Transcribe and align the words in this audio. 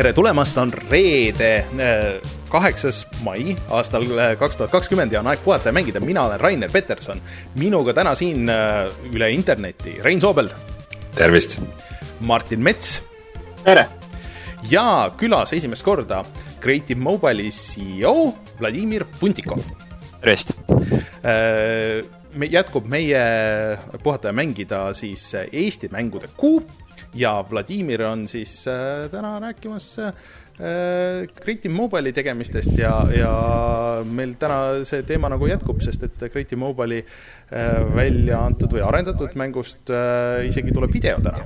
tere 0.00 0.14
tulemast, 0.16 0.56
on 0.56 0.70
reede, 0.72 1.50
kaheksas 2.48 3.02
mai 3.20 3.50
aastal 3.76 4.06
kaks 4.40 4.56
tuhat 4.56 4.72
kakskümmend 4.72 5.12
ja 5.12 5.20
on 5.20 5.28
aeg 5.28 5.42
puhata 5.44 5.68
ja 5.68 5.74
mängida. 5.76 6.00
mina 6.00 6.22
olen 6.24 6.40
Rainer 6.40 6.70
Peterson. 6.72 7.20
minuga 7.60 7.92
täna 7.92 8.14
siin 8.16 8.48
üle 9.12 9.28
interneti 9.30 9.98
Rein 10.00 10.20
Soobeld. 10.20 10.54
tervist! 11.14 11.58
Martin 12.20 12.62
Mets. 12.64 13.02
tere! 13.64 13.86
ja 14.70 15.12
külas 15.20 15.52
esimest 15.52 15.84
korda 15.84 16.22
Creative 16.62 17.00
Mobile'i 17.00 17.50
CEO 17.50 18.32
Vladimir 18.60 19.04
Funtikov. 19.20 19.60
tervist! 20.22 20.56
me, 22.32 22.46
jätkub 22.46 22.88
meie 22.88 23.20
puhata 24.02 24.32
ja 24.32 24.32
mängida 24.32 24.94
siis 24.94 25.34
Eesti 25.52 25.92
mängude 25.92 26.32
kuu 26.36 26.62
ja 27.14 27.44
Vladimir 27.50 28.02
on 28.02 28.28
siis 28.28 28.66
äh, 28.68 29.08
täna 29.10 29.38
rääkimas 29.40 29.98
äh, 29.98 30.12
Creative 31.40 31.74
Mobile'i 31.74 32.12
tegemistest 32.12 32.78
ja, 32.78 32.92
ja 33.16 33.32
meil 34.04 34.34
täna 34.38 34.84
see 34.84 35.02
teema 35.08 35.30
nagu 35.32 35.48
jätkub, 35.48 35.80
sest 35.84 36.04
et 36.04 36.24
Creative 36.32 36.60
Mobile'i 36.60 37.00
äh, 37.00 37.80
välja 37.96 38.44
antud 38.44 38.76
või 38.76 38.84
arendatud 38.86 39.36
mängust 39.40 39.92
isegi 40.46 40.74
tuleb 40.76 40.92
video 40.92 41.20
täna. 41.24 41.44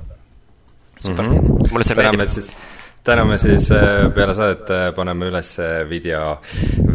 super 1.00 1.24
mm, 1.24 1.36
-hmm. 1.36 1.70
mulle 1.72 1.84
see 1.84 1.96
meeldib 1.98 2.54
täna 3.04 3.24
me 3.28 3.38
siis 3.38 3.68
peale 4.14 4.34
saadet 4.34 4.94
paneme 4.96 5.26
üles 5.28 5.56
video 5.88 6.38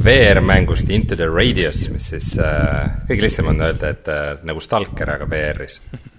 VR-mängust 0.04 0.90
Into 0.90 1.16
the 1.16 1.28
Radius, 1.30 1.90
mis 1.94 2.10
siis 2.10 2.34
kõige 3.08 3.22
lihtsam 3.22 3.52
on 3.52 3.62
öelda, 3.62 3.90
et 3.94 4.10
nagu 4.44 4.60
Stalker, 4.60 5.12
aga 5.16 5.30
VR-is 5.30 5.82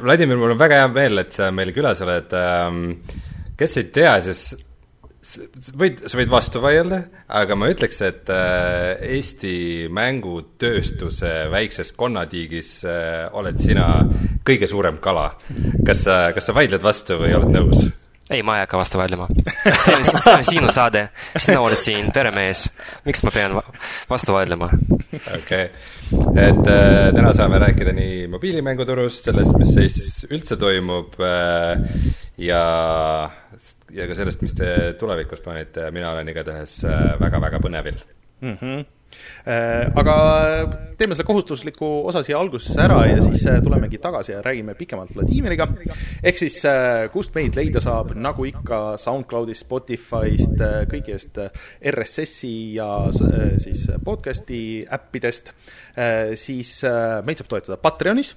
Vladimir, 0.00 0.38
mul 0.40 0.54
on 0.54 0.60
väga 0.60 0.80
hea 0.80 0.88
meel, 0.92 1.20
et 1.20 1.36
sa 1.36 1.50
meil 1.52 1.74
külas 1.76 2.00
oled. 2.04 2.32
Ähm, 2.36 2.84
kes 3.60 3.76
ei 3.76 3.90
tea, 3.92 4.14
siis 4.24 4.54
võid, 5.76 6.00
sa 6.08 6.16
võid 6.16 6.30
vastu 6.32 6.62
vaielda, 6.64 7.00
aga 7.40 7.56
ma 7.58 7.68
ütleks, 7.70 8.00
et 8.06 8.30
äh, 8.32 8.96
Eesti 9.18 9.88
mängutööstuse 9.92 11.50
väikses 11.52 11.92
konnatiigis 11.98 12.72
äh, 12.88 13.26
oled 13.36 13.60
sina 13.60 13.90
kõige 14.46 14.70
suurem 14.70 15.00
kala. 15.02 15.30
kas 15.86 16.06
sa, 16.06 16.22
kas 16.36 16.48
sa 16.48 16.56
vaidled 16.56 16.82
vastu 16.84 17.20
või 17.20 17.36
oled 17.36 17.52
nõus? 17.52 17.84
Ei, 18.30 18.42
ma 18.42 18.56
ei 18.56 18.64
hakka 18.64 18.78
vastu 18.78 18.98
vaidlema. 18.98 19.26
see 19.84 19.94
on, 19.96 20.04
see 20.04 20.34
on 20.34 20.44
sinu 20.46 20.70
saade, 20.72 21.06
sina 21.36 21.60
oled 21.60 21.80
siin 21.80 22.10
peremees. 22.14 22.66
miks 23.04 23.24
ma 23.26 23.32
pean 23.34 23.56
vastu 24.10 24.36
vaidlema? 24.36 24.70
okei 25.10 25.40
okay., 25.40 25.66
et 26.48 26.70
äh, 26.70 27.10
täna 27.14 27.32
saame 27.36 27.58
rääkida 27.62 27.94
nii 27.96 28.28
mobiilimänguturust, 28.32 29.30
sellest, 29.30 29.56
mis 29.58 29.74
Eestis 29.82 30.24
üldse 30.30 30.58
toimub 30.60 31.18
äh, 31.22 31.82
ja, 32.38 32.62
ja 33.94 34.08
ka 34.10 34.18
sellest, 34.18 34.42
mis 34.46 34.54
te 34.58 34.94
tulevikus 35.00 35.42
plaanite, 35.44 35.90
mina 35.94 36.14
olen 36.14 36.30
igatahes 36.32 36.80
väga-väga 37.20 37.60
äh, 37.60 37.66
põnevil 37.66 38.00
mm. 38.40 38.56
-hmm 38.56 38.88
aga 39.44 40.14
teeme 41.00 41.16
selle 41.16 41.26
kohustusliku 41.28 41.88
osa 42.10 42.22
siia 42.26 42.38
algusesse 42.38 42.80
ära 42.82 42.98
ja 43.08 43.22
siis 43.24 43.44
äh, 43.48 43.60
tulemegi 43.64 43.98
tagasi 44.02 44.34
ja 44.34 44.42
räägime 44.44 44.74
pikemalt 44.78 45.14
Vladimiriga. 45.16 45.66
ehk 46.22 46.38
siis 46.38 46.58
äh, 46.68 47.08
kust 47.12 47.34
meid 47.34 47.56
leida 47.56 47.80
saab, 47.80 48.12
nagu 48.14 48.44
ikka 48.48 48.98
SoundCloudist, 49.00 49.64
Spotify'st, 49.64 50.60
kõigist 50.90 51.40
RSS-i 51.94 52.54
ja 52.76 52.90
siis 53.60 53.86
podcast'i 54.04 54.62
äppidest, 54.92 55.52
siis 56.34 56.76
meid 57.24 57.40
saab 57.40 57.50
toetada 57.50 57.80
Patreonis 57.80 58.34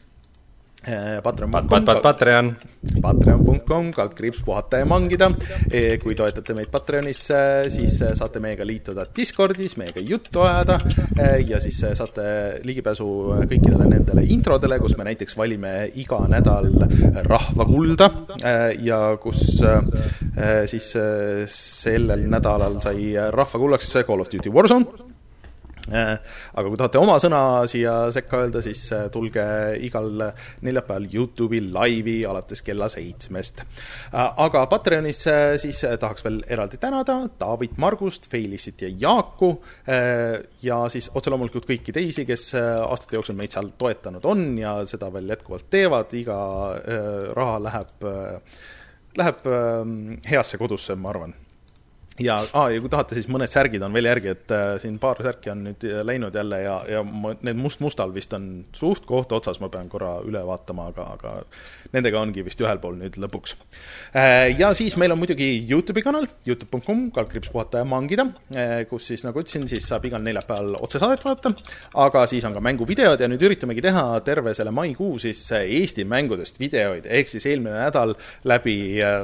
Patreon.com 1.23 1.85
Patreon. 2.03 2.49
Patreon.com, 3.01 3.91
kaldkriips 3.95 4.41
puhata 4.45 4.81
ja 4.81 4.87
mangida. 4.89 5.29
Eh, 5.71 5.97
kui 6.01 6.15
toetate 6.15 6.55
meid 6.57 6.71
Patreonis, 6.73 7.21
siis 7.73 7.95
saate 8.19 8.41
meiega 8.43 8.67
liituda 8.67 9.05
Discordis, 9.15 9.77
meiega 9.79 10.03
juttu 10.03 10.43
ajada 10.43 10.79
ja 11.47 11.59
siis 11.63 11.79
saate 11.95 12.25
ligipääsu 12.67 13.07
kõikidele 13.47 13.87
nendele 13.89 14.25
introdele, 14.35 14.79
kus 14.83 14.97
me 14.99 15.07
näiteks 15.07 15.37
valime 15.39 15.73
iga 16.03 16.19
nädal 16.31 16.69
rahvakulda 17.29 18.09
ja 18.83 19.01
kus 19.23 19.45
siis 20.73 20.91
sellel 21.53 22.27
nädalal 22.29 22.79
sai 22.83 23.13
rahvakullaks 23.31 23.97
Call 24.03 24.23
of 24.23 24.31
Duty 24.31 24.51
Warzone 24.51 25.03
Äh, 25.03 25.12
aga 25.91 26.63
kui 26.63 26.77
tahate 26.79 26.99
oma 27.01 27.17
sõna 27.19 27.39
siia 27.67 27.93
sekka 28.15 28.39
öelda, 28.45 28.61
siis 28.63 28.85
äh, 28.95 29.09
tulge 29.11 29.43
igal 29.83 30.07
neljapäeval 30.63 31.07
Youtube'i 31.11 31.59
laivi 31.73 32.21
alates 32.27 32.63
kella 32.63 32.87
seitsmest. 32.91 33.63
Äh, 33.63 34.29
aga 34.45 34.63
Patreonis 34.71 35.25
siis 35.61 35.83
tahaks 35.99 36.23
veel 36.23 36.39
eraldi 36.47 36.79
tänada 36.79 37.17
David 37.39 37.75
Margust, 37.83 38.29
Feilissit 38.31 38.85
ja 38.85 38.91
Jaaku 39.03 39.51
ja 40.63 40.79
siis 40.91 41.09
otse 41.13 41.31
loomulikult 41.31 41.67
kõiki 41.67 41.93
teisi, 41.95 42.25
kes 42.27 42.53
aastate 42.55 43.17
jooksul 43.17 43.37
meid 43.37 43.53
seal 43.53 43.73
toetanud 43.77 44.25
on 44.29 44.45
ja 44.59 44.77
seda 44.89 45.11
veel 45.13 45.35
jätkuvalt 45.35 45.69
teevad, 45.73 46.15
iga 46.17 46.39
raha 47.35 47.59
läheb, 47.67 48.09
läheb 49.19 49.47
heasse 50.29 50.59
kodusse, 50.61 50.95
ma 50.99 51.11
arvan 51.11 51.35
ja 52.21 52.37
ah,, 52.53 52.67
ja 52.69 52.81
kui 52.81 52.91
tahate, 52.91 53.15
siis 53.17 53.29
mõned 53.31 53.49
särgid 53.49 53.81
on 53.85 53.93
veel 53.95 54.07
järgi, 54.11 54.33
et 54.35 54.53
äh, 54.53 54.75
siin 54.81 54.99
paar 55.01 55.17
särki 55.23 55.49
on 55.53 55.63
nüüd 55.67 55.85
läinud 56.05 56.35
jälle 56.37 56.59
ja, 56.61 56.75
ja 56.97 57.01
ma, 57.05 57.33
need 57.41 57.57
must-mustal 57.57 58.13
vist 58.13 58.33
on 58.37 58.49
suht 58.75 59.07
koht 59.09 59.33
otsas, 59.33 59.59
ma 59.63 59.69
pean 59.73 59.89
korra 59.89 60.19
üle 60.25 60.43
vaatama, 60.45 60.89
aga, 60.93 61.07
aga 61.17 61.33
nendega 61.95 62.21
ongi 62.21 62.45
vist 62.45 62.61
ühel 62.61 62.81
pool 62.83 62.99
nüüd 63.01 63.17
lõpuks 63.21 63.55
äh,. 64.13 64.53
ja 64.59 64.73
siis 64.77 64.97
meil 65.01 65.15
on 65.15 65.21
muidugi 65.23 65.49
Youtube'i 65.69 66.05
kanal, 66.05 66.29
Youtube.com, 66.45 67.07
kaldkriips 67.15 67.51
puhata 67.53 67.81
ja 67.81 67.89
mangida 67.89 68.27
äh,, 68.53 68.83
kus 68.89 69.09
siis 69.09 69.25
nagu 69.25 69.41
ütlesin, 69.41 69.65
siis 69.71 69.89
saab 69.89 70.05
igal 70.09 70.21
neljapäeval 70.25 70.77
otsesaadet 70.83 71.25
vaadata, 71.25 71.55
aga 72.05 72.27
siis 72.29 72.45
on 72.45 72.53
ka 72.53 72.63
mänguvideod 72.63 73.25
ja 73.25 73.31
nüüd 73.31 73.47
üritamegi 73.49 73.85
teha 73.89 74.05
terve 74.25 74.53
selle 74.57 74.73
maikuu 74.75 75.17
siis 75.23 75.47
äh, 75.55 75.65
Eesti 75.81 76.05
mängudest 76.05 76.61
videoid, 76.61 77.09
ehk 77.09 77.33
siis 77.33 77.49
eelmine 77.49 77.79
nädal 77.79 78.13
läbi 78.45 78.77
äh, 79.01 79.23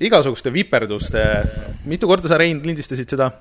igasuguste 0.00 0.52
viperduste, 0.54 1.24
mitu 1.88 2.10
korda 2.10 2.30
sa, 2.30 2.38
Rein, 2.40 2.62
lindistasid 2.64 3.16
seda? 3.16 3.32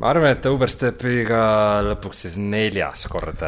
ma 0.00 0.10
arvan, 0.10 0.32
et 0.34 0.46
Overstepiga 0.50 1.42
lõpuks 1.86 2.24
siis 2.24 2.38
neljas 2.40 3.04
kord 3.10 3.44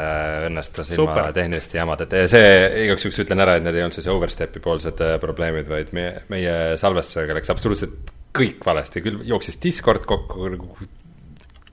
õnnestus 0.47 0.93
ilma 0.95 1.25
tehniliste 1.35 1.81
jamadeta 1.81 2.23
ja 2.23 2.29
see, 2.31 2.53
igaks 2.85 3.07
juhuks 3.07 3.19
ütlen 3.25 3.43
ära, 3.43 3.57
et 3.59 3.67
need 3.67 3.79
ei 3.79 3.87
olnud 3.87 3.99
siis 3.99 4.07
Overstepi 4.13 4.63
poolsed 4.63 5.03
äh, 5.03 5.17
probleemid, 5.23 5.67
vaid 5.71 5.91
meie, 5.97 6.21
meie 6.31 6.55
salvestusega 6.79 7.35
läks 7.41 7.51
absoluutselt 7.55 8.15
kõik 8.37 8.63
valesti, 8.67 9.03
küll 9.03 9.25
jooksis 9.27 9.59
Discord 9.63 10.07
kokku, 10.07 10.47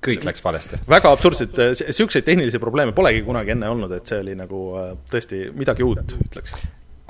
kõik 0.03 0.25
läks 0.25 0.43
valesti. 0.43 0.81
väga 0.89 1.11
absurdsed, 1.15 1.59
niisuguseid 1.83 2.25
tehnilisi 2.27 2.61
probleeme 2.61 2.95
polegi 2.97 3.21
kunagi 3.25 3.53
enne 3.53 3.69
olnud, 3.75 3.93
et 3.93 4.09
see 4.09 4.23
oli 4.25 4.37
nagu 4.39 4.63
äh, 4.79 4.95
tõesti 5.11 5.45
midagi 5.53 5.85
uut, 5.85 6.17
ütleks 6.31 6.57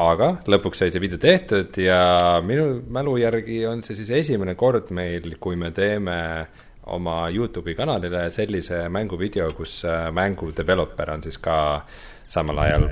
aga 0.01 0.29
lõpuks 0.49 0.79
sai 0.81 0.91
see 0.91 1.01
video 1.01 1.19
tehtud 1.21 1.77
ja 1.77 2.41
minu 2.45 2.81
mälu 2.93 3.17
järgi 3.21 3.59
on 3.69 3.83
see 3.85 3.97
siis 3.99 4.09
esimene 4.23 4.55
kord 4.57 4.89
meil, 4.95 5.35
kui 5.39 5.55
me 5.59 5.69
teeme 5.71 6.17
oma 6.93 7.27
Youtube'i 7.29 7.75
kanalile 7.77 8.25
sellise 8.33 8.87
mänguvideo, 8.89 9.51
kus 9.55 9.83
äh, 9.85 10.09
mängu 10.11 10.51
developer 10.57 11.13
on 11.13 11.21
siis 11.23 11.37
ka 11.37 11.57
samal 12.27 12.63
ajal 12.65 12.87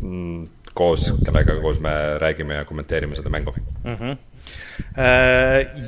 mm, 0.00 0.44
koos, 0.76 1.08
kellega 1.24 1.56
koos 1.62 1.80
me 1.80 1.94
räägime 2.20 2.60
ja 2.60 2.68
kommenteerime 2.68 3.16
seda 3.16 3.32
mängu 3.32 3.54
mm. 3.84 3.96
-hmm. 3.96 4.16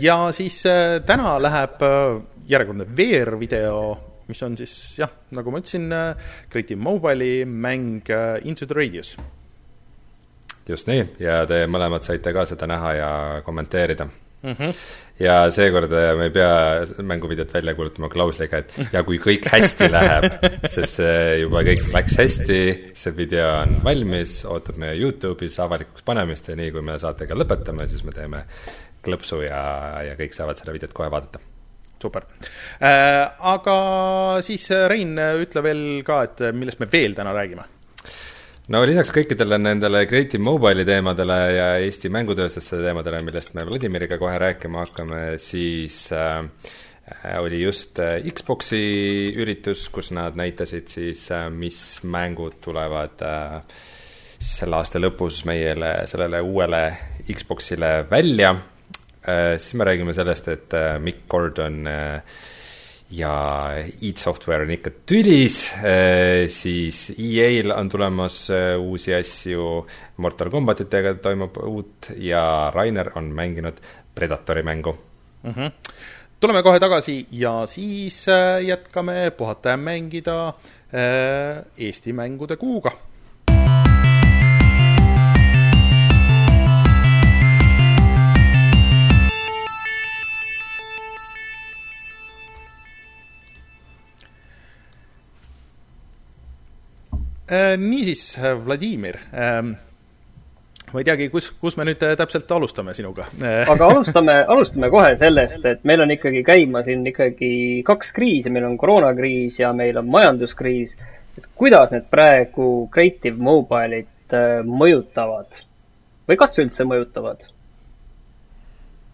Ja 0.01 0.33
siis 0.33 0.65
äh, 0.67 1.03
täna 1.07 1.43
läheb 1.43 1.81
järjekordne 2.49 2.85
VR-video, 2.97 3.99
mis 4.29 4.43
on 4.43 4.57
siis 4.57 4.99
jah, 4.99 5.11
nagu 5.31 5.51
ma 5.51 5.59
ütlesin, 5.59 5.93
Creative 6.51 6.81
Mobile'i 6.81 7.45
mäng 7.45 8.09
Into 8.45 8.67
the 8.67 8.75
Radius 8.75 9.17
just 10.69 10.89
nii, 10.89 11.07
ja 11.23 11.43
te 11.49 11.65
mõlemad 11.71 12.05
saite 12.05 12.33
ka 12.33 12.45
seda 12.49 12.69
näha 12.71 12.93
ja 12.97 13.09
kommenteerida 13.45 14.07
mm. 14.07 14.53
-hmm. 14.53 14.75
ja 15.21 15.37
seekord 15.51 15.93
äh, 15.93 16.17
me 16.17 16.29
ei 16.29 16.31
pea 16.31 16.85
mänguvideot 17.03 17.55
välja 17.55 17.75
kuulutama 17.75 18.09
klausliga, 18.09 18.63
et 18.63 18.73
ja 18.93 19.03
kui 19.03 19.19
kõik 19.19 19.49
hästi 19.53 19.91
läheb, 19.93 20.29
sest 20.65 21.01
see 21.01 21.39
juba 21.43 21.65
kõik 21.67 21.89
läks 21.97 22.19
hästi, 22.21 22.61
see 22.95 23.17
video 23.17 23.49
on 23.63 23.79
valmis, 23.85 24.43
ootab 24.45 24.81
meie 24.81 24.97
Youtube'is 25.01 25.59
avalikuks 25.65 26.07
panemist 26.07 26.49
ja 26.49 26.57
nii, 26.57 26.71
kui 26.73 26.83
me 26.83 26.99
saatega 26.99 27.37
lõpetame, 27.37 27.89
siis 27.89 28.05
me 28.05 28.17
teeme 28.17 28.45
klõpsu 29.05 29.43
ja, 29.45 29.65
ja 30.11 30.17
kõik 30.21 30.33
saavad 30.33 30.61
seda 30.61 30.73
videot 30.73 30.97
kohe 30.97 31.11
vaadata 31.13 31.43
super 32.05 32.25
äh,. 32.81 33.31
aga 33.41 33.77
siis 34.45 34.67
Rein, 34.89 35.17
ütle 35.41 35.63
veel 35.65 35.85
ka, 36.05 36.23
et 36.29 36.45
millest 36.53 36.81
me 36.81 36.89
veel 36.93 37.17
täna 37.17 37.33
räägime 37.37 37.74
no 38.73 38.81
lisaks 38.89 39.13
kõikidele 39.13 39.59
nendele 39.61 40.05
Creative 40.09 40.43
Mobile'i 40.43 40.87
teemadele 40.89 41.39
ja 41.53 41.67
Eesti 41.85 42.11
mängutööstuse 42.13 42.81
teemadele, 42.81 43.21
millest 43.27 43.53
me 43.57 43.65
Vladimiriga 43.69 44.19
kohe 44.21 44.39
rääkima 44.41 44.87
hakkame, 44.87 45.23
siis 45.43 46.07
äh, 46.17 46.47
oli 47.41 47.61
just 47.61 48.01
äh, 48.01 48.23
Xbox'i 48.25 48.81
üritus, 49.37 49.89
kus 49.93 50.13
nad 50.17 50.39
näitasid 50.41 50.89
siis 50.93 51.27
äh,, 51.35 51.51
mis 51.53 51.81
mängud 52.09 52.57
tulevad 52.65 53.25
äh, 53.29 53.59
selle 54.45 54.81
aasta 54.81 55.01
lõpus 55.01 55.43
meile, 55.49 55.99
sellele 56.09 56.41
uuele 56.45 56.85
Xbox'ile 57.25 58.05
välja. 58.11 58.51
Siis 59.25 59.73
me 59.81 59.87
räägime 59.89 60.13
sellest, 60.13 60.49
et 60.53 60.75
Mick 61.01 61.23
Gordon 61.33 61.87
ja 63.11 63.33
id 64.01 64.17
Software 64.19 64.65
on 64.65 64.73
ikka 64.75 64.91
tülis, 65.07 65.59
siis 66.51 67.01
EA-l 67.19 67.75
on 67.77 67.89
tulemas 67.93 68.39
uusi 68.81 69.15
asju, 69.15 69.85
Mortal 70.25 70.51
Combatitega 70.51 71.15
toimub 71.23 71.61
uut 71.69 72.11
ja 72.17 72.73
Rainer 72.75 73.13
on 73.19 73.31
mänginud 73.35 73.81
Predatori 74.15 74.63
mängu 74.63 74.97
mm. 75.43 75.53
-hmm. 75.53 75.71
tuleme 76.41 76.63
kohe 76.63 76.81
tagasi 76.81 77.27
ja 77.31 77.67
siis 77.67 78.27
jätkame 78.67 79.31
puhata 79.31 79.69
ja 79.69 79.77
mängida 79.77 80.53
Eesti 81.79 82.13
mängude 82.13 82.57
kuuga 82.57 82.93
niisiis, 97.77 98.39
äh, 98.39 98.67
Vladimir, 98.67 99.19
ähm, 99.33 99.75
ma 100.93 101.01
ei 101.01 101.05
teagi, 101.05 101.29
kus, 101.29 101.51
kus 101.61 101.77
me 101.77 101.85
nüüd 101.85 102.01
äh, 102.07 102.15
täpselt 102.17 102.49
alustame 102.57 102.95
sinuga 102.97 103.27
aga 103.69 103.89
alustame, 103.93 104.39
alustame 104.49 104.89
kohe 104.93 105.11
sellest, 105.21 105.61
et 105.69 105.85
meil 105.85 106.01
on 106.01 106.15
ikkagi 106.15 106.45
käima 106.47 106.81
siin 106.87 107.05
ikkagi 107.11 107.83
kaks 107.85 108.15
kriisi, 108.17 108.53
meil 108.53 108.65
on 108.71 108.79
koroonakriis 108.81 109.61
ja 109.61 109.75
meil 109.77 110.01
on 110.01 110.09
majanduskriis. 110.09 110.97
et 111.37 111.51
kuidas 111.55 111.93
need 111.93 112.09
praegu 112.11 112.89
Creative 112.95 113.37
Mobile'it 113.37 114.39
mõjutavad 114.65 115.61
või 116.29 116.41
kas 116.41 116.57
üldse 116.59 116.89
mõjutavad? 116.89 117.45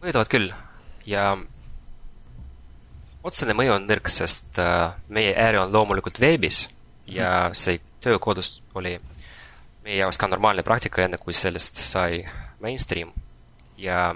mõjutavad 0.05 0.31
küll 0.31 0.53
ja 1.11 1.33
otsene 3.27 3.59
mõju 3.59 3.75
on 3.75 3.91
nõrk, 3.91 4.09
sest 4.09 4.63
meie 5.09 5.35
äri 5.35 5.59
on 5.59 5.73
loomulikult 5.75 6.21
veebis 6.23 6.69
ja 7.11 7.49
see 7.53 7.81
töökodus 8.01 8.61
oli 8.75 8.97
meie 9.85 10.01
jaoks 10.01 10.19
ka 10.21 10.29
normaalne 10.29 10.65
praktika, 10.67 11.05
enne 11.05 11.19
kui 11.21 11.35
sellest 11.37 11.81
sai 11.85 12.23
mainstream. 12.61 13.13
ja 13.81 14.11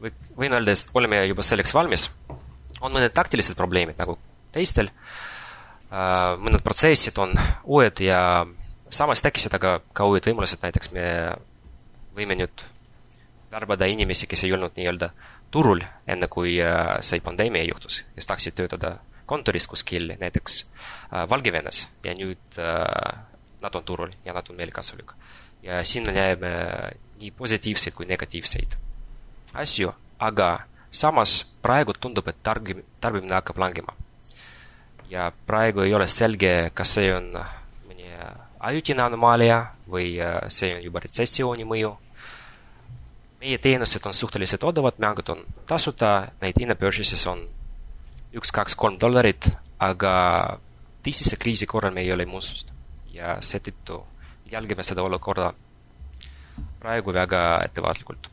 või, 0.00 0.12
võin 0.36 0.54
öelda, 0.54 0.72
et 0.72 0.94
oleme 0.94 1.24
juba 1.26 1.42
selleks 1.42 1.74
valmis. 1.74 2.10
on 2.80 2.92
mõned 2.92 3.12
taktilised 3.14 3.56
probleemid 3.56 3.98
nagu 3.98 4.18
teistel, 4.52 4.90
äh, 5.90 6.36
mõned 6.38 6.62
protsessid 6.62 7.18
on 7.18 7.34
uued 7.64 8.00
ja 8.00 8.46
samas 8.88 9.22
tekkisid 9.22 9.54
aga 9.54 9.80
ka 9.92 10.06
uued 10.06 10.26
võimalused, 10.26 10.62
näiteks 10.62 10.92
me 10.92 11.06
võime 12.16 12.36
nüüd 12.38 12.64
värbada 13.50 13.86
inimesi, 13.86 14.26
kes 14.26 14.44
ei 14.44 14.52
olnud 14.52 14.76
nii-öelda 14.76 15.10
turul, 15.50 15.80
enne 16.06 16.28
kui 16.28 16.56
äh, 16.62 16.96
see 17.00 17.20
pandeemia 17.24 17.64
juhtus, 17.64 18.04
kes 18.14 18.26
tahtsid 18.26 18.56
töötada 18.58 18.98
kontoris 19.26 19.66
kuskil 19.66 20.12
näiteks 20.20 20.62
äh, 20.64 21.26
Valgevenes 21.30 21.88
ja 22.04 22.14
nüüd 22.14 22.60
äh, 22.62 23.18
nad 23.62 23.74
on 23.74 23.84
turul 23.84 24.10
ja 24.24 24.32
nad 24.32 24.48
on 24.50 24.56
meile 24.56 24.72
kasulik. 24.72 25.12
ja 25.62 25.84
siin 25.84 26.06
me 26.06 26.12
näeme 26.12 26.50
nii 27.20 27.30
positiivseid 27.30 27.94
kui 27.94 28.06
negatiivseid 28.06 28.76
asju, 29.54 29.92
aga 30.18 30.66
samas 30.90 31.44
praegu 31.62 31.92
tundub, 31.92 32.28
et 32.28 32.42
targi-, 32.42 32.82
tarbimine 33.00 33.34
hakkab 33.34 33.58
langema. 33.58 33.94
ja 35.10 35.32
praegu 35.46 35.80
ei 35.80 35.94
ole 35.94 36.06
selge, 36.06 36.70
kas 36.74 36.96
see 36.98 37.12
on 37.14 37.30
mõni 37.86 38.10
ajutine 38.60 39.02
anomaalia 39.02 39.60
või 39.90 40.16
äh, 40.20 40.40
see 40.48 40.74
on 40.74 40.82
juba 40.82 41.00
retsessiooni 41.04 41.64
mõju. 41.64 41.96
meie 43.40 43.58
teenused 43.58 44.06
on 44.06 44.14
suhteliselt 44.14 44.64
odavad, 44.64 44.98
mängud 44.98 45.28
on 45.28 45.44
tasuta, 45.66 46.32
neid 46.40 46.58
in-purchases 46.58 47.26
on 47.26 47.46
üks, 48.36 48.52
kaks, 48.54 48.76
kolm 48.78 48.98
dollarit, 49.00 49.48
aga 49.82 50.12
tõsise 51.04 51.38
kriisi 51.40 51.68
korral 51.70 51.94
meil 51.94 52.08
ei 52.08 52.14
ole 52.14 52.26
immuunsust 52.26 52.72
ja 53.14 53.36
seetõttu 53.44 54.00
jälgime 54.50 54.84
seda 54.86 55.04
olukorda 55.06 55.52
praegu 56.80 57.14
väga 57.14 57.42
ettevaatlikult. 57.66 58.28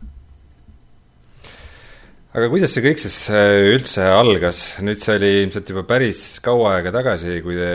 aga 2.33 2.49
kuidas 2.49 2.73
see 2.73 2.83
kõik 2.87 2.99
siis 3.01 3.17
äh, 3.29 3.69
üldse 3.75 4.07
algas, 4.09 4.65
nüüd 4.81 4.99
see 5.01 5.15
oli 5.19 5.31
ilmselt 5.43 5.69
juba 5.69 5.85
päris 5.87 6.23
kaua 6.43 6.77
aega 6.77 6.93
tagasi, 6.95 7.39
kui 7.45 7.57
te, 7.59 7.73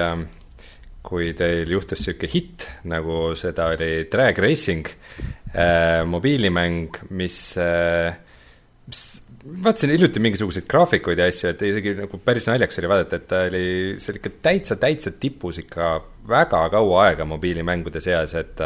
ähm, 0.00 0.24
kui 1.06 1.30
teil 1.36 1.70
juhtus 1.70 2.02
niisugune 2.02 2.32
hitt, 2.32 2.66
nagu 2.90 3.30
seda 3.38 3.70
oli 3.74 3.92
Drag 4.10 4.38
Racing 4.42 4.90
äh,, 5.54 6.02
mobiilimäng, 6.10 6.98
mis 7.14 7.38
äh, 7.56 8.18
mis 8.90 9.19
vaatasin 9.40 9.90
hiljuti 9.94 10.20
mingisuguseid 10.20 10.66
graafikuid 10.68 11.20
ja 11.20 11.26
asju, 11.30 11.50
et 11.50 11.62
isegi 11.64 11.94
nagu 11.96 12.20
päris 12.24 12.46
naljakas 12.48 12.80
oli 12.80 12.90
vaadata, 12.92 13.18
et 13.20 13.26
ta 13.30 13.42
oli, 13.48 13.64
see 14.02 14.12
oli 14.12 14.20
ikka 14.20 14.32
täitsa, 14.44 14.76
täitsa 14.80 15.12
tipus 15.22 15.60
ikka 15.62 15.90
väga 16.28 16.62
kaua 16.74 17.04
aega 17.06 17.26
mobiilimängude 17.28 18.02
seas, 18.04 18.34
et 18.38 18.60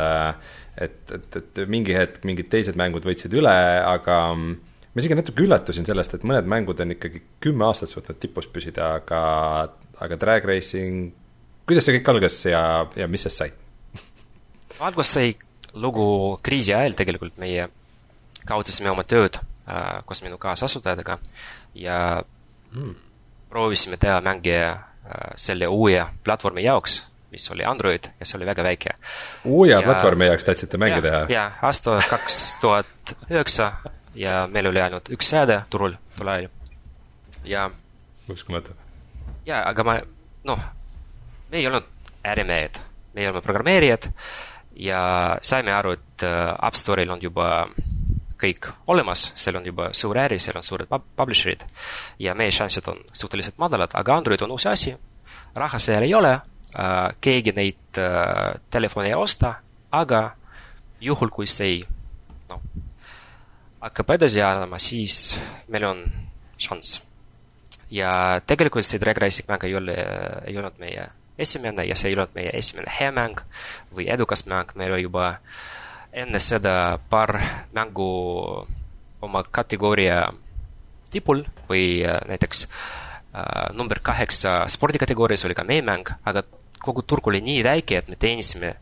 et, 0.74 1.12
et, 1.14 1.36
et 1.38 1.60
mingi 1.70 1.94
hetk 1.94 2.24
mingid 2.26 2.50
teised 2.50 2.78
mängud 2.78 3.06
võtsid 3.06 3.34
üle, 3.38 3.54
aga 3.86 4.18
ma 4.34 5.02
isegi 5.02 5.18
natuke 5.18 5.44
üllatusin 5.46 5.86
sellest, 5.86 6.16
et 6.16 6.26
mõned 6.26 6.50
mängud 6.50 6.82
on 6.82 6.96
ikkagi 6.96 7.22
kümme 7.44 7.68
aastat 7.68 7.92
suutnud 7.92 8.18
tipus 8.18 8.50
püsida, 8.50 8.96
aga, 8.98 9.20
aga 10.02 10.18
Drag 10.18 10.50
Racing, 10.50 11.12
kuidas 11.68 11.86
see 11.86 12.00
kõik 12.00 12.10
algas 12.16 12.40
ja, 12.50 12.64
ja 12.98 13.10
mis 13.10 13.26
sest 13.28 13.44
sai? 13.44 13.54
algus 14.82 15.14
sai 15.14 15.30
lugu 15.78 16.04
kriisi 16.42 16.74
ajal 16.74 16.98
tegelikult, 16.98 17.38
meie 17.38 17.68
kaotasime 18.44 18.90
oma 18.90 19.06
tööd 19.06 19.38
Äh, 19.68 20.04
koos 20.04 20.22
minu 20.22 20.38
kaasasutajatega 20.38 21.18
ja 21.74 22.22
mm. 22.74 22.94
proovisime 23.48 23.96
teha 23.96 24.20
mänge 24.20 24.58
äh, 24.60 24.80
selle 25.36 25.66
uue 25.66 26.04
platvormi 26.24 26.64
jaoks, 26.64 26.98
mis 27.30 27.50
oli 27.50 27.64
Android 27.64 28.04
ja 28.20 28.26
see 28.26 28.36
oli 28.36 28.46
väga 28.46 28.62
väike. 28.62 28.90
uue 29.44 29.70
ja, 29.70 29.78
platvormi 29.82 30.26
jaoks 30.26 30.44
tahtsite 30.44 30.76
mänge 30.76 31.00
teha? 31.00 31.22
jaa, 31.32 31.46
aasta 31.62 31.96
kaks 32.10 32.36
tuhat 32.60 33.14
üheksa 33.30 33.70
ja 34.14 34.44
meil 34.52 34.68
oli 34.68 34.82
ainult 34.84 35.08
üks 35.16 35.32
seade 35.32 35.62
turul 35.70 35.96
tol 36.18 36.28
ajal 36.28 36.52
ja 37.44 37.70
uskumatu. 38.28 38.76
jaa, 39.46 39.62
aga 39.70 39.84
ma, 39.84 39.96
noh, 40.44 40.68
me 41.48 41.62
ei 41.62 41.66
olnud 41.72 41.88
ärimehed, 42.20 42.82
me 43.14 43.30
olime 43.30 43.40
programmeerijad 43.40 44.12
ja 44.76 45.00
saime 45.40 45.72
aru, 45.72 45.96
et 45.96 46.28
äh, 46.28 46.52
App 46.58 46.76
Store'il 46.76 47.16
on 47.16 47.24
juba 47.24 47.66
kõik 48.40 48.68
olemas, 48.90 49.28
seal 49.38 49.58
on 49.58 49.66
juba 49.66 49.88
suur 49.96 50.18
äri, 50.18 50.38
seal 50.42 50.58
on 50.58 50.66
suured 50.66 50.90
publisher'id 51.16 51.64
ja 52.22 52.34
meie 52.34 52.52
šansid 52.54 52.88
on 52.90 53.00
suhteliselt 53.12 53.58
madalad, 53.62 53.94
aga 53.94 54.16
Android 54.16 54.42
on 54.42 54.54
uus 54.56 54.66
asi, 54.66 54.94
raha 55.54 55.78
seal 55.78 56.02
ei 56.02 56.14
ole 56.14 56.32
äh,, 56.34 57.14
keegi 57.20 57.54
neid 57.56 58.00
äh, 58.00 58.58
telefone 58.70 59.12
ei 59.12 59.18
osta, 59.18 59.54
aga 59.92 60.24
juhul, 61.00 61.30
kui 61.30 61.46
see 61.50 61.80
noh, 62.50 62.62
hakkab 63.84 64.14
edasi 64.16 64.42
ajama, 64.42 64.78
siis 64.82 65.36
meil 65.68 65.86
on 65.90 66.04
šanss. 66.58 67.02
ja 67.90 68.40
tegelikult 68.46 68.86
see 68.86 68.98
Drag 68.98 69.18
Racing 69.18 69.48
mäng 69.48 69.64
ei 69.68 69.76
ole, 69.76 69.94
ei 70.46 70.56
olnud 70.58 70.80
meie 70.82 71.06
esimene 71.38 71.84
ja 71.86 71.94
see 71.98 72.10
ei 72.10 72.18
olnud 72.18 72.34
meie 72.34 72.50
esimene 72.54 72.90
hea 72.98 73.10
mäng 73.14 73.40
või 73.94 74.08
edukas 74.10 74.46
mäng, 74.50 74.70
meil 74.78 74.94
oli 74.94 75.06
juba 75.06 75.28
äh, 75.28 75.64
enne 76.14 76.40
seda 76.40 76.98
paar 77.10 77.34
mängu 77.74 78.08
oma 79.24 79.42
kategooria 79.50 80.28
tipul 81.10 81.42
või 81.68 82.04
äh, 82.06 82.20
näiteks 82.28 82.66
äh, 82.66 83.74
number 83.74 84.00
kaheksa 84.02 84.64
spordikategoorias 84.70 85.44
oli 85.48 85.56
ka 85.58 85.66
meie 85.66 85.82
mäng, 85.82 86.10
aga 86.24 86.44
kogu 86.84 87.02
turg 87.02 87.26
oli 87.30 87.40
nii 87.44 87.62
väike, 87.64 87.98
et 87.98 88.10
me 88.12 88.18
teenisime 88.20 88.74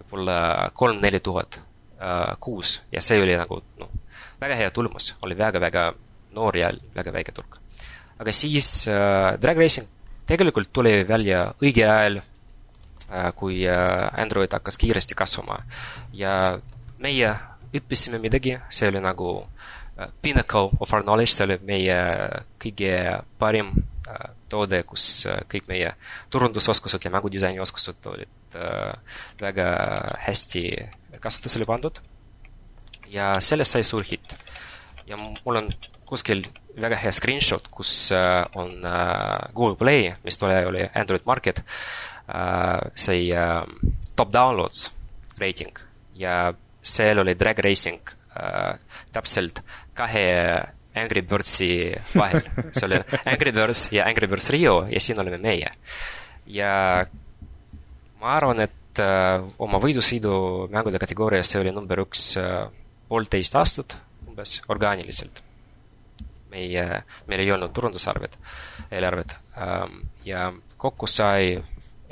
võib-olla 0.00 0.70
kolm-neli 0.74 1.20
tuhat 1.20 1.60
äh, 1.60 2.34
kuus 2.40 2.80
ja 2.92 3.02
see 3.04 3.20
oli 3.22 3.36
nagu 3.38 3.60
noh, 3.78 3.92
väga 4.40 4.58
hea 4.58 4.74
tulemus, 4.74 5.14
oli 5.22 5.38
väga-väga 5.38 5.90
noor 6.34 6.56
ja 6.56 6.72
väga 6.96 7.14
väike 7.14 7.34
turg. 7.36 7.60
aga 8.18 8.32
siis 8.34 8.88
äh, 8.88 9.38
Drag 9.38 9.58
Racing 9.58 9.86
tegelikult 10.26 10.72
tuli 10.72 11.02
välja 11.06 11.48
õigel 11.60 11.90
ajal 11.90 12.22
Äh, 13.12 13.32
kui 13.36 13.58
äh, 13.68 14.08
Android 14.16 14.52
hakkas 14.52 14.78
kiiresti 14.80 15.14
kasvama. 15.14 15.58
ja 16.16 16.58
meie 17.02 17.32
õppisime 17.72 18.20
midagi, 18.22 18.56
see 18.72 18.90
oli 18.90 19.02
nagu 19.02 19.34
äh, 19.42 20.10
pinnacle 20.22 20.72
of 20.80 20.92
our 20.92 21.04
knowledge, 21.04 21.34
see 21.34 21.46
oli 21.48 21.58
meie 21.66 21.96
kõige 22.62 22.94
parim 23.40 23.74
toode, 24.50 24.82
kus 24.84 25.24
kõik 25.48 25.68
meie 25.70 25.92
turundusoskused 26.28 27.04
ja 27.06 27.10
mängudisaini 27.14 27.62
oskused 27.62 28.08
olid 28.10 28.56
väga 29.40 29.68
hästi 30.26 30.64
kasutusele 31.22 31.64
pandud. 31.64 32.00
ja 33.08 33.38
sellest 33.40 33.78
sai 33.78 33.86
suur 33.86 34.04
hitt. 34.04 34.34
ja 35.06 35.16
mul 35.16 35.60
on 35.62 35.70
kuskil 36.04 36.42
väga 36.76 36.98
hea 36.98 37.12
screenshot, 37.12 37.70
kus 37.70 38.10
on 38.58 38.74
Google 39.54 39.78
Play, 39.78 40.12
mis 40.24 40.36
tol 40.36 40.50
ajal 40.50 40.74
oli 40.74 40.84
Android 40.92 41.24
Market 41.24 41.62
Äh, 42.28 43.32
äh, 43.32 43.64
top 44.16 44.32
downloads 44.32 44.92
reiting 45.38 45.78
ja 46.14 46.54
seal 46.82 47.22
oli 47.22 47.34
drag 47.38 47.58
racing 47.64 48.14
äh, 48.36 48.78
täpselt 49.12 49.62
kahe 49.94 50.28
Angry 50.94 51.22
Birdsi 51.22 51.94
vahel. 52.14 52.42
see 52.72 52.86
oli 52.86 53.00
Angry 53.24 53.52
Birds 53.52 53.88
ja 53.92 54.06
Angry 54.06 54.28
Birds 54.28 54.50
Rio 54.50 54.82
ja 54.90 55.00
siin 55.00 55.20
oleme 55.20 55.38
meie. 55.38 55.70
ja 56.46 57.04
ma 58.20 58.34
arvan, 58.36 58.60
et 58.66 59.00
äh, 59.00 59.40
oma 59.58 59.80
võidusõidu 59.82 60.68
mängude 60.72 61.00
kategoorias 61.00 61.52
see 61.52 61.62
oli 61.62 61.72
number 61.72 62.04
üks 62.04 62.32
äh, 62.40 62.66
poolteist 63.08 63.56
aastat 63.56 63.96
umbes 64.28 64.60
orgaaniliselt. 64.68 65.42
meie, 66.52 66.84
meil 67.26 67.40
ei 67.40 67.52
olnud 67.52 67.72
turundusarved, 67.72 68.34
eelarved 68.92 69.30
ähm, 69.56 70.02
ja 70.24 70.50
kokku 70.76 71.08
sai 71.08 71.54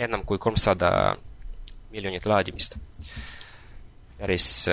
enam 0.00 0.24
kui 0.24 0.38
kolmsada 0.40 1.16
miljonit 1.92 2.24
laadimist. 2.24 2.78
äh,, 2.78 3.29
päris, 4.20 4.68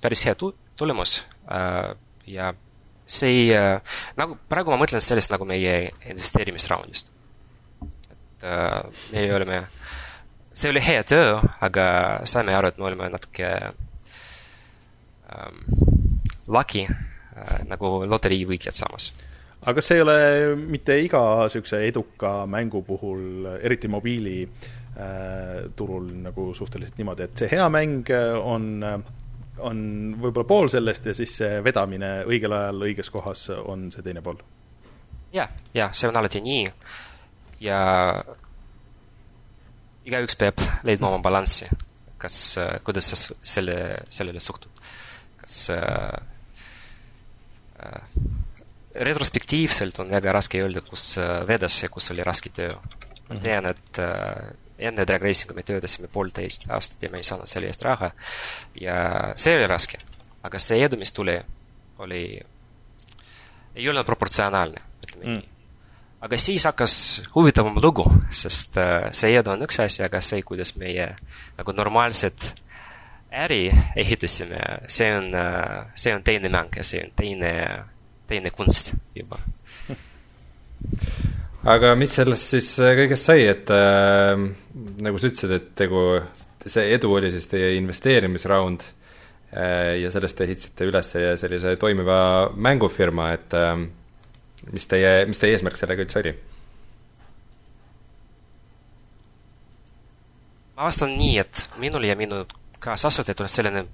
päris 0.00 0.24
hea 0.26 0.34
tu-, 0.38 0.54
tulemus 0.78 1.20
ja 2.26 2.52
see 3.06 3.28
ei, 3.28 3.48
nagu 4.16 4.38
praegu 4.48 4.72
ma 4.72 4.78
mõtlen 4.80 5.02
sellest 5.04 5.32
nagu 5.34 5.44
meie 5.48 5.90
investeerimisraundist. 6.08 7.12
et 7.82 8.46
äh, 8.48 8.80
me 9.12 9.26
oleme, 9.34 9.58
see 10.54 10.70
oli 10.70 10.80
hea 10.84 11.02
töö, 11.04 11.40
aga 11.60 11.84
saime 12.24 12.54
aru, 12.56 12.72
et 12.72 12.78
me 12.78 12.88
oleme 12.88 13.10
natuke 13.12 13.50
ähm, 15.34 15.60
lucky 16.48 16.86
äh, 16.86 17.58
nagu 17.68 18.04
loteriivõitjad 18.06 18.78
samas 18.78 19.12
aga 19.62 19.82
see 19.84 20.00
ei 20.00 20.02
ole 20.02 20.16
mitte 20.56 20.96
iga 20.98 21.20
niisuguse 21.44 21.84
eduka 21.86 22.46
mängu 22.50 22.82
puhul, 22.86 23.46
eriti 23.60 23.88
mobiili 23.90 24.38
äh, 24.46 24.81
turul 25.76 26.10
nagu 26.20 26.50
suhteliselt 26.54 26.98
niimoodi, 27.00 27.24
et 27.24 27.40
see 27.40 27.48
hea 27.48 27.64
mäng 27.72 28.10
on 28.44 28.66
äh, 28.84 28.98
on 29.60 29.78
võib-olla 30.20 30.48
pool 30.48 30.70
sellest 30.72 31.06
ja 31.10 31.14
siis 31.16 31.36
see 31.42 31.60
vedamine 31.64 32.22
õigel 32.28 32.54
ajal 32.56 32.84
õiges 32.88 33.10
kohas 33.12 33.48
on 33.54 33.90
see 33.92 34.04
teine 34.04 34.22
pool. 34.24 34.38
jah, 35.32 35.50
jah, 35.74 35.92
see 35.96 36.08
on 36.08 36.18
alati 36.20 36.40
nii 36.44 36.66
ja 37.62 37.80
igaüks 40.08 40.36
peab 40.40 40.62
leidma 40.88 41.12
oma 41.12 41.22
balanssi. 41.22 41.68
kas, 42.22 42.36
kuidas 42.86 43.10
sa 43.12 43.36
selle, 43.42 43.76
sellele 44.08 44.40
suhtud? 44.40 44.70
kas 45.42 45.58
äh, 45.74 46.16
äh, 47.82 48.02
retrospektiivselt 48.94 49.98
on 49.98 50.12
väga 50.14 50.32
raske 50.38 50.60
öelda, 50.62 50.84
kus 50.86 51.16
äh, 51.18 51.42
vedas 51.48 51.82
ja 51.82 51.90
kus 51.90 52.10
oli 52.14 52.24
raske 52.24 52.50
töö. 52.54 52.74
ma 53.28 53.34
mhm. 53.34 53.42
tean, 53.42 53.66
et 53.66 54.02
äh, 54.02 54.52
enne 54.88 55.06
Drag 55.06 55.22
Racingu 55.22 55.54
me 55.56 55.64
töötasime 55.66 56.08
poolteist 56.12 56.68
aastat 56.70 57.02
ja 57.02 57.10
me 57.12 57.20
ei 57.20 57.26
saanud 57.26 57.48
selle 57.50 57.70
eest 57.70 57.84
raha. 57.86 58.10
ja 58.80 58.96
see 59.36 59.56
oli 59.56 59.66
raske. 59.70 59.98
aga 60.42 60.58
see 60.58 60.82
edu, 60.84 60.98
mis 60.98 61.12
tuli, 61.12 61.36
oli, 62.02 62.22
ei 63.74 63.88
olnud 63.88 64.06
proportsionaalne, 64.06 64.82
ütleme 65.04 65.24
mm. 65.24 65.36
nii. 65.38 65.48
aga 66.26 66.38
siis 66.38 66.66
hakkas 66.66 66.96
huvitavam 67.34 67.78
lugu, 67.82 68.06
sest 68.30 68.78
äh, 68.80 69.08
see 69.14 69.36
edu 69.38 69.54
on 69.54 69.64
üks 69.68 69.80
asi, 69.84 70.02
aga 70.06 70.20
see, 70.20 70.42
kuidas 70.46 70.76
meie 70.76 71.12
nagu 71.58 71.76
normaalset 71.76 72.52
äri 73.32 73.64
ehitasime, 73.96 74.60
see 74.88 75.10
on, 75.16 75.32
äh, 75.34 75.86
see 75.94 76.14
on 76.14 76.22
teine 76.26 76.52
mäng 76.52 76.76
ja 76.76 76.84
see 76.84 77.04
on 77.04 77.14
teine, 77.16 77.52
teine 78.26 78.50
kunst 78.50 78.94
juba 79.14 79.38
aga 81.62 81.94
mis 81.98 82.14
sellest 82.16 82.54
siis 82.56 82.68
äh, 82.82 82.94
kõigest 82.98 83.28
sai, 83.28 83.46
et 83.50 83.70
äh, 83.70 84.34
nagu 85.04 85.20
sa 85.20 85.30
ütlesid, 85.30 85.54
et 85.54 85.68
tegu, 85.78 86.02
see 86.66 86.88
edu 86.96 87.12
oli 87.14 87.30
siis 87.30 87.46
teie 87.50 87.74
investeerimisraund 87.78 88.82
äh, 88.82 89.98
ja 90.02 90.10
sellest 90.14 90.38
te 90.38 90.48
ehitasite 90.48 90.88
üles 90.90 91.12
sellise 91.12 91.76
toimiva 91.80 92.16
mängufirma, 92.54 93.30
et 93.36 93.54
äh, 93.58 93.76
mis 94.72 94.90
teie, 94.90 95.22
mis 95.30 95.42
teie 95.42 95.54
eesmärk 95.56 95.78
sellega 95.78 96.06
üldse 96.06 96.22
oli? 96.22 96.34
ma 100.76 100.88
vastan 100.88 101.14
nii, 101.14 101.36
et 101.38 101.66
minul 101.78 102.08
ja 102.08 102.18
minu 102.18 102.42
kaasasutajatel 102.82 103.46
on 103.46 103.52
selline 103.52 103.84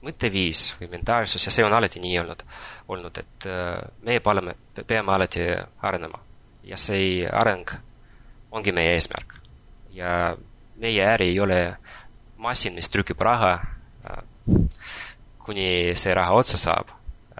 mõtteviis 0.00 0.70
või 0.80 0.88
mentaalsus 0.94 1.44
ja 1.44 1.52
see 1.52 1.64
on 1.66 1.76
alati 1.76 2.00
nii 2.00 2.16
olnud, 2.22 2.42
olnud, 2.88 3.20
et 3.20 3.48
äh, 3.50 3.76
meie 4.08 4.24
peame, 4.24 4.56
peame 4.86 5.12
alati 5.12 5.44
arenema 5.84 6.29
ja 6.64 6.76
see 6.76 7.26
areng 7.26 7.70
ongi 8.50 8.72
meie 8.72 8.94
eesmärk. 8.94 9.38
ja 9.90 10.36
meie 10.76 11.04
äri 11.04 11.32
ei 11.32 11.40
ole 11.40 11.76
masin, 12.36 12.74
mis 12.74 12.90
trükib 12.90 13.20
raha, 13.20 13.52
äh, 14.10 14.22
kuni 15.38 15.94
see 15.94 16.14
raha 16.14 16.36
otsa 16.36 16.58
saab. 16.58 16.96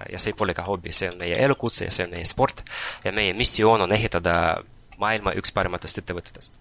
ja 0.08 0.18
see 0.18 0.32
pole 0.32 0.54
ka 0.56 0.64
hobi, 0.64 0.92
see 0.96 1.10
on 1.10 1.18
meie 1.20 1.36
elukutse 1.44 1.84
ja 1.84 1.92
see 1.92 2.06
on 2.06 2.14
meie 2.14 2.24
sport 2.24 2.62
ja 3.04 3.12
meie 3.12 3.34
missioon 3.36 3.82
on 3.84 3.92
ehitada 3.92 4.62
maailma 4.96 5.34
üks 5.36 5.52
parimatest 5.52 6.00
ettevõtetest. 6.00 6.54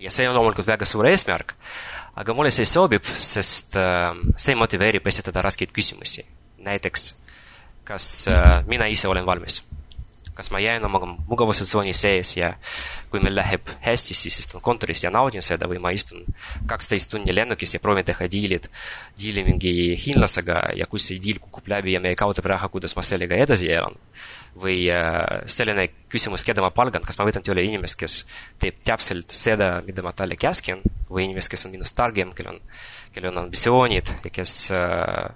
ja 0.00 0.10
see 0.10 0.28
on 0.28 0.34
loomulikult 0.34 0.66
väga 0.66 0.88
suur 0.88 1.06
eesmärk, 1.10 1.54
aga 2.16 2.34
mulle 2.34 2.50
see 2.54 2.64
sobib, 2.64 3.04
sest 3.04 3.76
äh, 3.76 4.14
see 4.36 4.56
motiveerib 4.56 5.06
esitada 5.06 5.44
raskeid 5.44 5.72
küsimusi. 5.76 6.24
näiteks, 6.58 7.14
kas 7.84 8.28
äh, 8.32 8.64
mina 8.66 8.88
ise 8.88 9.08
olen 9.08 9.26
valmis 9.26 9.67
kas 10.38 10.52
ma 10.54 10.60
jään 10.62 10.84
oma 10.86 11.00
mugavustsooni 11.26 11.90
sees 11.98 12.36
ja 12.36 12.52
kui 13.10 13.18
meil 13.18 13.34
läheb 13.34 13.72
hästi, 13.82 14.14
siis 14.14 14.36
istun 14.44 14.62
kontoris 14.62 15.02
ja 15.02 15.10
naudin 15.10 15.42
seda 15.42 15.66
või 15.66 15.80
ma 15.82 15.90
istun 15.90 16.22
kaksteist 16.70 17.10
tundi 17.10 17.34
lennukis 17.34 17.74
ja 17.74 17.80
proovin 17.82 18.06
teha 18.06 18.28
diilid, 18.30 18.68
diili 19.18 19.42
mingi 19.48 19.72
hiinlasega 19.98 20.60
ja 20.78 20.86
kui 20.86 21.02
see 21.02 21.18
diil 21.24 21.42
kukub 21.42 21.66
läbi 21.74 21.96
ja 21.96 22.02
me 22.04 22.14
kaotame 22.14 22.52
raha, 22.54 22.70
kuidas 22.70 22.94
ma 22.94 23.02
sellega 23.02 23.34
edasi 23.34 23.72
elan. 23.74 23.98
või 24.58 24.88
äh, 24.90 25.42
selline 25.46 25.84
küsimus, 26.10 26.42
keda 26.46 26.62
ma 26.62 26.70
palgan, 26.74 27.02
kas 27.06 27.18
ma 27.18 27.26
võtan 27.26 27.44
tööle 27.46 27.62
inimest, 27.62 27.98
kes 27.98 28.14
teeb 28.58 28.80
täpselt 28.86 29.34
seda, 29.34 29.76
mida 29.86 30.02
ma 30.02 30.14
talle 30.16 30.38
käskin 30.38 30.80
või 31.10 31.28
inimest, 31.28 31.50
kes 31.50 31.66
on 31.66 31.74
minust 31.74 31.94
targem, 31.98 32.32
kellel 32.34 32.56
on, 32.56 32.64
kellel 33.14 33.34
on 33.34 33.44
ambitsioonid 33.44 34.14
ja 34.24 34.34
kes 34.34 34.56
äh, 34.74 35.28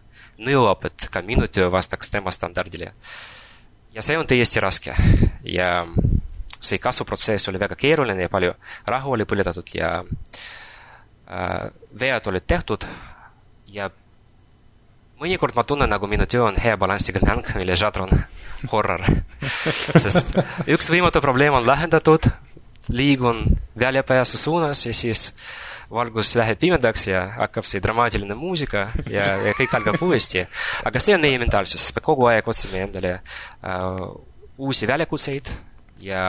nõuab, 0.42 0.86
et 0.90 1.10
ka 1.10 1.22
minu 1.26 1.46
töö 1.50 1.70
vastaks 1.70 2.10
tema 2.10 2.34
standardile 2.34 2.94
ja 3.92 4.02
see 4.02 4.18
on 4.18 4.26
täiesti 4.26 4.60
raske 4.60 4.94
ja 5.44 5.86
see 6.60 6.78
kasvuprotsess 6.78 7.48
oli 7.48 7.60
väga 7.60 7.76
keeruline 7.76 8.22
ja 8.22 8.30
palju 8.32 8.54
rahu 8.86 9.16
oli 9.16 9.26
põletatud 9.28 9.74
ja 9.74 9.96
äh, 10.02 11.66
vead 12.00 12.30
olid 12.30 12.46
tehtud 12.46 12.86
ja 13.66 13.90
mõnikord 15.22 15.54
ma 15.54 15.64
tunnen, 15.64 15.90
nagu 15.90 16.08
minu 16.10 16.26
töö 16.26 16.48
on 16.48 16.56
hea 16.58 16.76
balanssiga 16.76 17.22
mäng, 17.26 17.46
mille 17.58 17.76
žanr 17.78 18.06
on 18.06 18.14
horror. 18.72 19.04
sest 20.02 20.34
üks 20.66 20.90
võimatu 20.90 21.22
probleem 21.22 21.54
on 21.54 21.66
lahendatud, 21.66 22.26
liigun 22.90 23.44
väljapääsu 23.78 24.38
suunas 24.38 24.86
ja 24.86 24.94
siis 24.94 25.30
valgus 25.92 26.32
läheb 26.38 26.60
pimedaks 26.60 27.06
ja 27.10 27.22
hakkab 27.36 27.66
see 27.68 27.82
dramaatiline 27.84 28.36
muusika 28.38 28.86
ja, 29.10 29.26
ja 29.46 29.54
kõik 29.58 29.74
algab 29.76 30.00
uuesti. 30.02 30.44
aga 30.88 31.02
see 31.02 31.14
on 31.16 31.24
meie 31.24 31.40
mentaalsus, 31.42 31.90
me 31.96 32.02
kogu 32.04 32.28
aeg 32.30 32.48
otsime 32.48 32.84
endale 32.86 33.14
uh, 33.20 34.06
uusi 34.58 34.88
väljakutseid 34.88 35.50
ja 36.02 36.24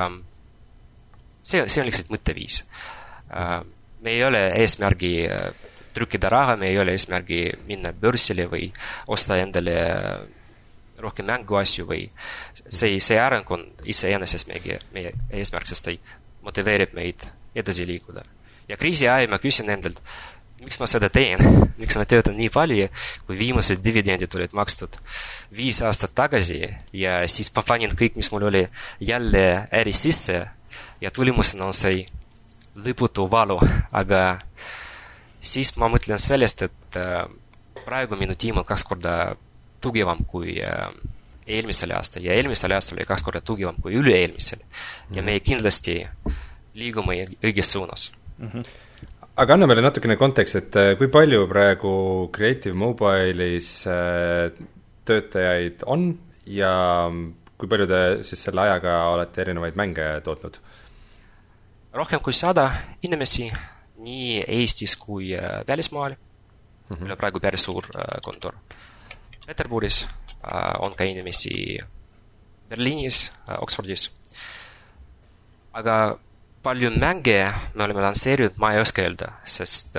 see, 1.41 1.63
see 1.67 1.81
on 1.81 1.89
lihtsalt 1.89 2.11
mõtteviis 2.13 2.63
uh,. 2.63 3.61
me 4.03 4.17
ei 4.17 4.23
ole 4.27 4.43
eesmärgi 4.59 5.13
uh, 5.29 5.71
trükkida 5.93 6.29
raha, 6.33 6.57
me 6.59 6.67
ei 6.71 6.79
ole 6.79 6.95
eesmärgi 6.97 7.45
minna 7.67 7.93
börsile 7.93 8.49
või 8.51 8.67
osta 9.07 9.37
endale 9.39 9.77
rohkem 10.99 11.27
mänguasju 11.29 11.87
või 11.87 12.03
see, 12.67 12.99
see 12.99 13.19
areng 13.19 13.49
on 13.51 13.65
iseenesest 13.89 14.49
meie, 14.51 14.79
meie 14.93 15.13
eesmärk, 15.31 15.67
sest 15.69 15.87
ta 15.87 15.95
motiveerib 16.43 16.95
meid 16.97 17.27
edasi 17.55 17.85
liikuda 17.87 18.23
ja 18.73 18.79
kriisi 18.79 19.07
ajal 19.09 19.29
ma 19.29 19.37
küsin 19.41 19.69
endalt, 19.69 19.99
miks 20.63 20.79
ma 20.81 20.87
seda 20.89 21.09
teen, 21.13 21.41
miks 21.77 21.97
ma 21.99 22.05
töötan 22.09 22.37
nii 22.39 22.49
palju, 22.53 22.87
kui 23.27 23.37
viimased 23.37 23.83
dividendid 23.85 24.33
olid 24.37 24.55
makstud 24.57 24.97
viis 25.53 25.81
aastat 25.85 26.15
tagasi 26.17 26.63
ja 26.97 27.19
siis 27.29 27.51
ma 27.55 27.65
panin 27.67 27.93
kõik, 27.99 28.17
mis 28.17 28.31
mul 28.33 28.47
oli, 28.49 28.63
jälle 29.03 29.45
äri 29.69 29.93
sisse 29.93 30.39
ja 31.01 31.11
tulemusena 31.13 31.67
on 31.69 31.77
see 31.77 32.05
lõputu 32.83 33.27
valu, 33.29 33.59
aga 33.93 34.23
siis 35.43 35.75
ma 35.77 35.91
mõtlen 35.93 36.21
sellest, 36.21 36.65
et 36.65 36.97
äh, 37.01 37.27
praegu 37.83 38.17
minu 38.17 38.33
tiim 38.39 38.57
on 38.57 38.65
kaks 38.65 38.87
korda 38.87 39.35
tugevam 39.83 40.23
kui 40.25 40.57
äh, 40.63 40.87
eelmisel 41.45 41.93
aastal 41.93 42.25
ja 42.25 42.33
eelmisel 42.33 42.73
aastal 42.73 42.97
oli 42.97 43.05
kaks 43.05 43.27
korda 43.27 43.43
tugevam 43.45 43.77
kui 43.83 43.99
üle-eelmisel. 43.99 44.63
ja 45.11 45.21
mhm. 45.21 45.25
me 45.29 45.39
kindlasti 45.43 45.99
liigume 46.73 47.19
õiges 47.43 47.75
suunas 47.75 48.09
mm. 48.43 48.49
-hmm. 48.49 48.65
aga 49.35 49.53
anna 49.53 49.67
meile 49.67 49.81
natukene 49.81 50.15
kontekst, 50.15 50.55
et 50.55 50.75
äh, 50.75 50.97
kui 50.97 51.07
palju 51.07 51.47
praegu 51.47 51.93
Creative 52.35 52.75
Mobile'is 52.75 53.71
äh, 53.87 54.51
töötajaid 55.05 55.83
on 55.85 56.19
ja 56.45 57.09
kui 57.57 57.67
palju 57.67 57.87
te 57.87 58.01
siis 58.23 58.43
selle 58.43 58.61
ajaga 58.61 58.97
olete 59.15 59.41
erinevaid 59.41 59.75
mänge 59.75 60.07
tootnud? 60.23 60.57
rohkem 61.93 62.19
kui 62.19 62.33
sada 62.33 62.71
inimesi 63.01 63.47
nii 64.03 64.43
Eestis 64.47 64.97
kui 64.97 65.35
äh, 65.37 65.63
välismaal 65.67 66.11
-hmm. 66.13 66.99
meil 66.99 67.11
on 67.11 67.17
praegu 67.17 67.39
päris 67.39 67.63
suur 67.63 67.85
kontor. 68.23 68.55
Peterburis 69.45 70.07
on 70.79 70.95
ka 70.95 71.03
inimesi 71.03 71.77
Berliinis, 72.69 73.31
Oxfordis. 73.61 74.11
aga 75.73 76.19
palju 76.63 76.89
mänge 76.95 77.37
me 77.75 77.83
oleme 77.83 78.01
lansseerinud, 78.05 78.57
ma 78.61 78.73
ei 78.73 78.81
oska 78.81 79.03
öelda, 79.03 79.33
sest 79.43 79.97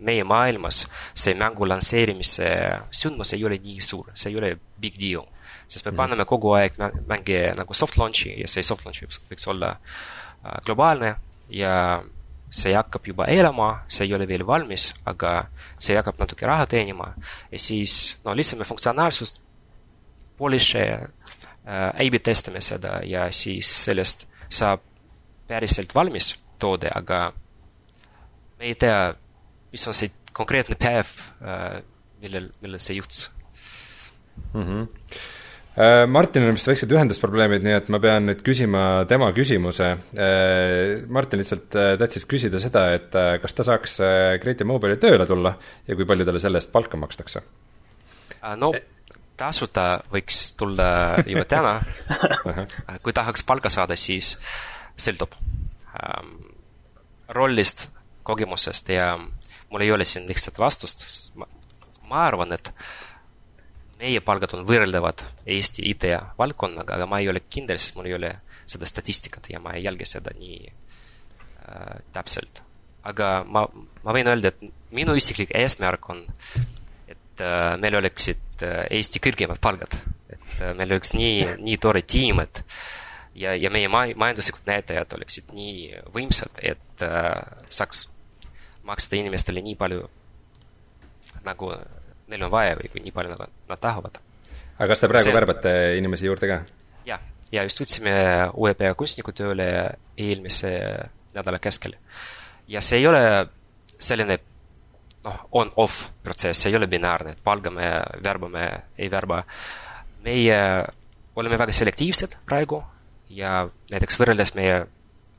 meie 0.00 0.24
maailmas 0.24 0.86
see 1.12 1.34
mängu 1.36 1.68
lansseerimise 1.68 2.50
sündmus 2.90 3.34
ei 3.36 3.44
ole 3.44 3.60
nii 3.62 3.80
suur, 3.84 4.12
see 4.14 4.32
ei 4.32 4.38
ole 4.40 4.54
big 4.80 4.96
deal 5.00 5.26
sest 5.68 5.84
me 5.86 5.92
mm. 5.92 5.96
paneme 5.98 6.26
kogu 6.28 6.52
aeg 6.56 6.76
mänge 7.08 7.40
nagu 7.58 7.74
soft 7.74 7.98
launch'i 7.98 8.36
ja 8.40 8.50
see 8.50 8.64
soft 8.66 8.86
launch 8.86 9.02
võiks, 9.02 9.20
võiks 9.30 9.48
olla 9.50 9.72
äh, 9.76 10.58
globaalne 10.66 11.16
ja 11.50 12.02
see 12.56 12.74
hakkab 12.76 13.08
juba 13.10 13.26
elama, 13.30 13.82
see 13.90 14.06
ei 14.06 14.14
ole 14.14 14.28
veel 14.30 14.46
valmis, 14.46 14.92
aga 15.10 15.48
see 15.82 15.96
hakkab 15.98 16.20
natuke 16.22 16.46
raha 16.46 16.68
teenima 16.70 17.10
ja 17.50 17.60
siis 17.60 18.16
no 18.24 18.34
lihtsalt 18.38 18.66
funktsionaalsust, 18.68 19.42
polish 20.38 20.78
äh,, 20.78 21.08
A-B 21.66 22.20
testime 22.22 22.60
seda 22.62 23.00
ja 23.02 23.26
siis 23.34 23.66
sellest 23.88 24.28
saab 24.46 24.84
päriselt 25.48 25.94
valmis 25.94 26.34
toode, 26.58 26.90
aga 26.94 27.30
me 28.58 28.70
ei 28.70 28.74
tea, 28.74 29.14
mis 29.72 29.86
on 29.88 29.96
see 29.96 30.12
konkreetne 30.36 30.76
päev 30.80 31.10
äh,, 31.42 31.80
millel, 32.22 32.50
millal 32.62 32.82
see 32.82 32.98
juhtus 32.98 33.30
mm. 34.52 34.62
-hmm 34.62 35.34
Äh, 35.76 36.06
Martinil 36.08 36.48
on 36.48 36.56
vist 36.56 36.70
väiksed 36.70 36.92
ühendusprobleemid, 36.94 37.60
nii 37.64 37.74
et 37.76 37.88
ma 37.92 37.98
pean 38.00 38.24
nüüd 38.30 38.40
küsima 38.44 39.04
tema 39.10 39.28
küsimuse. 39.36 39.90
Äh, 40.16 41.02
Martin 41.12 41.42
lihtsalt 41.42 41.76
äh, 41.76 41.90
tahtis 42.00 42.24
küsida 42.28 42.60
seda, 42.62 42.86
et 42.96 43.18
kas 43.42 43.56
ta 43.56 43.66
saaks 43.66 43.98
Creative 44.40 44.68
Mobile'i 44.68 44.96
tööle 45.02 45.26
tulla 45.28 45.52
ja 45.84 45.96
kui 45.98 46.08
palju 46.08 46.24
talle 46.24 46.40
selle 46.40 46.62
eest 46.62 46.72
palka 46.72 47.00
makstakse? 47.00 47.44
no 48.56 48.70
tasuta 49.36 49.98
võiks 50.12 50.38
tulla 50.56 50.88
juba 51.26 51.42
täna 51.50 51.72
kui 53.04 53.12
tahaks 53.12 53.42
palka 53.44 53.72
saada, 53.72 53.96
siis 53.98 54.36
sõltub 54.96 55.34
ähm, 55.36 56.36
rollist, 57.36 57.88
kogemusest 58.26 58.88
ja 58.94 59.14
mul 59.70 59.84
ei 59.84 59.92
ole 59.92 60.04
siin 60.04 60.26
lihtsalt 60.28 60.58
vastust, 60.58 61.04
sest 61.06 61.36
ma, 61.38 61.48
ma 62.08 62.24
arvan, 62.26 62.54
et 62.56 62.72
äh, 62.72 62.88
meie 64.00 64.20
palgad 64.24 64.54
on 64.56 64.64
võrreldavad 64.68 65.24
Eesti 65.48 65.84
IT-valdkonnaga, 65.92 66.98
aga 66.98 67.08
ma 67.08 67.20
ei 67.22 67.30
ole 67.32 67.42
kindel, 67.48 67.80
sest 67.80 67.96
mul 67.96 68.10
ei 68.10 68.16
ole 68.16 68.32
seda 68.68 68.88
statistikat 68.88 69.50
ja 69.52 69.60
ma 69.62 69.76
ei 69.76 69.84
jälgi 69.86 70.08
seda 70.08 70.34
nii 70.36 70.58
äh, 70.66 71.96
täpselt. 72.12 72.62
aga 73.06 73.44
ma, 73.46 73.62
ma 74.02 74.14
võin 74.14 74.26
öelda, 74.26 74.50
et 74.50 74.90
minu 74.96 75.14
isiklik 75.14 75.52
eesmärk 75.54 76.10
on, 76.10 76.24
et 77.08 77.44
äh, 77.44 77.72
meil 77.80 77.96
oleksid 78.00 78.66
äh, 78.66 78.84
Eesti 78.98 79.22
kõrgemad 79.22 79.62
palgad. 79.62 79.96
et 80.28 80.60
äh, 80.60 80.74
meil 80.76 80.92
oleks 80.92 81.14
nii, 81.14 81.56
nii 81.62 81.78
tore 81.80 82.02
tiim, 82.02 82.42
et 82.44 82.64
ja, 83.36 83.54
ja 83.56 83.70
meie 83.72 83.88
ma-, 83.92 84.08
majanduslikud 84.16 84.66
näitajad 84.68 85.12
oleksid 85.18 85.52
nii 85.56 86.02
võimsad, 86.14 86.60
et 86.62 87.04
äh, 87.04 87.34
saaks 87.68 88.06
maksta 88.86 89.18
inimestele 89.18 89.62
nii 89.64 89.76
palju, 89.78 90.06
nagu 91.46 91.70
neil 92.30 92.46
on 92.46 92.52
vaja 92.52 92.76
või, 92.78 92.90
või 92.94 93.04
nii 93.06 93.14
palju, 93.14 93.34
nagu 93.34 93.48
nad 93.70 93.82
tahavad. 93.82 94.18
aga 94.78 94.88
kas 94.92 95.02
te 95.02 95.10
praegu 95.10 95.30
see... 95.30 95.36
värbate 95.36 95.76
inimesi 95.98 96.28
juurde 96.28 96.50
ka? 96.50 96.58
jah, 97.08 97.22
ja 97.52 97.66
just 97.66 97.82
võtsime 97.82 98.16
uue 98.54 98.74
peakunstniku 98.78 99.34
tööle 99.36 99.68
eelmise 100.16 100.72
nädala 101.36 101.60
keskel. 101.62 101.96
ja 102.68 102.82
see 102.82 103.02
ei 103.02 103.08
ole 103.10 103.22
selline 103.98 104.38
noh, 105.26 105.40
on-off 105.62 106.10
protsess, 106.22 106.62
see 106.62 106.72
ei 106.72 106.78
ole 106.78 106.88
binaarne, 106.90 107.34
et 107.36 107.42
palgame, 107.44 107.90
värbame, 108.24 108.68
ei 108.98 109.10
värba. 109.10 109.42
meie 110.26 110.60
oleme 111.36 111.58
väga 111.58 111.72
selektiivsed 111.74 112.38
praegu 112.46 112.80
ja 113.30 113.68
näiteks 113.92 114.18
võrreldes 114.20 114.54
meie 114.54 114.84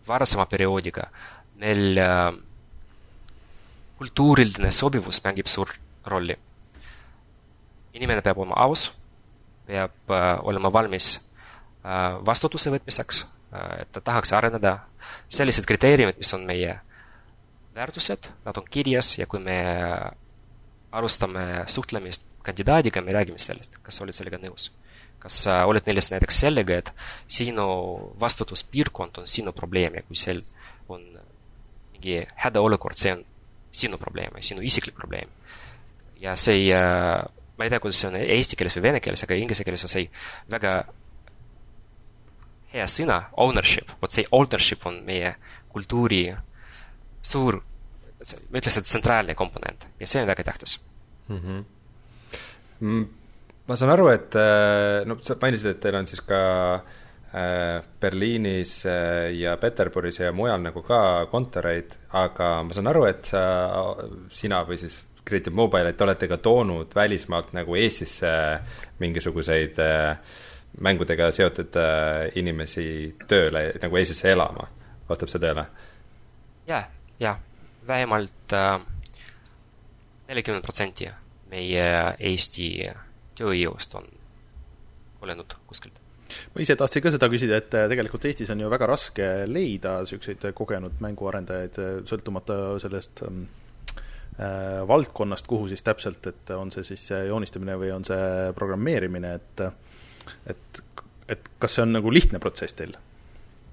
varasema 0.08 0.46
perioodiga, 0.46 1.10
meil 1.60 1.98
äh, 2.00 2.34
kultuuriline 3.98 4.72
sobivus 4.72 5.24
mängib 5.26 5.50
suurt 5.52 5.80
rolli 6.08 6.38
inimene 7.98 8.24
peab 8.26 8.42
olema 8.42 8.60
aus, 8.66 8.92
peab 9.68 10.14
äh, 10.14 10.28
olema 10.48 10.72
valmis 10.74 11.16
äh, 11.18 12.18
vastutuse 12.26 12.74
võtmiseks, 12.74 13.26
et 13.82 13.92
ta 13.96 14.02
tahaks 14.04 14.34
areneda. 14.36 14.74
sellised 15.32 15.64
kriteeriumid, 15.66 16.18
mis 16.20 16.34
on 16.36 16.42
meie 16.46 16.74
väärtused, 17.76 18.28
nad 18.44 18.58
on 18.60 18.66
kirjas 18.70 19.14
ja 19.18 19.26
kui 19.26 19.40
me 19.40 19.56
alustame 20.92 21.64
suhtlemist 21.72 22.26
kandidaadiga, 22.44 23.02
me 23.02 23.16
räägime 23.16 23.40
sellest, 23.40 23.80
kas 23.84 23.96
sa 23.96 24.04
oled 24.04 24.16
sellega 24.16 24.40
nõus. 24.42 24.68
Kas 25.28 25.44
sa 25.46 25.62
oled 25.70 25.88
nõus 25.88 26.12
näiteks 26.14 26.42
sellega, 26.46 26.82
et 26.82 26.92
sinu 27.28 27.68
vastutuspiirkond 28.20 29.22
on 29.22 29.28
sinu 29.30 29.54
probleem 29.56 30.00
ja 30.00 30.06
kui 30.08 30.18
seal 30.18 30.42
on 30.90 31.04
mingi 31.94 32.22
hädaolukord, 32.44 32.98
see 32.98 33.14
on 33.18 33.26
sinu 33.78 34.00
probleem 34.02 34.40
sinu 34.42 34.64
isiklik 34.66 34.96
probleem. 34.96 35.30
ja 36.20 36.36
see 36.36 36.56
ei 36.56 36.72
ma 37.58 37.66
ei 37.66 37.70
tea, 37.70 37.82
kuidas 37.82 38.00
see 38.02 38.10
on 38.12 38.18
eesti 38.22 38.58
keeles 38.58 38.78
või 38.78 38.86
vene 38.90 39.02
keeles, 39.02 39.24
aga 39.26 39.38
inglise 39.38 39.66
keeles 39.66 39.84
on 39.86 39.92
see 39.92 40.08
väga 40.52 40.74
hea 42.74 42.88
sõna, 42.92 43.22
ownership, 43.42 43.94
vot 44.02 44.14
see 44.14 44.28
ownership 44.36 44.86
on 44.90 45.00
meie 45.08 45.34
kultuuri 45.74 46.24
suur, 47.22 47.60
ma 47.60 48.60
ütleks, 48.62 48.78
et 48.78 48.90
tsentraalne 48.90 49.38
komponent 49.38 49.88
ja 50.00 50.10
see 50.10 50.22
on 50.22 50.30
väga 50.30 50.46
tähtis 50.48 50.80
mm. 51.30 51.40
-hmm. 51.40 53.06
Ma 53.68 53.76
saan 53.76 53.92
aru, 53.94 54.08
et 54.14 54.38
äh, 54.40 55.04
no 55.08 55.18
sa 55.24 55.38
mainisid, 55.42 55.74
et 55.74 55.82
teil 55.84 55.98
on 56.00 56.08
siis 56.08 56.22
ka 56.26 56.40
äh, 56.78 57.84
Berliinis 58.02 58.80
äh, 58.88 59.34
ja 59.38 59.58
Peterburis 59.62 60.22
ja 60.22 60.32
mujal 60.36 60.64
nagu 60.64 60.84
ka 60.88 61.02
kontoreid, 61.32 61.98
aga 62.16 62.52
ma 62.68 62.76
saan 62.76 62.92
aru, 62.92 63.06
et 63.10 63.32
sa, 63.34 63.44
sina 64.32 64.64
või 64.68 64.80
siis 64.82 65.02
Creative 65.28 65.56
Mobile, 65.56 65.92
et 65.92 65.98
te 66.00 66.06
olete 66.06 66.30
ka 66.32 66.38
toonud 66.40 66.94
välismaalt 66.96 67.52
nagu 67.58 67.76
Eestisse 67.76 68.30
mingisuguseid 69.04 69.82
mängudega 70.84 71.28
seotud 71.36 71.76
inimesi 72.40 72.88
tööle, 73.28 73.74
nagu 73.84 74.00
Eestisse 74.00 74.32
elama, 74.32 74.70
vastab 75.10 75.34
see 75.34 75.44
tõele? 75.44 75.68
jah, 76.68 76.88
jah, 77.20 77.40
vähemalt 77.88 78.54
äh, 78.54 78.80
nelikümmend 80.28 80.64
protsenti 80.64 81.08
meie 81.52 82.16
Eesti 82.20 82.70
tööjõust 83.38 83.96
on 84.00 84.10
olenud 85.26 85.58
kuskilt 85.70 86.02
ma 86.54 86.62
ise 86.62 86.76
tahtsin 86.76 87.02
ka 87.06 87.14
seda 87.14 87.30
küsida, 87.32 87.62
et 87.62 87.70
tegelikult 87.72 88.26
Eestis 88.28 88.50
on 88.52 88.60
ju 88.60 88.70
väga 88.70 88.90
raske 88.90 89.30
leida 89.48 90.02
niisuguseid 90.04 90.50
kogenud 90.58 91.00
mänguarendajaid, 91.04 91.80
sõltumata 92.10 92.58
sellest 92.84 93.24
ähm, 93.24 93.46
Äh, 94.40 94.88
valdkonnast, 94.88 95.48
kuhu 95.48 95.68
siis 95.68 95.84
täpselt, 95.84 96.28
et 96.28 96.50
on 96.54 96.70
see 96.70 96.84
siis 96.86 97.08
joonistamine 97.10 97.74
või 97.82 97.88
on 97.90 98.04
see 98.06 98.52
programmeerimine, 98.54 99.32
et 99.34 99.64
et, 100.52 100.82
et 101.34 101.48
kas 101.58 101.74
see 101.74 101.82
on 101.82 101.96
nagu 101.96 102.12
lihtne 102.14 102.38
protsess 102.40 102.78
teil? 102.78 102.94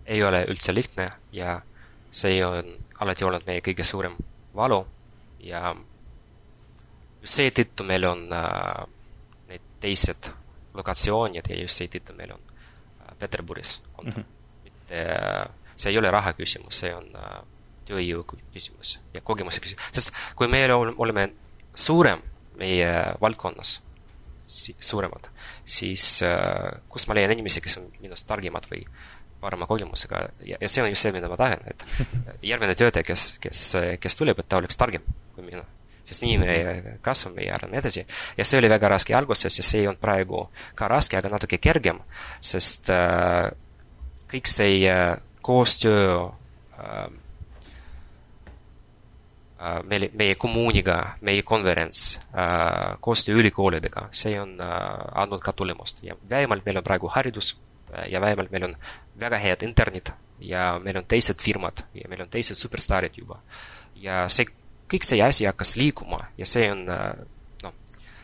ei 0.07 0.22
ole 0.24 0.40
üldse 0.48 0.72
lihtne 0.72 1.05
ja 1.37 1.59
see 2.09 2.38
on 2.46 2.70
alati 3.05 3.29
olnud 3.29 3.44
meie 3.44 3.61
kõige 3.66 3.85
suurem 3.85 4.16
valu 4.57 4.81
ja 5.44 5.74
seetõttu 7.20 7.85
meil 7.85 8.09
on 8.09 8.24
äh, 8.33 8.88
teised 9.85 10.31
lokatsioonid 10.75 11.51
ja 11.51 11.61
just 11.61 11.81
seetõttu 11.81 12.16
meil 12.18 12.35
on 12.35 12.42
äh, 12.42 13.14
Peterburis 13.18 13.79
kontor 13.92 14.25
mm. 14.25 14.29
-hmm. 14.29 14.64
mitte 14.64 15.03
äh,, 15.05 15.44
see 15.77 15.92
ei 15.92 15.99
ole 15.99 16.11
raha 16.11 16.33
küsimus, 16.38 16.81
see 16.81 16.94
on 16.94 17.09
äh, 17.18 17.40
tööjõu 17.88 18.25
küsimus 18.53 18.99
ja 19.14 19.20
kogemuse 19.20 19.61
küsimus, 19.61 19.90
sest 19.92 20.14
kui 20.37 20.49
me 20.49 20.64
oleme 20.75 21.29
suurem 21.75 22.23
meie 22.59 22.88
valdkonnas, 23.20 23.81
suuremad, 24.47 25.27
siis 25.66 26.23
äh, 26.23 26.81
kust 26.88 27.09
ma 27.09 27.16
leian 27.18 27.33
inimesi, 27.35 27.61
kes 27.61 27.79
on 27.81 27.90
minust 28.01 28.29
targemad 28.29 28.66
või 28.70 28.85
parema 29.40 29.66
kogemusega 29.66 30.20
ja, 30.47 30.59
ja 30.61 30.68
see 30.70 30.85
on 30.85 30.92
just 30.92 31.05
see, 31.05 31.12
mida 31.12 31.29
ma 31.29 31.37
tahan, 31.40 31.64
et 31.68 31.85
järgmine 32.51 32.77
töötaja, 32.79 33.05
kes, 33.07 33.35
kes, 33.42 33.64
kes 34.01 34.20
tuleb, 34.20 34.40
et 34.40 34.49
ta 34.49 34.62
oleks 34.62 34.79
targem 34.81 35.05
kui 35.35 35.44
mina. 35.44 35.64
Sest 36.05 36.23
nii 36.23 36.38
me 36.38 36.55
kasvame 37.03 37.47
ja 37.47 37.55
arvame 37.57 37.81
edasi. 37.81 38.07
ja 38.37 38.45
see 38.45 38.59
oli 38.59 38.69
väga 38.69 38.88
raske 38.93 39.14
alguses 39.17 39.59
ja 39.59 39.64
see 39.64 39.88
on 39.88 39.97
praegu 39.97 40.49
ka 40.75 40.88
raske, 40.88 41.19
aga 41.19 41.33
natuke 41.33 41.59
kergem, 41.59 42.01
sest 42.40 42.90
äh, 42.93 43.51
kõik 44.31 44.51
see 44.51 44.81
äh, 44.90 45.17
koostöö 45.43 46.29
äh, 46.79 47.12
Äh, 49.64 49.81
meil, 49.88 50.11
meie 50.12 50.35
kommuuniga, 50.35 51.14
meie 51.25 51.43
konverents, 51.43 52.19
äh, 52.37 52.97
koostöö 53.01 53.38
ülikoolidega, 53.40 54.09
see 54.12 54.35
on 54.40 54.59
äh, 54.61 54.67
andnud 55.23 55.40
ka 55.40 55.55
tulemust 55.57 56.03
ja 56.05 56.17
vähemalt 56.31 56.67
meil 56.67 56.81
on 56.81 56.85
praegu 56.85 57.09
haridus 57.14 57.55
ja 58.11 58.21
vähemalt 58.21 58.51
meil 58.53 58.67
on 58.67 58.75
väga 59.21 59.38
head 59.38 59.62
internet 59.62 60.11
ja 60.43 60.81
meil 60.83 60.99
on 60.99 61.07
teised 61.09 61.40
firmad 61.40 61.85
ja 61.95 62.11
meil 62.11 62.27
on 62.27 62.29
teised 62.29 62.59
superstaarid 62.61 63.17
juba. 63.17 63.38
ja 63.95 64.27
see 64.29 64.51
kõik 64.90 65.07
see 65.07 65.23
asi 65.23 65.49
hakkas 65.49 65.77
liikuma 65.81 66.20
ja 66.38 66.47
see 66.47 66.70
on 66.73 66.85
noh, 66.87 67.75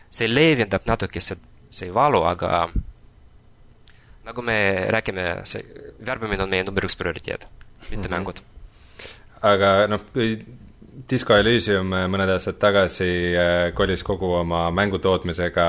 see 0.09 0.29
leevendab 0.29 0.85
natuke 0.87 1.21
see, 1.23 1.37
see 1.69 1.91
valu, 1.93 2.23
aga 2.27 2.69
nagu 4.25 4.41
me 4.45 4.57
räägime, 4.93 5.27
see 5.49 5.63
värbamine 6.05 6.43
on 6.43 6.49
meie 6.49 6.65
number 6.67 6.85
üks 6.85 6.97
prioriteet, 6.97 7.47
mitte 7.89 7.95
mm 7.95 8.03
-hmm. 8.03 8.17
mängud. 8.17 8.41
aga 9.41 9.87
noh, 9.87 10.01
Disco 11.11 11.35
Elysium 11.39 11.87
mõned 11.87 12.29
aastad 12.33 12.57
tagasi 12.59 13.05
äh, 13.39 13.73
kolis 13.73 14.03
kogu 14.03 14.33
oma 14.35 14.65
mängutootmisega 14.75 15.65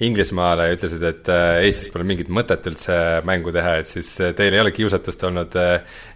Inglismaale 0.00 0.66
ja 0.68 0.76
ütlesid, 0.76 1.02
et 1.04 1.28
äh, 1.28 1.60
Eestis 1.66 1.92
pole 1.92 2.04
mingit 2.04 2.28
mõtet 2.28 2.66
üldse 2.66 2.96
mängu 3.28 3.52
teha, 3.52 3.76
et 3.82 3.92
siis 3.92 4.20
äh, 4.20 4.32
teil 4.34 4.54
ei 4.54 4.60
ole 4.60 4.72
kiusatust 4.72 5.24
olnud 5.24 5.52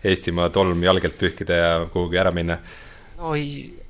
Eestimaa 0.04 0.48
tolm 0.48 0.82
jalgelt 0.82 1.18
pühkida 1.20 1.54
ja 1.60 1.86
kuhugi 1.92 2.16
ära 2.16 2.32
minna? 2.32 2.58
no 3.18 3.34
ei, 3.34 3.81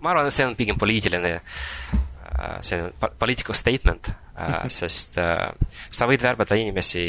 ma 0.00 0.12
arvan, 0.12 0.26
et 0.26 0.34
see 0.34 0.46
on 0.46 0.56
pigem 0.58 0.78
poliitiline, 0.78 1.38
see 2.60 2.80
on 2.82 2.92
political 3.18 3.56
statement, 3.56 4.10
sest 4.72 5.16
sa 5.16 6.08
võid 6.08 6.24
värbata 6.24 6.58
inimesi 6.58 7.08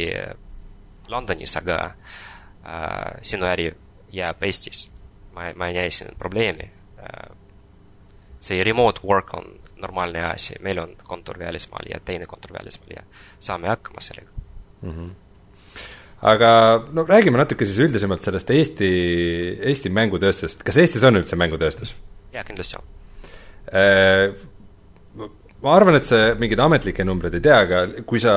Londonis, 1.11 1.55
aga 1.59 1.77
sinu 3.23 3.47
äri 3.47 3.69
jääb 4.15 4.43
Eestis. 4.47 4.87
ma, 5.35 5.51
ma 5.55 5.67
ei 5.67 5.77
näe 5.77 5.89
siin 5.91 6.15
probleemi. 6.19 6.71
see 8.39 8.63
remote 8.63 9.01
work 9.03 9.33
on 9.33 9.59
normaalne 9.77 10.23
asi, 10.25 10.55
meil 10.61 10.79
on 10.79 10.95
kontor 11.03 11.39
välismaal 11.39 11.89
ja 11.89 11.99
teine 11.99 12.25
kontor 12.25 12.53
välismaal 12.53 12.91
ja 12.95 13.03
saame 13.39 13.67
hakkama 13.67 14.01
sellega 14.01 14.31
mm. 14.81 14.91
-hmm 14.91 15.26
aga 16.21 16.51
no 16.93 17.05
räägime 17.05 17.37
natuke 17.37 17.65
siis 17.65 17.77
üldisemalt 17.85 18.25
sellest 18.25 18.49
Eesti, 18.53 18.89
Eesti 19.69 19.91
mängutööstusest, 19.93 20.63
kas 20.65 20.79
Eestis 20.81 21.05
on 21.05 21.19
üldse 21.19 21.37
mängutööstus? 21.37 21.93
jaa, 22.33 22.43
kindlasti 22.47 22.79
on. 22.79 22.87
Äh, 23.67 24.33
ma 25.61 25.75
arvan, 25.75 25.97
et 25.99 26.07
sa 26.07 26.33
mingeid 26.39 26.61
ametlikke 26.63 27.05
numbreid 27.05 27.37
ei 27.37 27.45
tea, 27.45 27.59
aga 27.67 27.83
kui 28.09 28.21
sa 28.21 28.33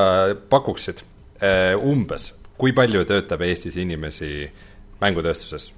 pakuksid 0.53 1.03
äh, 1.41 1.73
umbes, 1.77 2.31
kui 2.61 2.75
palju 2.77 3.05
töötab 3.09 3.45
Eestis 3.49 3.81
inimesi 3.81 4.51
mängutööstuses? 5.01 5.73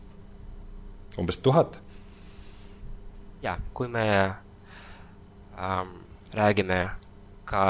umbes 1.21 1.39
tuhat? 1.45 1.79
jah, 3.43 3.59
kui 3.75 3.89
me 3.91 4.07
ähm, 5.59 5.97
räägime 6.35 6.89
ka 7.45 7.65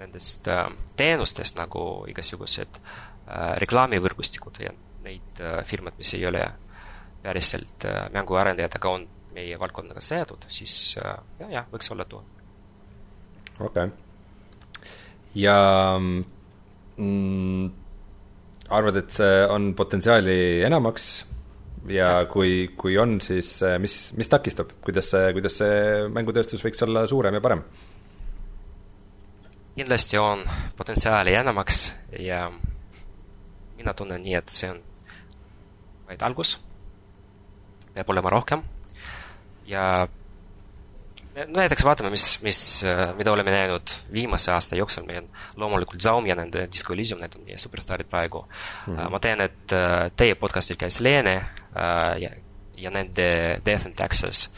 nendest 0.00 0.48
äh, 0.48 0.68
teenustest 0.96 1.56
nagu 1.60 2.04
igasugused 2.10 2.80
äh, 2.80 3.05
reklaamivõrgustikud 3.26 4.60
ja 4.62 4.72
neid 5.06 5.42
äh, 5.42 5.60
firmad, 5.66 5.96
mis 5.98 6.14
ei 6.16 6.26
ole 6.28 6.42
päriselt 7.22 7.86
äh, 7.88 8.06
mänguarendajad, 8.14 8.78
aga 8.78 8.92
on 8.98 9.06
meie 9.36 9.58
valdkonnaga 9.60 10.02
seotud, 10.04 10.46
siis 10.52 10.74
äh, 11.02 11.16
jah, 11.40 11.54
jah, 11.58 11.70
võiks 11.72 11.90
olla 11.94 12.06
tuhat. 12.08 12.44
okei 13.60 13.88
okay.. 13.88 13.90
ja 15.42 15.56
mm, 15.98 17.70
arvad, 18.68 19.02
et 19.02 19.16
see 19.18 19.40
on 19.52 19.72
potentsiaali 19.78 20.38
enamaks 20.66 21.10
ja 21.92 22.10
kui, 22.30 22.70
kui 22.78 22.96
on, 22.98 23.18
siis 23.22 23.56
äh, 23.66 23.76
mis, 23.82 23.98
mis 24.18 24.30
takistab, 24.32 24.72
kuidas 24.84 25.10
see, 25.14 25.34
kuidas 25.36 25.60
see 25.62 25.76
mängutööstus 26.14 26.64
võiks 26.64 26.82
olla 26.86 27.06
suurem 27.10 27.38
ja 27.38 27.44
parem? 27.44 27.66
kindlasti 29.76 30.16
on 30.16 30.40
potentsiaali 30.78 31.34
enamaks 31.36 31.82
ja 32.24 32.46
mina 33.86 33.94
tunnen 33.94 34.22
nii, 34.22 34.34
et 34.34 34.50
see 34.50 34.70
on 34.72 34.80
vaid 36.08 36.22
algus, 36.26 36.56
peab 37.94 38.08
olema 38.10 38.32
rohkem. 38.34 38.64
Ja 39.70 40.06
no 41.36 41.60
näiteks 41.60 41.84
vaatame, 41.86 42.10
mis, 42.10 42.24
mis, 42.42 42.60
äh, 42.86 43.12
mida 43.18 43.30
oleme 43.34 43.54
näinud 43.54 43.92
viimase 44.12 44.50
aasta 44.54 44.78
jooksul, 44.78 45.06
meil 45.06 45.22
on 45.22 45.28
loomulikult 45.62 46.02
Xiaomi 46.02 46.32
ja 46.32 46.38
nende 46.38 46.66
Disco 46.72 46.96
Elysium, 46.96 47.22
need 47.22 47.38
on 47.38 47.46
meie 47.46 47.60
superstaarid 47.62 48.10
praegu. 48.10 48.42
Mm. 48.42 48.96
-hmm. 48.96 49.10
ma 49.10 49.22
tean, 49.22 49.44
et 49.46 49.76
äh, 49.76 50.10
teie 50.16 50.34
podcastil 50.34 50.80
käis 50.80 50.98
Leene 51.00 51.36
ja, 52.18 52.30
ja 52.76 52.90
nende 52.90 53.60
Death 53.64 53.86
and 53.86 53.94
Taxes 53.94 54.48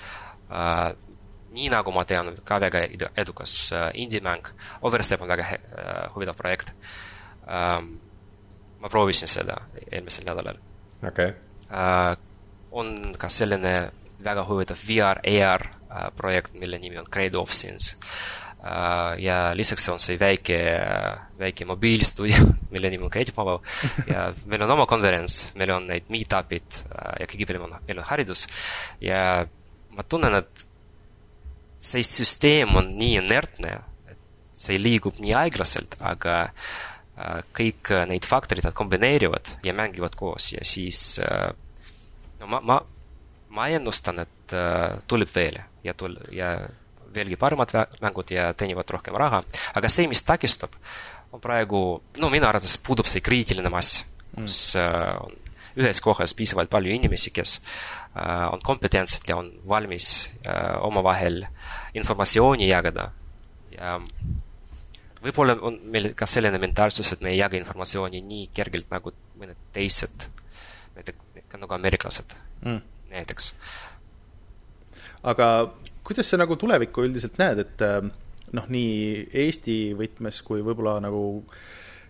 nii 1.53 1.69
nagu 1.73 1.93
ma 1.93 2.05
tean, 2.05 2.37
ka 2.45 2.61
väga 2.61 2.85
edukas 3.17 3.73
indie-mäng, 3.95 4.53
Overstep 4.83 5.23
on 5.23 5.29
väga 5.29 5.45
huvitav 6.15 6.37
projekt. 6.37 6.73
Ähm, 7.49 7.97
ma 8.81 8.89
proovisin 8.89 9.29
seda 9.29 9.61
eelmisel 9.91 10.27
nädalal. 10.29 10.61
okei 11.03 11.33
okay.. 11.33 12.17
on 12.71 12.95
ka 13.19 13.29
selline 13.29 13.91
väga 14.25 14.45
huvitav 14.49 14.81
VR, 14.89 15.21
AR 15.23 15.69
Äh, 15.89 16.11
projekt, 16.17 16.53
mille 16.55 16.79
nimi 16.79 16.99
on 16.99 17.07
Credo 17.11 17.41
of 17.41 17.53
Sins. 17.53 17.97
Äh, 18.61 19.23
ja 19.25 19.55
lisaks 19.57 19.89
on 19.89 20.01
see 20.03 20.19
väike, 20.21 20.59
väike 21.41 21.65
mobiilstuudio, 21.65 22.43
mille 22.75 22.91
nimi 22.93 23.07
on 23.07 23.13
Creative 23.15 23.37
Mobile 23.39 23.63
ja 24.11 24.27
meil 24.45 24.67
on 24.67 24.75
oma 24.75 24.85
konverents, 24.91 25.55
meil 25.57 25.73
on 25.73 25.87
neid 25.89 26.11
meet-up'id 26.13 26.81
äh, 26.91 27.15
ja 27.23 27.29
kõige 27.31 27.49
peale 27.49 27.65
on, 27.65 27.79
meil 27.89 28.03
on 28.03 28.09
haridus 28.11 28.45
ja 29.01 29.47
ma 29.97 30.05
tunnen, 30.05 30.37
et 30.43 30.67
see 31.81 32.05
süsteem 32.05 32.77
on 32.77 32.93
nii 32.99 33.17
inertne, 33.23 33.79
et 34.13 34.21
see 34.61 34.77
liigub 34.83 35.23
nii 35.25 35.33
aeglaselt, 35.41 35.97
aga 36.05 36.51
kõik 37.57 37.91
need 38.07 38.27
faktorid, 38.29 38.63
nad 38.69 38.77
kombineerivad 38.79 39.49
ja 39.67 39.75
mängivad 39.75 40.15
koos 40.19 40.53
ja 40.53 40.63
siis 40.67 41.19
no 42.39 42.47
ma, 42.47 42.61
ma, 42.63 42.77
ma 43.57 43.69
ennustan, 43.75 44.23
et 44.23 44.55
tuleb 45.11 45.33
veel 45.35 45.59
ja 45.83 45.95
tul-, 45.99 46.21
ja 46.31 46.53
veelgi 47.15 47.39
paremad 47.41 47.73
mängud 48.05 48.31
ja 48.31 48.53
teenivad 48.55 48.91
rohkem 48.91 49.17
raha, 49.19 49.43
aga 49.75 49.91
see, 49.91 50.07
mis 50.11 50.23
takistab, 50.23 50.77
on 51.33 51.43
praegu, 51.43 51.83
no 52.21 52.31
minu 52.33 52.47
arvates 52.49 52.79
puudub 52.85 53.09
see 53.09 53.25
kriitiline 53.25 53.73
mass, 53.73 54.05
kus 54.37 54.61
mm. 54.79 55.27
on 55.27 55.37
ühes 55.79 56.01
kohas 56.03 56.35
piisavalt 56.35 56.71
palju 56.71 56.93
inimesi, 56.95 57.31
kes 57.35 57.59
on 58.53 58.63
kompetentsed 58.65 59.29
ja 59.29 59.37
on 59.39 59.51
valmis 59.69 60.09
omavahel 60.83 61.45
informatsiooni 61.99 62.71
jagada 62.71 63.11
ja 63.75 63.99
võib-olla 65.29 65.59
on 65.69 65.79
meil 65.93 66.13
ka 66.19 66.27
selline 66.29 66.61
mentaalsus, 66.63 67.13
et 67.15 67.25
me 67.25 67.35
ei 67.35 67.43
jaga 67.43 67.59
informatsiooni 67.61 68.23
nii 68.25 68.49
kergelt 68.57 68.91
nagu 68.93 69.15
mõned 69.39 69.69
teised, 69.77 70.29
näiteks 70.97 71.61
nagu 71.61 71.79
ameeriklased 71.79 72.35
mm. 72.65 72.81
näiteks 73.15 73.53
aga 75.23 75.49
kuidas 76.07 76.31
sa 76.31 76.39
nagu 76.41 76.57
tulevikku 76.57 77.05
üldiselt 77.07 77.39
näed, 77.41 77.63
et 77.65 77.85
äh, 77.85 78.01
noh, 78.57 78.69
nii 78.73 79.29
Eesti 79.45 79.79
võtmes 79.99 80.41
kui 80.47 80.63
võib-olla 80.65 80.99
nagu 81.05 81.23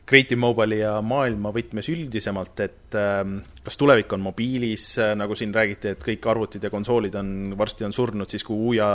Creative 0.08 0.40
Mobile'i 0.40 0.78
ja 0.80 0.94
maailma 1.04 1.50
võtmes 1.52 1.88
üldisemalt, 1.92 2.60
et 2.64 2.96
ähm, 2.96 3.34
kas 3.64 3.76
tulevik 3.76 4.12
on 4.16 4.22
mobiilis, 4.24 4.86
äh, 5.04 5.12
nagu 5.18 5.36
siin 5.36 5.52
räägiti, 5.52 5.92
et 5.92 6.04
kõik 6.04 6.24
arvutid 6.32 6.64
ja 6.64 6.70
konsoolid 6.72 7.18
on, 7.20 7.32
varsti 7.58 7.84
on 7.84 7.92
surnud 7.92 8.32
siis, 8.32 8.46
kui 8.46 8.56
Uja 8.70 8.88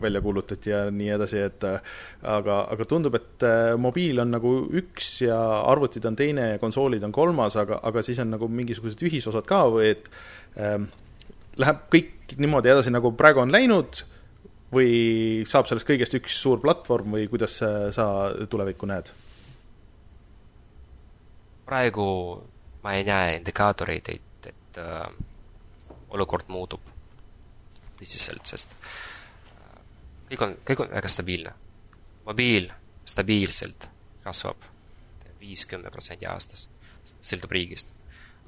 välja 0.00 0.22
kuulutati 0.24 0.72
ja 0.72 0.86
nii 0.88 1.10
edasi, 1.18 1.42
et 1.44 1.66
äh, 1.68 1.92
aga, 2.36 2.62
aga 2.72 2.88
tundub, 2.88 3.18
et 3.20 3.46
mobiil 3.80 4.24
on 4.24 4.32
nagu 4.32 4.54
üks 4.80 5.10
ja 5.26 5.36
arvutid 5.68 6.08
on 6.08 6.16
teine 6.16 6.48
ja 6.54 6.62
konsoolid 6.62 7.04
on 7.04 7.12
kolmas, 7.12 7.58
aga, 7.60 7.82
aga 7.84 8.04
siis 8.06 8.24
on 8.24 8.32
nagu 8.38 8.48
mingisugused 8.48 9.04
ühisosad 9.04 9.44
ka 9.48 9.60
või 9.76 9.92
et 9.92 10.08
ähm, 10.56 10.88
läheb 11.60 11.84
kõik 11.92 12.38
niimoodi 12.40 12.72
edasi, 12.72 12.94
nagu 12.94 13.12
praegu 13.16 13.44
on 13.44 13.52
läinud, 13.52 14.06
või 14.72 15.44
saab 15.46 15.68
sellest 15.68 15.86
kõigest 15.88 16.16
üks 16.18 16.40
suur 16.40 16.64
platvorm 16.64 17.14
või 17.16 17.28
kuidas 17.30 17.60
sa 17.60 18.08
tulevikku 18.50 18.88
näed? 18.88 19.12
Praegu 21.66 22.06
ma 22.82 22.94
ei 22.94 23.04
näe 23.04 23.36
indikaatoreid, 23.40 24.08
et, 24.14 24.46
et 24.52 24.78
äh, 24.78 25.08
olukord 26.14 26.48
muutub 26.48 26.92
tõsiselt, 27.98 28.46
sest 28.46 28.76
äh, 28.76 29.80
kõik 30.30 30.46
on, 30.46 30.56
kõik 30.66 30.84
on 30.84 30.94
väga 30.94 31.10
stabiilne. 31.10 31.54
mobiil 32.26 32.70
stabiilselt 33.04 33.88
kasvab 34.24 34.62
viis-kümme 35.40 35.90
protsenti 35.90 36.26
aastas, 36.26 36.68
sõltub 37.22 37.52
riigist 37.54 37.92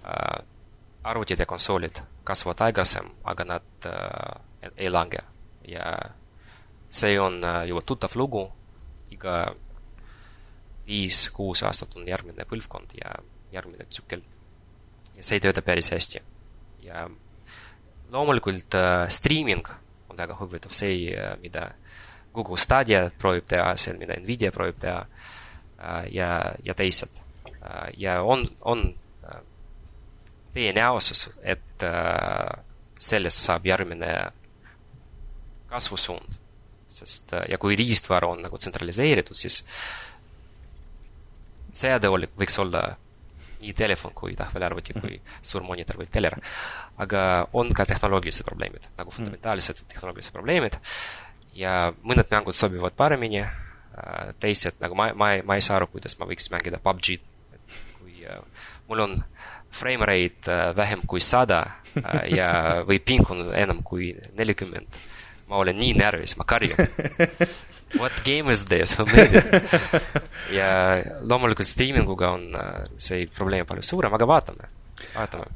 äh, 0.05 0.45
arvutid 1.09 1.39
ja 1.39 1.47
konsoolid 1.47 2.01
kasvavad 2.25 2.67
aeglasem, 2.67 3.11
aga 3.25 3.45
nad 3.45 3.87
äh, 3.87 4.71
ei 4.77 4.91
lange. 4.91 5.23
ja 5.69 5.99
see 6.91 7.21
on 7.21 7.45
äh, 7.45 7.67
juba 7.69 7.83
tuttav 7.83 8.17
lugu, 8.17 8.47
iga 9.11 9.55
viis-kuus 10.89 11.63
aastat 11.69 11.97
on 11.97 12.09
järgmine 12.09 12.47
põlvkond 12.49 12.97
ja 12.99 13.15
järgmine 13.53 13.87
tsükkel. 13.89 14.23
ja 15.17 15.25
see 15.25 15.37
ei 15.37 15.45
tööta 15.45 15.63
päris 15.63 15.91
hästi. 15.93 16.23
ja 16.83 17.09
loomulikult 18.11 18.75
äh, 18.75 19.09
streaming 19.09 19.69
on 20.09 20.17
väga 20.17 20.37
huvitav, 20.41 20.73
see, 20.73 21.13
äh, 21.13 21.37
mida 21.43 21.71
Google 22.35 22.57
Stadia 22.57 23.11
proovib 23.19 23.47
teha, 23.49 23.77
see, 23.77 23.97
mida 23.99 24.17
Nvidia 24.21 24.53
proovib 24.53 24.81
teha 24.81 25.05
äh, 25.05 26.09
ja, 26.13 26.55
ja 26.65 26.75
teised 26.75 27.21
äh,. 27.63 27.93
ja 27.97 28.23
on, 28.23 28.47
on 28.61 28.91
tõenäosus, 30.59 31.29
et 31.43 31.85
äh, 31.87 32.65
sellest 32.99 33.45
saab 33.47 33.67
järgmine 33.69 34.13
kasvusuund. 35.71 36.45
sest 36.89 37.35
ja 37.51 37.59
kui 37.61 37.77
riistvaru 37.77 38.31
on 38.33 38.39
nagu 38.43 38.59
tsentraliseeritud, 38.59 39.37
siis 39.37 39.59
seade 41.73 42.09
võiks 42.09 42.59
olla 42.63 42.83
nii 43.59 43.73
telefon 43.75 44.13
kui 44.15 44.37
tahvelarvuti 44.39 44.95
kui 44.95 45.17
mhm. 45.17 45.39
suur 45.43 45.65
monitor 45.67 45.99
või 45.99 46.07
teler. 46.11 46.37
aga 46.99 47.23
on 47.53 47.73
ka 47.75 47.87
tehnoloogilised 47.87 48.47
probleemid, 48.47 48.89
nagu 48.99 49.15
fundamentaalsed 49.15 49.85
tehnoloogilised 49.89 50.35
probleemid 50.35 50.79
ja 51.59 51.93
mõned 52.03 52.31
mängud 52.31 52.55
sobivad 52.55 52.95
paremini, 52.99 53.43
äh, 53.43 54.31
teised 54.41 54.79
nagu 54.83 54.95
ma, 54.99 55.11
ma, 55.15 55.33
ma 55.45 55.59
ei 55.59 55.65
saa 55.65 55.79
aru, 55.79 55.91
kuidas 55.95 56.19
ma 56.19 56.27
võiks 56.31 56.51
mängida 56.55 56.81
PUBG-d, 56.83 57.23
kui 57.99 58.25
uh, 58.27 58.43
mul 58.89 59.05
on 59.07 59.17
frame 59.71 60.07
rate 60.07 60.51
uh, 60.51 60.71
vähem 60.77 61.03
kui 61.07 61.21
sada 61.21 61.65
ja, 62.31 62.83
või 62.87 63.01
ping 63.03 63.27
on 63.33 63.49
enam 63.57 63.83
kui 63.83 64.13
nelikümmend. 64.39 65.01
ma 65.49 65.57
olen 65.63 65.79
nii 65.81 65.95
närvis, 65.97 66.37
ma 66.37 66.45
karjun 66.45 66.77
What 67.97 68.13
game 68.25 68.53
is 68.53 68.67
this? 68.69 68.97
ja 70.59 70.69
loomulikult 71.25 71.69
streaminguga 71.69 72.35
on 72.37 72.51
äh, 72.59 72.85
see 73.01 73.25
probleem 73.33 73.67
palju 73.69 73.87
suurem, 73.87 74.13
aga 74.15 74.29
vaatame, 74.29 74.69
vaatame 75.15 75.49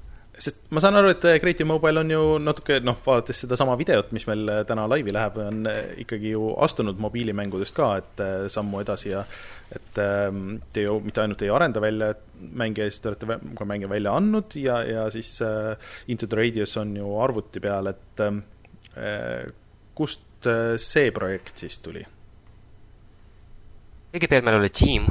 sest 0.42 0.72
ma 0.74 0.80
saan 0.82 0.96
aru, 0.98 1.10
et 1.12 1.24
äh, 1.28 1.36
Creative 1.42 1.68
Mobile 1.68 2.00
on 2.00 2.10
ju 2.10 2.22
natuke 2.42 2.78
noh, 2.82 2.96
vaadates 3.04 3.42
sedasama 3.44 3.76
videot, 3.78 4.14
mis 4.16 4.24
meil 4.26 4.48
äh, 4.48 4.62
täna 4.66 4.88
laivi 4.90 5.12
läheb, 5.14 5.36
on 5.44 5.68
ikkagi 6.02 6.32
ju 6.32 6.54
astunud 6.64 6.98
mobiilimängudest 7.04 7.76
ka, 7.76 7.90
et 8.00 8.22
sammu 8.50 8.80
edasi 8.80 9.12
ja 9.12 9.26
et 9.72 10.00
ähm, 10.00 10.56
te 10.72 10.86
ju 10.86 10.98
mitte 11.04 11.22
ainult 11.22 11.44
ei 11.44 11.52
arenda 11.52 11.80
välja 11.84 12.10
mänge, 12.40 12.88
siis 12.88 13.04
te 13.04 13.12
olete 13.12 13.38
ka 13.60 13.68
mänge 13.68 13.92
välja 13.92 14.16
andnud 14.16 14.56
ja, 14.60 14.80
ja 14.84 15.04
siis 15.12 15.36
Into 16.08 16.26
the 16.26 16.40
Radius 16.40 16.76
on 16.80 16.96
ju 16.96 17.12
arvuti 17.22 17.60
peal, 17.62 17.92
et 17.92 18.24
uh, 18.24 18.42
kust 19.96 20.50
see 20.82 21.12
projekt 21.14 21.62
siis 21.64 21.78
tuli? 21.80 22.02
Kõigepealt 24.12 24.44
meil 24.44 24.58
oli 24.60 24.70
tiim, 24.74 25.06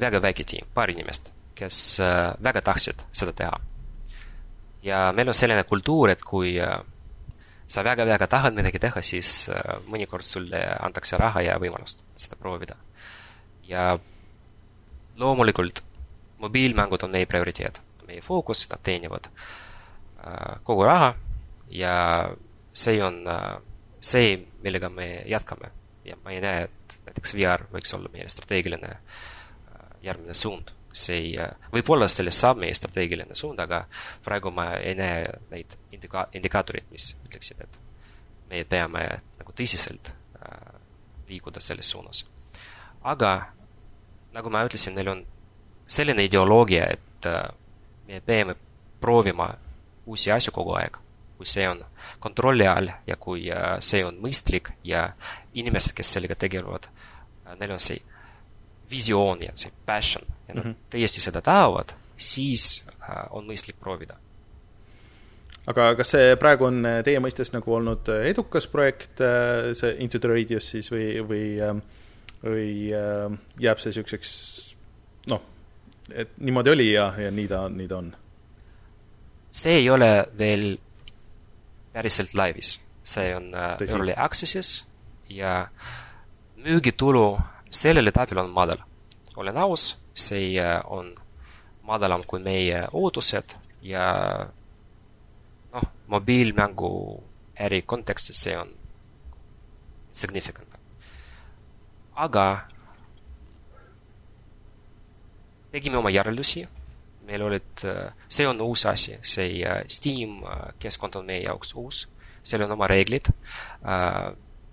väga 0.00 0.20
väike 0.24 0.44
tiim, 0.48 0.68
paar 0.74 0.90
inimest, 0.92 1.32
kes 1.58 1.78
äh, 2.04 2.30
väga 2.44 2.62
tahtsid 2.64 3.04
seda 3.12 3.34
teha. 3.36 3.58
ja 4.82 5.08
meil 5.12 5.28
on 5.28 5.34
selline 5.34 5.64
kultuur, 5.68 6.10
et 6.10 6.22
kui 6.22 6.54
äh, 6.62 6.78
sa 7.68 7.84
väga-väga 7.84 8.26
tahad 8.26 8.56
midagi 8.56 8.80
teha, 8.80 9.02
siis 9.02 9.50
äh, 9.52 9.76
mõnikord 9.90 10.24
sulle 10.24 10.62
antakse 10.80 11.18
raha 11.20 11.42
ja 11.44 11.58
võimalust 11.60 12.04
seda 12.16 12.36
proovida. 12.40 12.76
ja 13.68 13.98
loomulikult 15.18 15.82
mobiilmängud 16.38 17.02
on 17.04 17.10
meie 17.10 17.26
prioriteet, 17.26 17.82
meie 18.06 18.22
fookus, 18.22 18.68
nad 18.70 18.80
teenivad 18.82 19.28
kogu 20.66 20.84
raha 20.84 21.12
ja 21.70 21.92
see 22.72 23.02
on 23.02 23.20
see, 24.00 24.36
millega 24.62 24.88
me 24.88 25.22
jätkame 25.26 25.70
ja 26.04 26.16
ma 26.24 26.32
ei 26.32 26.40
näe, 26.42 26.64
et 26.64 26.77
näiteks 27.08 27.34
VR 27.36 27.66
võiks 27.72 27.94
olla 27.96 28.10
meie 28.12 28.28
strateegiline 28.28 28.90
äh, 28.92 29.86
järgmine 30.02 30.34
suund. 30.34 30.74
see 30.98 31.16
ei, 31.16 31.32
äh, 31.38 31.68
võib-olla 31.72 32.08
sellest 32.08 32.40
saab 32.42 32.58
meie 32.58 32.74
strateegiline 32.74 33.34
suund, 33.36 33.60
aga 33.60 33.84
praegu 34.24 34.50
ma 34.50 34.70
ei 34.80 34.94
näe 34.98 35.24
neid 35.50 35.76
indika-, 35.92 36.26
indikaatoreid, 36.34 36.88
mis 36.90 37.12
ütleksid, 37.26 37.60
et 37.62 37.80
me 38.50 38.64
peame 38.64 39.04
nagu 39.38 39.54
tõsiselt 39.54 40.10
äh, 40.40 40.72
liikuda 41.28 41.60
selles 41.60 41.90
suunas. 41.90 42.24
aga 43.02 43.52
nagu 44.32 44.50
ma 44.50 44.64
ütlesin, 44.64 44.96
neil 44.96 45.12
on 45.12 45.26
selline 45.86 46.24
ideoloogia, 46.24 46.88
et 46.92 47.28
me 48.06 48.20
peame 48.20 48.54
proovima 49.00 49.52
uusi 50.06 50.32
asju 50.32 50.52
kogu 50.52 50.74
aeg 50.76 50.98
kui 51.38 51.46
see 51.46 51.68
on 51.70 51.84
kontrolli 52.18 52.66
all 52.66 52.90
ja 53.06 53.16
kui 53.16 53.46
see 53.80 54.02
on 54.04 54.18
mõistlik 54.18 54.72
ja 54.84 55.04
inimesed, 55.54 55.94
kes 55.94 56.12
sellega 56.16 56.34
tegelevad, 56.34 56.88
Äh, 57.48 57.56
neil 57.60 57.72
on 57.72 57.82
see 57.82 57.98
visioon 58.90 59.42
ja 59.44 59.52
see 59.56 59.72
passion 59.86 60.24
ja 60.48 60.54
nad 60.54 60.64
mm 60.64 60.70
-hmm. 60.70 60.88
täiesti 60.90 61.20
seda 61.20 61.40
tahavad, 61.40 61.92
siis 62.16 62.84
äh, 63.02 63.26
on 63.30 63.46
mõistlik 63.46 63.76
proovida. 63.80 64.16
aga 65.66 65.94
kas 65.94 66.10
see 66.10 66.36
praegu 66.36 66.64
on 66.64 66.86
äh, 66.86 67.02
teie 67.04 67.20
mõistes 67.20 67.52
nagu 67.52 67.74
olnud 67.74 68.08
edukas 68.24 68.66
projekt, 68.66 69.20
see 69.74 69.96
Into 69.98 70.18
the 70.18 70.28
Radius 70.28 70.70
siis 70.70 70.90
või, 70.92 71.20
või, 71.28 71.58
või 72.44 72.88
jääb 73.60 73.78
see 73.78 73.90
niisuguseks 73.90 74.76
noh, 75.28 75.42
et 76.10 76.28
niimoodi 76.38 76.70
oli 76.70 76.92
ja, 76.92 77.14
ja 77.18 77.30
nii 77.30 77.48
ta, 77.48 77.68
nii 77.68 77.88
ta 77.88 77.96
on? 77.96 78.16
see 79.50 79.76
ei 79.76 79.90
ole 79.90 80.28
veel 80.38 80.78
päriselt 81.98 82.34
laivis, 82.38 82.76
see 83.02 83.32
on 83.34 83.50
Tõsi. 83.50 83.90
early 83.90 84.14
access'is 84.14 84.84
ja 85.34 85.56
äh, 85.64 85.96
müügitulu 86.64 87.38
sellel 87.70 88.10
etapil 88.10 88.38
on 88.38 88.50
madal. 88.50 88.78
olen 89.36 89.56
aus, 89.56 90.02
see 90.14 90.58
äh, 90.60 90.80
on 90.84 91.14
madalam 91.82 92.24
kui 92.26 92.40
meie 92.42 92.82
ootused 92.92 93.54
ja 93.82 94.06
noh, 95.72 95.86
mobiilmängu 96.06 96.90
äri 97.60 97.82
kontekstis 97.82 98.42
see 98.42 98.56
on 98.58 98.72
significant. 100.12 100.74
aga 102.14 102.68
tegime 105.70 105.98
oma 105.98 106.10
järeldusi, 106.10 106.66
meil 107.28 107.44
olid, 107.44 107.84
äh, 107.84 108.08
see 108.28 108.48
on 108.48 108.60
uus 108.64 108.86
asi, 108.88 109.18
see 109.22 109.62
äh, 109.66 109.84
Steam 109.86 110.40
keskkond 110.80 111.20
on 111.20 111.28
meie 111.28 111.44
jaoks 111.44 111.74
uus, 111.76 112.06
seal 112.42 112.64
on 112.64 112.72
oma 112.72 112.86
reeglid, 112.88 113.28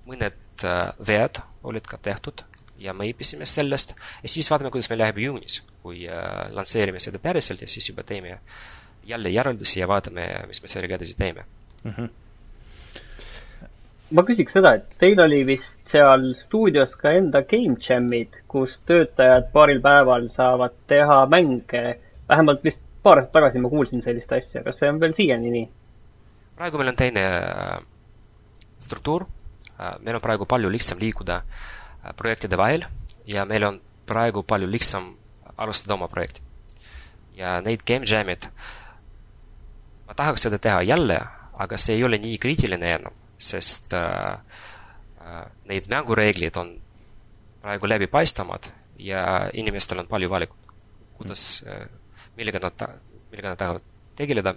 mõned 0.07 0.63
vead 1.03 1.41
olid 1.67 1.87
ka 1.89 1.97
tehtud 1.99 2.45
ja 2.79 2.93
me 2.93 3.07
õppisime 3.09 3.47
sellest 3.49 3.95
ja 3.95 4.31
siis 4.31 4.49
vaatame, 4.51 4.71
kuidas 4.73 4.89
meil 4.91 5.01
läheb 5.03 5.19
juunis, 5.23 5.61
kui 5.83 6.03
äh, 6.09 6.45
lansseerime 6.55 6.99
seda 7.03 7.21
päriselt 7.23 7.63
ja 7.63 7.69
siis 7.71 7.89
juba 7.89 8.03
teeme 8.03 8.39
jälle 9.05 9.29
järeldusi 9.29 9.79
ja 9.79 9.87
vaatame, 9.87 10.27
mis 10.47 10.61
me 10.61 10.71
sellega 10.71 10.99
edasi 10.99 11.15
teeme 11.17 11.45
mm. 11.83 11.91
-hmm. 11.91 12.09
ma 14.11 14.23
küsiks 14.23 14.57
seda, 14.57 14.73
et 14.75 14.97
teil 14.99 15.19
oli 15.19 15.43
vist 15.45 15.91
seal 15.91 16.33
stuudios 16.33 16.95
ka 16.95 17.11
enda 17.11 17.43
game 17.43 17.77
jam'id, 17.89 18.41
kus 18.47 18.79
töötajad 18.85 19.51
paaril 19.53 19.81
päeval 19.81 20.27
saavad 20.29 20.73
teha 20.87 21.25
mänge, 21.25 21.99
vähemalt 22.29 22.63
vist 22.63 22.81
paar 23.03 23.21
aastat 23.21 23.33
tagasi 23.33 23.59
ma 23.59 23.69
kuulsin 23.69 24.01
sellist 24.01 24.31
asja, 24.31 24.63
kas 24.63 24.79
see 24.79 24.89
on 24.89 24.99
veel 24.99 25.13
siiani 25.13 25.51
nii? 25.53 25.69
praegu 26.55 26.81
meil 26.81 26.93
on 26.93 26.99
teine 26.99 27.25
äh, 27.25 27.79
struktuur 28.79 29.27
Äh, 29.79 29.97
meil 29.99 30.15
on 30.15 30.23
praegu 30.23 30.45
palju 30.47 30.69
lihtsam 30.71 30.99
liikuda 31.01 31.41
äh, 31.41 32.13
projektide 32.15 32.55
vahel 32.57 32.85
ja 33.27 33.43
meil 33.45 33.63
on 33.67 33.81
praegu 34.07 34.43
palju 34.43 34.69
lihtsam 34.71 35.09
alustada 35.57 35.97
oma 35.97 36.07
projekti. 36.07 36.41
ja 37.35 37.59
neid 37.61 37.81
game 37.83 38.07
jam'id, 38.07 38.47
ma 40.07 40.13
tahaks 40.15 40.45
seda 40.47 40.57
teha 40.57 40.79
jälle, 40.87 41.17
aga 41.59 41.77
see 41.77 41.97
ei 41.97 42.03
ole 42.07 42.15
nii 42.23 42.37
kriitiline 42.39 42.93
enam, 42.95 43.11
sest 43.37 43.91
äh, 43.93 44.39
neid 45.67 45.89
mängureeglid 45.91 46.55
on 46.55 46.71
praegu 47.61 47.89
läbipaistvamad 47.91 48.71
ja 49.03 49.49
inimestel 49.53 49.99
on 49.99 50.07
palju 50.07 50.29
valikut, 50.31 50.71
kuidas 51.17 51.65
äh,, 51.67 51.89
millega 52.37 52.61
nad, 52.63 52.87
millega 53.31 53.53
nad 53.53 53.59
tahavad 53.59 53.91
tegeleda 54.15 54.55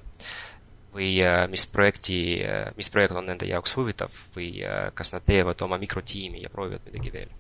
või 0.95 1.11
äh, 1.23 1.45
mis 1.51 1.67
projekti, 1.71 2.19
äh, 2.43 2.71
mis 2.77 2.89
projekt 2.91 3.17
on 3.17 3.29
nende 3.29 3.49
jaoks 3.49 3.77
huvitav 3.77 4.15
või 4.35 4.51
äh, 4.65 4.89
kas 4.97 5.13
nad 5.15 5.27
teevad 5.29 5.61
oma 5.67 5.79
mikrotiimi 5.81 6.43
ja 6.43 6.53
proovivad 6.53 6.87
midagi 6.89 7.13
veel. 7.13 7.31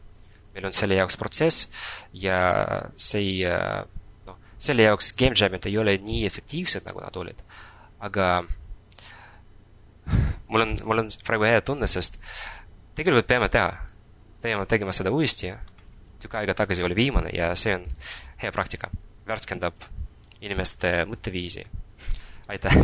meil 0.54 0.66
on 0.66 0.74
selle 0.74 0.98
jaoks 0.98 1.16
protsess 1.16 1.68
ja 2.12 2.38
see 2.96 3.46
noh, 4.26 4.38
selle 4.58 4.88
jaoks 4.88 5.12
game 5.16 5.36
jam'id 5.38 5.68
ei 5.70 5.78
ole 5.78 5.96
nii 6.02 6.24
efektiivsed, 6.26 6.86
nagu 6.86 7.00
nad 7.00 7.16
olid. 7.16 7.42
aga 8.00 8.28
mul 10.50 10.66
on, 10.66 10.76
mul 10.84 11.04
on 11.04 11.12
praegu 11.24 11.48
hea 11.48 11.60
tunne, 11.60 11.86
sest 11.86 12.20
tegelikult 12.98 13.26
peame 13.26 13.48
teha, 13.48 13.70
peame 14.42 14.66
tegema 14.66 14.92
seda 14.92 15.10
uuesti. 15.14 15.54
tükk 16.18 16.34
aega 16.34 16.54
tagasi 16.54 16.82
oli 16.82 16.96
viimane 16.98 17.30
ja 17.32 17.54
see 17.54 17.76
on 17.78 17.86
hea 18.42 18.52
praktika, 18.52 18.90
värskendab 19.26 19.97
inimeste 20.44 21.06
mõtteviisi 21.08 21.64
aitäh 22.48 22.76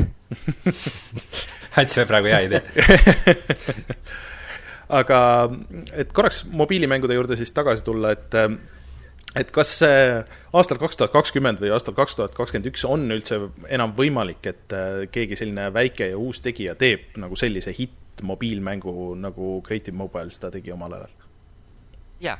andsime 1.79 2.09
praegu 2.09 2.33
hea 2.33 2.41
idee 2.49 2.65
aga 5.01 5.19
et 5.93 6.13
korraks 6.13 6.45
mobiilimängude 6.51 7.17
juurde 7.17 7.37
siis 7.41 7.53
tagasi 7.53 7.85
tulla, 7.85 8.13
et 8.13 8.37
et 9.35 9.51
kas 9.51 9.81
aastal 10.53 10.79
kaks 10.79 11.01
tuhat 11.01 11.15
kakskümmend 11.15 11.63
või 11.63 11.73
aastal 11.75 11.97
kaks 11.97 12.19
tuhat 12.19 12.35
kakskümmend 12.37 12.71
üks 12.71 12.85
on 12.87 13.09
üldse 13.11 13.41
enam 13.73 13.95
võimalik, 13.97 14.47
et 14.47 14.75
keegi 15.11 15.39
selline 15.41 15.71
väike 15.75 16.13
ja 16.13 16.19
uus 16.21 16.43
tegija 16.45 16.77
teeb 16.79 17.17
nagu 17.19 17.37
sellise 17.37 17.75
hitt-mobiilmängu, 17.75 19.15
nagu 19.19 19.57
Creative 19.67 19.97
Mobile 19.97 20.31
seda 20.35 20.53
tegi 20.55 20.75
omal 20.75 21.01
ajal? 21.01 21.17
jaa, 22.25 22.37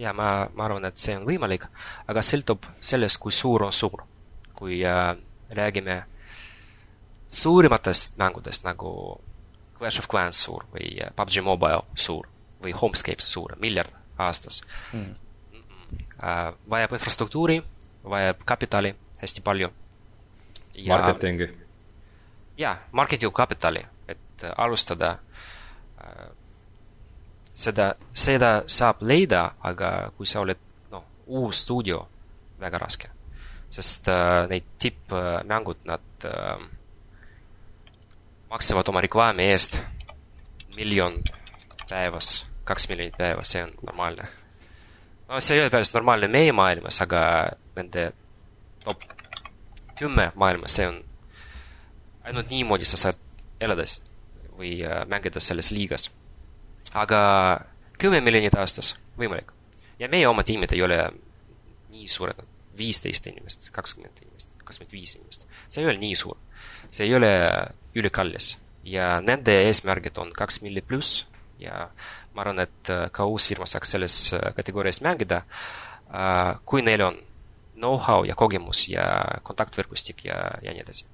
ja 0.00 0.14
ma, 0.16 0.30
ma 0.54 0.64
arvan, 0.64 0.88
et 0.88 1.00
see 1.00 1.18
on 1.18 1.26
võimalik, 1.28 1.66
aga 2.08 2.24
sõltub 2.24 2.64
sellest, 2.80 3.20
kui 3.20 3.34
suur 3.34 3.66
on 3.66 3.74
suur. 3.74 4.06
Kui 4.58 4.82
äh, 4.86 5.16
räägime 5.54 6.02
äh, 6.02 6.06
suurimatest 7.28 8.18
mängudest 8.18 8.64
nagu 8.64 9.20
Clash 9.78 9.98
of 9.98 10.08
Clans 10.08 10.42
suur 10.42 10.64
või 10.72 10.96
PUBG 11.16 11.42
Mobile 11.44 11.82
suur 11.94 12.26
või 12.62 12.72
Homescape 12.74 13.22
suur, 13.22 13.54
miljard 13.60 13.92
aastas 14.18 14.62
mm.. 14.92 15.14
Vajab 16.68 16.92
infrastruktuuri, 16.92 17.60
vajab 18.04 18.40
kapitali 18.44 18.90
hästi 19.20 19.40
palju. 19.40 19.68
Marketingi. 20.88 21.46
jaa, 22.58 22.74
marketingu 22.92 23.32
kapitali, 23.32 23.80
et 24.08 24.44
alustada 24.56 25.12
uh, 25.18 26.26
seda, 27.54 27.94
seda 28.12 28.50
saab 28.66 29.02
leida, 29.02 29.44
aga 29.62 30.10
kui 30.16 30.26
sa 30.26 30.42
oled, 30.42 30.58
noh, 30.90 31.06
uus 31.26 31.62
stuudio, 31.62 32.02
väga 32.60 32.82
raske. 32.82 33.10
Sest 33.70 34.08
uh, 34.08 34.46
neid 34.48 34.64
tippmängud, 34.80 35.84
nad 35.84 36.26
uh, 36.28 36.62
maksavad 38.50 38.88
oma 38.88 39.02
reklaami 39.04 39.50
eest 39.52 39.78
miljon 40.76 41.22
päevas, 41.88 42.46
kaks 42.64 42.88
miljonit 42.88 43.16
päevas, 43.18 43.52
see 43.52 43.62
on 43.62 43.72
normaalne. 43.82 44.28
no 45.28 45.40
see 45.40 45.56
ei 45.56 45.62
ole 45.62 45.70
päris 45.70 45.92
normaalne 45.94 46.28
meie 46.28 46.52
maailmas, 46.52 47.00
aga 47.02 47.20
nende 47.76 48.12
top 48.84 49.02
kümme 49.98 50.30
maailmas, 50.34 50.76
see 50.78 50.86
on, 50.88 51.00
ainult 52.24 52.50
niimoodi 52.50 52.86
sa 52.86 53.00
saad 53.00 53.18
elada 53.60 53.84
või 54.58 54.78
äh, 54.86 55.02
mängida 55.06 55.40
selles 55.40 55.70
liigas. 55.74 56.10
aga 56.94 57.20
kümme 57.98 58.20
miljonit 58.20 58.54
aastas, 58.54 58.96
võimalik. 59.18 59.52
ja 59.98 60.08
meie 60.08 60.28
oma 60.28 60.42
tiimid 60.42 60.72
ei 60.72 60.82
ole 60.82 61.02
nii 61.90 62.08
suured, 62.08 62.38
viisteist 62.78 63.26
inimest, 63.30 63.70
kakskümmend 63.74 64.22
inimest, 64.22 64.50
kakskümmend 64.64 64.92
viis 64.92 65.16
inimest. 65.16 65.46
see 65.68 65.82
ei 65.82 65.90
ole 65.90 65.98
nii 65.98 66.16
suur. 66.16 66.36
see 66.90 67.06
ei 67.06 67.14
ole 67.14 67.32
ülikallis 67.98 68.56
ja 68.88 69.18
nende 69.20 69.54
eesmärgid 69.66 70.18
on 70.18 70.32
kaks 70.36 70.62
milli 70.62 70.82
pluss 70.82 71.26
ja 71.58 71.88
ma 72.34 72.44
arvan, 72.44 72.62
et 72.62 72.90
äh, 72.94 73.08
ka 73.12 73.26
uus 73.26 73.48
firma 73.50 73.66
saaks 73.66 73.96
selles 73.96 74.16
äh, 74.36 74.50
kategoorias 74.56 75.02
mängida, 75.02 75.42
äh, 76.14 76.54
kui 76.64 76.84
neil 76.86 77.02
on 77.02 77.18
know-how 77.78 78.26
ja 78.26 78.36
kogemus 78.38 78.86
ja 78.90 79.04
kontaktvõrgustik 79.46 80.24
ja, 80.26 80.38
ja 80.62 80.74
nii 80.74 80.84
edasi. 80.84 81.06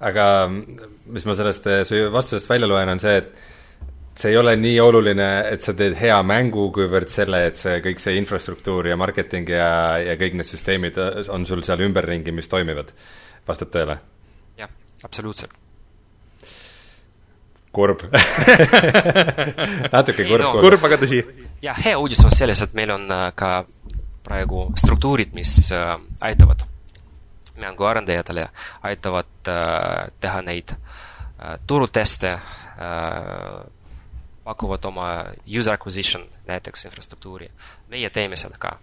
aga 0.00 0.24
mis 0.48 1.26
ma 1.26 1.34
sellest 1.38 1.66
su 1.86 2.00
vastusest 2.12 2.48
välja 2.50 2.70
loen, 2.70 2.88
on 2.94 3.02
see, 3.02 3.18
et 3.20 3.57
see 4.18 4.32
ei 4.32 4.40
ole 4.40 4.56
nii 4.58 4.80
oluline, 4.82 5.28
et 5.52 5.62
sa 5.62 5.74
teed 5.78 5.94
hea 6.00 6.16
mängu, 6.26 6.68
kuivõrd 6.74 7.10
selle, 7.12 7.44
et 7.50 7.60
see 7.60 7.78
kõik 7.84 8.02
see 8.02 8.18
infrastruktuur 8.18 8.90
ja 8.90 8.98
marketing 8.98 9.54
ja, 9.54 9.70
ja 10.02 10.18
kõik 10.18 10.40
need 10.40 10.48
süsteemid 10.48 10.98
on 11.30 11.46
sul 11.46 11.62
seal 11.66 11.86
ümberringi, 11.86 12.34
mis 12.34 12.50
toimivad. 12.50 12.92
vastab 13.46 13.70
tõele? 13.72 13.98
jah, 14.58 14.74
absoluutselt 15.06 15.54
kurb 17.72 18.02
natuke 19.94 20.24
kurb 20.24 20.42
no,. 20.42 20.52
kurb, 20.62 20.84
aga 20.88 20.98
tõsi. 21.00 21.20
ja 21.62 21.74
hea 21.76 21.98
uudis 22.00 22.22
on 22.26 22.34
selles, 22.34 22.62
et 22.64 22.74
meil 22.78 22.90
on 22.94 23.06
äh, 23.12 23.28
ka 23.38 23.52
praegu 24.26 24.68
struktuurid, 24.76 25.34
mis 25.36 25.70
äh, 25.72 25.94
aitavad 26.26 26.64
mänguarendajatele, 27.58 28.48
aitavad 28.86 29.50
äh, 29.50 30.08
teha 30.20 30.42
neid 30.46 30.74
turuteste, 31.70 32.32
pakuvad 34.48 34.84
oma 34.88 35.08
user 35.44 35.76
acquisition 35.76 36.24
näiteks 36.48 36.86
infrastruktuuri. 36.88 37.50
meie 37.88 38.10
teeme 38.10 38.36
seda 38.36 38.56
ka 38.58 38.78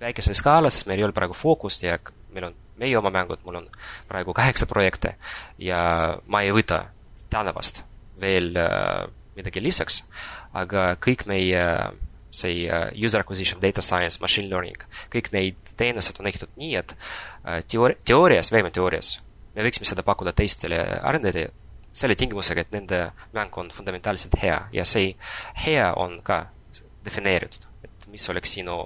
väikeses 0.00 0.40
skaalas, 0.40 0.84
meil 0.88 0.98
ei 1.00 1.06
ole 1.06 1.14
praegu 1.14 1.36
fookust 1.36 1.84
ja 1.86 1.98
meil 2.34 2.48
on 2.50 2.56
meie 2.80 2.96
oma 2.98 3.12
mängud, 3.14 3.42
mul 3.44 3.60
on 3.60 3.68
praegu 4.08 4.34
kaheksa 4.34 4.66
projekte 4.66 5.14
ja 5.60 5.80
ma 6.26 6.42
ei 6.42 6.52
võta 6.56 6.84
tänavast 7.30 7.82
veel 8.20 8.54
äh, 8.58 9.06
midagi 9.36 9.62
lisaks, 9.62 10.02
aga 10.56 10.94
kõik 11.02 11.26
meie 11.30 11.64
see 12.30 12.64
äh, 12.70 12.88
user 12.96 13.24
acquisition, 13.24 13.60
data 13.62 13.84
science, 13.84 14.20
machine 14.22 14.48
learning, 14.50 14.80
kõik 15.12 15.32
neid 15.34 15.74
teenused 15.76 16.20
on 16.20 16.30
ehitatud 16.30 16.60
nii, 16.60 16.74
et 16.80 16.94
äh, 16.96 17.60
teoori-, 17.68 17.98
teoorias, 18.06 18.52
vähemalt 18.54 18.76
teoorias, 18.76 19.18
me 19.54 19.66
võiksime 19.66 19.88
seda 19.88 20.06
pakkuda 20.06 20.32
teistele 20.36 20.80
arendajatele 21.00 21.50
selle 21.92 22.14
tingimusega, 22.14 22.64
et 22.64 22.72
nende 22.74 23.00
mäng 23.34 23.56
on 23.58 23.70
fundamentaalselt 23.74 24.36
hea 24.42 24.58
ja 24.72 24.84
see 24.86 25.14
hea 25.66 25.92
on 25.98 26.20
ka 26.22 26.44
defineeritud, 27.04 27.66
et 27.84 28.06
mis 28.12 28.28
oleks 28.30 28.52
sinu, 28.58 28.76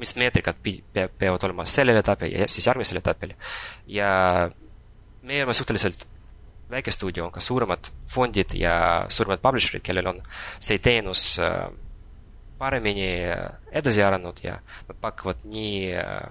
mis 0.00 0.14
meetrikad 0.18 0.58
peavad 0.92 1.46
olema 1.48 1.66
sellel 1.68 2.00
etapil 2.02 2.34
ja 2.34 2.48
siis 2.48 2.66
järgmisel 2.66 3.00
etapil. 3.00 3.34
ja 3.86 4.50
me 5.22 5.38
oleme 5.38 5.54
suhteliselt 5.54 6.06
väike 6.72 6.90
stuudio, 6.90 7.30
ka 7.30 7.40
suuremad 7.40 7.90
fondid 8.08 8.54
ja 8.56 9.06
suuremad 9.08 9.40
publisher'id, 9.44 9.84
kellel 9.84 10.08
on 10.08 10.22
see 10.60 10.78
teenus 10.78 11.38
äh, 11.38 11.68
paremini 12.58 13.08
äh, 13.28 13.50
edasi 13.72 14.02
arenenud 14.02 14.40
ja 14.44 14.56
nad 14.88 14.96
pakuvad 15.00 15.44
nii 15.44 15.92
äh, 16.00 16.28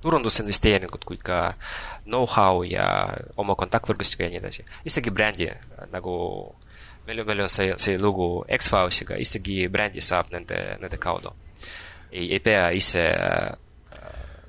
turundusinvesteeringud 0.00 1.04
kui 1.04 1.18
ka 1.22 1.54
know-how 2.06 2.64
ja 2.64 2.86
oma 3.36 3.56
kontaktvõrgustiku 3.58 4.24
ja 4.24 4.30
nii 4.32 4.40
edasi. 4.40 4.64
isegi 4.84 5.10
brändi 5.10 5.50
nagu 5.92 6.14
meil, 7.06 7.24
meil 7.24 7.44
on 7.46 7.52
see, 7.52 7.74
see 7.76 7.98
lugu 7.98 8.44
X-Filesiga, 8.56 9.18
isegi 9.20 9.68
brändi 9.68 10.00
saab 10.00 10.32
nende, 10.32 10.78
nende 10.80 10.96
kaudu. 10.96 11.34
ei, 12.12 12.32
ei 12.32 12.40
pea 12.40 12.70
ise 12.70 13.06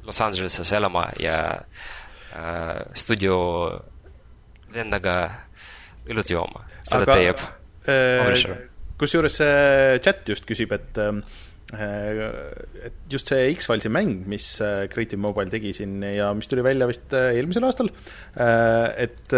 Los 0.03 0.21
Angeleses 0.21 0.71
elama 0.73 1.11
ja 1.19 1.35
äh, 1.51 2.01
Äh, 2.31 2.85
stuudio 2.95 3.35
vennaga 4.71 5.15
õlut 6.07 6.29
jooma, 6.31 6.61
seda 6.87 7.03
Aga, 7.03 7.15
teeb 7.19 7.41
äh,. 7.91 8.53
kusjuures 9.01 9.35
chat 9.99 10.23
just 10.31 10.47
küsib, 10.47 10.71
et 10.71 10.99
äh, 11.01 11.11
et 11.71 12.97
just 13.11 13.29
see 13.31 13.53
X-Filesi 13.53 13.91
mäng, 13.93 14.25
mis 14.27 14.45
äh, 14.59 14.89
Creative 14.91 15.21
Mobile 15.23 15.51
tegi 15.53 15.71
siin 15.77 16.01
ja 16.03 16.31
mis 16.35 16.51
tuli 16.51 16.65
välja 16.65 16.87
vist 16.89 17.15
eelmisel 17.15 17.67
aastal, 17.67 17.91
et 18.99 19.35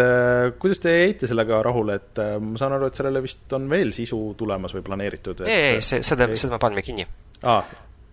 kuidas 0.58 0.82
te 0.82 0.94
jäite 0.96 1.30
sellega 1.30 1.62
rahule, 1.62 1.98
et 2.00 2.22
ma 2.42 2.58
saan 2.58 2.74
aru, 2.74 2.90
et 2.90 2.98
sellele 2.98 3.22
vist 3.22 3.54
on 3.54 3.68
veel 3.70 3.94
sisu 3.94 4.20
tulemas 4.38 4.74
või 4.74 4.86
planeeritud? 4.86 5.44
ei, 5.46 5.74
ei, 5.74 5.82
see, 5.84 6.02
seda, 6.02 6.26
seda 6.34 6.56
me 6.56 6.62
panime 6.66 6.82
kinni 6.86 7.06
ah.. 7.46 7.62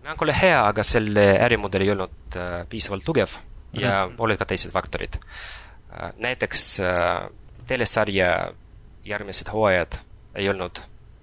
mäng 0.06 0.26
oli 0.26 0.36
hea, 0.38 0.60
aga 0.68 0.86
selle 0.86 1.32
ärimudel 1.42 1.86
ei 1.86 1.96
olnud 1.96 2.38
piisavalt 2.70 3.06
tugev 3.06 3.40
ja 3.72 4.06
mm 4.06 4.12
-hmm. 4.12 4.16
olid 4.18 4.38
ka 4.38 4.44
teised 4.44 4.70
faktorid. 4.70 5.14
Äh, 5.92 6.12
näiteks 6.16 6.80
äh, 6.80 7.30
telesarja 7.66 8.52
järgmised 9.04 9.52
hooajad 9.52 9.92
ei 10.34 10.48
olnud 10.48 10.78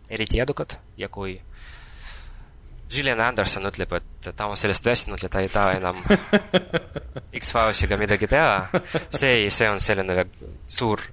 eriti 0.10 0.40
edukad 0.40 0.70
ja 0.98 1.10
kui 1.10 1.42
Gillian 2.90 3.22
Anderson 3.22 3.68
ütleb, 3.70 3.94
et 4.00 4.32
ta 4.36 4.48
on 4.50 4.58
sellest 4.58 4.86
väsinud 4.86 5.22
ja 5.22 5.30
ta 5.30 5.44
ei 5.46 5.50
taha 5.54 5.78
enam 5.78 6.00
X-Filesiga 7.40 8.00
midagi 8.02 8.28
teha, 8.30 8.82
see, 9.14 9.50
see 9.54 9.70
on 9.70 9.82
selline 9.84 10.26
suur 10.66 11.04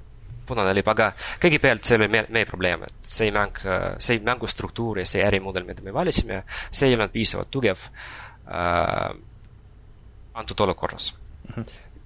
punane 0.46 0.72
lipp, 0.76 0.88
aga 0.88 1.10
kõigepealt 1.42 1.84
see 1.84 1.98
oli 1.98 2.08
meie, 2.12 2.26
meie 2.32 2.48
probleem, 2.48 2.86
et 2.86 3.10
see 3.10 3.32
mäng, 3.34 3.58
see 4.02 4.22
mängustruktuur 4.24 5.02
ja 5.02 5.06
see 5.08 5.24
ärimudel, 5.26 5.66
mida 5.68 5.84
me 5.84 5.94
valisime, 5.94 6.44
see 6.70 6.90
ei 6.90 6.96
olnud 6.96 7.12
piisavalt 7.14 7.50
tugev 7.52 7.88
äh, 7.90 9.10
antud 10.36 10.64
olukorras. 10.66 11.10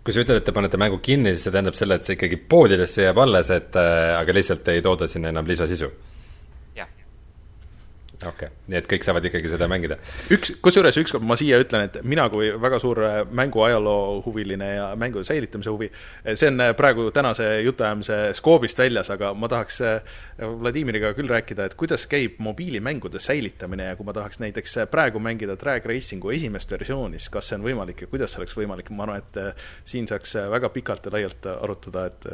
Kui 0.00 0.14
sa 0.16 0.22
ütled, 0.24 0.40
et 0.40 0.46
te 0.48 0.54
panete 0.56 0.80
mängu 0.80 0.98
kinni, 1.04 1.34
siis 1.34 1.46
see 1.46 1.54
tähendab 1.54 1.76
selle, 1.76 2.00
et 2.00 2.08
see 2.08 2.16
ikkagi 2.16 2.40
poodidesse 2.50 3.04
jääb 3.04 3.20
alles, 3.20 3.52
et 3.54 3.76
äh, 3.78 4.16
aga 4.16 4.34
lihtsalt 4.34 4.72
ei 4.72 4.82
tooda 4.84 5.08
sinna 5.10 5.32
enam 5.34 5.48
lisasisu? 5.48 5.90
Okei 8.26 8.48
okay., 8.48 8.56
nii 8.68 8.78
et 8.80 8.88
kõik 8.90 9.04
saavad 9.04 9.24
ikkagi 9.24 9.50
seda 9.52 9.66
mängida? 9.70 9.96
üks, 10.34 10.52
kusjuures 10.62 10.96
ükskord 11.00 11.24
ma 11.26 11.36
siia 11.40 11.60
ütlen, 11.62 11.86
et 11.88 11.98
mina 12.06 12.26
kui 12.32 12.50
väga 12.60 12.80
suur 12.82 13.00
äh, 13.06 13.20
mänguajaloo 13.36 14.20
huviline 14.26 14.68
ja 14.74 14.88
mängude 15.00 15.24
säilitamise 15.28 15.72
huvi, 15.72 15.88
äh, 15.90 16.36
see 16.36 16.50
on 16.50 16.60
äh, 16.64 16.72
praegu 16.76 17.08
tänase 17.16 17.48
jutuajamise 17.64 18.20
skoobist 18.38 18.80
väljas, 18.80 19.12
aga 19.14 19.32
ma 19.34 19.48
tahaks 19.50 19.80
Vladimiriga 20.40 21.12
küll 21.16 21.30
rääkida, 21.30 21.68
et 21.68 21.76
kuidas 21.80 22.06
käib 22.10 22.38
mobiilimängude 22.42 23.20
säilitamine 23.22 23.90
ja 23.90 23.96
kui 23.96 24.08
ma 24.08 24.14
tahaks 24.16 24.40
näiteks 24.42 24.78
praegu 24.92 25.20
mängida 25.22 25.56
Drag 25.60 25.86
Racingu 25.88 26.32
esimest 26.34 26.70
versiooni, 26.72 27.20
siis 27.20 27.32
kas 27.32 27.50
see 27.50 27.58
on 27.58 27.64
võimalik 27.66 28.04
ja 28.04 28.10
kuidas 28.10 28.34
see 28.34 28.42
oleks 28.42 28.56
võimalik, 28.58 28.92
ma 28.94 29.06
arvan, 29.08 29.24
et 29.24 29.64
siin 29.88 30.08
saaks 30.10 30.36
väga 30.52 30.72
pikalt 30.74 31.08
ja 31.08 31.16
laialt 31.16 31.50
arutada, 31.56 32.06
et 32.10 32.30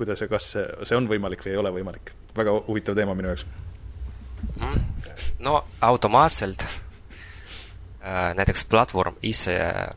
kuidas 0.00 0.20
ja 0.20 0.28
kas 0.30 0.52
see 0.54 0.96
on 0.96 1.08
võimalik 1.10 1.44
või 1.44 1.56
ei 1.56 1.60
ole 1.64 1.74
võimalik. 1.80 2.14
väga 2.36 2.60
huvitav 2.68 2.96
teema 2.96 3.16
minu 3.18 3.32
jaoks. 3.32 3.69
No 5.38 5.64
automaatselt 5.80 6.62
äh, 6.62 8.34
näiteks 8.34 8.64
platvorm 8.64 9.16
ise 9.22 9.56
äh, 9.56 9.94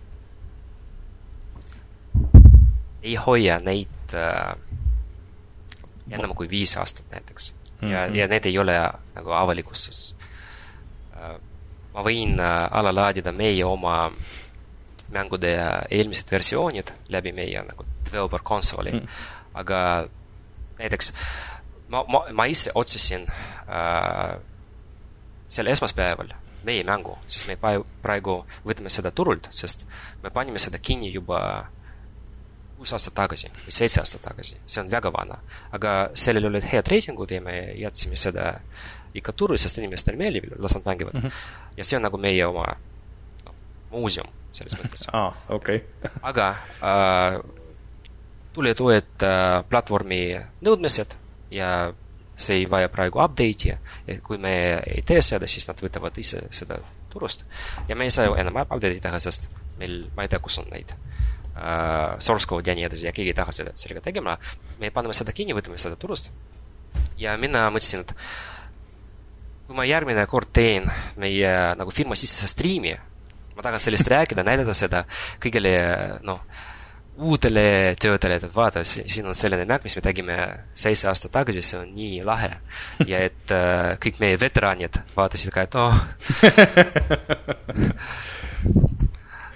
ei 3.03 3.15
hoia 3.15 3.59
neid 3.59 4.13
äh, 4.13 4.55
enam 6.11 6.35
kui 6.35 6.49
viis 6.49 6.77
aastat 6.77 7.05
näiteks 7.11 7.53
mm. 7.53 7.87
-hmm. 7.87 7.91
ja, 7.91 8.05
ja 8.05 8.27
need 8.27 8.45
ei 8.45 8.59
ole 8.59 8.77
nagu 9.15 9.31
avalikkuses 9.31 10.15
äh,. 11.15 11.39
ma 11.93 12.01
võin 12.03 12.39
äh, 12.39 12.67
alla 12.71 12.95
laadida 12.95 13.31
meie 13.31 13.65
oma 13.65 14.11
mängude 15.11 15.57
eelmised 15.91 16.31
versioonid 16.31 16.93
läbi 17.09 17.31
meie 17.31 17.61
nagu 17.63 17.85
developer 18.05 18.39
konsooli 18.43 18.91
mm., 18.91 19.07
aga 19.53 20.07
näiteks 20.79 21.13
ma, 21.89 22.03
ma, 22.07 22.23
ma 22.31 22.45
ise 22.45 22.71
otsisin 22.75 23.27
äh, 23.67 24.37
sel 25.47 25.67
esmaspäeval 25.67 26.33
meie 26.63 26.83
mängu, 26.87 27.17
sest 27.27 27.47
me 27.49 27.57
praegu 28.01 28.39
võtame 28.63 28.91
seda 28.93 29.11
turult, 29.11 29.49
sest 29.51 29.87
me 30.23 30.31
panime 30.31 30.61
seda 30.63 30.79
kinni 30.79 31.11
juba 31.11 31.39
kuus 32.77 32.93
aastat 32.95 33.15
tagasi 33.15 33.49
või 33.53 33.73
seitse 33.75 34.01
aastat 34.01 34.23
tagasi, 34.27 34.57
see 34.65 34.81
on 34.81 34.91
väga 34.91 35.11
vana. 35.13 35.39
aga 35.71 35.93
sellel 36.19 36.49
olid 36.49 36.65
head 36.71 36.87
reitingud 36.91 37.31
ja 37.31 37.41
me 37.41 37.55
jätsime 37.79 38.19
seda 38.19 38.53
ikka 39.13 39.35
turul, 39.37 39.59
sest 39.61 39.77
inimestele 39.77 40.17
meeldib, 40.17 40.49
las 40.59 40.75
nad 40.75 40.85
mängivad 40.85 41.19
mm. 41.19 41.27
-hmm. 41.27 41.77
ja 41.77 41.83
see 41.83 41.97
on 41.97 42.03
nagu 42.03 42.17
meie 42.17 42.45
oma 42.45 42.65
no, 43.45 43.55
muuseum 43.91 44.27
selles 44.51 44.77
mõttes. 44.79 45.07
aa, 45.13 45.33
okei. 45.57 45.83
aga 46.21 46.49
äh, 46.81 47.39
tulid 48.53 48.79
uued 48.79 49.27
äh, 49.27 49.63
platvormi 49.69 50.21
nõudmised 50.61 51.17
ja 51.53 51.93
see 52.35 52.63
ei 52.63 52.69
vaja 52.69 52.89
praegu 52.89 53.21
update'i 53.21 53.69
ja 53.69 53.77
kui 54.25 54.39
me 54.41 54.53
ei 54.89 55.03
tee 55.05 55.21
seda, 55.21 55.47
siis 55.49 55.67
nad 55.69 55.79
võtavad 55.83 56.17
ise 56.17 56.41
seda 56.51 56.79
turust. 57.13 57.45
ja 57.87 57.95
me 57.95 58.07
ei 58.09 58.13
saa 58.13 58.25
ju 58.25 58.37
enam 58.39 58.57
update'i 58.63 59.01
teha, 59.01 59.19
sest 59.21 59.49
meil, 59.79 60.01
ma 60.17 60.25
ei 60.25 60.31
tea, 60.31 60.41
kus 60.41 60.57
on 60.61 60.69
neid 60.73 60.95
uh, 60.95 62.17
source 62.19 62.49
code 62.49 62.69
ja 62.69 62.75
nii 62.77 62.87
edasi 62.89 63.07
ja 63.07 63.13
keegi 63.15 63.33
ei 63.33 63.37
taha 63.37 63.53
seda, 63.55 63.75
sellega 63.77 64.01
tegema. 64.09 64.37
me 64.79 64.91
paneme 64.91 65.13
seda 65.13 65.35
kinni, 65.35 65.55
võtame 65.57 65.77
seda 65.81 65.99
turust. 65.99 66.31
ja 67.17 67.37
mina 67.37 67.67
mõtlesin, 67.69 68.01
et 68.01 68.15
kui 69.67 69.77
ma 69.77 69.85
järgmine 69.87 70.25
kord 70.27 70.49
teen 70.53 70.89
meie 71.21 71.53
nagu 71.77 71.93
firma 71.93 72.17
sisse 72.19 72.49
striimi, 72.49 72.97
ma 73.53 73.61
tahan 73.61 73.79
sellest 73.79 74.09
rääkida, 74.09 74.45
näidata 74.45 74.73
seda 74.77 75.05
kõigile 75.41 75.73
noh 76.25 76.41
uutele 77.17 77.95
töötajale, 78.01 78.39
et 78.41 78.55
vaata, 78.55 78.83
siin 78.83 79.27
on 79.29 79.35
selline 79.37 79.65
mäng, 79.69 79.83
mis 79.85 79.95
me 79.97 80.01
tegime 80.05 80.37
seitse 80.73 81.07
aastat 81.11 81.31
tagasi, 81.35 81.61
see 81.65 81.79
on 81.79 81.93
nii 81.93 82.23
lahe. 82.25 82.51
ja 83.07 83.21
et 83.29 83.53
äh, 83.53 83.93
kõik 84.01 84.19
meie 84.23 84.39
veteranid 84.39 84.97
vaatasid 85.15 85.53
ka, 85.53 85.67
et 85.67 85.75
oh 85.77 85.95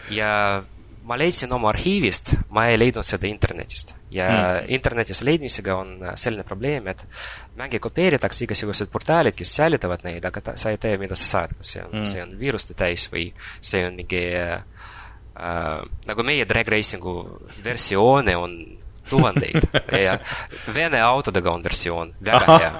ja 0.19 0.63
ma 1.07 1.15
leidsin 1.15 1.51
oma 1.55 1.69
arhiivist, 1.71 2.33
ma 2.53 2.67
ei 2.67 2.77
leidnud 2.79 3.05
seda 3.07 3.29
internetist. 3.29 3.95
ja 4.11 4.27
mm. 4.27 4.69
internetis 4.75 5.21
leidmisega 5.27 5.75
on 5.75 5.89
selline 6.15 6.43
probleem, 6.47 6.87
et 6.87 7.03
mänge 7.59 7.79
kopeeritakse 7.83 8.45
igasugused 8.45 8.91
portaalid, 8.91 9.35
kes 9.35 9.55
säilitavad 9.59 10.05
neid, 10.07 10.23
aga 10.25 10.41
ta, 10.41 10.55
sa 10.59 10.71
ei 10.71 10.79
tea, 10.81 10.99
mida 10.99 11.15
sa 11.15 11.25
saad, 11.31 11.57
kas 11.57 11.73
see 11.73 11.83
on 11.83 11.91
mm., 11.91 12.07
see 12.11 12.23
on 12.23 12.35
viiruste 12.39 12.77
täis 12.77 13.07
või 13.11 13.25
see 13.59 13.83
on 13.87 13.97
mingi 13.99 14.23
äh, 14.37 14.61
äh, 15.39 15.81
nagu 16.07 16.23
meie 16.23 16.45
drag 16.49 16.67
racing'u 16.67 17.15
versioone 17.63 18.35
on 18.37 18.57
tuhandeid 19.09 19.61
ja 20.05 20.19
Vene 20.75 21.01
autodega 21.01 21.51
on 21.51 21.63
versioon, 21.63 22.13
väga 22.25 22.57
hea. 22.59 22.71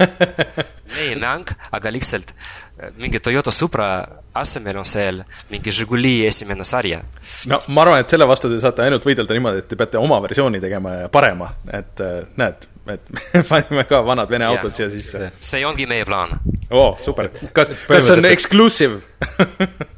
meie 0.95 1.15
mäng, 1.15 1.51
aga 1.71 1.91
lihtsalt 1.91 2.33
äh, 2.33 2.91
mingi 2.97 3.19
Toyota 3.19 3.51
Supra 3.51 3.89
asemel 4.33 4.77
on 4.77 4.85
seal 4.85 5.23
mingi 5.51 5.71
Žiguli 5.71 6.25
esimene 6.27 6.63
sarja. 6.63 7.01
no 7.47 7.61
ma 7.67 7.85
arvan, 7.85 8.01
et 8.03 8.09
selle 8.09 8.27
vastu 8.27 8.51
te 8.51 8.59
saate 8.63 8.85
ainult 8.85 9.05
võidelda 9.07 9.37
niimoodi, 9.37 9.63
et 9.63 9.69
te 9.71 9.79
peate 9.79 10.01
oma 10.01 10.19
versiooni 10.23 10.61
tegema 10.63 10.95
ja 11.03 11.11
parema, 11.13 11.51
et 11.71 12.03
äh, 12.03 12.19
näed, 12.39 12.67
et 12.93 13.11
me 13.33 13.43
panime 13.49 13.87
ka 13.89 14.01
vanad 14.05 14.31
Vene 14.31 14.47
autod 14.51 14.75
siia 14.75 14.89
sisse. 14.91 15.31
see 15.39 15.65
ongi 15.65 15.87
meie 15.89 16.05
plaan. 16.05 16.39
oo 16.69 16.89
oh,, 16.89 16.97
super. 17.01 17.31
kas, 17.53 17.71
kas 17.87 18.07
see 18.07 18.17
on 18.17 18.25
exclusive 18.25 19.01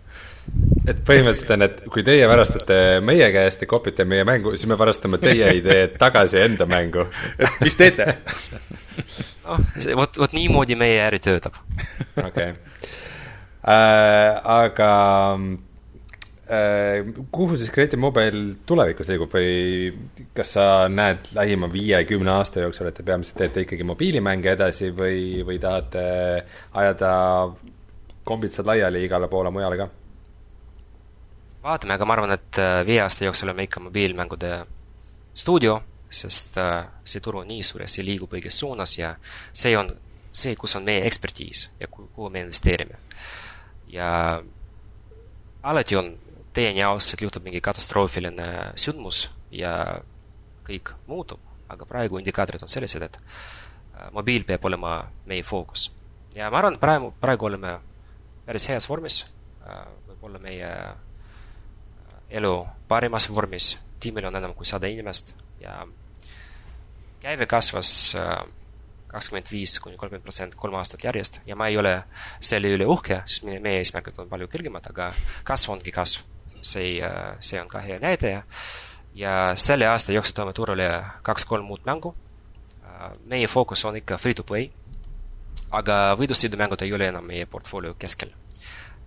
et 0.89 1.02
põhimõtteliselt 1.06 1.54
on, 1.56 1.66
et 1.68 1.82
kui 1.93 2.04
teie 2.06 2.26
varastate 2.30 2.78
meie 3.06 3.30
käest 3.34 3.64
ja 3.64 3.70
kopite 3.70 4.06
meie 4.10 4.26
mängu, 4.28 4.56
siis 4.56 4.70
me 4.72 4.78
varastame 4.80 5.20
teie 5.22 5.52
ideed 5.60 5.97
tagasi 6.02 6.41
enda 6.41 6.68
mängu. 6.70 7.06
et 7.38 7.62
mis 7.64 7.78
teete? 7.80 8.16
noh, 9.45 9.64
vot, 10.00 10.22
vot 10.24 10.36
niimoodi 10.36 10.78
meie 10.80 11.02
äri 11.06 11.22
töötab. 11.24 11.60
okei. 12.24 12.54
Äh, 13.70 14.39
aga 14.50 14.91
äh, 16.47 17.10
kuhu 17.32 17.58
siis 17.60 17.72
Creative 17.76 18.00
Mobile 18.00 18.43
tulevikus 18.66 19.12
liigub 19.12 19.34
või 19.36 19.91
kas 20.36 20.56
sa 20.56 20.66
näed 20.89 21.34
lähima 21.36 21.68
viie-kümne 21.72 22.32
aasta 22.38 22.64
jooksul, 22.64 22.89
et 22.89 22.97
te 22.97 23.06
peamiselt 23.06 23.38
teete 23.43 23.66
ikkagi 23.68 23.86
mobiilimänge 23.86 24.56
edasi 24.56 24.93
või, 24.95 25.43
või 25.45 25.60
tahate 25.62 26.06
ajada 26.80 27.12
kombitsad 28.24 28.68
laiali 28.70 29.04
igale 29.06 29.28
poole 29.28 29.52
mujale 29.54 29.82
ka? 29.82 29.89
Vaatame, 31.64 31.95
aga 31.95 32.07
ma 32.07 32.16
arvan, 32.16 32.34
et 32.36 32.60
äh, 32.62 32.82
viie 32.88 33.01
aasta 33.03 33.26
jooksul 33.28 33.49
oleme 33.49 33.66
ikka 33.68 33.82
mobiilmängude 33.84 34.51
stuudio, 35.36 35.80
sest 36.10 36.57
äh, 36.62 36.86
see 37.03 37.22
turu 37.24 37.43
on 37.43 37.49
nii 37.51 37.66
suur 37.66 37.84
ja 37.84 37.89
see 37.91 38.05
liigub 38.05 38.34
õiges 38.34 38.60
suunas 38.62 38.95
ja 38.97 39.14
see 39.53 39.76
on 39.78 39.91
see, 40.32 40.55
kus 40.60 40.76
on 40.80 40.86
meie 40.88 41.03
ekspertiis 41.07 41.68
ja 41.82 41.89
kuhu 41.91 42.30
me 42.30 42.45
investeerime. 42.45 42.99
ja 43.89 44.41
alati 45.64 45.95
on 45.95 46.14
teieni 46.53 46.84
ausalt 46.84 47.22
juhtub 47.22 47.43
mingi 47.43 47.62
katastroofiline 47.62 48.47
sündmus 48.76 49.28
ja 49.51 49.99
kõik 50.66 50.93
muutub, 51.07 51.41
aga 51.70 51.86
praegu 51.86 52.20
indikaatorid 52.20 52.64
on 52.64 52.72
sellised, 52.72 53.03
et 53.03 53.20
äh, 53.20 54.07
mobiil 54.16 54.45
peab 54.47 54.66
olema 54.66 55.01
meie 55.26 55.43
fookus. 55.43 55.91
ja 56.36 56.49
ma 56.49 56.64
arvan, 56.64 56.80
et 56.80 56.82
praegu, 56.82 57.14
praegu 57.20 57.51
oleme 57.51 57.78
päris 58.45 58.66
heas 58.72 58.88
vormis, 58.89 59.26
võib-olla 60.07 60.39
meie 60.41 60.70
elu 62.30 62.53
parimas 62.88 63.27
vormis, 63.30 63.73
tiimil 63.99 64.27
on 64.30 64.38
enam 64.39 64.53
kui 64.57 64.65
sada 64.65 64.88
inimest 64.88 65.34
ja 65.61 65.82
käive 67.21 67.45
kasvas 67.49 68.15
äh, 68.15 68.38
kakskümmend 69.09 69.49
viis 69.51 69.80
kuni 69.82 69.97
kolmkümmend 69.97 70.23
protsenti 70.23 70.57
kolm 70.57 70.77
aastat 70.80 71.03
järjest 71.03 71.41
ja 71.45 71.57
ma 71.57 71.67
ei 71.67 71.77
ole 71.77 71.95
selle 72.39 72.71
üle 72.75 72.86
uhke, 72.88 73.23
sest 73.25 73.45
meie, 73.47 73.59
meie 73.63 73.82
eesmärgid 73.82 74.19
on 74.21 74.30
palju 74.30 74.49
kõrgemad, 74.51 74.86
aga 74.91 75.11
kasv 75.47 75.75
ongi 75.75 75.93
kasv. 75.95 76.27
see, 76.61 76.99
äh, 76.99 77.38
see 77.39 77.61
on 77.61 77.69
ka 77.71 77.80
hea 77.80 77.99
näide 78.03 78.41
ja 79.15 79.53
selle 79.55 79.88
aasta 79.88 80.11
jooksul 80.11 80.36
toome 80.36 80.53
turule 80.53 80.89
kaks-kolm 81.23 81.69
uut 81.71 81.86
mängu. 81.88 82.13
Äh, 82.84 83.13
meie 83.25 83.47
fookus 83.47 83.86
on 83.86 83.95
ikka 83.95 84.17
free 84.17 84.36
to 84.36 84.43
play, 84.43 84.69
aga 85.71 86.15
võidusõidumängud 86.19 86.84
ei 86.84 86.93
ole 86.93 87.07
enam 87.07 87.25
meie 87.25 87.45
portfoolio 87.45 87.95
keskel 87.99 88.36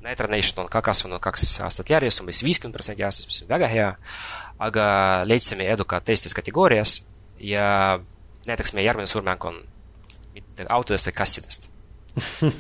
Nitro 0.03 0.27
Nation 0.27 0.65
on 0.65 0.71
ka 0.71 0.83
kasvanud 0.83 1.23
kaks 1.23 1.61
aastat 1.63 1.91
järjest, 1.93 2.23
umbes 2.23 2.43
viiskümmend 2.43 2.75
protsenti 2.75 3.05
aastas, 3.07 3.29
mis 3.29 3.43
on 3.45 3.51
väga 3.53 3.69
hea, 3.71 3.91
aga 4.63 4.87
leidsime 5.29 5.69
edukad 5.71 6.05
teistes 6.07 6.35
kategoorias 6.35 6.97
ja 7.39 8.01
näiteks 8.49 8.75
meie 8.75 8.87
järgmine 8.87 9.07
suur 9.11 9.23
mäng 9.27 9.45
on 9.47 9.63
mitte 10.35 10.67
autodest, 10.69 11.07
vaid 11.07 11.19
kassidest. 11.19 11.71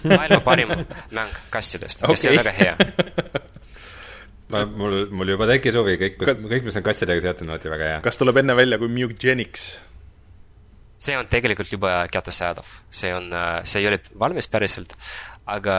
maailma 0.08 0.40
parim 0.40 0.70
mäng 1.10 1.40
kassidest 1.50 2.04
okay. 2.06 2.14
ja 2.14 2.16
see 2.16 2.30
on 2.30 2.38
väga 2.40 2.52
hea 2.56 2.76
ma, 4.52 4.62
mul, 4.64 5.06
mul 5.12 5.32
juba 5.34 5.48
tekkis 5.50 5.76
huvi, 5.76 5.98
kõik, 6.00 6.20
kõik, 6.24 6.64
mis 6.64 6.78
on 6.78 6.86
kassidega 6.86 7.20
seotud, 7.20 7.44
on 7.44 7.52
alati 7.52 7.72
väga 7.72 7.88
hea. 7.90 7.98
kas 8.06 8.20
tuleb 8.20 8.40
enne 8.40 8.56
välja 8.56 8.78
kui 8.80 8.88
Mugenics? 8.92 9.66
see 11.02 11.18
on 11.18 11.26
tegelikult 11.28 11.72
juba 11.72 11.96
kättesaadav, 12.12 12.68
see 12.94 13.10
on, 13.14 13.28
see 13.66 13.82
ei 13.82 13.90
ole 13.90 13.98
valmis 14.18 14.48
päriselt, 14.48 14.94
aga 15.46 15.76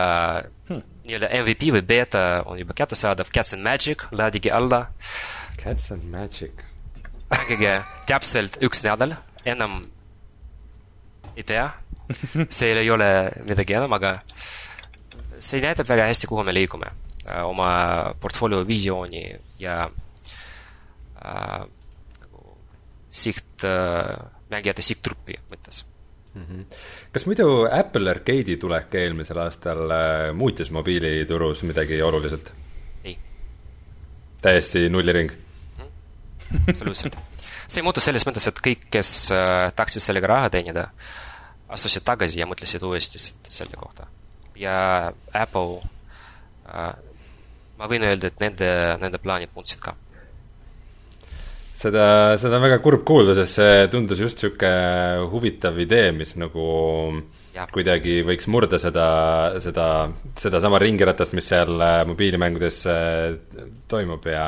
hmm 0.68 0.94
nii-öelda 1.04 1.30
MVP 1.42 1.72
või 1.76 1.84
beeta 1.86 2.22
on 2.48 2.60
juba 2.60 2.76
kättesaadav, 2.78 3.32
Cats 3.36 3.56
and 3.56 3.66
Magic, 3.66 4.06
laadige 4.16 4.52
alla. 4.56 4.86
Cats 5.60 5.92
and 5.92 6.08
Magic. 6.12 6.64
mängige 7.34 7.82
täpselt 8.06 8.60
üks 8.62 8.84
nädal, 8.86 9.16
enam 9.46 9.82
ei 11.36 11.44
pea. 11.44 11.72
see 12.58 12.76
ei 12.78 12.90
ole 12.92 13.08
midagi 13.48 13.76
enam, 13.76 13.96
aga 13.96 14.20
see 15.40 15.62
näitab 15.64 15.88
väga 15.90 16.08
hästi, 16.12 16.28
kuhu 16.30 16.44
me 16.44 16.54
liigume 16.54 16.92
äh, 17.28 17.44
oma 17.48 18.14
portfoolio 18.20 18.62
visiooni 18.68 19.24
ja 19.60 19.90
äh, 21.24 21.64
siht 23.10 23.66
äh,, 23.66 24.20
mängijate 24.52 24.86
sihtgruppi 24.86 25.40
mõttes 25.50 25.84
mm. 26.34 26.42
-hmm. 26.42 26.66
kas 27.12 27.26
muidu 27.26 27.68
Apple 27.72 28.10
Arcade'i 28.10 28.58
tulek 28.58 28.96
eelmisel 28.96 29.38
aastal 29.38 29.92
äh, 29.92 30.34
muutis 30.34 30.72
mobiiliturus 30.72 31.64
midagi 31.64 32.02
oluliselt? 32.02 32.54
ei. 33.04 33.18
täiesti 34.42 34.90
nulliring 34.90 35.32
mm? 35.32 35.84
-hmm. 35.84 36.60
absoluutselt. 36.70 37.18
see 37.68 37.84
muutus 37.84 38.06
selles 38.06 38.28
mõttes, 38.28 38.48
et 38.48 38.60
kõik, 38.68 38.90
kes 38.92 39.32
äh, 39.32 39.72
tahtsid 39.76 40.02
sellega 40.02 40.28
raha 40.28 40.50
teenida, 40.50 40.88
astusid 41.70 42.04
tagasi 42.06 42.40
ja 42.40 42.46
mõtlesid 42.46 42.84
uuesti 42.84 43.20
selle 43.50 43.76
kohta. 43.78 44.08
ja 44.56 45.12
Apple 45.34 45.82
äh,, 46.70 46.94
ma 47.78 47.90
võin 47.90 48.04
öelda, 48.04 48.28
et 48.28 48.40
nende, 48.40 48.70
nende 49.02 49.18
plaanid 49.18 49.50
muutsid 49.56 49.80
ka 49.82 49.96
seda, 51.84 52.08
seda 52.42 52.58
on 52.58 52.66
väga 52.66 52.80
kurb 52.84 53.04
kuulda, 53.08 53.36
sest 53.38 53.60
see 53.60 53.86
tundus 53.92 54.22
just 54.24 54.40
niisugune 54.40 55.30
huvitav 55.32 55.78
idee, 55.84 56.12
mis 56.16 56.36
nagu 56.40 56.66
ja. 57.56 57.68
kuidagi 57.74 58.22
võiks 58.28 58.50
murda 58.52 58.80
seda, 58.82 59.08
seda, 59.64 59.88
sedasama 60.40 60.82
ringiratast, 60.84 61.36
mis 61.38 61.50
seal 61.52 61.76
äh, 61.78 62.02
mobiilimängudes 62.10 62.84
äh, 62.92 63.38
toimub 63.92 64.28
ja 64.30 64.48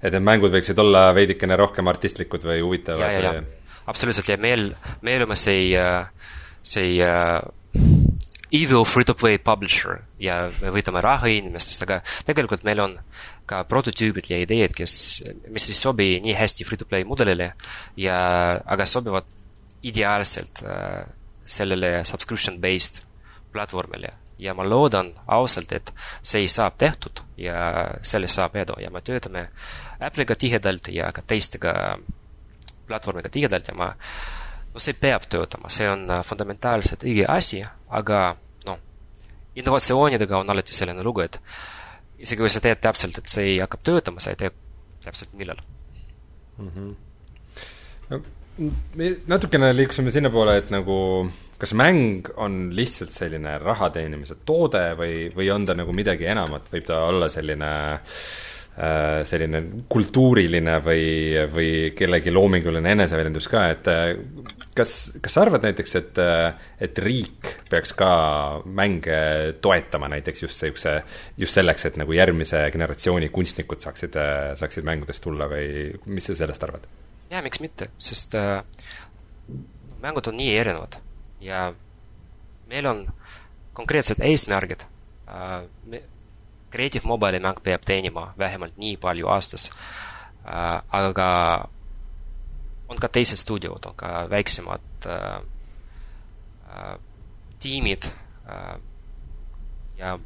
et 0.00 0.14
need 0.14 0.24
mängud 0.24 0.52
võiksid 0.54 0.78
olla 0.80 1.10
veidikene 1.16 1.58
rohkem 1.60 1.88
artistlikud 1.92 2.44
või 2.48 2.62
huvitavad. 2.64 3.42
absoluutselt 3.90 4.32
ja 4.32 4.38
meil, 4.40 4.70
me 5.04 5.16
oleme 5.20 5.36
see, 5.36 5.76
see 6.64 6.94
evil 8.50 8.86
free-to-play 8.88 9.38
publisher 9.44 10.00
ja 10.18 10.46
me 10.62 10.72
võtame 10.74 11.02
raha 11.04 11.30
inimestest, 11.30 11.84
aga 11.86 12.00
tegelikult 12.26 12.64
meil 12.66 12.80
on 12.82 12.96
ka 13.50 13.64
prototüübid 13.68 14.30
ja 14.30 14.38
ideed, 14.40 14.74
kes, 14.76 14.94
mis 15.50 15.68
ei 15.70 15.76
sobi 15.76 16.08
nii 16.22 16.36
hästi 16.38 16.66
free-to-play 16.68 17.06
mudelile 17.08 17.52
ja, 17.98 18.16
aga 18.64 18.86
sobivad 18.86 19.28
ideaalselt 19.82 20.62
äh, 20.62 21.04
sellele 21.46 22.00
subscription-based 22.04 23.02
platvormile. 23.52 24.14
Ja 24.40 24.54
ma 24.56 24.64
loodan 24.64 25.10
ausalt, 25.28 25.72
et 25.76 25.90
see 26.24 26.46
saab 26.48 26.78
tehtud 26.80 27.20
ja 27.36 27.90
sellest 28.06 28.38
saab 28.38 28.54
edu. 28.56 28.78
Ja 28.80 28.88
me 28.90 29.02
töötame 29.04 29.50
Apple'iga 30.00 30.36
tihedalt 30.38 30.88
ja 30.94 31.10
ka 31.12 31.20
teistega 31.26 31.74
platvormiga 32.88 33.28
tihedalt 33.28 33.68
ja 33.68 33.74
ma 33.76 33.90
no 34.70 34.80
see 34.80 34.96
peab 34.96 35.26
töötama, 35.28 35.70
see 35.72 35.88
on 35.90 36.06
äh, 36.10 36.22
fundamentaalselt 36.26 37.04
õige 37.04 37.26
asi, 37.28 37.60
aga 37.88 38.20
noh, 38.68 38.80
innovatsioonidega 39.58 40.38
on 40.38 40.54
alati 40.54 40.76
selline 40.76 41.02
lugu, 41.04 41.24
et 41.26 41.40
isegi 42.20 42.40
kui 42.40 42.52
sa 42.52 42.62
teed 42.64 42.82
täpselt, 42.82 43.18
et 43.18 43.30
see 43.30 43.56
hakkab 43.60 43.84
töötama, 43.86 44.22
sa 44.22 44.34
ei 44.34 44.40
tea 44.40 44.52
täpselt 45.04 45.32
millal 45.38 45.60
mm. 46.58 46.68
-hmm. 46.68 46.94
no 48.10 48.20
me 48.94 49.14
natukene 49.26 49.72
liikusime 49.76 50.10
sinnapoole, 50.10 50.56
et 50.58 50.70
nagu 50.70 51.30
kas 51.58 51.72
mäng 51.74 52.28
on 52.36 52.70
lihtsalt 52.76 53.12
selline 53.12 53.58
raha 53.58 53.90
teenimise 53.90 54.34
toode 54.44 54.84
või, 54.96 55.28
või 55.36 55.50
on 55.52 55.66
ta 55.66 55.74
nagu 55.74 55.92
midagi 55.92 56.28
enamat, 56.28 56.72
võib 56.72 56.86
ta 56.88 57.04
olla 57.08 57.28
selline 57.28 57.70
Äh, 57.70 58.49
selline 58.80 59.60
kultuuriline 59.90 60.76
või, 60.84 61.02
või 61.52 61.70
kellegi 61.96 62.32
loominguline 62.32 62.94
eneseväljendus 62.94 63.48
ka, 63.50 63.64
et 63.74 63.88
äh, 63.90 64.12
kas, 64.76 64.94
kas 65.20 65.36
sa 65.36 65.42
arvad 65.44 65.66
näiteks, 65.66 65.94
et, 65.98 66.20
äh, 66.22 66.70
et 66.80 67.00
riik 67.02 67.50
peaks 67.70 67.92
ka 67.98 68.12
mänge 68.64 69.18
toetama 69.60 70.08
näiteks 70.14 70.46
just 70.46 70.62
niisuguse, 70.62 70.94
just 71.40 71.58
selleks, 71.58 71.84
et 71.90 71.98
nagu 72.00 72.14
järgmise 72.16 72.62
generatsiooni 72.72 73.28
kunstnikud 73.34 73.82
saaksid, 73.84 74.16
saaksid 74.60 74.86
mängudest 74.86 75.24
tulla 75.26 75.50
või 75.50 75.90
mis 76.06 76.30
sa 76.30 76.38
sellest 76.38 76.64
arvad? 76.68 76.86
jaa, 77.30 77.42
miks 77.44 77.60
mitte, 77.62 77.90
sest 78.00 78.34
äh, 78.38 78.62
mängud 80.00 80.30
on 80.30 80.38
nii 80.40 80.54
erinevad 80.62 81.00
ja 81.44 81.68
meil 82.70 82.88
on 82.90 83.04
konkreetsed 83.76 84.22
eesmärgid 84.24 84.86
äh,. 85.28 86.00
Creative 86.70 87.08
Mobile'i 87.08 87.40
mäng 87.42 87.60
peab 87.62 87.84
teenima 87.86 88.32
vähemalt 88.38 88.76
nii 88.78 88.96
palju 88.96 89.28
aastas 89.28 89.70
äh,, 89.70 90.82
aga 90.88 91.30
on 92.90 92.98
ka 92.98 93.08
teised 93.08 93.38
stuudiod, 93.38 93.86
on 93.86 93.94
ka 93.96 94.26
väiksemad 94.30 95.06
äh, 95.06 95.40
äh, 96.70 96.94
tiimid 97.62 98.10
äh, 98.50 98.78
ja 99.98 100.18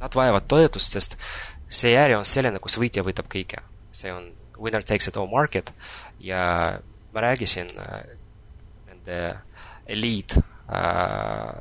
nad 0.00 0.14
vajavad 0.14 0.48
toetust, 0.48 0.96
sest 0.96 1.18
see 1.68 1.94
äri 1.98 2.16
on 2.18 2.26
selline, 2.28 2.58
kus 2.62 2.78
võitja 2.80 3.04
võtab 3.06 3.30
kõike. 3.30 3.62
see 3.94 4.10
on 4.12 4.32
winner 4.58 4.82
takes 4.82 5.08
it 5.08 5.16
all 5.16 5.30
market 5.30 5.70
ja 6.18 6.80
ma 7.14 7.20
rääkisin 7.22 7.70
äh, 7.78 8.02
nende 8.88 9.18
eliit 9.86 10.36
äh, 10.36 11.54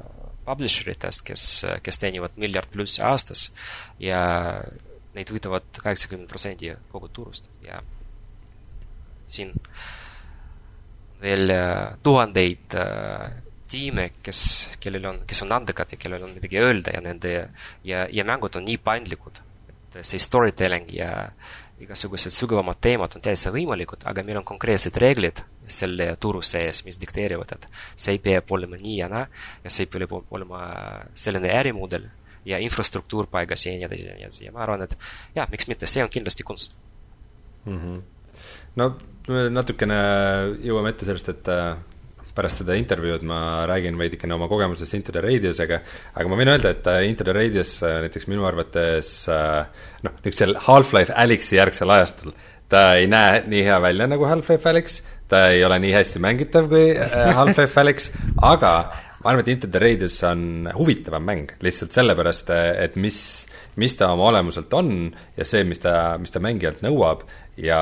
publisher 0.45 0.91
itest, 0.93 1.23
kes, 1.27 1.43
kes 1.83 2.01
teenivad 2.01 2.37
miljard 2.41 2.69
pluss 2.73 2.99
aastas 3.03 3.49
ja 4.01 4.23
neid 5.13 5.29
võidavad 5.29 5.67
kaheksakümmend 5.77 6.29
protsenti 6.31 6.71
kogu 6.91 7.09
turust 7.13 7.49
ja 7.65 7.81
siin 9.29 9.53
veel 11.23 11.53
äh, 11.53 11.95
tuhandeid 12.03 12.75
äh, 12.77 13.31
tiime, 13.73 14.09
kes, 14.25 14.41
kellel 14.83 15.07
on, 15.09 15.21
kes 15.29 15.41
on 15.45 15.53
andekad 15.55 15.95
ja 15.95 15.99
kellel 16.01 16.27
on 16.27 16.35
midagi 16.35 16.59
öelda 16.61 16.93
ja 16.93 17.01
nende 17.01 17.33
ja, 17.87 18.05
ja 18.11 18.25
mängud 18.27 18.59
on 18.59 18.67
nii 18.67 18.77
paindlikud, 18.83 19.39
et 19.69 20.01
see 20.05 20.21
storytelling 20.21 20.91
ja 20.93 21.13
igasugused 21.81 22.31
sügavamad 22.31 22.77
teemad 22.81 23.15
on 23.17 23.23
täiesti 23.23 23.51
võimalikud, 23.53 24.03
aga 24.09 24.23
meil 24.23 24.39
on 24.39 24.45
konkreetsed 24.47 24.97
reeglid 25.01 25.41
selle 25.67 26.13
turu 26.21 26.41
sees, 26.45 26.83
mis 26.85 26.99
dikteerivad, 27.01 27.55
et 27.55 27.67
see 27.95 28.19
peab 28.23 28.51
olema 28.55 28.77
nii 28.79 28.97
ja 28.99 29.09
naa 29.11 29.25
ja 29.63 29.73
see 29.73 29.89
peab 29.91 30.13
olema 30.31 30.61
selline 31.15 31.51
ärimudel 31.53 32.09
ja 32.45 32.59
infrastruktuur 32.63 33.27
paigas 33.31 33.65
ja 33.65 33.73
nii 33.73 33.87
edasi 33.87 34.05
ja 34.05 34.17
nii 34.17 34.27
edasi 34.27 34.45
ja 34.45 34.53
ma 34.55 34.63
arvan, 34.65 34.85
et 34.85 34.97
jah, 35.35 35.49
miks 35.51 35.67
mitte, 35.71 35.89
see 35.89 36.03
on 36.03 36.11
kindlasti 36.13 36.43
kunst 36.43 36.77
mm. 37.65 37.79
-hmm. 37.79 38.01
no 38.75 38.93
natukene 39.49 39.97
jõuame 40.63 40.93
ette 40.93 41.05
sellest, 41.07 41.29
et 41.29 41.47
äh, 41.47 41.77
pärast 42.35 42.63
seda 42.63 42.77
intervjuud 42.79 43.25
ma 43.29 43.41
räägin 43.69 43.97
veidikene 43.99 44.37
oma 44.37 44.47
kogemusest 44.51 44.97
Into 44.97 45.13
the 45.15 45.21
Radiusega, 45.23 45.81
aga 46.13 46.31
ma 46.31 46.39
võin 46.39 46.53
öelda, 46.55 46.73
et 46.73 46.89
äh, 46.89 47.03
Into 47.09 47.27
the 47.27 47.35
Radius 47.35 47.75
äh, 47.85 47.99
näiteks 48.07 48.29
minu 48.31 48.47
arvates 48.49 49.13
noh, 49.29 50.17
niisugusel 50.23 50.57
Half-Life 50.67 51.13
Alyxi 51.25 51.59
järgsel 51.59 51.93
ajastul 51.93 52.33
ta 52.73 52.83
ei 52.97 53.07
näe 53.11 53.43
nii 53.49 53.63
hea 53.67 53.79
välja 53.81 54.07
nagu 54.09 54.25
Half-Life 54.25 54.69
Alyx, 54.69 55.01
ta 55.29 55.47
ei 55.53 55.63
ole 55.65 55.77
nii 55.83 55.93
hästi 55.93 56.21
mängitav 56.23 56.69
kui 56.71 56.93
äh, 56.95 57.33
Half-Life 57.37 57.79
Alyx, 57.81 58.09
aga 58.41 58.73
ma 59.23 59.31
arvan, 59.31 59.43
et 59.43 59.51
Into 59.53 59.69
the 59.71 59.81
Radius 59.81 60.17
on 60.27 60.69
huvitavam 60.75 61.25
mäng, 61.27 61.53
lihtsalt 61.63 61.93
sellepärast, 61.95 62.49
et 62.83 62.97
mis, 62.99 63.19
mis 63.81 63.95
ta 63.97 64.11
oma 64.13 64.29
olemuselt 64.31 64.73
on 64.73 64.91
ja 65.37 65.45
see, 65.45 65.63
mis 65.67 65.81
ta, 65.83 66.17
mis 66.21 66.33
ta 66.33 66.41
mängijalt 66.43 66.83
nõuab 66.85 67.25
ja, 67.57 67.81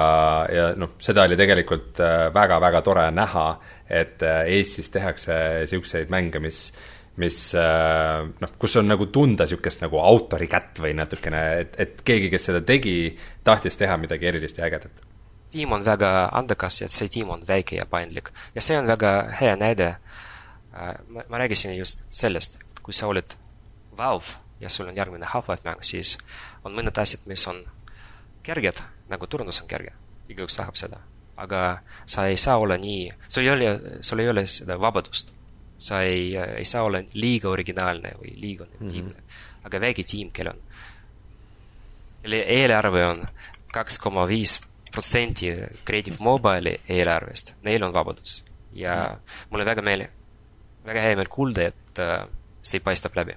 ja 0.52 0.72
noh, 0.80 0.96
seda 1.02 1.26
oli 1.28 1.38
tegelikult 1.39 2.02
väga-väga 2.34 2.82
äh, 2.82 2.86
tore 2.86 3.06
näha, 3.16 3.46
et 3.89 4.24
äh, 4.24 4.42
Eestis 4.58 4.92
tehakse 4.94 5.38
niisuguseid 5.66 6.12
mänge, 6.14 6.44
mis 6.44 6.70
mis 7.22 7.38
noh, 7.54 8.52
kus 8.58 8.78
on 8.80 8.88
nagu 8.88 9.10
tunda 9.12 9.44
niisugust 9.44 9.82
nagu 9.84 10.00
autori 10.00 10.48
kätt 10.50 10.80
või 10.80 10.94
natukene, 10.96 11.42
et, 11.60 11.76
et 11.84 12.00
keegi, 12.08 12.32
kes 12.32 12.48
seda 12.48 12.62
tegi, 12.66 13.12
tahtis 13.44 13.76
teha 13.78 13.98
midagi 14.00 14.30
erilist 14.32 14.58
ja 14.58 14.70
ägedat 14.70 15.04
tiim 15.52 15.72
on 15.72 15.86
väga 15.86 16.30
andekas 16.32 16.82
ja 16.82 16.89
see 16.89 17.10
tiim 17.12 17.30
on 17.30 17.44
väike 17.48 17.76
ja 17.76 17.86
paindlik. 17.89 18.32
ja 18.56 18.62
see 18.62 18.78
on 18.80 18.88
väga 18.88 19.12
hea 19.42 19.56
näide. 19.56 19.96
Äh, 20.74 20.96
ma, 21.08 21.24
ma 21.30 21.38
rääkisin 21.38 21.76
just 21.78 22.06
sellest, 22.10 22.60
kui 22.82 22.94
sa 22.94 23.08
oled 23.08 23.36
Valve 23.98 24.39
ja 24.62 24.70
sul 24.70 24.88
on 24.88 24.97
järgmine 24.97 25.26
Half-Life 25.26 25.66
mäng, 25.66 25.82
siis 25.82 26.18
on 26.64 26.76
mõned 26.78 26.97
asjad, 27.01 27.26
mis 27.26 27.43
on 27.49 27.64
kerged, 28.45 28.82
nagu 29.09 29.28
turundus 29.28 29.62
on 29.62 29.68
kerge. 29.68 29.93
igaüks 30.30 30.55
tahab 30.55 30.78
seda. 30.80 31.01
aga 31.38 31.82
sa 32.05 32.28
ei 32.28 32.38
saa 32.38 32.57
olla 32.57 32.78
nii, 32.78 33.12
sul 33.28 33.43
ei 33.43 33.49
ole, 33.49 34.01
sul 34.01 34.20
ei 34.20 34.30
ole 34.30 34.45
seda 34.45 34.80
vabadust. 34.80 35.34
sa 35.78 36.01
ei, 36.01 36.36
ei 36.38 36.66
saa 36.66 36.84
olla 36.84 37.01
liiga 37.14 37.49
originaalne 37.49 38.12
või 38.20 38.36
liiga 38.38 38.66
innovatiivne 38.66 39.12
mm. 39.12 39.28
-hmm. 39.28 39.66
aga 39.66 39.82
väike 39.82 40.03
tiim, 40.03 40.32
kellel 40.32 40.53
on, 40.53 40.62
kelle 42.22 42.43
eelarve 42.45 43.05
on 43.05 43.28
kaks 43.74 43.97
koma 43.97 44.28
viis 44.28 44.59
protsenti 44.91 45.49
Creative 45.86 46.18
Mobile'i 46.20 46.82
eelarvest, 46.89 47.55
neil 47.64 47.84
on 47.84 47.93
vabadus. 47.93 48.43
ja 48.74 48.95
mm. 49.09 49.20
mul 49.49 49.59
on 49.59 49.66
väga 49.66 49.82
meel, 49.82 50.07
väga 50.86 51.01
hea 51.01 51.16
meel 51.16 51.28
kuulda, 51.30 51.62
et 51.62 51.99
äh, 51.99 52.28
see 52.62 52.80
paistab 52.80 53.16
läbi 53.16 53.34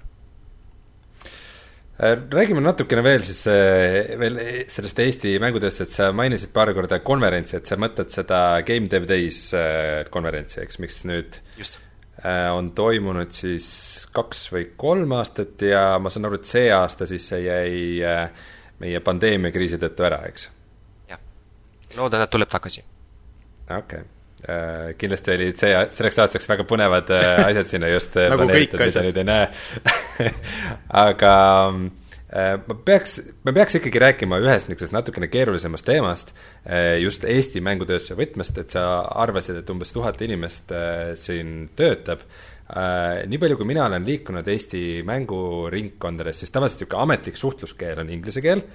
räägime 1.99 2.63
natukene 2.63 3.03
veel 3.05 3.23
siis 3.23 3.45
äh, 3.51 4.15
veel 4.19 4.39
sellest 4.71 4.99
Eesti 4.99 5.35
mängutööst, 5.43 5.85
et 5.85 5.95
sa 5.95 6.09
mainisid 6.15 6.51
paar 6.55 6.73
korda 6.75 6.99
konverentsi, 7.05 7.59
et 7.59 7.69
sa 7.71 7.77
mõtled 7.79 8.11
seda 8.13 8.39
Game 8.67 8.91
Dev 8.91 9.07
Days 9.09 9.41
konverentsi, 10.11 10.61
eks, 10.65 10.79
mis 10.83 11.03
nüüd 11.07 11.39
Just. 11.59 11.79
on 12.25 12.73
toimunud 12.75 13.31
siis 13.35 13.67
kaks 14.15 14.49
või 14.55 14.67
kolm 14.79 15.15
aastat 15.19 15.63
ja 15.67 15.85
ma 15.99 16.11
saan 16.11 16.27
aru, 16.29 16.41
et 16.41 16.49
see 16.49 16.67
aasta 16.73 17.07
siis 17.09 17.29
see 17.31 17.45
jäi 17.47 18.03
meie 18.83 18.99
pandeemiakriisi 19.03 19.79
tõttu 19.79 20.07
ära, 20.07 20.23
eks? 20.27 20.49
loodan, 21.95 22.25
et 22.25 22.31
tuleb 22.31 22.51
tagasi. 22.51 22.83
okei 23.69 23.77
okay. 23.77 24.14
Uh, 24.45 24.91
kindlasti 24.93 25.31
olid 25.33 25.57
see, 25.57 25.69
selleks 25.95 26.19
aastaks 26.21 26.45
väga 26.45 26.67
põnevad 26.69 27.09
uh, 27.15 27.23
asjad 27.47 27.69
sinna 27.71 27.87
just 27.89 28.13
äh, 28.13 28.27
nagu 28.29 28.45
kõik 28.45 28.75
asjad. 28.77 29.07
nüüd 29.07 29.17
ei 29.17 29.25
näe 29.25 29.47
aga 31.07 31.31
ma 32.35 32.75
peaks, 32.85 33.15
me 33.47 33.53
peaks 33.55 33.77
ikkagi 33.79 34.01
rääkima 34.03 34.37
ühest 34.43 34.67
niisugusest 34.69 34.93
natukene 34.93 35.29
keerulisemast 35.31 35.85
teemast, 35.87 36.33
just 36.99 37.23
Eesti 37.31 37.61
mängutööstuse 37.63 38.17
võtmest, 38.19 38.57
et 38.59 38.75
sa 38.75 38.83
arvasid, 39.23 39.61
et 39.61 39.69
umbes 39.71 39.93
tuhat 39.95 40.19
inimest 40.25 40.73
siin 41.21 41.69
töötab 41.79 42.25
nii 43.29 43.39
palju, 43.39 43.59
kui 43.61 43.69
mina 43.69 43.85
olen 43.87 44.03
liikunud 44.05 44.49
Eesti 44.51 44.81
mänguringkondades, 45.07 46.41
siis 46.43 46.51
tavaliselt 46.51 46.83
niisugune 46.83 47.05
ametlik 47.05 47.39
suhtluskeel 47.39 48.03
on 48.03 48.11
inglise 48.11 48.43
keel, 48.43 48.65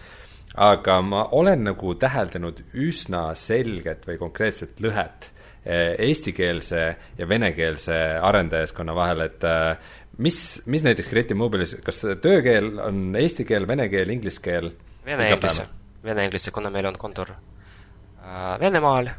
aga 0.56 1.02
ma 1.04 1.26
olen 1.36 1.68
nagu 1.68 1.94
täheldanud 2.00 2.64
üsna 2.86 3.28
selget 3.38 4.08
või 4.08 4.18
konkreetset 4.24 4.80
lõhet 4.80 5.29
eestikeelse 5.64 6.84
ja 7.18 7.28
venekeelse 7.28 7.96
arendajaskonna 8.22 8.94
vahel, 8.94 9.24
et 9.26 9.44
eh, 9.44 9.90
mis, 10.18 10.62
mis 10.66 10.84
näiteks 10.86 11.10
Creative 11.10 11.38
Mobile'is, 11.38 11.76
kas 11.84 12.00
töökeel 12.22 12.78
on 12.84 13.10
eesti 13.20 13.44
keel, 13.48 13.68
vene 13.68 13.88
keel, 13.92 14.12
inglise 14.12 14.40
keel? 14.44 14.72
Vene-inglise, 15.04 15.66
vene-inglise, 16.04 16.52
kuna 16.52 16.72
meil 16.72 16.88
on 16.90 16.96
kontor 17.00 17.34
äh, 17.34 18.56
Venemaal 18.60 19.12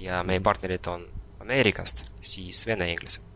ja 0.00 0.22
meie 0.26 0.42
partnerid 0.42 0.86
on 0.90 1.04
Ameerikast, 1.40 2.06
siis 2.20 2.62
vene-inglise. 2.66 3.26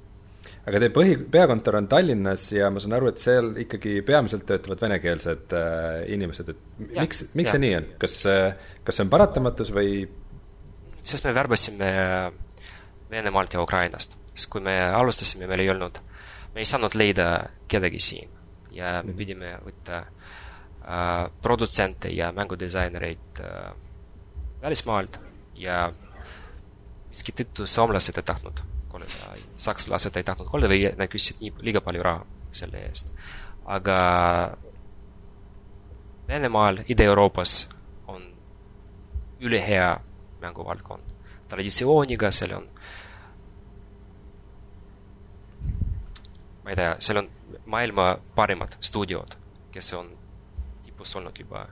aga 0.65 0.81
teie 0.81 0.93
põhi, 0.95 1.17
peakontor 1.31 1.77
on 1.81 1.89
Tallinnas 1.91 2.47
ja 2.55 2.71
ma 2.73 2.81
saan 2.81 2.95
aru, 2.97 3.11
et 3.11 3.23
seal 3.23 3.51
ikkagi 3.67 3.99
peamiselt 4.07 4.47
töötavad 4.47 4.87
venekeelsed 4.87 5.55
äh, 5.59 6.05
inimesed, 6.15 6.55
et 6.55 6.93
ja, 6.95 7.03
miks, 7.03 7.27
miks 7.35 7.51
ja. 7.51 7.57
see 7.57 7.67
nii 7.67 7.79
on, 7.81 7.89
kas, 7.99 8.21
kas 8.87 8.99
see 9.01 9.07
on 9.07 9.11
paratamatus 9.13 9.75
või? 9.75 10.05
Sest 11.05 11.25
me 11.25 11.35
värbasime 11.37 11.93
Venemaalt 13.11 13.55
ja 13.55 13.63
Ukrainast, 13.63 14.17
sest 14.33 14.49
kui 14.51 14.63
me 14.65 14.79
alustasime, 14.89 15.47
meil 15.47 15.63
ei 15.63 15.71
olnud, 15.71 16.01
me 16.55 16.63
ei 16.63 16.69
saanud 16.69 16.97
leida 16.97 17.29
kedagi 17.69 18.01
siin 18.01 18.31
ja 18.75 19.01
me 19.03 19.13
mhm. 19.13 19.19
pidime 19.19 19.53
võtta 19.65 20.01
äh, 20.01 21.27
produtsente 21.43 22.11
ja 22.15 22.33
mängudisainereid 22.33 23.43
äh, 23.45 23.75
välismaalt 24.63 25.21
ja 25.61 25.93
miski 27.11 27.35
tõttu 27.37 27.69
soomlased 27.71 28.17
ei 28.19 28.27
tahtnud 28.27 28.63
kolida, 28.91 29.35
sakslased 29.61 30.17
ei 30.17 30.27
tahtnud 30.27 30.49
kolida 30.51 30.71
või 30.73 30.89
nad 30.99 31.11
küsisid 31.13 31.43
nii, 31.43 31.53
liiga 31.69 31.83
palju 31.85 32.03
raha 32.03 32.25
selle 32.55 32.87
eest. 32.89 33.13
aga 33.67 33.99
Venemaal, 36.25 36.79
Ida-Euroopas 36.89 37.67
on 38.09 38.23
ülihea 39.45 39.91
mänguvaldkond. 40.45 41.13
traditsiooniga, 41.49 42.31
seal 42.33 42.55
on 42.57 42.69
ma 46.65 46.73
ei 46.73 46.77
tea, 46.77 46.97
seal 47.05 47.21
on 47.21 47.31
maailma 47.71 48.15
parimad 48.35 48.77
stuudiod, 48.81 49.37
kes 49.73 49.93
on 49.99 50.11
tipus 50.83 51.17
olnud 51.17 51.39
juba 51.39 51.67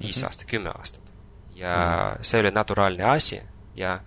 viis 0.00 0.18
mhm. 0.18 0.26
aastat, 0.26 0.46
kümme 0.50 0.72
aastat. 0.74 1.12
ja 1.54 1.74
mm. 1.74 2.24
see 2.26 2.40
oli 2.40 2.50
naturaalne 2.50 3.04
asi 3.04 3.40
ja 3.76 4.00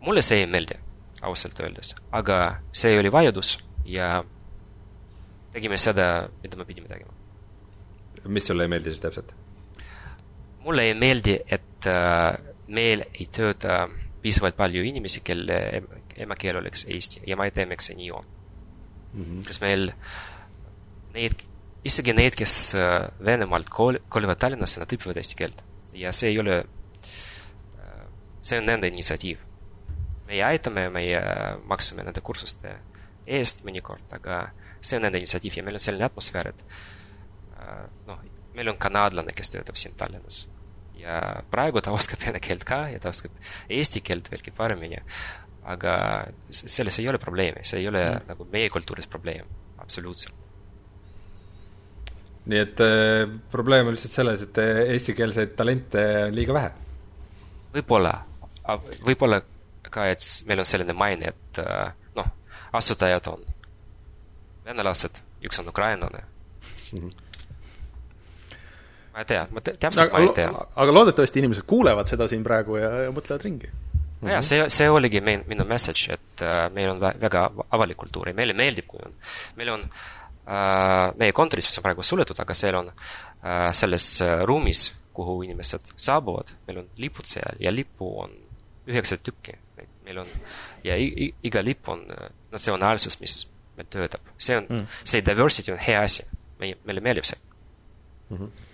mulle 0.00 0.22
see 0.22 0.38
ei 0.40 0.46
meeldi, 0.46 0.78
ausalt 1.22 1.60
öeldes, 1.60 1.94
aga 2.12 2.60
see 2.72 2.98
oli 2.98 3.12
vajadus 3.12 3.58
ja 3.84 4.24
tegime 5.52 5.76
seda, 5.78 6.28
mida 6.42 6.56
me 6.56 6.64
pidime 6.64 6.88
tegema. 6.88 7.12
mis 8.24 8.46
sulle 8.46 8.64
ei 8.64 8.68
meeldi 8.68 8.94
siis 8.94 9.00
täpselt? 9.00 9.34
mulle 10.64 10.82
ei 10.82 10.94
meeldi, 10.94 11.38
et 11.46 11.86
äh, 11.86 12.54
meil 12.68 13.04
ei 13.12 13.26
tööta 13.32 13.84
piisavalt 14.22 14.56
palju 14.58 14.82
inimesi, 14.82 15.22
kelle 15.26 15.82
emakeel 16.18 16.58
oleks 16.58 16.86
eesti 16.90 17.22
ja 17.26 17.36
ma 17.36 17.46
ei 17.46 17.54
tea, 17.54 17.66
miks 17.70 17.90
see 17.90 17.98
nii 17.98 18.10
on 18.10 18.24
mm. 18.24 19.22
-hmm. 19.22 19.44
kas 19.46 19.60
meil 19.60 19.92
neid, 21.14 21.44
isegi 21.84 22.12
need, 22.16 22.34
kes 22.34 22.74
äh, 22.74 23.08
Venemaalt 23.24 23.70
kool-, 23.70 24.02
kolivad 24.08 24.40
Tallinnasse, 24.42 24.80
nad 24.80 24.92
õpivad 24.92 25.20
eesti 25.22 25.38
keelt 25.38 25.62
ja 25.94 26.12
see 26.12 26.32
ei 26.34 26.40
ole 26.40 26.64
see 28.46 28.58
on 28.60 28.68
nende 28.68 28.90
initsiatiiv. 28.92 29.42
meie 30.26 30.42
aitame, 30.42 30.88
meie 30.90 31.20
maksame 31.70 32.02
nende 32.02 32.20
kursuste 32.26 32.72
eest 33.26 33.62
mõnikord, 33.66 34.06
aga 34.14 34.48
see 34.80 34.98
on 34.98 35.06
nende 35.06 35.20
initsiatiiv 35.22 35.58
ja 35.58 35.62
meil 35.66 35.78
on 35.78 35.82
selline 35.82 36.06
atmosfäär, 36.06 36.50
et 36.50 36.64
äh, 37.60 37.84
noh, 38.08 38.22
meil 38.54 38.72
on 38.72 38.78
kanadlane, 38.82 39.34
kes 39.36 39.52
töötab 39.54 39.78
siin 39.78 39.94
Tallinnas. 39.98 40.46
Ja 41.06 41.20
praegu 41.50 41.82
ta 41.82 41.94
oskab 41.98 42.22
vene 42.26 42.42
keelt 42.42 42.66
ka 42.68 42.86
ja 42.92 43.02
ta 43.02 43.14
oskab 43.14 43.36
eesti 43.68 44.02
keelt 44.06 44.30
veelgi 44.32 44.54
paremini, 44.56 44.98
aga 45.66 45.94
selles 46.50 46.98
ei 47.00 47.08
ole 47.10 47.22
probleemi, 47.22 47.64
see 47.66 47.80
ei 47.82 47.88
ole 47.92 48.02
mm. 48.08 48.26
nagu 48.32 48.48
meie 48.52 48.72
kultuuris 48.72 49.08
probleem, 49.10 49.46
absoluutselt 49.82 50.46
nii 52.46 52.62
et 52.62 52.80
äh, 52.84 53.26
probleem 53.50 53.88
on 53.88 53.96
lihtsalt 53.96 54.14
selles, 54.20 54.42
et 54.46 54.58
eestikeelseid 54.62 55.56
talente 55.58 56.02
on 56.28 56.34
liiga 56.36 56.54
vähe? 56.56 56.72
võib-olla, 57.76 58.12
võib-olla 59.04 59.40
ka, 59.90 60.06
et 60.08 60.24
meil 60.48 60.62
on 60.62 60.68
selline 60.68 60.94
maine, 60.96 61.32
et 61.34 61.60
äh, 61.62 61.90
noh, 62.16 62.30
asutajad 62.78 63.32
on 63.32 63.42
venelased, 64.66 65.20
üks 65.46 65.60
on 65.62 65.70
ukrainlane 65.74 66.22
mm. 66.22 66.98
-hmm. 66.98 67.25
Ma 69.16 69.22
ei 69.24 69.28
tea, 69.28 69.46
ma 69.50 69.62
täpselt 69.64 70.12
ma 70.12 70.20
ei 70.20 70.32
tea. 70.36 70.48
aga 70.82 70.92
loodetavasti 70.92 71.40
inimesed 71.40 71.64
kuulevad 71.68 72.10
seda 72.10 72.26
siin 72.28 72.42
praegu 72.44 72.76
ja, 72.76 72.90
ja 73.06 73.12
mõtlevad 73.16 73.46
ringi. 73.46 73.70
Mm 73.70 74.18
-hmm. 74.20 74.32
jah, 74.34 74.42
see, 74.44 74.66
see 74.72 74.90
oligi 74.92 75.22
mein, 75.24 75.44
minu 75.48 75.64
message, 75.64 76.12
et 76.12 76.44
uh, 76.44 76.66
meil 76.74 76.90
on 76.90 77.00
väga 77.00 77.46
avalik 77.70 77.96
kultuur 77.96 78.28
ja 78.28 78.34
meile 78.34 78.52
meeldib, 78.52 78.86
kui 78.86 79.00
on, 79.04 79.14
meil 79.56 79.72
on 79.72 79.86
uh, 79.88 81.16
meie 81.16 81.32
kontoris, 81.32 81.68
mis 81.68 81.78
on 81.78 81.86
praegu 81.88 82.04
suletud, 82.04 82.40
aga 82.44 82.54
seal 82.54 82.76
on 82.82 82.92
uh, 82.92 83.72
selles 83.72 84.20
uh, 84.20 84.40
ruumis, 84.44 84.90
kuhu 85.16 85.42
inimesed 85.48 85.92
saabuvad, 85.96 86.52
meil 86.68 86.82
on 86.84 86.88
lipud 86.98 87.24
seal 87.24 87.56
ja 87.60 87.72
lippu 87.72 88.10
on 88.20 88.36
üheksa 88.86 89.16
tükki. 89.16 89.56
meil 90.04 90.18
on 90.18 90.28
ja 90.84 90.94
iga 91.42 91.62
lipp 91.64 91.88
on 91.88 92.04
äh, 92.10 92.28
natsionaalsus, 92.52 93.16
mis 93.20 93.48
meil 93.76 93.88
töötab. 93.90 94.20
see 94.38 94.56
on 94.56 94.66
mm., 94.68 94.86
see 95.04 95.24
diversity 95.26 95.72
on 95.72 95.78
hea 95.78 96.02
asi. 96.02 96.22
meie, 96.60 96.76
meile 96.84 97.00
meeldib 97.00 97.24
see 97.24 97.38
mm. 98.30 98.36
-hmm 98.36 98.66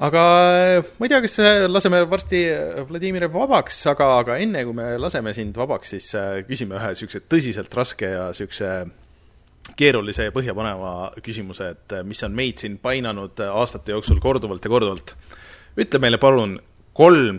aga 0.00 0.24
äh, 0.54 0.88
ma 0.96 1.06
ei 1.06 1.12
tea, 1.12 1.20
kas 1.24 1.36
laseme 1.68 2.00
varsti 2.08 2.40
Vladimiri 2.88 3.28
vabaks, 3.32 3.82
aga, 3.92 4.08
aga 4.22 4.38
enne, 4.40 4.64
kui 4.68 4.76
me 4.76 4.94
laseme 5.00 5.34
sind 5.36 5.56
vabaks, 5.60 5.94
siis 5.96 6.10
küsime 6.48 6.78
ühe 6.78 6.94
niisuguse 6.94 7.24
tõsiselt 7.28 7.76
raske 7.76 8.14
ja 8.14 8.30
niisuguse 8.30 8.72
keerulise 9.76 10.28
ja 10.28 10.34
põhjapaneva 10.34 11.12
küsimuse, 11.24 11.70
et 11.74 11.94
mis 12.08 12.22
on 12.26 12.34
meid 12.36 12.60
siin 12.62 12.78
painanud 12.82 13.40
aastate 13.50 13.94
jooksul 13.94 14.20
korduvalt 14.22 14.64
ja 14.64 14.72
korduvalt. 14.72 15.14
ütle 15.80 16.00
meile 16.02 16.18
palun 16.18 16.58
kolm 16.96 17.38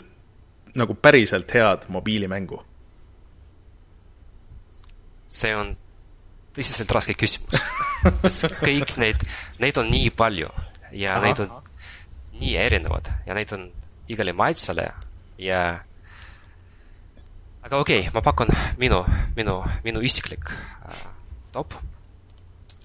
nagu 0.78 0.96
päriselt 0.96 1.52
head 1.54 1.88
mobiilimängu? 1.90 2.64
see 5.32 5.54
on 5.56 5.70
tõsiselt 6.56 6.92
raske 6.92 7.14
küsimus 7.16 7.62
kõik 8.68 8.98
neid, 9.00 9.22
neid 9.64 9.78
on 9.80 9.88
nii 9.88 10.10
palju 10.12 10.50
ja 10.92 11.16
Aha. 11.16 11.22
neid 11.24 11.40
on 11.46 11.54
nii 12.42 12.58
erinevad 12.58 13.10
ja 13.26 13.38
neid 13.38 13.54
on 13.56 13.70
igale 14.12 14.34
maitsele 14.34 14.88
ja 15.42 15.62
aga 17.62 17.78
okei 17.78 18.00
okay,, 18.00 18.14
ma 18.14 18.22
pakun 18.26 18.50
minu, 18.82 19.04
minu, 19.38 19.62
minu 19.86 20.02
isiklik 20.06 20.50
äh, 20.52 21.04
top. 21.54 21.78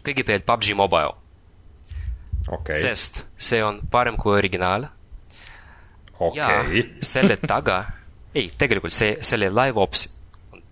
kõigepealt 0.04 0.46
PUBG 0.46 0.76
Mobile 0.78 1.14
okay.. 2.52 2.76
sest 2.78 3.24
see 3.36 3.62
on 3.64 3.80
parem 3.90 4.18
kui 4.20 4.36
originaal 4.36 4.88
okay.. 6.18 6.36
ja 6.36 6.84
selle 7.04 7.38
taga, 7.54 7.82
ei, 8.34 8.50
tegelikult 8.58 8.94
see, 8.94 9.16
selle 9.24 9.50
live 9.52 9.80
ops 9.80 10.08
on 10.52 10.62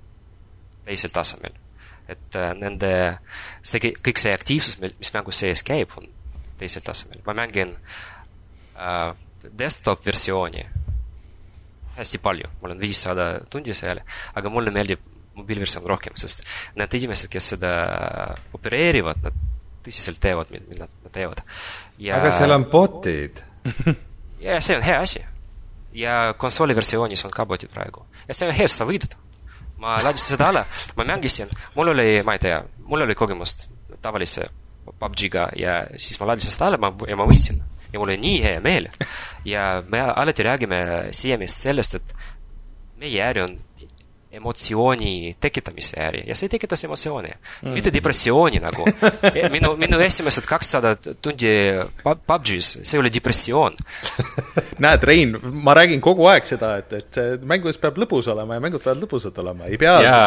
teisel 0.84 1.12
tasemel. 1.14 1.56
et 2.08 2.36
äh, 2.36 2.52
nende, 2.60 2.90
see, 3.62 3.80
kõik 3.80 4.20
see 4.20 4.36
aktiivsus, 4.36 4.80
mis 4.84 5.14
mängus 5.16 5.40
sees 5.40 5.64
käib, 5.64 5.96
on 5.96 6.10
teisel 6.60 6.84
tasemel. 6.84 7.24
ma 7.26 7.36
mängin 7.40 7.74
äh, 7.74 8.13
desktop 9.44 10.06
versiooni 10.06 10.64
hästi 11.94 12.18
palju, 12.18 12.48
mul 12.62 12.74
on 12.74 12.80
viissada 12.80 13.26
tundi 13.50 13.74
seal, 13.76 14.00
aga 14.34 14.50
mulle 14.50 14.72
meeldib 14.74 15.02
mobiilversioon 15.34 15.86
rohkem, 15.86 16.14
sest 16.18 16.44
need 16.78 16.96
inimesed, 16.98 17.30
kes 17.30 17.52
seda 17.54 17.70
opereerivad, 18.54 19.20
nad 19.22 19.36
tõsiselt 19.84 20.20
teevad, 20.22 20.50
mida 20.54 20.86
nad 20.88 21.12
teevad. 21.12 21.42
aga 22.18 22.32
seal 22.34 22.54
on 22.54 22.66
bot'id 22.72 23.42
ja 24.44 24.60
see 24.64 24.78
on 24.78 24.84
hea 24.84 25.00
asi 25.00 25.22
ja 25.94 26.34
konsooli 26.38 26.76
versioonis 26.76 27.24
on 27.24 27.34
ka 27.34 27.46
botid 27.46 27.70
praegu. 27.74 28.06
ja 28.28 28.34
see 28.34 28.48
on 28.48 28.54
hea, 28.56 28.68
sa 28.68 28.86
võidad. 28.88 29.16
ma 29.78 29.98
laadisin 30.02 30.36
seda 30.36 30.48
alla, 30.48 30.64
ma 30.96 31.04
mängisin, 31.04 31.50
mul 31.74 31.92
oli, 31.92 32.22
ma 32.24 32.38
ei 32.38 32.42
tea, 32.46 32.62
mul 32.88 33.04
oli 33.04 33.14
kogemust 33.14 33.68
tavalise 34.02 34.48
PUBG-ga 35.00 35.48
ja 35.58 35.78
siis 35.96 36.18
ma 36.20 36.30
laadisin 36.32 36.54
seda 36.54 36.70
alla 36.70 36.80
ma, 36.80 36.92
ja 37.08 37.16
ma 37.16 37.26
võitsin. 37.28 37.60
Ja 37.94 38.00
mul 38.02 38.10
oli 38.10 38.20
nii 38.22 38.42
hea 38.42 38.60
meel. 38.64 38.88
ja 39.44 39.82
me 39.88 40.00
alati 40.00 40.42
räägime 40.42 40.80
siiani 41.14 41.48
sellest, 41.48 41.94
et 41.94 42.14
meie 42.98 43.22
äri 43.22 43.44
on 43.44 43.56
emotsiooni 44.34 45.36
tekitamise 45.40 46.00
äri 46.02 46.22
ja 46.26 46.34
see 46.34 46.50
tekitas 46.50 46.82
emotsiooni 46.88 47.30
mm., 47.30 47.74
mitte 47.76 47.92
depressiooni 47.94 48.58
nagu 48.62 48.86
e, 49.30 49.46
minu, 49.52 49.74
minu 49.78 50.00
esimesed 50.02 50.46
kakssada 50.48 50.94
tundi 50.98 51.52
PUBG-s, 52.02 52.80
see 52.82 52.98
oli 52.98 53.12
depressioon 53.14 53.78
näed, 54.84 55.06
Rein, 55.06 55.36
ma 55.38 55.76
räägin 55.78 56.02
kogu 56.02 56.26
aeg 56.32 56.48
seda, 56.50 56.74
et, 56.82 56.96
et 56.98 57.46
mängudes 57.46 57.78
peab 57.82 58.00
lõbus 58.02 58.30
olema 58.32 58.58
ja 58.58 58.64
mängud 58.64 58.82
peavad 58.82 59.04
lõbusad 59.04 59.38
olema, 59.44 59.70
ei 59.70 59.78
pea 59.78 59.94
ja, 60.02 60.18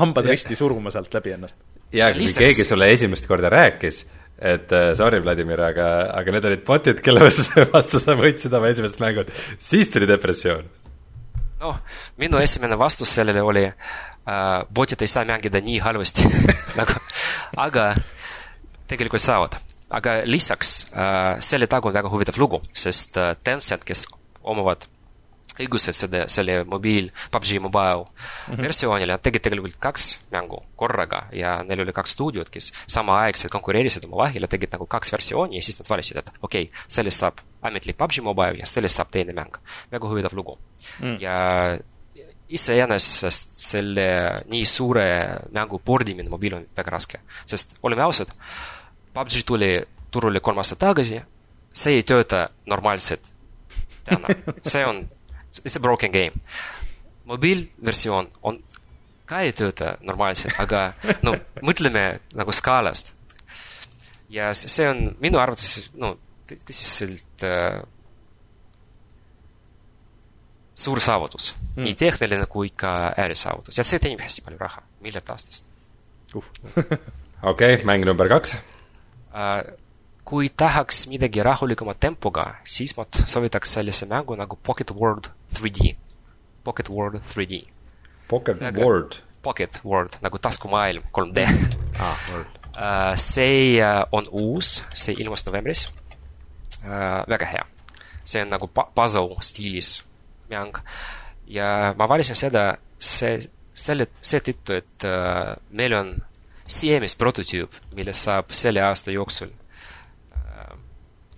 hambad 0.00 0.28
risti 0.28 0.58
suruma 0.58 0.92
sealt 0.92 1.16
läbi 1.16 1.32
ennast. 1.38 1.56
ja 1.94 2.12
kui 2.12 2.26
Lisaks... 2.26 2.42
keegi 2.44 2.68
sulle 2.68 2.90
esimest 2.92 3.30
korda 3.30 3.52
rääkis, 3.54 4.04
et 4.38 4.72
uh, 4.74 4.92
sorry, 4.98 5.20
Vladimir, 5.22 5.60
aga, 5.62 5.90
aga 6.14 6.34
need 6.34 6.48
olid 6.50 6.64
bot'id, 6.66 7.02
kelle 7.04 7.22
vastu 7.74 8.02
sa 8.02 8.16
võitsid 8.18 8.54
oma 8.54 8.72
esimest 8.72 8.98
mängu, 9.02 9.26
siis 9.58 9.92
tuli 9.92 10.10
depressioon 10.10 10.66
noh, 11.64 11.78
minu 12.20 12.40
esimene 12.42 12.78
vastus 12.78 13.12
sellele 13.14 13.42
oli 13.42 13.64
äh,, 13.64 14.64
botid 14.74 15.02
ei 15.02 15.10
saa 15.10 15.24
mängida 15.28 15.62
nii 15.64 15.78
halvasti 15.84 16.26
nagu, 16.80 16.98
aga 17.56 17.92
tegelikult 18.90 19.22
saavad. 19.22 19.56
aga 19.94 20.16
lisaks 20.26 20.70
äh, 20.92 21.36
selle 21.44 21.68
taga 21.70 21.88
on 21.88 21.94
väga 21.94 22.10
huvitav 22.10 22.38
lugu, 22.40 22.60
sest 22.74 23.18
äh, 23.20 23.36
Tencent, 23.44 23.84
kes 23.86 24.06
omavad 24.42 24.88
õigused 25.60 25.96
selle, 25.96 26.24
selle 26.32 26.58
mobiil, 26.68 27.10
PUBG 27.30 27.60
Mobile 27.62 28.04
mm 28.04 28.54
-hmm. 28.54 28.62
versioonile, 28.62 29.12
nad 29.12 29.22
tegid 29.22 29.42
tegelikult 29.46 29.78
kaks 29.78 30.06
mängu 30.32 30.62
korraga 30.76 31.28
ja 31.32 31.62
neil 31.62 31.80
oli 31.80 31.92
kaks 31.92 32.16
stuudiot, 32.16 32.50
kes 32.50 32.72
samaaegselt 32.86 33.52
konkureerisid 33.52 34.04
omavahel 34.04 34.42
ja 34.42 34.48
tegid 34.48 34.72
nagu 34.72 34.86
kaks 34.86 35.12
versiooni 35.12 35.56
ja 35.56 35.62
siis 35.62 35.78
nad 35.78 35.90
valisid, 35.90 36.16
et 36.16 36.30
okei 36.42 36.62
okay,, 36.62 36.84
sellest 36.88 37.18
saab 37.18 37.40
ametlik 37.62 37.96
PUBG 37.96 38.22
Mobile 38.22 38.58
ja 38.58 38.66
sellest 38.66 38.96
saab 38.96 39.10
teine 39.10 39.32
mäng. 39.32 39.58
väga 39.92 40.08
huvitav 40.08 40.34
lugu 40.34 40.58
mm.. 41.00 41.16
ja 41.20 41.78
iseenesest 42.48 43.56
selle 43.56 44.06
nii 44.46 44.64
suure 44.68 45.06
mängu 45.52 45.78
pordimine 45.78 46.28
mobiil 46.28 46.54
on 46.54 46.66
väga 46.76 46.90
raske, 46.90 47.20
sest 47.46 47.78
oleme 47.82 48.02
ausad, 48.02 48.30
PUBG 49.14 49.44
tuli 49.46 49.82
turule 50.10 50.40
kolm 50.40 50.58
aastat 50.58 50.78
tagasi, 50.78 51.20
see 51.72 51.98
ei 51.98 52.02
tööta 52.02 52.48
normaalselt 52.66 53.32
täna, 54.04 54.28
see 54.62 54.84
on 54.86 55.02
it's 55.62 55.76
a 55.76 55.80
broken 55.80 56.12
game. 56.12 56.40
mobiilversioon 57.24 58.28
on, 58.42 58.58
ka 59.24 59.40
ei 59.46 59.52
tööta 59.56 59.94
normaalselt, 60.04 60.58
aga 60.60 60.92
no 61.24 61.36
mõtleme 61.68 62.20
nagu 62.36 62.52
skaalast. 62.52 63.14
ja 64.28 64.52
see 64.54 64.88
on 64.88 65.16
minu 65.22 65.38
arvates, 65.40 65.90
no 65.94 66.16
tõsiselt 66.48 67.44
äh, 67.46 67.80
suur 70.74 71.00
saavutus 71.00 71.52
mm., 71.54 71.86
nii 71.86 71.94
tehniline 71.98 72.46
kui 72.50 72.72
ka 72.76 73.14
äärisaavutus 73.16 73.78
ja 73.78 73.86
see 73.86 74.02
teenib 74.02 74.20
hästi 74.24 74.42
palju 74.44 74.58
raha, 74.60 74.82
miljard 75.04 75.30
aastast 75.30 75.64
uh. 76.34 76.44
okei 76.74 77.76
okay,, 77.76 77.84
mäng 77.86 78.04
number 78.04 78.28
kaks 78.28 78.56
uh, 78.58 79.62
kui 80.24 80.48
tahaks 80.48 81.04
midagi 81.12 81.42
rahulikuma 81.44 81.94
tempoga, 81.94 82.46
siis 82.64 82.96
ma 82.96 83.04
soovitaks 83.12 83.76
sellise 83.76 84.08
mängu 84.10 84.36
nagu 84.40 84.56
Pocket 84.56 84.90
World 84.96 85.28
3D. 85.54 85.96
Pocket 86.64 86.88
World 86.88 87.20
3D. 87.22 87.64
Pocket 88.28 88.62
Aga, 88.62 88.80
World? 88.80 89.20
Pocket 89.42 89.80
World, 89.84 90.16
nagu 90.24 90.38
taskumaailm 90.38 91.04
3D 91.12 91.44
ah. 92.04 92.18
Uh, 92.74 93.14
see 93.14 93.78
uh, 93.78 94.02
on 94.10 94.26
uus, 94.32 94.80
see 94.96 95.14
ilmus 95.22 95.44
novembris 95.46 95.84
uh,. 96.82 97.22
väga 97.30 97.46
hea. 97.46 97.66
see 98.24 98.42
on 98.42 98.50
nagu 98.50 98.66
puzzle 98.66 99.36
stiilis 99.40 100.00
mäng. 100.50 100.80
ja 101.46 101.94
ma 101.96 102.08
valisin 102.08 102.34
seda, 102.34 102.72
see, 102.98 103.36
selle, 103.70 104.08
seetõttu, 104.18 104.80
et 104.80 105.06
uh, 105.06 105.54
meil 105.70 105.94
on 105.94 106.16
CMS 106.64 107.14
prototüüp, 107.20 107.76
millest 107.94 108.26
saab 108.26 108.50
selle 108.56 108.82
aasta 108.82 109.12
jooksul 109.12 109.52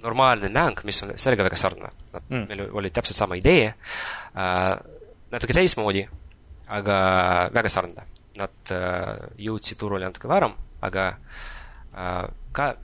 normaalne 0.06 0.48
mäng, 0.48 0.80
mis 0.84 1.02
on 1.02 1.12
sellega 1.18 1.46
väga 1.46 1.58
sarnane. 1.58 1.90
Mm. 2.28 2.46
meil 2.48 2.62
oli 2.72 2.90
täpselt 2.90 3.18
sama 3.18 3.38
idee 3.38 3.68
äh,, 3.68 4.70
natuke 5.30 5.56
teistmoodi, 5.56 6.04
aga 6.76 6.96
väga 7.54 7.72
sarnane. 7.72 8.06
Nad 8.36 8.72
äh, 8.74 9.14
jõudsid 9.40 9.78
turule 9.80 10.04
natuke 10.04 10.28
varem, 10.28 10.52
aga 10.84 11.06
äh, 11.96 12.26
ka 12.52 12.74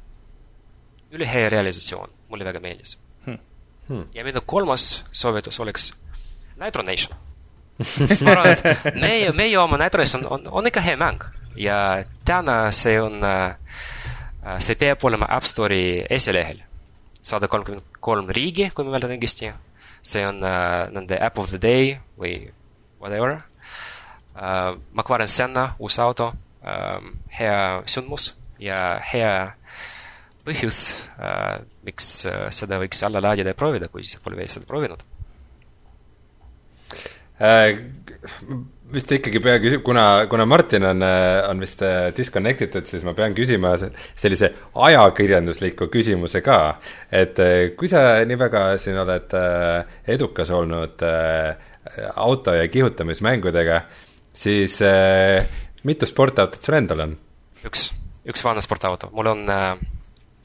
ülihea 1.12 1.50
realisatsioon, 1.52 2.14
mulle 2.32 2.46
väga 2.48 2.60
meeldis 2.64 2.96
hmm.. 3.26 3.38
Hmm. 3.88 4.06
ja 4.14 4.24
minu 4.24 4.40
kolmas 4.46 5.04
soovitus 5.12 5.60
oleks 5.60 5.90
Nitro 6.56 6.82
Nation 6.82 7.18
sest 7.82 8.22
ma 8.24 8.32
arvan, 8.32 8.52
et 8.56 8.96
meie, 8.96 9.32
meie 9.36 9.58
oma 9.60 9.76
Nitro 9.80 10.00
Nation 10.00 10.24
on, 10.24 10.46
on, 10.46 10.48
on 10.62 10.72
ikka 10.72 10.80
hea 10.80 10.96
mäng 10.96 11.24
ja 11.60 11.76
täna 12.24 12.70
see 12.72 12.96
on, 13.02 13.20
see 14.56 14.78
peab 14.80 15.04
olema 15.04 15.28
App 15.36 15.44
Store'i 15.44 16.06
esilehel 16.08 16.62
sada 17.22 17.48
kolmkümmend 17.50 18.00
kolm 18.02 18.30
riigi, 18.34 18.68
kui 18.74 18.84
ma 18.84 18.96
mäletan 18.96 19.14
õigesti. 19.16 19.52
see 20.02 20.24
on 20.26 20.42
uh, 20.42 20.90
nende 20.90 21.14
App 21.22 21.38
of 21.38 21.50
the 21.52 21.58
Day 21.62 21.92
või 22.18 22.50
whatever 22.98 23.36
uh,. 24.34 24.74
McLaren 24.92 25.28
Senna, 25.30 25.76
uus 25.78 25.98
auto 26.02 26.32
uh,, 26.32 26.98
hea 27.38 27.82
sündmus 27.86 28.32
ja 28.58 28.98
hea 29.12 29.54
põhjus 30.42 31.06
uh,, 31.18 31.62
miks 31.86 32.24
uh, 32.26 32.48
seda 32.50 32.80
võiks 32.82 33.02
alla 33.06 33.22
laadida 33.22 33.54
ja 33.54 33.58
proovida, 33.58 33.88
kui 33.88 34.02
sa 34.02 34.18
pole 34.24 34.40
veel 34.40 34.50
seda 34.50 34.66
proovinud 34.66 35.06
uh, 37.38 37.78
vist 38.92 39.12
ikkagi 39.14 39.40
pea 39.42 39.58
küsima, 39.62 39.82
kuna, 39.84 40.04
kuna 40.30 40.46
Martin 40.48 40.84
on, 40.88 41.04
on 41.48 41.62
vist 41.62 41.82
äh, 41.86 42.10
disconnect 42.16 42.64
itud, 42.66 42.86
siis 42.88 43.04
ma 43.06 43.14
pean 43.16 43.34
küsima 43.36 43.72
sellise 43.78 44.52
ajakirjandusliku 44.86 45.88
küsimuse 45.92 46.42
ka. 46.44 46.58
et 47.10 47.40
äh, 47.42 47.72
kui 47.78 47.90
sa 47.90 48.22
nii 48.28 48.38
väga 48.40 48.64
siin 48.82 49.00
oled 49.02 49.34
äh, 49.38 49.96
edukas 50.16 50.52
olnud 50.54 51.04
auto- 52.14 52.54
ja 52.54 52.68
kihutamismängudega, 52.70 53.80
siis 54.34 54.78
mitu 55.82 56.06
sportautot 56.06 56.62
sul 56.62 56.78
endal 56.78 57.06
on? 57.08 57.16
üks, 57.66 57.88
üks 58.28 58.44
vana 58.44 58.62
sportauto, 58.62 59.10
mul 59.12 59.32
on 59.32 59.44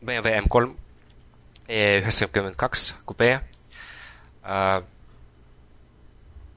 BMW 0.02 0.34
M3 0.42 0.76
E 1.68 1.98
üheksakümmend 2.00 2.56
kaks 2.56 2.94
kupee, 3.04 3.42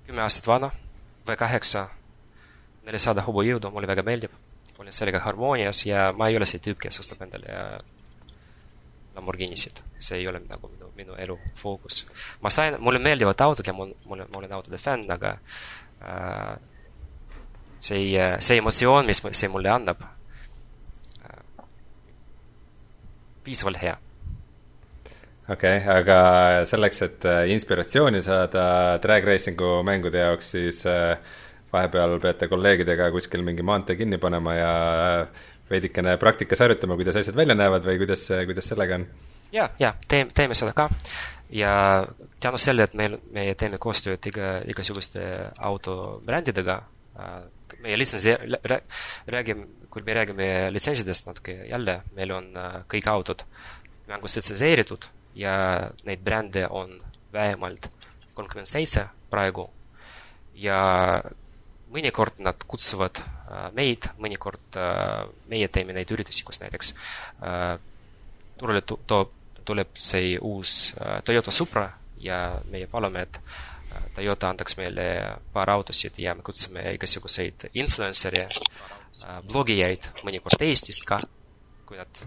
kümme 0.06 0.22
aastat 0.22 0.46
vana 0.46 0.68
V8, 1.28 1.86
nelisada 2.86 3.24
hobujõudu, 3.26 3.70
mulle 3.70 3.88
väga 3.90 4.02
meeldib. 4.02 4.30
olen 4.80 4.92
sellega 4.92 5.18
harmoonias 5.20 5.84
ja 5.84 6.12
ma 6.16 6.28
ei 6.28 6.36
ole 6.36 6.46
see 6.48 6.60
tüüp, 6.64 6.78
kes 6.80 7.00
ostab 7.02 7.20
endale 7.22 7.80
Lamborghinisid. 9.14 9.82
see 9.98 10.18
ei 10.18 10.28
ole 10.28 10.40
nagu 10.40 10.68
minu, 10.68 10.90
minu 10.96 11.14
elu 11.14 11.38
fookus. 11.54 12.06
ma 12.40 12.50
sain, 12.50 12.76
mulle 12.80 12.98
meeldivad 12.98 13.40
autod 13.40 13.66
ja 13.66 13.72
mul, 13.72 13.92
mul, 14.04 14.24
ma 14.30 14.38
olen 14.38 14.52
autode 14.52 14.78
fänn, 14.78 15.10
aga 15.10 15.36
äh, 16.02 16.56
see, 17.80 18.16
see 18.38 18.58
emotsioon, 18.58 19.06
mis 19.06 19.22
see 19.32 19.48
mulle 19.48 19.68
annab 19.68 20.00
äh,, 20.02 21.66
piisavalt 23.44 23.82
hea 23.82 23.98
okei 25.50 25.78
okay,, 25.78 26.00
aga 26.00 26.18
selleks, 26.68 27.02
et 27.06 27.26
äh, 27.28 27.44
inspiratsiooni 27.54 28.22
saada 28.22 28.64
drag 29.02 29.26
racing'u 29.26 29.80
mängude 29.86 30.22
jaoks, 30.22 30.52
siis 30.54 30.84
äh, 30.88 31.16
vahepeal 31.72 32.18
peate 32.22 32.48
kolleegidega 32.50 33.10
kuskil 33.14 33.44
mingi 33.46 33.64
maantee 33.66 33.98
kinni 33.98 34.20
panema 34.22 34.54
ja 34.56 34.70
äh, 34.94 35.50
veidikene 35.70 36.16
praktikas 36.22 36.62
harjutama, 36.62 36.98
kuidas 36.98 37.18
asjad 37.20 37.38
välja 37.38 37.58
näevad 37.58 37.84
või 37.86 37.98
kuidas, 38.02 38.24
kuidas 38.46 38.70
sellega 38.72 39.00
on? 39.00 39.06
ja, 39.54 39.68
ja 39.82 39.94
teeme, 40.08 40.30
teeme 40.34 40.56
seda 40.58 40.74
ka. 40.76 40.88
Ja 41.50 41.72
tänu 42.42 42.58
sellele, 42.62 42.86
et 42.86 42.94
meil, 42.98 43.16
me 43.34 43.48
teeme 43.58 43.78
koostööd 43.82 44.26
iga, 44.30 44.60
igasuguste 44.70 45.22
autobrändidega, 45.66 46.76
meie 47.82 47.96
litsentsi, 47.98 48.36
räägime, 49.34 49.66
kui 49.90 50.06
me 50.06 50.14
räägime 50.14 50.46
litsentsidest 50.70 51.26
natuke 51.26 51.56
jälle, 51.72 51.96
meil 52.14 52.34
on 52.36 52.52
kõik 52.90 53.10
autod 53.10 53.42
mängus 54.10 54.38
litsenseeritud 54.38 55.10
ja 55.34 55.90
neid 56.04 56.22
brände 56.24 56.66
on 56.68 56.96
vähemalt 57.32 57.90
kolmkümmend 58.34 58.68
seitse 58.68 59.06
praegu. 59.30 59.68
Ja 60.54 60.80
mõnikord 61.90 62.40
nad 62.44 62.60
kutsuvad 62.70 63.20
äh, 63.20 63.68
meid, 63.76 64.10
mõnikord 64.22 64.78
äh, 64.78 65.26
meie 65.50 65.68
teeme 65.72 65.94
neid 65.96 66.10
üritusi, 66.14 66.44
kus 66.46 66.60
näiteks 66.62 66.94
äh, 67.46 67.74
turule 68.60 68.82
toob, 68.86 69.36
tuleb 69.64 69.92
see 70.00 70.34
uus 70.40 70.94
Toyota 71.24 71.52
Supra 71.54 71.84
ja 72.20 72.40
meie 72.72 72.88
palume, 72.90 73.22
et 73.22 73.38
Toyota 74.16 74.50
andaks 74.50 74.76
meile 74.78 75.04
paar 75.52 75.70
autosid 75.76 76.18
ja 76.18 76.34
me 76.34 76.42
kutsume 76.46 76.82
igasuguseid 76.96 77.68
influencer'e, 77.78 78.46
blogijaid, 79.50 80.10
mõnikord 80.26 80.64
Eestist 80.64 81.04
ka, 81.06 81.20
kui 81.86 82.00
nad 82.00 82.22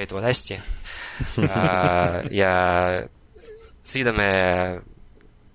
käituvad 0.00 0.28
hästi 0.28 0.56
äh, 0.56 2.16
ja 2.32 2.54
sõidame 3.84 4.30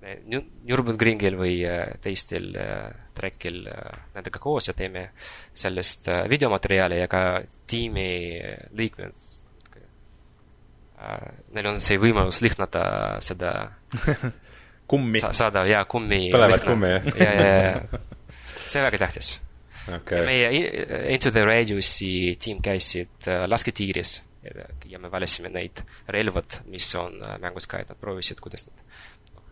Nürburgringil 0.06 1.38
või 1.39 1.58
äh, 1.66 1.96
teistel 2.02 2.52
äh, 2.62 2.91
trekil 3.16 3.64
nendega 4.14 4.41
koos 4.43 4.70
ja 4.70 4.76
teeme 4.78 5.08
sellest 5.56 6.10
videomaterjali 6.30 7.00
ja 7.00 7.08
ka 7.08 7.22
tiimi 7.64 8.10
liikmed. 8.76 9.22
Neil 11.56 11.70
on 11.70 11.80
see 11.80 11.96
võimalus 12.02 12.41
lihnata 12.43 12.84
seda 13.24 13.54
kummi 14.91 15.24
sa,. 15.24 15.32
saada 15.32 15.64
jaa, 15.70 15.86
kummi. 15.88 16.28
põlevat 16.36 16.68
kummi, 16.68 16.91
jah? 16.91 17.10
ja, 17.24 17.32
ja, 17.32 17.48
ja 17.56 18.04
see 18.66 18.82
on 18.82 18.88
väga 18.89 19.02
tähtis 19.06 19.32
okay.. 19.96 20.26
meie 20.28 20.52
Into 21.14 21.32
the 21.32 21.43
Radius'i 21.46 22.36
tiim 22.41 22.60
käisid 22.66 23.30
lasketiiris 23.48 24.18
ja 24.89 25.00
me 25.00 25.12
valisime 25.12 25.50
neid 25.54 25.82
relvad, 26.08 26.62
mis 26.72 26.89
on 27.00 27.22
äh, 27.24 27.38
mängus 27.41 27.68
ka, 27.68 27.82
et 27.82 27.93
nad 27.93 28.02
proovisid, 28.02 28.41
kuidas 28.43 28.68
nad 28.70 28.86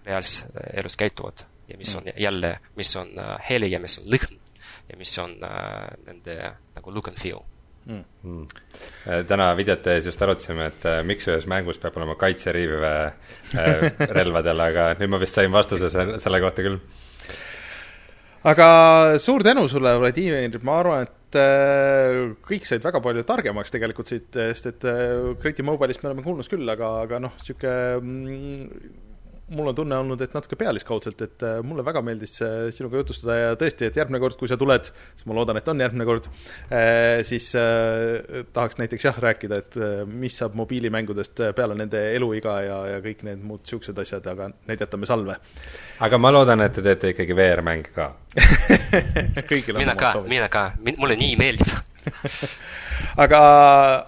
reaalses 0.06 0.50
äh, 0.52 0.70
elus 0.82 0.98
käituvad 1.00 1.46
ja 1.68 1.78
mis 1.78 1.96
on 1.96 2.04
mm. 2.04 2.18
jälle, 2.18 2.58
mis 2.76 2.96
on 2.96 3.16
äh, 3.20 3.38
heli 3.50 3.72
ja 3.72 3.80
mis 3.80 4.00
on 4.00 4.12
lõhn 4.14 4.40
ja 4.90 5.00
mis 5.00 5.18
on 5.20 5.38
nende 6.06 6.36
nagu 6.76 6.94
look 6.94 7.08
and 7.08 7.20
feel 7.20 7.44
mm.. 7.86 8.04
Mm. 8.24 8.46
täna 9.28 9.50
videote 9.58 9.96
ees 9.96 10.08
just 10.08 10.22
arutasime, 10.22 10.68
et 10.72 10.86
äh, 10.90 11.00
miks 11.08 11.28
ühes 11.28 11.48
mängus 11.50 11.80
peab 11.82 11.98
olema 12.00 12.16
kaitseriiv 12.20 12.76
äh, 12.88 13.32
relvadel, 14.20 14.64
aga 14.68 14.92
nüüd 15.00 15.14
ma 15.14 15.22
vist 15.22 15.40
sain 15.40 15.52
vastuse 15.54 15.90
selle 15.92 16.42
kohta 16.44 16.66
küll. 16.66 16.80
aga 18.44 18.68
suur 19.24 19.44
tänu 19.44 19.68
sulle, 19.72 19.96
Vladimir, 20.00 20.60
ma 20.64 20.80
arvan, 20.80 21.08
et 21.08 21.20
äh, 21.40 22.34
kõik 22.46 22.68
said 22.68 22.84
väga 22.86 23.02
palju 23.04 23.24
targemaks 23.28 23.74
tegelikult 23.74 24.12
siit, 24.12 24.30
sest 24.34 24.70
et 24.72 24.86
Creative 25.42 25.66
Mobile'ist 25.68 26.04
me 26.04 26.12
oleme 26.12 26.26
kuulnud 26.26 26.50
küll, 26.52 26.68
aga, 26.70 26.96
aga 27.08 27.22
noh, 27.24 27.36
niisugune 27.40 29.12
mul 29.52 29.68
on 29.68 29.76
tunne 29.76 29.98
olnud, 30.00 30.22
et 30.24 30.34
natuke 30.36 30.58
pealiskaudselt, 30.60 31.22
et 31.26 31.44
äh, 31.46 31.60
mulle 31.66 31.84
väga 31.86 32.02
meeldis 32.06 32.38
sinuga 32.76 33.02
jutustada 33.02 33.36
ja 33.38 33.52
tõesti, 33.60 33.90
et 33.90 34.00
järgmine 34.00 34.22
kord, 34.24 34.38
kui 34.40 34.50
sa 34.50 34.58
tuled, 34.60 34.88
siis 34.88 35.28
ma 35.30 35.38
loodan, 35.38 35.60
et 35.60 35.70
on 35.72 35.84
järgmine 35.84 36.08
kord, 36.08 36.30
äh, 36.72 37.20
siis 37.28 37.50
äh, 37.60 38.44
tahaks 38.56 38.80
näiteks 38.82 39.08
jah, 39.10 39.22
rääkida, 39.28 39.62
et 39.64 39.80
mis 40.10 40.38
saab 40.40 40.58
mobiilimängudest 40.60 41.44
peale 41.58 41.78
nende 41.78 42.02
eluiga 42.16 42.58
ja, 42.64 42.80
ja 42.96 43.00
kõik 43.04 43.26
need 43.28 43.44
muud 43.44 43.64
niisugused 43.64 44.00
asjad, 44.04 44.28
aga 44.32 44.50
need 44.70 44.84
jätame 44.84 45.08
salve. 45.10 45.38
aga 46.04 46.20
ma 46.20 46.34
loodan, 46.34 46.64
et 46.66 46.76
te 46.76 46.84
teete 46.86 47.14
ikkagi 47.14 47.38
VR-mänge 47.38 47.96
ka. 47.96 48.12
Mina 49.78 49.96
ka, 49.98 50.16
mina 50.28 50.48
ka, 50.52 50.70
mulle 50.98 51.16
nii 51.20 51.36
meeldib 51.40 51.93
aga 53.24 53.40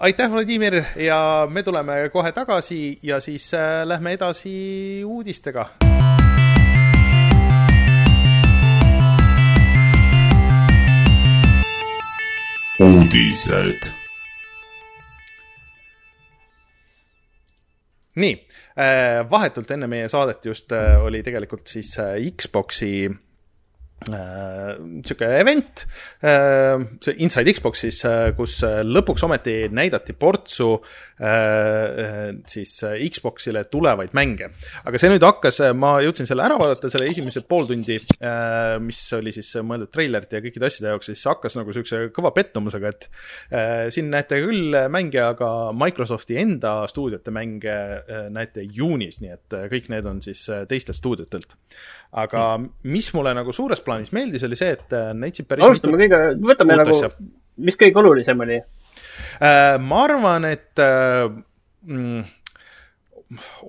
aitäh, 0.00 0.30
Vladimir, 0.32 0.82
ja 0.96 1.46
me 1.50 1.62
tuleme 1.62 2.08
kohe 2.12 2.32
tagasi 2.32 2.98
ja 3.02 3.20
siis 3.20 3.54
äh, 3.54 3.84
lähme 3.84 4.12
edasi 4.12 5.04
uudistega. 5.04 5.68
uudised. 12.80 13.92
nii, 18.16 18.34
äh, 18.80 19.30
vahetult 19.30 19.70
enne 19.70 19.86
meie 19.86 20.08
saadet 20.08 20.44
just 20.44 20.72
äh, 20.72 21.00
oli 21.04 21.22
tegelikult 21.22 21.68
siis 21.68 21.96
Xbox'i 22.36 23.08
niisugune 24.04 25.30
äh, 25.30 25.40
event, 25.40 25.86
äh, 26.20 26.78
see 27.00 27.14
Inside 27.24 27.52
Xbox 27.56 27.80
siis, 27.80 28.02
äh, 28.04 28.34
kus 28.36 28.58
lõpuks 28.62 29.24
ometi 29.24 29.56
näidati 29.72 30.12
portsu 30.16 30.76
siis 32.46 32.72
Xboxile 32.84 33.62
tulevaid 33.72 34.12
mänge. 34.12 34.50
aga 34.84 35.00
see 35.00 35.08
nüüd 35.08 35.24
hakkas, 35.24 35.62
ma 35.74 35.94
jõudsin 36.04 36.28
selle 36.28 36.44
ära 36.44 36.58
vaadata, 36.60 36.90
selle 36.92 37.08
esimesed 37.08 37.46
pool 37.48 37.64
tundi, 37.70 37.96
mis 38.84 39.00
oli 39.16 39.32
siis 39.32 39.48
mõeldud 39.64 39.88
treilerite 39.94 40.36
ja 40.36 40.44
kõikide 40.44 40.68
asjade 40.68 40.92
jaoks, 40.92 41.08
siis 41.08 41.24
hakkas 41.30 41.56
nagu 41.56 41.72
niisuguse 41.72 42.10
kõva 42.12 42.34
pettumusega, 42.36 42.92
et 42.92 43.08
siin 43.96 44.12
näete 44.12 44.42
küll 44.44 44.76
mänge, 44.92 45.22
aga 45.24 45.50
Microsofti 45.72 46.36
enda 46.42 46.82
stuudiote 46.92 47.32
mänge 47.32 47.78
näete 48.36 48.68
juunis, 48.68 49.22
nii 49.24 49.32
et 49.32 49.60
kõik 49.72 49.88
need 49.96 50.12
on 50.12 50.20
siis 50.24 50.44
teistelt 50.68 51.00
stuudiotelt 51.00 51.56
aga 52.16 52.44
mis 52.88 53.10
mulle 53.14 53.34
nagu 53.36 53.52
suures 53.54 53.82
plaanis 53.84 54.12
meeldis, 54.16 54.44
oli 54.46 54.58
see, 54.58 54.72
et 54.78 54.96
äh, 54.96 55.10
näitasid 55.16 55.48
päris 55.50 55.66
alustame 55.66 56.00
kõige, 56.00 56.22
võtame 56.48 56.78
nagu, 56.80 56.96
mis 57.66 57.76
kõige 57.80 58.02
olulisem 58.02 58.40
oli 58.46 58.56
äh,? 58.56 59.76
ma 59.82 60.00
arvan, 60.06 60.48
et 60.48 60.80
äh, 60.82 61.26
mm, 61.84 62.24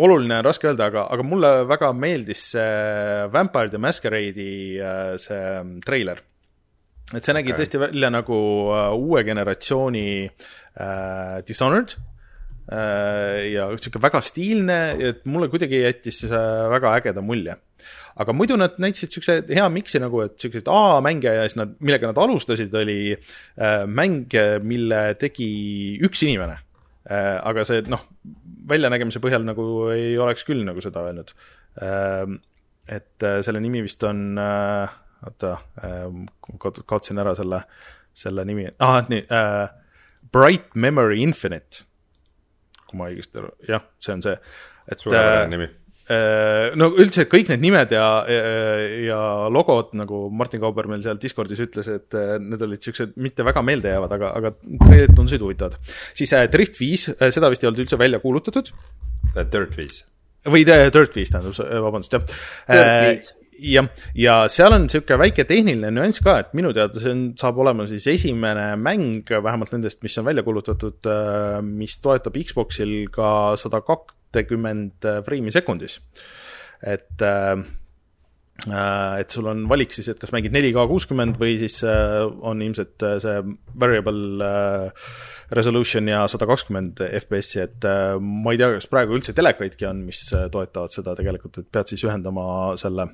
oluline 0.05 0.39
on 0.39 0.47
raske 0.47 0.69
öelda, 0.69 0.87
aga, 0.93 1.07
aga 1.11 1.27
mulle 1.27 1.51
väga 1.67 1.91
meeldis 1.97 2.45
see 2.53 3.27
Vampire 3.33 3.73
the 3.73 3.83
Masquerade'i 3.83 4.49
äh, 4.79 5.13
see 5.21 5.43
treiler. 5.83 6.23
et 7.11 7.23
see 7.23 7.35
nägi 7.35 7.51
okay. 7.51 7.65
tõesti 7.65 7.83
välja 7.83 8.13
nagu 8.13 8.37
uue 8.95 9.27
generatsiooni 9.27 10.07
uh, 10.27 11.37
Dishonored 11.47 11.95
uh, 11.97 13.37
ja 13.47 13.69
sihuke 13.75 13.99
väga 14.03 14.23
stiilne, 14.23 14.81
et 15.11 15.23
mulle 15.27 15.51
kuidagi 15.51 15.83
jättis 15.83 16.23
väga 16.31 16.95
ägeda 17.01 17.23
mulje 17.23 17.59
aga 18.21 18.33
muidu 18.33 18.57
nad 18.57 18.77
näitasid 18.81 19.13
siukse 19.13 19.37
hea 19.49 19.65
miksi 19.73 20.01
nagu, 20.01 20.21
et 20.25 20.37
siukseid 20.41 20.69
A-mänge 20.71 21.33
ja 21.33 21.45
siis 21.45 21.57
nad, 21.59 21.75
millega 21.83 22.09
nad 22.09 22.21
alustasid, 22.21 22.73
oli 22.77 22.99
äh, 23.13 23.83
mäng, 23.85 24.33
mille 24.65 25.01
tegi 25.21 25.49
üks 26.05 26.23
inimene 26.25 26.57
äh,. 27.09 27.37
aga 27.47 27.65
see 27.67 27.83
noh, 27.91 28.05
väljanägemise 28.67 29.21
põhjal 29.23 29.45
nagu 29.47 29.67
ei 29.93 30.15
oleks 30.21 30.47
küll 30.47 30.65
nagu 30.67 30.83
seda 30.83 31.05
öelnud 31.07 31.33
äh,. 31.81 32.37
et 32.99 33.27
äh, 33.27 33.39
selle 33.45 33.61
nimi 33.63 33.83
vist 33.85 34.03
on 34.07 34.39
äh,, 34.41 34.97
oota 35.27 35.57
äh,, 35.83 36.07
kaotsin 36.89 37.21
ära 37.21 37.35
selle, 37.37 37.63
selle 38.17 38.47
nimi, 38.49 38.69
ah 38.79 39.03
nii 39.07 39.27
äh,, 39.29 39.67
Bright 40.33 40.73
Memory 40.75 41.21
Infinite, 41.23 41.85
kui 42.89 42.97
ma 42.99 43.11
õigesti 43.11 43.39
aru, 43.39 43.53
jah, 43.69 43.85
see 44.03 44.17
on 44.17 44.23
see. 44.25 44.39
suurepärane 44.89 45.45
äh, 45.45 45.51
nimi 45.53 45.75
no 46.79 46.87
üldse 46.95 47.25
kõik 47.27 47.49
need 47.51 47.63
nimed 47.65 47.91
ja, 47.91 48.07
ja, 48.31 48.43
ja 49.03 49.19
logod, 49.51 49.91
nagu 49.99 50.27
Martin 50.31 50.61
Kauber 50.63 50.87
meil 50.87 51.03
seal 51.03 51.19
Discordis 51.19 51.59
ütles, 51.63 51.89
et 51.91 52.15
äh, 52.15 52.37
need 52.39 52.63
olid 52.63 52.79
niisugused 52.79 53.17
mitte 53.19 53.43
väga 53.43 53.63
meeldejäävad, 53.67 54.15
aga, 54.15 54.31
aga 54.39 54.53
treilid 54.85 55.15
tundusid 55.17 55.43
huvitavad. 55.43 55.75
siis 56.15 56.31
äh, 56.37 56.47
Drift 56.51 56.79
viis, 56.79 57.09
seda 57.11 57.51
vist 57.51 57.65
ei 57.65 57.71
olnud 57.71 57.83
üldse 57.83 57.99
välja 57.99 58.21
kuulutatud. 58.23 58.71
Dirt 59.35 59.75
viis. 59.75 60.05
või 60.47 60.63
Dirt 60.67 61.17
viis 61.17 61.33
tähendab, 61.33 61.59
vabandust, 61.83 62.15
jah. 62.15 63.27
jah, 63.59 63.89
ja 64.15 64.39
seal 64.53 64.77
on 64.77 64.87
niisugune 64.87 65.19
väike 65.25 65.43
tehniline 65.49 65.91
nüanss 65.91 66.23
ka, 66.23 66.39
et 66.39 66.55
minu 66.55 66.71
teada 66.77 67.03
see 67.03 67.11
on, 67.11 67.23
saab 67.35 67.59
olema 67.65 67.87
siis 67.89 68.07
esimene 68.15 68.69
mäng, 68.79 69.27
vähemalt 69.27 69.75
nendest, 69.75 69.99
mis 70.07 70.15
on 70.21 70.31
välja 70.31 70.47
kuulutatud, 70.47 71.11
mis 71.67 71.99
toetab 71.99 72.39
Xboxil 72.47 73.01
ka 73.11 73.57
sada 73.59 73.83
kak-, 73.83 74.15
kahtekümmend 74.27 75.05
äh, 75.05 75.23
freimi 75.25 75.51
sekundis. 75.51 75.99
et 76.83 77.21
äh, 77.21 77.57
äh, 78.67 79.19
et 79.19 79.31
sul 79.31 79.47
on 79.47 79.67
valik 79.69 79.93
siis, 79.93 80.07
et 80.09 80.19
kas 80.19 80.31
mängid 80.31 80.53
4K 80.53 80.87
kuuskümmend 80.87 81.39
või 81.39 81.57
siis 81.57 81.83
on 81.83 82.61
ilmselt 82.61 83.01
see 83.21 83.41
variable 83.79 84.91
resolution 85.51 86.07
ja 86.07 86.27
sada 86.27 86.45
kakskümmend 86.45 87.01
FPS-i, 87.21 87.63
et 87.63 87.87
ma 88.19 88.53
ei 88.53 88.57
tea, 88.57 88.73
kas 88.75 88.89
praegu 88.91 89.15
üldse 89.17 89.33
telekaidki 89.33 89.87
on, 89.87 90.03
mis 90.05 90.25
toetavad 90.51 90.93
seda 90.93 91.15
tegelikult, 91.15 91.61
et 91.61 91.69
pead 91.71 91.93
siis 91.93 92.03
ühendama 92.05 92.75
selle 92.77 93.07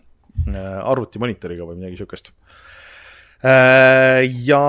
arvutimonitoriga 0.84 1.68
või 1.68 1.78
midagi 1.78 1.94
niisugust 1.94 2.32
ja 3.44 4.64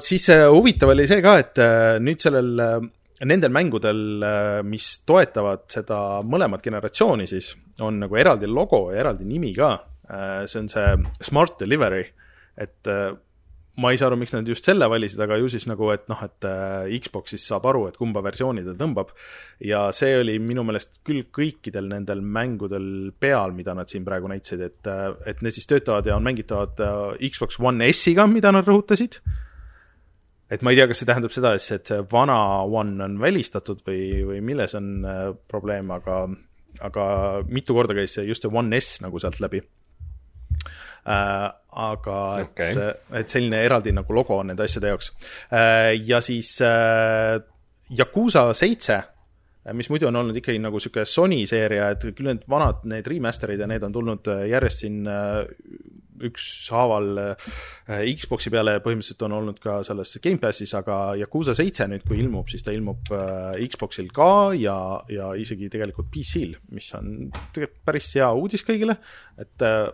siis 0.00 0.26
huvitav 0.32 0.90
oli 0.96 1.06
see 1.06 1.20
ka, 1.22 1.36
et 1.44 1.60
nüüd 2.02 2.24
sellel 2.24 2.90
nendel 3.28 3.52
mängudel, 3.52 4.02
äh, 4.24 4.60
mis 4.66 5.00
toetavad 5.08 5.66
seda 5.72 6.20
mõlemat 6.26 6.64
generatsiooni 6.64 7.28
siis, 7.28 7.52
on 7.84 8.00
nagu 8.04 8.16
eraldi 8.20 8.48
logo 8.48 8.86
ja 8.92 9.00
eraldi 9.04 9.26
nimi 9.28 9.52
ka. 9.56 9.74
Äh, 10.10 10.44
see 10.50 10.62
on 10.64 10.70
see 10.72 10.94
Smart 11.26 11.58
Delivery, 11.60 12.06
et 12.60 12.88
äh, 12.90 13.10
ma 13.80 13.92
ei 13.92 14.00
saa 14.00 14.10
aru, 14.10 14.18
miks 14.20 14.32
nad 14.34 14.48
just 14.48 14.66
selle 14.66 14.88
valisid, 14.90 15.20
aga 15.24 15.36
ju 15.40 15.50
siis 15.52 15.64
nagu, 15.68 15.86
et 15.92 16.08
noh, 16.10 16.20
et 16.26 16.46
Xbox 17.04 17.32
siis 17.32 17.44
saab 17.48 17.68
aru, 17.70 17.86
et 17.88 17.96
kumba 17.96 18.20
versiooni 18.24 18.64
ta 18.66 18.74
tõmbab. 18.76 19.12
ja 19.64 19.86
see 19.96 20.18
oli 20.20 20.34
minu 20.42 20.64
meelest 20.66 21.00
küll 21.06 21.28
kõikidel 21.32 21.88
nendel 21.88 22.20
mängudel 22.20 23.12
peal, 23.16 23.54
mida 23.56 23.76
nad 23.78 23.88
siin 23.88 24.04
praegu 24.04 24.28
näitasid, 24.28 24.64
et, 24.66 24.90
et 25.24 25.40
need 25.40 25.56
siis 25.56 25.70
töötavad 25.70 26.08
ja 26.08 26.18
on 26.18 26.26
mängitavad 26.26 26.82
Xbox 27.22 27.60
One 27.60 27.88
S-iga, 27.94 28.26
mida 28.28 28.52
nad 28.52 28.68
rõhutasid 28.68 29.22
et 30.50 30.62
ma 30.62 30.72
ei 30.72 30.78
tea, 30.78 30.88
kas 30.90 31.02
see 31.02 31.08
tähendab 31.08 31.34
seda, 31.34 31.54
et 31.56 31.90
see 31.90 32.00
vana 32.10 32.38
One 32.66 32.98
on 33.06 33.18
välistatud 33.22 33.84
või, 33.86 34.24
või 34.26 34.40
milles 34.44 34.74
on 34.78 34.90
äh, 35.06 35.20
probleem, 35.50 35.92
aga, 35.94 36.24
aga 36.86 37.04
mitu 37.48 37.76
korda 37.76 37.96
käis 37.96 38.16
see 38.18 38.26
just 38.28 38.46
see 38.46 38.52
One 38.52 38.80
S 38.80 38.98
nagu 39.04 39.22
sealt 39.22 39.40
läbi 39.42 39.62
äh,. 41.06 41.46
aga 41.70 42.16
okay. 42.42 42.74
et, 42.74 43.06
et 43.22 43.30
selline 43.30 43.62
eraldi 43.64 43.94
nagu 43.94 44.14
logo 44.14 44.40
on 44.40 44.50
nende 44.50 44.66
asjade 44.66 44.90
jaoks 44.90 45.12
äh,. 45.54 45.94
ja 46.02 46.20
siis 46.24 46.56
äh, 46.66 47.38
Yakuusa 47.98 48.48
seitse 48.58 48.98
äh, 48.98 49.74
mis 49.74 49.90
muidu 49.90 50.10
on 50.10 50.18
olnud 50.18 50.36
ikkagi 50.42 50.58
nagu 50.58 50.80
niisugune 50.80 51.06
Sony 51.06 51.44
seeria, 51.46 51.92
et 51.94 52.04
küll 52.10 52.26
need 52.32 52.42
vanad, 52.50 52.82
need 52.90 53.06
remaster'id 53.06 53.62
ja 53.62 53.70
need 53.70 53.86
on 53.86 53.94
tulnud 53.94 54.34
äh, 54.34 54.48
järjest 54.50 54.86
siin 54.86 55.04
ükshaaval 56.28 57.22
äh, 57.22 58.04
Xbox'i 58.16 58.52
peale 58.52 58.78
põhimõtteliselt 58.84 59.24
on 59.28 59.36
olnud 59.40 59.62
ka 59.62 59.80
selles 59.86 60.16
Gamepassis, 60.22 60.74
aga 60.78 61.00
Yakuusa 61.20 61.54
seitse 61.58 61.88
nüüd, 61.90 62.04
kui 62.08 62.20
ilmub, 62.22 62.50
siis 62.52 62.66
ta 62.66 62.74
ilmub 62.76 63.10
äh, 63.16 63.62
Xbox'il 63.70 64.12
ka 64.14 64.30
ja, 64.58 64.76
ja 65.12 65.32
isegi 65.38 65.70
tegelikult 65.72 66.10
PC-l, 66.12 66.58
mis 66.74 66.92
on 66.98 67.30
tegelikult 67.54 67.84
päris 67.90 68.12
hea 68.18 68.28
uudis 68.36 68.64
kõigile, 68.66 68.98
et 69.40 69.66
äh, 69.66 69.88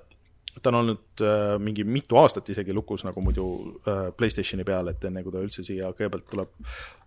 ta 0.62 0.70
on 0.70 0.80
olnud 0.80 1.22
äh, 1.22 1.56
mingi 1.62 1.84
mitu 1.84 2.18
aastat 2.20 2.48
isegi 2.52 2.74
lukus 2.74 3.04
nagu 3.06 3.22
muidu 3.24 3.46
äh, 3.86 4.08
Playstationi 4.16 4.64
peal, 4.64 4.90
et 4.92 5.04
enne 5.04 5.22
kui 5.24 5.34
ta 5.34 5.42
üldse 5.44 5.64
siia 5.66 5.92
kõigepealt 5.92 6.28
tuleb 6.30 6.52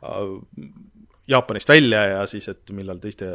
äh, 0.03 0.69
Jaapanist 1.29 1.69
välja 1.69 2.05
ja 2.09 2.21
siis, 2.29 2.47
et 2.49 2.71
millal 2.73 3.01
teiste 3.01 3.27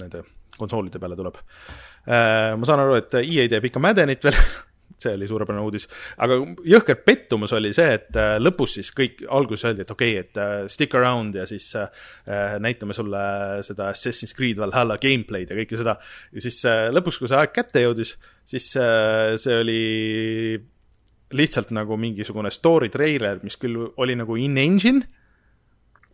nende 0.00 0.24
konsoolide 0.58 1.00
peale 1.02 1.18
tuleb 1.18 1.38
äh,. 1.40 2.56
ma 2.58 2.68
saan 2.68 2.84
aru, 2.84 2.98
et 3.00 3.14
EA 3.22 3.46
teeb 3.50 3.70
ikka 3.70 3.82
Maddenit 3.82 4.26
veel 4.26 4.38
see 5.00 5.12
oli 5.16 5.28
suurepärane 5.28 5.62
uudis. 5.64 5.86
aga 6.20 6.38
jõhker 6.66 7.00
pettumus 7.04 7.52
oli 7.56 7.72
see, 7.76 7.94
et 7.98 8.18
äh, 8.18 8.34
lõpus 8.40 8.76
siis 8.78 8.90
kõik, 8.96 9.22
alguses 9.28 9.68
öeldi, 9.68 9.84
et 9.86 9.94
okei 9.94 10.16
okay,, 10.16 10.26
et 10.26 10.40
uh, 10.40 10.66
stick 10.72 10.96
around 10.98 11.38
ja 11.38 11.46
siis 11.48 11.68
uh, 11.78 11.88
näitame 12.62 12.96
sulle 12.96 13.22
seda 13.66 13.90
Assassin's 13.94 14.34
Creed 14.36 14.60
Valhalla 14.60 14.98
gameplay'd 15.00 15.52
ja 15.52 15.58
kõike 15.62 15.80
seda. 15.80 15.96
ja 16.32 16.44
siis 16.44 16.60
lõpuks, 16.94 17.20
kui 17.20 17.30
see 17.30 17.40
aeg 17.40 17.54
kätte 17.54 17.84
jõudis, 17.84 18.14
siis 18.48 18.68
see 18.74 19.56
oli 19.56 19.80
lihtsalt 21.30 21.70
nagu 21.74 21.96
mingisugune 22.00 22.50
story 22.50 22.90
treiler, 22.90 23.38
mis 23.46 23.58
küll 23.60 23.78
oli 24.02 24.16
nagu 24.18 24.34
in-engine, 24.40 25.04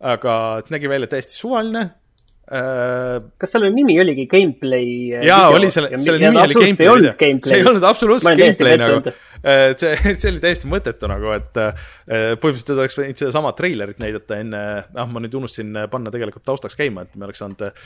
aga 0.04 0.34
nägi 0.68 0.90
välja 0.92 1.08
täiesti 1.14 1.38
suvaline 1.38 1.86
Äh, 1.88 2.05
kas 2.47 3.51
selle 3.51 3.72
nimi 3.74 3.97
oligi 3.99 4.26
gameplay? 4.30 4.90
Äh, 5.18 5.24
jaa, 5.26 5.49
oli 5.51 5.70
selle, 5.74 5.90
selle 5.99 6.20
nimi 6.22 6.38
oli 6.38 6.55
gameplay, 6.55 7.40
see 7.42 7.57
ei 7.59 7.66
olnud 7.66 7.86
absoluutselt 7.88 8.38
gameplay 8.38 8.78
nagu. 8.78 9.01
et 9.42 9.82
see, 9.82 9.97
see 10.22 10.30
oli 10.30 10.42
täiesti 10.44 10.70
mõttetu 10.70 11.11
nagu, 11.11 11.32
et 11.34 11.59
põhimõtteliselt 11.59 12.76
oleks 12.76 12.99
võinud 13.01 13.24
sedasama 13.24 13.53
treilerit 13.59 13.99
näidata 14.03 14.38
enne, 14.44 14.62
ah, 14.86 15.11
ma 15.11 15.22
nüüd 15.24 15.34
unustasin 15.40 15.74
panna 15.90 16.14
tegelikult 16.14 16.47
taustaks 16.47 16.78
käima, 16.78 17.03
et 17.03 17.18
me 17.18 17.26
oleks 17.26 17.42
saanud 17.42 17.66
äh, 17.66 17.82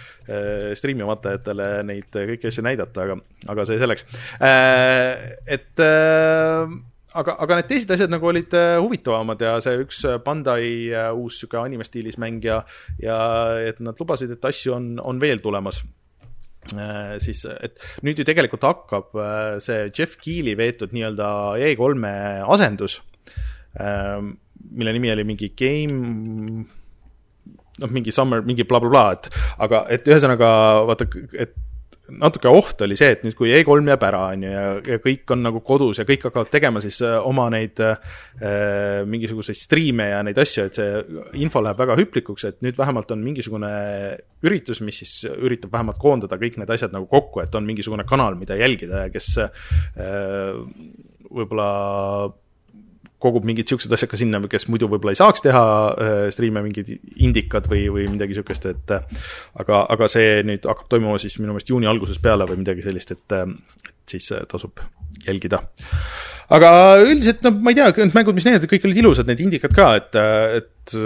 striimi 0.77 1.09
vaatajatele 1.09 1.73
neid 1.89 2.13
kõiki 2.13 2.53
asju 2.53 2.67
näidata, 2.69 3.09
aga, 3.09 3.19
aga 3.55 3.69
see 3.71 3.81
selleks. 3.81 4.05
et 5.57 5.87
aga, 7.19 7.37
aga 7.43 7.59
need 7.59 7.71
teised 7.71 7.93
asjad 7.95 8.13
nagu 8.13 8.29
olid 8.31 8.55
äh, 8.57 8.77
huvitavamad 8.83 9.43
ja 9.43 9.55
see 9.65 9.81
üks 9.85 10.03
äh, 10.09 10.19
Bandai 10.25 10.67
äh, 10.93 11.09
uus 11.17 11.41
sihuke 11.41 11.59
anime 11.61 11.87
stiilis 11.87 12.19
mäng 12.23 12.45
ja, 12.45 12.61
et 13.67 13.81
nad 13.85 13.99
lubasid, 14.01 14.35
et 14.35 14.47
asju 14.51 14.77
on, 14.77 14.93
on 15.03 15.23
veel 15.23 15.43
tulemas. 15.43 15.83
Siis, 17.25 17.41
et 17.49 17.79
nüüd 18.05 18.19
ju 18.21 18.25
tegelikult 18.29 18.67
hakkab 18.69 19.15
see 19.65 19.87
Jeff 19.97 20.19
Keeli 20.21 20.53
veetud 20.59 20.93
nii-öelda 20.93 21.31
E3-e 21.57 22.11
asendus 22.53 22.99
äh,, 23.81 24.21
mille 24.69 24.93
nimi 24.93 25.09
oli 25.11 25.25
mingi 25.25 25.49
Game 25.57 26.67
noh, 27.81 27.89
mingi 27.89 28.13
Summer, 28.13 28.45
mingi 28.45 28.69
blablabla 28.69 28.91
bla, 28.93 29.17
bla, 29.17 29.17
et 29.17 29.57
aga 29.65 29.83
et 29.97 30.13
ühesõnaga 30.13 30.51
vaata, 30.91 31.09
et 31.33 31.57
natuke 32.19 32.51
oht 32.51 32.83
oli 32.85 32.97
see, 32.99 33.15
et 33.15 33.23
nüüd, 33.27 33.37
kui 33.39 33.53
E3 33.55 33.93
jääb 33.93 34.07
ära, 34.07 34.23
on 34.35 34.45
ju, 34.47 34.51
ja, 34.53 34.65
ja 34.95 34.99
kõik 35.03 35.35
on 35.35 35.45
nagu 35.47 35.63
kodus 35.67 36.01
ja 36.01 36.07
kõik 36.09 36.27
hakkavad 36.29 36.51
tegema 36.53 36.83
siis 36.85 37.01
äh, 37.07 37.17
oma 37.27 37.49
neid 37.53 37.81
äh, 37.85 37.97
mingisuguseid 39.11 39.59
striime 39.59 40.11
ja 40.11 40.21
neid 40.27 40.41
asju, 40.41 40.67
et 40.67 40.81
see 40.81 41.21
info 41.45 41.63
läheb 41.65 41.81
väga 41.81 41.99
hüplikuks, 42.01 42.49
et 42.49 42.61
nüüd 42.67 42.79
vähemalt 42.81 43.15
on 43.15 43.25
mingisugune 43.25 43.71
üritus, 44.47 44.83
mis 44.85 45.03
siis 45.03 45.15
üritab 45.31 45.73
vähemalt 45.75 46.01
koondada 46.01 46.41
kõik 46.41 46.59
need 46.61 46.75
asjad 46.75 46.95
nagu 46.97 47.09
kokku, 47.11 47.45
et 47.45 47.55
on 47.55 47.67
mingisugune 47.69 48.07
kanal, 48.09 48.39
mida 48.41 48.59
jälgida 48.59 49.07
ja 49.07 49.15
kes 49.15 49.33
äh, 49.45 49.51
võib-olla 51.31 51.71
kogub 53.21 53.47
mingid 53.49 53.68
siuksed 53.71 53.93
asjad 53.95 54.11
ka 54.11 54.18
sinna, 54.21 54.41
kes 54.51 54.66
muidu 54.73 54.89
võib-olla 54.91 55.14
ei 55.14 55.21
saaks 55.21 55.45
teha 55.45 55.64
äh, 55.91 56.23
striime, 56.35 56.62
mingid 56.64 56.91
indikad 57.21 57.68
või, 57.71 57.85
või 57.93 58.09
midagi 58.12 58.39
siukest, 58.39 58.66
et 58.73 58.95
äh, 58.97 59.29
aga, 59.61 59.85
aga 59.93 60.09
see 60.11 60.41
nüüd 60.47 60.66
hakkab 60.68 60.89
toimuma 60.95 61.21
siis 61.21 61.37
minu 61.41 61.55
meelest 61.55 61.73
juuni 61.73 61.91
algusest 61.91 62.23
peale 62.25 62.49
või 62.49 62.62
midagi 62.62 62.85
sellist, 62.87 63.14
et, 63.16 63.37
äh, 63.37 63.47
et 63.85 64.16
siis 64.16 64.33
tasub 64.51 64.81
jälgida. 65.27 65.61
aga 66.57 66.71
üldiselt, 67.05 67.45
no 67.47 67.53
ma 67.61 67.75
ei 67.75 67.79
tea, 67.79 67.91
need 68.01 68.16
mängud, 68.16 68.39
mis 68.39 68.49
need, 68.49 68.64
kõik 68.71 68.89
olid 68.89 69.03
ilusad, 69.03 69.29
need 69.29 69.43
indikad 69.45 69.77
ka, 69.77 69.91
et, 70.01 70.16
et 70.61 70.97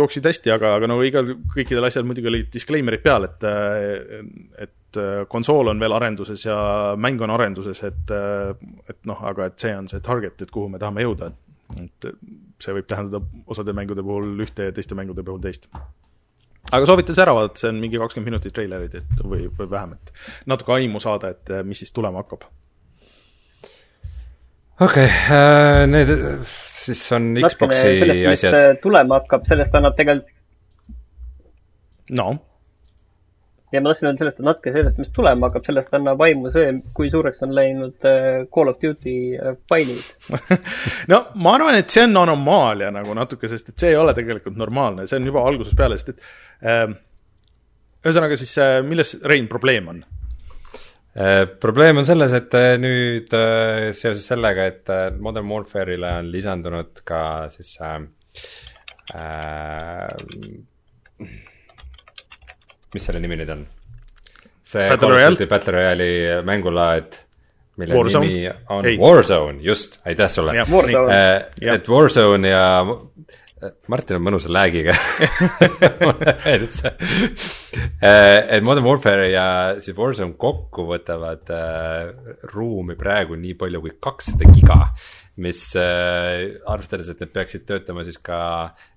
jooksid 0.00 0.26
hästi, 0.26 0.52
aga, 0.52 0.74
aga 0.80 0.90
no 0.90 0.98
igal, 1.06 1.30
kõikidel 1.54 1.86
asjadel 1.86 2.10
muidugi 2.10 2.32
olid 2.32 2.50
disclaimer'id 2.52 3.06
peal, 3.06 3.30
et, 3.30 3.46
et 4.66 4.74
konsool 5.28 5.72
on 5.72 5.80
veel 5.80 5.94
arenduses 5.96 6.46
ja 6.46 6.56
mäng 7.00 7.20
on 7.22 7.32
arenduses, 7.34 7.82
et, 7.86 8.14
et 8.90 8.98
noh, 9.08 9.22
aga 9.30 9.50
et 9.50 9.60
see 9.60 9.74
on 9.76 9.88
see 9.90 10.02
target, 10.04 10.42
et 10.42 10.52
kuhu 10.52 10.70
me 10.72 10.80
tahame 10.82 11.04
jõuda, 11.06 11.30
et 11.82 12.08
see 12.62 12.74
võib 12.76 12.88
tähendada 12.88 13.22
osade 13.52 13.74
mängude 13.76 14.04
puhul 14.06 14.42
ühte 14.44 14.70
ja 14.70 14.74
teiste 14.76 14.98
mängude 14.98 15.24
puhul 15.26 15.42
teist. 15.44 15.68
aga 16.72 16.86
soovitan 16.88 17.16
see 17.16 17.24
ära 17.26 17.34
vaadata, 17.36 17.62
see 17.62 17.72
on 17.72 17.80
mingi 17.82 18.00
kakskümmend 18.02 18.32
minutit 18.32 18.54
treilerid, 18.56 18.94
et 19.00 19.24
või, 19.24 19.48
või 19.58 19.70
vähem, 19.70 19.96
et 19.98 20.46
natuke 20.52 20.76
aimu 20.78 21.02
saada, 21.02 21.34
et 21.34 21.52
mis 21.66 21.82
siis 21.82 21.92
tulema 21.96 22.22
hakkab. 22.24 22.48
okei 24.80 25.10
okay, 25.10 25.10
äh,, 25.36 25.84
need 25.90 26.14
siis 26.86 27.04
on 27.16 27.34
Xbox'i 27.42 28.26
asjad. 28.32 28.80
tulema 28.82 29.20
hakkab, 29.20 29.46
sellest 29.48 29.74
annab 29.78 29.96
tegelikult 29.98 30.34
no 32.10 32.28
ja 33.76 33.82
ma 33.84 33.92
tahtsin 33.92 34.08
öelda 34.08 34.24
sellest, 34.24 34.40
et 34.40 34.48
natuke 34.48 34.72
sellest, 34.74 34.98
mis 35.00 35.12
tulema 35.14 35.50
hakkab, 35.50 35.66
sellest 35.68 35.94
annab 35.98 36.24
aimu 36.26 36.52
see, 36.54 36.72
kui 36.96 37.10
suureks 37.12 37.44
on 37.46 37.54
läinud 37.56 38.08
äh, 38.08 38.42
Call 38.52 38.72
of 38.72 38.80
Duty 38.82 39.16
äh, 39.36 39.56
failid 39.70 40.34
no 41.12 41.22
ma 41.42 41.54
arvan, 41.58 41.78
et 41.80 41.92
see 41.92 42.04
on 42.06 42.16
anomaalia 42.24 42.90
nagu 42.94 43.14
natuke, 43.16 43.50
sest 43.52 43.72
et 43.72 43.84
see 43.84 43.94
ei 43.94 44.00
ole 44.00 44.16
tegelikult 44.16 44.58
normaalne, 44.58 45.06
see 45.06 45.20
on 45.20 45.30
juba 45.30 45.44
algusest 45.46 45.78
peale, 45.78 46.00
sest 46.00 46.14
et 46.14 46.28
äh, 46.66 46.84
ühesõnaga 48.06 48.38
siis 48.40 48.56
äh, 48.62 48.78
milles, 48.86 49.16
Rein, 49.24 49.48
probleem 49.52 49.94
on? 49.94 50.04
probleem 51.60 51.96
on 51.96 52.04
selles, 52.04 52.34
et 52.36 52.52
nüüd 52.76 53.32
seoses 53.32 54.20
sellega, 54.28 54.66
et 54.68 54.90
Modern 55.16 55.48
Warfare'ile 55.48 56.10
on 56.18 56.28
lisandunud 56.28 57.00
ka 57.08 57.20
siis 57.48 57.70
äh, 57.80 58.02
äh, 59.14 60.08
mis 62.94 63.08
selle 63.08 63.22
nimi 63.22 63.38
nüüd 63.40 63.52
on? 63.54 63.64
see 64.66 64.88
Battle 64.90 65.30
Duty 65.30 65.46
Battle 65.50 65.76
Royale'i 65.78 66.12
mängulaad, 66.46 67.18
mille 67.78 67.94
Warzone? 67.94 68.26
nimi 68.26 68.54
on 68.74 68.86
Ei. 68.86 68.98
Warzone, 68.98 69.60
just, 69.62 70.00
aitäh 70.06 70.30
sulle. 70.30 70.56
Äh, 70.58 71.74
et 71.74 71.88
Warzone 71.88 72.50
ja 72.50 72.66
Martin 73.88 74.18
on 74.18 74.24
mõnusa 74.26 74.50
lag'iga 74.52 74.92
mulle 76.02 76.34
meeldib 76.44 76.72
see 76.76 76.90
äh, 78.04 78.42
et 78.58 78.64
Modern 78.66 78.84
Warfare 78.84 79.30
ja 79.32 79.46
siis 79.80 79.96
Warzone 79.96 80.36
kokku 80.40 80.84
võtavad 80.90 81.52
äh, 81.56 82.10
ruumi 82.52 82.98
praegu 83.00 83.38
nii 83.40 83.56
palju 83.56 83.80
kui 83.86 83.94
kakssada 84.02 84.50
giga. 84.52 84.76
Mis 85.42 85.62
äh, 85.76 86.56
arvestades, 86.68 87.10
et 87.12 87.20
need 87.20 87.32
peaksid 87.34 87.66
töötama 87.68 88.04
siis 88.06 88.18
ka 88.24 88.38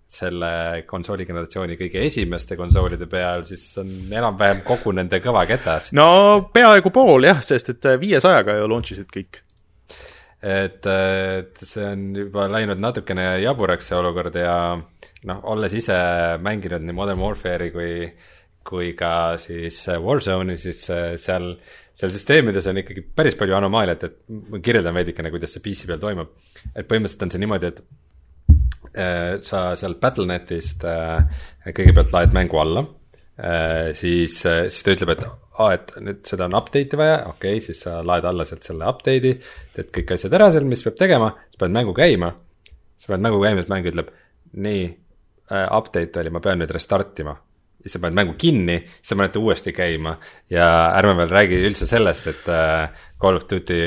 selle 0.09 0.85
konsooli 0.89 1.27
generatsiooni 1.29 1.75
kõige 1.77 2.01
esimeste 2.07 2.57
konsoolide 2.57 3.05
peal, 3.09 3.43
siis 3.45 3.65
on 3.77 3.91
enam-vähem 4.09 4.63
kogu 4.65 4.93
nende 4.97 5.19
kõva 5.21 5.43
ketas. 5.49 5.91
no 5.93 6.49
peaaegu 6.53 6.89
pool 6.93 7.27
jah, 7.29 7.43
sest 7.45 7.75
et 7.75 7.91
viiesajaga 8.01 8.57
ju 8.57 8.71
launch 8.71 8.95
isid 8.95 9.11
kõik. 9.13 9.43
et, 10.41 10.87
et 10.87 11.61
see 11.61 11.85
on 11.85 12.09
juba 12.15 12.47
läinud 12.49 12.81
natukene 12.81 13.27
jaburaks, 13.43 13.91
see 13.91 13.99
olukord 13.99 14.39
ja 14.39 14.57
noh, 15.29 15.45
olles 15.53 15.77
ise 15.77 15.99
mänginud 16.41 16.87
nii 16.87 16.95
Modern 16.95 17.21
Warfare'i 17.21 17.73
kui 17.75 17.93
kui 18.69 18.91
ka 18.97 19.37
siis 19.41 19.77
Warzone'i, 20.03 20.57
siis 20.59 20.81
seal, 21.21 21.53
seal 21.99 22.13
süsteemides 22.15 22.67
on 22.71 22.79
ikkagi 22.79 23.03
päris 23.15 23.35
palju 23.39 23.57
anomaaliat, 23.57 24.05
et 24.07 24.19
ma 24.51 24.61
kirjeldan 24.63 24.95
veidikene, 24.95 25.31
kuidas 25.33 25.51
see 25.55 25.63
PC 25.65 25.89
peal 25.89 25.99
toimub. 25.99 26.37
et 26.73 26.87
põhimõtteliselt 26.87 27.27
on 27.27 27.33
see 27.33 27.43
niimoodi, 27.43 27.73
et 27.73 27.83
Äh, 28.93 29.37
sa 29.45 29.75
sealt 29.77 29.99
Battle.netist 30.01 30.81
äh, 30.87 31.19
kõigepealt 31.75 32.13
laed 32.15 32.33
mängu 32.33 32.57
alla, 32.57 32.81
äh, 33.37 33.91
siis, 33.93 34.39
siis 34.41 34.85
ta 34.85 34.95
ütleb, 34.95 35.11
et 35.13 35.25
aa, 35.27 35.67
et 35.75 35.93
nüüd 36.01 36.23
seda 36.25 36.47
on 36.49 36.57
update'i 36.57 36.97
vaja, 36.97 37.19
okei 37.29 37.59
okay,, 37.59 37.65
siis 37.67 37.83
sa 37.85 37.99
laed 38.05 38.25
alla 38.25 38.47
sealt 38.49 38.65
selle 38.65 38.87
update'i, 38.89 39.35
teed 39.75 39.91
kõik 39.93 40.15
asjad 40.15 40.33
ära 40.39 40.49
seal, 40.55 40.65
mis 40.69 40.81
peab 40.87 40.97
tegema, 40.97 41.29
sa 41.53 41.61
paned 41.61 41.77
mängu 41.77 41.93
käima, 41.97 42.31
sa 42.97 43.13
paned 43.13 43.27
mängu 43.27 43.43
käima, 43.43 43.61
siis 43.61 43.71
mäng 43.75 43.91
ütleb, 43.91 44.09
nii, 44.65 44.89
update 45.77 46.23
oli, 46.23 46.33
ma 46.33 46.41
pean 46.41 46.59
nüüd 46.61 46.73
restart 46.73 47.21
ima 47.21 47.37
siis 47.79 47.95
sa 47.95 48.01
paned 48.03 48.17
mängu 48.17 48.35
kinni, 48.39 48.77
siis 48.99 49.13
sa 49.13 49.17
paned 49.19 49.31
ta 49.33 49.41
uuesti 49.41 49.71
käima 49.75 50.15
ja 50.51 50.65
ärme 50.97 51.15
veel 51.21 51.31
räägi 51.31 51.59
üldse 51.63 51.87
sellest, 51.87 52.27
et 52.27 52.49
äh, 52.51 53.05
Call 53.19 53.39
of 53.39 53.45
Duty 53.49 53.77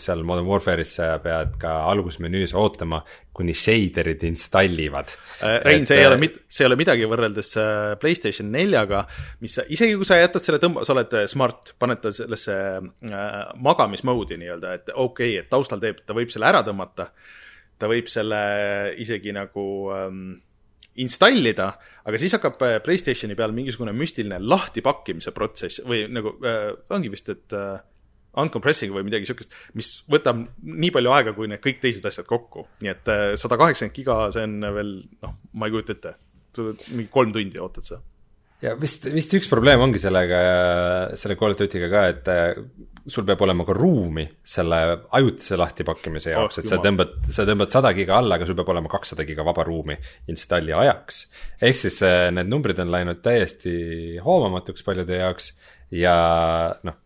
seal 0.00 0.22
Modern 0.26 0.48
Warfare'is 0.48 0.94
sa 0.98 1.10
pead 1.24 1.56
ka 1.60 1.74
algusmenüüs 1.90 2.54
ootama, 2.56 3.00
kuni 3.36 3.54
shader'id 3.56 4.24
installivad 4.28 5.12
äh,. 5.42 5.58
Rein, 5.64 5.86
see 5.88 6.00
ei 6.00 6.08
ole 6.08 6.18
äh, 6.18 6.22
mit-, 6.26 6.40
see 6.48 6.64
ei 6.64 6.70
ole 6.70 6.78
midagi 6.80 7.08
võrreldes 7.08 7.54
Playstation 8.00 8.52
neljaga, 8.52 9.04
mis 9.44 9.58
sa, 9.58 9.64
isegi 9.68 9.96
kui 9.96 10.08
sa 10.08 10.20
jätad 10.20 10.44
selle 10.44 10.60
tõmba, 10.62 10.84
sa 10.84 10.96
oled 10.96 11.16
smart, 11.30 11.72
paned 11.80 12.02
ta 12.04 12.12
sellesse 12.14 12.58
äh, 12.78 13.38
magamismode'i 13.64 14.40
nii-öelda, 14.42 14.74
et 14.80 14.92
okei 14.94 15.34
okay,, 15.34 15.38
et 15.44 15.52
taustal 15.52 15.80
teeb, 15.82 16.04
ta 16.04 16.16
võib 16.16 16.32
selle 16.32 16.50
ära 16.52 16.64
tõmmata, 16.66 17.08
ta 17.78 17.88
võib 17.88 18.10
selle 18.10 18.42
isegi 19.00 19.32
nagu 19.36 19.64
ähm, 19.94 20.28
installida, 21.04 21.68
aga 22.08 22.20
siis 22.20 22.34
hakkab 22.36 22.64
äh, 22.66 22.78
Playstationi 22.84 23.36
peal 23.38 23.54
mingisugune 23.56 23.94
müstiline 23.96 24.40
lahtipakkimise 24.42 25.32
protsess 25.36 25.82
või 25.86 26.04
nagu 26.12 26.34
äh, 26.42 26.72
ongi 26.94 27.12
vist, 27.12 27.30
et 27.32 27.56
äh, 27.56 27.78
uncompressing 28.38 28.92
või 28.94 29.06
midagi 29.06 29.26
niisugust, 29.26 29.54
mis 29.78 29.92
võtab 30.10 30.44
nii 30.62 30.92
palju 30.94 31.14
aega, 31.14 31.34
kui 31.36 31.48
need 31.50 31.62
kõik 31.64 31.80
teised 31.82 32.04
asjad 32.06 32.28
kokku. 32.28 32.66
nii 32.84 32.92
et 32.92 33.10
äh, 33.14 33.24
sada 33.40 33.58
kaheksakümmend 33.60 33.96
giga, 33.96 34.20
see 34.34 34.46
on 34.46 34.60
veel, 34.78 34.94
noh, 35.24 35.34
ma 35.54 35.68
ei 35.68 35.74
kujuta 35.74 35.96
ette, 35.96 36.14
mingi 36.92 37.10
kolm 37.12 37.34
tundi 37.34 37.60
ootad 37.62 37.86
seda 37.86 38.04
ja 38.64 38.74
vist, 38.78 39.06
vist 39.14 39.34
üks 39.38 39.50
probleem 39.50 39.82
ongi 39.82 40.00
sellega, 40.02 40.38
selle 41.18 41.36
Call 41.38 41.54
of 41.54 41.60
Duty'ga 41.60 41.90
ka, 41.92 42.04
et 42.12 42.30
äh, 42.32 42.62
sul 43.08 43.24
peab 43.28 43.42
olema 43.46 43.64
ka 43.66 43.74
ruumi 43.76 44.24
selle 44.44 44.78
ajutise 45.18 45.58
lahtipakkimise 45.60 46.32
jaoks 46.34 46.58
Oh, 46.58 46.62
et 46.62 46.70
sa 46.70 46.78
tõmbad, 46.82 47.14
sa 47.34 47.46
tõmbad 47.48 47.72
sada 47.72 47.92
giga 47.96 48.18
alla, 48.20 48.38
aga 48.38 48.46
sul 48.48 48.56
peab 48.58 48.72
olema 48.74 48.90
kakssada 48.92 49.26
giga 49.28 49.44
vaba 49.46 49.64
ruumi 49.66 49.96
installi 50.32 50.74
ajaks. 50.76 51.20
ehk 51.60 51.76
siis 51.82 52.00
äh, 52.06 52.28
need 52.34 52.50
numbrid 52.52 52.80
on 52.84 52.92
läinud 52.92 53.22
täiesti 53.24 53.74
hoomamatuks 54.24 54.86
paljude 54.86 55.20
jaoks 55.20 55.52
ja 55.94 56.16
noh, 56.84 56.98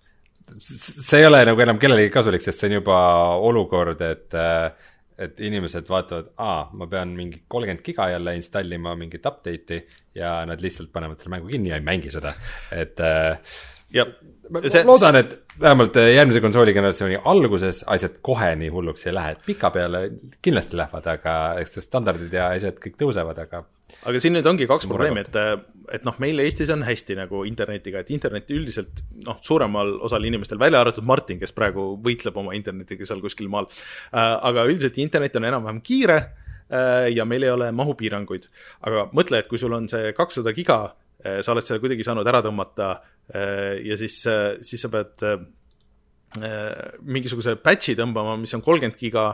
see 0.60 1.22
ei 1.22 1.28
ole 1.28 1.44
nagu 1.48 1.60
enam 1.64 1.80
kellelegi 1.82 2.12
kasulik, 2.12 2.44
sest 2.44 2.62
see 2.62 2.72
on 2.72 2.80
juba 2.80 3.02
olukord, 3.50 4.02
et 4.06 4.38
äh, 4.38 4.88
et 5.22 5.40
inimesed 5.44 5.86
vaatavad, 5.90 6.32
aa, 6.40 6.62
ma 6.78 6.88
pean 6.90 7.12
mingi 7.14 7.42
kolmkümmend 7.50 7.84
giga 7.84 8.08
jälle 8.10 8.34
installima 8.38 8.94
mingit 8.98 9.26
update'i 9.28 9.82
ja 10.18 10.40
nad 10.48 10.62
lihtsalt 10.64 10.90
panevad 10.92 11.20
selle 11.20 11.36
mängu 11.36 11.50
kinni 11.52 11.70
ja 11.70 11.78
ei 11.78 11.84
mängi 11.86 12.10
seda, 12.10 12.32
et 12.74 13.00
äh, 13.04 13.54
ja 13.94 14.06
ma 14.52 14.62
see- 14.68 14.84
loodan, 14.86 15.16
et 15.16 15.36
vähemalt 15.60 15.96
äh, 15.96 16.14
järgmise 16.16 16.40
konsooli 16.44 16.74
generatsiooni 16.76 17.20
alguses 17.32 17.82
asjad 17.90 18.18
kohe 18.24 18.50
nii 18.58 18.70
hulluks 18.72 19.06
ei 19.06 19.14
lähe, 19.14 19.36
et 19.36 19.46
pikapeale 19.46 20.02
kindlasti 20.44 20.78
lähevad, 20.80 21.06
aga 21.14 21.36
eks 21.62 21.76
need 21.76 21.86
standardid 21.86 22.36
ja 22.36 22.50
asjad 22.56 22.80
kõik 22.82 22.98
tõusevad, 23.00 23.40
aga 23.44 23.64
aga 24.08 24.20
siin 24.22 24.36
nüüd 24.36 24.46
ongi 24.48 24.66
kaks 24.68 24.88
probleemi, 24.88 25.24
et, 25.26 25.36
et 25.98 26.06
noh, 26.08 26.16
meil 26.22 26.40
Eestis 26.44 26.70
on 26.72 26.84
hästi 26.86 27.16
nagu 27.18 27.42
internetiga, 27.48 28.00
et 28.00 28.12
internet 28.14 28.50
üldiselt 28.54 29.02
noh, 29.26 29.40
suuremal 29.44 29.98
osal 30.08 30.24
inimestel, 30.28 30.60
välja 30.60 30.80
arvatud 30.80 31.06
Martin, 31.08 31.40
kes 31.42 31.52
praegu 31.56 31.92
võitleb 32.04 32.38
oma 32.40 32.56
internetiga 32.56 33.08
seal 33.08 33.20
kuskil 33.24 33.52
maal 33.52 33.68
äh,, 33.68 34.16
aga 34.20 34.66
üldiselt 34.68 34.98
internet 35.02 35.36
on 35.36 35.48
enam-vähem 35.50 35.82
kiire 35.84 36.18
äh, 36.18 37.12
ja 37.12 37.28
meil 37.28 37.44
ei 37.44 37.52
ole 37.52 37.70
mahupiiranguid. 37.76 38.48
aga 38.88 39.08
mõtle, 39.12 39.44
et 39.44 39.52
kui 39.52 39.60
sul 39.60 39.76
on 39.76 39.88
see 39.92 40.12
kakssada 40.16 40.56
giga 40.56 40.82
sa 41.22 41.52
oled 41.52 41.62
selle 41.62 41.78
kuidagi 41.78 42.02
saanud 42.02 42.26
ära 42.26 42.40
tõmmata 42.42 42.86
äh, 42.96 43.11
ja 43.30 43.98
siis 44.00 44.18
äh,, 44.26 44.56
siis 44.66 44.82
sa 44.82 44.90
pead 44.92 45.22
äh, 45.28 45.44
äh, 46.42 46.98
mingisuguse 47.06 47.54
patch'i 47.62 47.94
tõmbama, 47.98 48.34
mis 48.40 48.54
on 48.56 48.64
kolmkümmend 48.64 48.98
giga, 48.98 49.28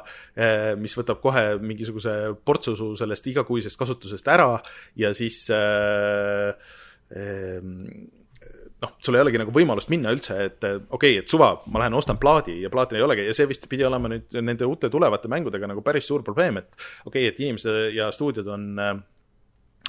mis 0.79 0.95
võtab 0.99 1.23
kohe 1.25 1.47
mingisuguse 1.63 2.19
portsu 2.45 2.77
su 2.79 2.93
sellest 3.01 3.27
igakuisest 3.33 3.81
kasutusest 3.81 4.29
ära 4.29 4.53
ja 4.99 5.15
siis 5.17 5.45
äh, 5.55 6.53
ähm, 7.17 8.09
noh, 8.83 8.95
sul 9.03 9.19
ei 9.19 9.23
olegi 9.25 9.41
nagu 9.43 9.53
võimalust 9.55 9.91
minna 9.93 10.13
üldse, 10.15 10.37
et 10.49 10.67
äh, 10.67 10.79
okei 10.79 11.17
okay,, 11.17 11.23
et 11.23 11.33
suva, 11.33 11.51
ma 11.73 11.83
lähen 11.83 11.97
ostan 11.99 12.19
plaadi 12.21 12.61
ja 12.63 12.71
plaati 12.73 12.99
ei 12.99 13.05
olegi 13.05 13.27
ja 13.27 13.37
see 13.37 13.49
vist 13.51 13.67
pidi 13.71 13.87
olema 13.87 14.11
nüüd 14.13 14.39
nende 14.39 14.69
uute 14.69 14.91
tulevate 14.93 15.31
mängudega 15.33 15.71
nagu 15.71 15.83
päris 15.87 16.09
suur 16.09 16.25
probleem, 16.27 16.61
et 16.63 16.71
okei 17.07 17.27
okay,, 17.27 17.33
et 17.33 17.41
inimesed 17.43 17.97
ja 17.97 18.11
stuudiod 18.15 18.51
on 18.55 18.69
äh, 18.83 18.93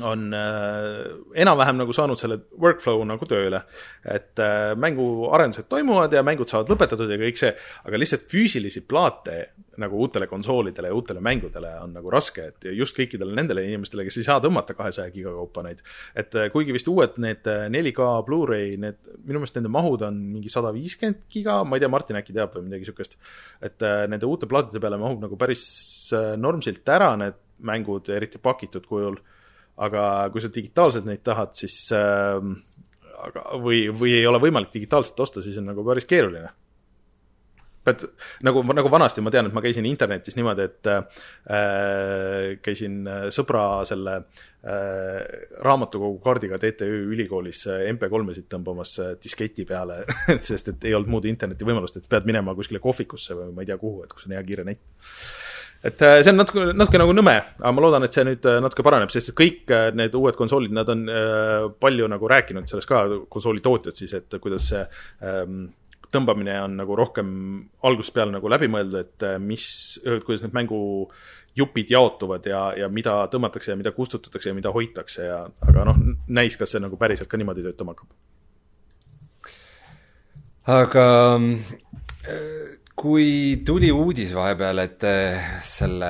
on 0.02 0.34
äh, 0.34 1.42
enam-vähem 1.42 1.80
nagu 1.82 1.94
saanud 1.96 2.20
selle 2.20 2.40
workflow 2.60 3.02
nagu 3.08 3.26
tööle. 3.28 3.62
et 4.06 4.40
äh, 4.40 4.74
mänguarendused 4.80 5.68
toimuvad 5.70 6.14
ja 6.14 6.24
mängud 6.24 6.50
saavad 6.50 6.72
lõpetatud 6.72 7.10
ja 7.12 7.18
kõik 7.20 7.40
see, 7.40 7.52
aga 7.86 8.00
lihtsalt 8.00 8.28
füüsilisi 8.32 8.86
plaate 8.88 9.40
nagu 9.80 10.00
uutele 10.00 10.28
konsoolidele 10.28 10.92
ja 10.92 10.96
uutele 10.96 11.24
mängudele 11.24 11.74
on 11.84 11.94
nagu 11.96 12.12
raske, 12.12 12.50
et 12.52 12.70
just 12.76 12.98
kõikidele 12.98 13.36
nendele 13.36 13.64
inimestele, 13.68 14.06
kes 14.08 14.20
ei 14.22 14.28
saa 14.28 14.40
tõmmata 14.44 14.76
kahesaja 14.78 15.12
giga 15.16 15.34
kaupa 15.36 15.64
neid. 15.68 15.84
et 16.16 16.36
äh, 16.36 16.50
kuigi 16.54 16.76
vist 16.76 16.88
uued 16.92 17.20
need 17.20 17.48
äh, 17.48 17.68
4K 17.72 18.10
Blu-ray, 18.28 18.78
need, 18.80 19.00
minu 19.26 19.44
meelest 19.44 19.60
nende 19.60 19.72
mahud 19.74 20.06
on 20.08 20.22
mingi 20.36 20.52
sada 20.52 20.72
viiskümmend 20.76 21.26
giga, 21.32 21.62
ma 21.64 21.78
ei 21.78 21.84
tea, 21.84 21.92
Martin 21.92 22.20
äkki 22.20 22.36
teab 22.36 22.56
või 22.56 22.70
midagi 22.70 22.88
niisugust. 22.88 23.20
et 23.62 23.84
nende 24.10 24.28
uute 24.28 24.48
plaatide 24.48 24.80
peale 24.80 24.98
mahub 25.02 25.20
nagu 25.24 25.38
päris 25.40 25.66
normsilt 26.40 26.88
ära 26.90 27.12
need 27.20 27.36
mängud, 27.60 28.08
eriti 28.16 28.40
pakitud 28.40 28.86
kujul 28.88 29.20
aga 29.80 30.04
kui 30.34 30.44
sa 30.44 30.52
digitaalselt 30.54 31.08
neid 31.08 31.24
tahad, 31.26 31.54
siis 31.58 31.78
äh, 31.96 32.40
aga, 33.28 33.46
või, 33.64 33.86
või 33.96 34.18
ei 34.20 34.26
ole 34.28 34.42
võimalik 34.42 34.74
digitaalselt 34.74 35.20
osta, 35.20 35.44
siis 35.46 35.60
on 35.62 35.70
nagu 35.72 35.86
päris 35.88 36.08
keeruline. 36.10 36.52
pead, 37.84 38.04
nagu, 38.44 38.62
nagu 38.76 38.90
vanasti 38.92 39.24
ma 39.24 39.32
tean, 39.32 39.48
et 39.48 39.56
ma 39.56 39.64
käisin 39.64 39.88
internetis 39.88 40.36
niimoodi, 40.36 40.66
et 40.68 40.90
äh, 40.92 41.04
käisin 42.62 43.08
sõbra 43.34 43.86
selle 43.88 44.16
äh, 44.20 45.48
raamatukogu 45.64 46.20
kaardiga 46.24 46.60
TTÜ 46.60 46.90
ülikoolis 47.16 47.64
äh, 47.72 47.86
MP3-esid 47.94 48.50
tõmbamas 48.52 48.98
äh, 49.00 49.14
disketi 49.24 49.66
peale 49.70 50.04
sest 50.50 50.74
et 50.74 50.90
ei 50.90 50.98
olnud 50.98 51.16
muud 51.16 51.30
interneti 51.32 51.68
võimalust, 51.68 52.02
et 52.02 52.10
pead 52.12 52.28
minema 52.30 52.56
kuskile 52.58 52.84
kohvikusse 52.84 53.38
või 53.40 53.54
ma 53.56 53.66
ei 53.66 53.72
tea 53.72 53.80
kuhu, 53.80 54.04
et 54.04 54.14
kus 54.14 54.28
on 54.28 54.36
hea 54.36 54.44
kiire 54.52 54.68
net 54.68 54.84
et 55.84 56.02
äh, 56.04 56.20
see 56.24 56.34
on 56.34 56.40
natuke, 56.42 56.68
natuke 56.76 57.00
nagu 57.00 57.16
nõme, 57.16 57.36
aga 57.62 57.74
ma 57.76 57.84
loodan, 57.86 58.06
et 58.08 58.16
see 58.16 58.26
nüüd 58.28 58.46
äh, 58.50 58.60
natuke 58.64 58.84
paraneb, 58.86 59.12
sest 59.14 59.32
et 59.32 59.38
kõik 59.40 59.74
äh, 59.76 59.90
need 59.96 60.16
uued 60.20 60.38
konsoolid, 60.40 60.74
nad 60.76 60.90
on 60.92 61.06
äh, 61.08 61.68
palju 61.80 62.10
nagu 62.12 62.32
rääkinud 62.32 62.68
sellest 62.70 62.90
ka, 62.90 63.04
konsooli 63.32 63.64
tootjad 63.64 64.00
siis, 64.00 64.16
et 64.20 64.40
kuidas 64.44 64.70
see 64.74 64.82
ähm, 65.24 65.68
tõmbamine 66.12 66.56
on 66.66 66.80
nagu 66.82 66.98
rohkem 66.98 67.30
algusest 67.86 68.16
peale 68.16 68.34
nagu 68.34 68.50
läbi 68.52 68.68
mõeldud, 68.72 69.06
et 69.06 69.28
mis, 69.44 69.68
kuidas 70.26 70.42
need 70.44 70.56
mängu 70.58 70.80
jupid 71.60 71.92
jaotuvad 71.92 72.46
ja, 72.46 72.62
ja 72.78 72.90
mida 72.92 73.16
tõmmatakse 73.32 73.74
ja 73.74 73.78
mida 73.80 73.94
kustutatakse 73.96 74.52
ja 74.52 74.58
mida 74.58 74.72
hoitakse 74.74 75.28
ja 75.28 75.40
aga 75.68 75.86
noh, 75.90 76.02
näis, 76.28 76.58
kas 76.60 76.76
see 76.76 76.84
nagu 76.84 76.98
päriselt 77.00 77.30
ka 77.30 77.40
niimoodi 77.40 77.66
töötama 77.66 77.96
hakkab. 77.96 78.10
aga 80.70 81.06
äh, 82.30 82.79
kui 83.00 83.62
tuli 83.64 83.88
uudis 83.95 84.34
vahepeal, 84.36 84.82
et 84.84 85.04
äh, 85.08 85.52
selle 85.64 86.10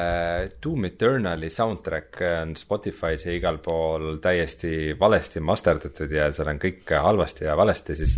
Doom 0.63 0.87
Eternali 0.87 1.51
soundtrack 1.53 2.23
on 2.25 2.55
Spotify's 2.57 3.27
ja 3.27 3.35
igal 3.35 3.59
pool 3.61 4.17
täiesti 4.23 4.95
valesti 4.99 5.43
masterdatud 5.45 6.15
ja 6.15 6.31
seal 6.33 6.49
on 6.49 6.61
kõik 6.61 6.89
halvasti 6.89 7.45
ja 7.45 7.57
valesti, 7.59 7.97
siis 7.99 8.15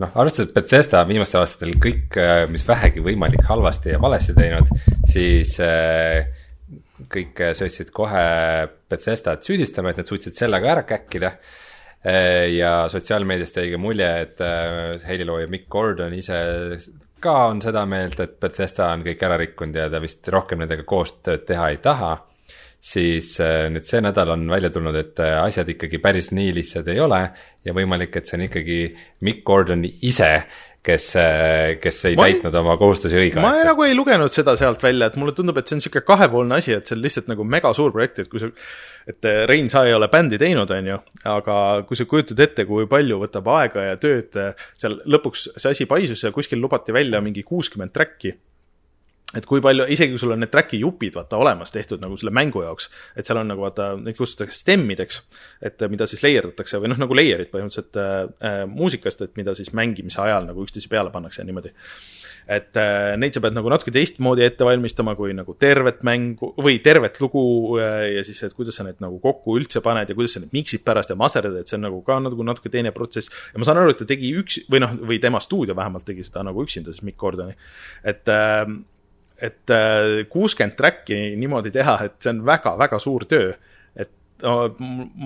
noh, 0.00 0.14
arvestades, 0.14 0.48
et 0.48 0.56
Bethesda 0.56 1.02
on 1.04 1.12
viimastel 1.12 1.42
aastatel 1.42 1.76
kõik, 1.84 2.16
mis 2.54 2.64
vähegi 2.68 3.04
võimalik, 3.04 3.44
halvasti 3.50 3.92
ja 3.92 4.00
valesti 4.00 4.36
teinud, 4.38 4.72
siis 5.10 5.58
äh, 5.60 6.24
kõik 7.12 7.44
söötsid 7.60 7.92
kohe 7.92 8.24
Bethesdat 8.88 9.44
süüdistama, 9.44 9.92
et 9.92 10.00
nad 10.00 10.08
suutsid 10.08 10.36
sellega 10.38 10.72
ära 10.78 10.88
käkkida. 10.88 11.36
Ja 12.52 12.70
sotsiaalmeediast 12.92 13.56
jäi 13.56 13.70
ka 13.72 13.78
mulje, 13.80 14.08
et 14.26 14.40
helilooja 15.08 15.48
Mikk 15.48 15.70
Gordon 15.72 16.12
ise 16.12 16.36
ka 17.24 17.34
on 17.48 17.62
seda 17.64 17.86
meelt, 17.88 18.20
et 18.20 18.36
Bethesda 18.40 18.90
on 18.92 19.02
kõik 19.06 19.24
ära 19.24 19.38
rikkunud 19.40 19.80
ja 19.80 19.88
ta 19.92 20.00
vist 20.02 20.28
rohkem 20.32 20.62
nendega 20.62 20.86
koostööd 20.88 21.46
teha 21.48 21.72
ei 21.72 21.82
taha. 21.84 22.14
siis 22.84 23.38
nüüd 23.72 23.86
see 23.88 24.02
nädal 24.04 24.34
on 24.34 24.42
välja 24.52 24.68
tulnud, 24.70 24.96
et 25.00 25.20
asjad 25.24 25.70
ikkagi 25.72 26.02
päris 26.04 26.26
nii 26.36 26.50
lihtsad 26.52 26.88
ei 26.92 26.98
ole 27.00 27.20
ja 27.64 27.72
võimalik, 27.72 28.16
et 28.16 28.28
see 28.28 28.36
on 28.36 28.44
ikkagi 28.44 28.76
Mikk 29.24 29.40
Gordon 29.44 29.86
ise, 29.88 30.44
kes, 30.84 31.06
kes 31.80 31.98
ei 32.10 32.16
Ma 32.18 32.26
ei- 32.28 32.34
täitnud 32.36 32.54
oma 32.60 32.74
kohustusi 32.80 33.16
ma 33.16 33.22
õigeaegselt. 33.24 33.68
nagu 33.70 33.86
ei 33.86 33.94
lugenud 33.96 34.32
seda 34.34 34.52
sealt 34.60 34.82
välja, 34.84 35.06
et 35.08 35.16
mulle 35.20 35.32
tundub, 35.36 35.56
et 35.58 35.66
see 35.68 35.76
on 35.78 35.80
niisugune 35.82 36.04
kahepoolne 36.10 36.58
asi, 36.58 36.74
et 36.76 36.86
see 36.86 36.96
on 36.98 37.02
lihtsalt 37.04 37.30
nagu 37.32 37.44
mega 37.48 37.72
suur 37.76 37.92
projekt, 37.94 38.18
et 38.24 38.28
kui 38.28 38.42
sa, 38.42 38.50
et 39.08 39.24
eh, 39.30 39.42
Rein, 39.48 39.70
sa 39.72 39.84
ei 39.88 39.94
ole 39.96 40.08
bändi 40.12 40.38
teinud, 40.40 40.70
on 40.70 40.86
ju, 40.92 40.98
aga 41.24 41.56
kui 41.88 41.96
sa 41.96 42.04
kujutad 42.08 42.40
ette, 42.44 42.66
kui 42.68 42.86
palju 42.90 43.20
võtab 43.24 43.48
aega 43.56 43.88
ja 43.90 43.96
tööd 44.00 44.36
eh, 44.36 44.52
seal 44.76 45.00
lõpuks 45.08 45.48
see 45.56 45.70
asi 45.72 45.86
paisus 45.90 46.22
ja 46.24 46.32
kuskil 46.36 46.60
lubati 46.60 46.92
välja 46.92 47.20
mingi 47.24 47.42
kuuskümmend 47.42 47.92
track'i 47.96 48.34
et 49.38 49.46
kui 49.48 49.62
palju, 49.64 49.86
isegi 49.90 50.14
kui 50.14 50.22
sul 50.22 50.34
on 50.34 50.42
need 50.42 50.52
track'i 50.52 50.80
jupid 50.82 51.16
vaata 51.18 51.38
olemas 51.40 51.72
tehtud 51.74 52.02
nagu 52.02 52.16
selle 52.20 52.32
mängu 52.34 52.62
jaoks, 52.64 52.88
et 53.18 53.26
seal 53.26 53.40
on 53.40 53.50
nagu 53.50 53.64
vaata, 53.64 53.92
neid 54.00 54.18
kutsutakse 54.18 54.62
stemmideks, 54.62 55.20
et 55.64 55.82
äh, 55.82 55.90
mida 55.92 56.08
siis 56.10 56.22
layerdatakse 56.24 56.80
või 56.82 56.92
noh, 56.92 57.00
nagu 57.02 57.16
layer'id 57.16 57.50
põhimõtteliselt 57.52 57.98
äh, 58.00 58.12
äh, 58.50 58.60
muusikast, 58.70 59.24
et 59.26 59.34
mida 59.40 59.56
siis 59.58 59.72
mängimise 59.76 60.22
ajal 60.24 60.46
nagu 60.50 60.64
üksteise 60.64 60.90
peale 60.92 61.12
pannakse 61.14 61.42
ja 61.42 61.48
niimoodi. 61.48 61.74
et 62.44 62.76
äh, 62.76 63.14
neid 63.16 63.32
sa 63.32 63.40
pead 63.40 63.54
nagu 63.56 63.70
natuke 63.72 63.92
teistmoodi 63.94 64.44
ette 64.44 64.66
valmistama 64.68 65.14
kui 65.16 65.32
nagu 65.32 65.54
tervet 65.56 66.02
mängu 66.04 66.50
või 66.60 66.76
tervet 66.84 67.16
lugu 67.22 67.44
äh, 67.80 68.18
ja 68.18 68.24
siis, 68.26 68.42
et 68.44 68.52
kuidas 68.54 68.76
sa 68.76 68.84
need 68.84 69.00
nagu 69.00 69.18
kokku 69.22 69.56
üldse 69.58 69.80
paned 69.84 70.08
ja 70.08 70.16
kuidas 70.16 70.36
sa 70.36 70.44
need 70.44 70.52
mix'id 70.52 70.84
pärast 70.84 71.10
ja 71.10 71.16
masterdad, 71.16 71.56
et 71.56 71.72
see 71.72 71.78
on 71.80 71.86
nagu 71.88 72.02
ka 72.04 72.20
nagu 72.20 72.44
natuke 72.44 72.68
teine 72.68 72.92
protsess. 72.92 73.32
ja 73.52 73.58
ma 73.58 73.64
saan 73.64 73.80
aru, 73.80 73.94
et 73.94 74.02
ta 74.02 74.08
tegi 74.08 74.34
üks 74.36 74.60
või 74.68 74.84
noh, 74.84 74.92
või 75.00 75.20
tema 75.22 75.40
stuudio 75.40 75.76
vähemalt 75.76 76.04
tegi 76.04 76.26
seda 76.26 76.44
nagu 76.44 76.62
üksinda, 76.62 76.92
siis 76.92 77.06
Mikk 77.06 77.16
Gordoni, 77.24 77.56
et 78.04 78.28
äh, 78.28 78.68
et 79.42 79.70
kuuskümmend 80.30 80.76
track'i 80.78 81.16
niimoodi 81.36 81.72
teha, 81.74 81.98
et 82.06 82.18
see 82.22 82.30
on 82.30 82.44
väga-väga 82.46 83.00
suur 83.02 83.26
töö. 83.30 83.54
et 83.98 84.10
no, 84.42 84.54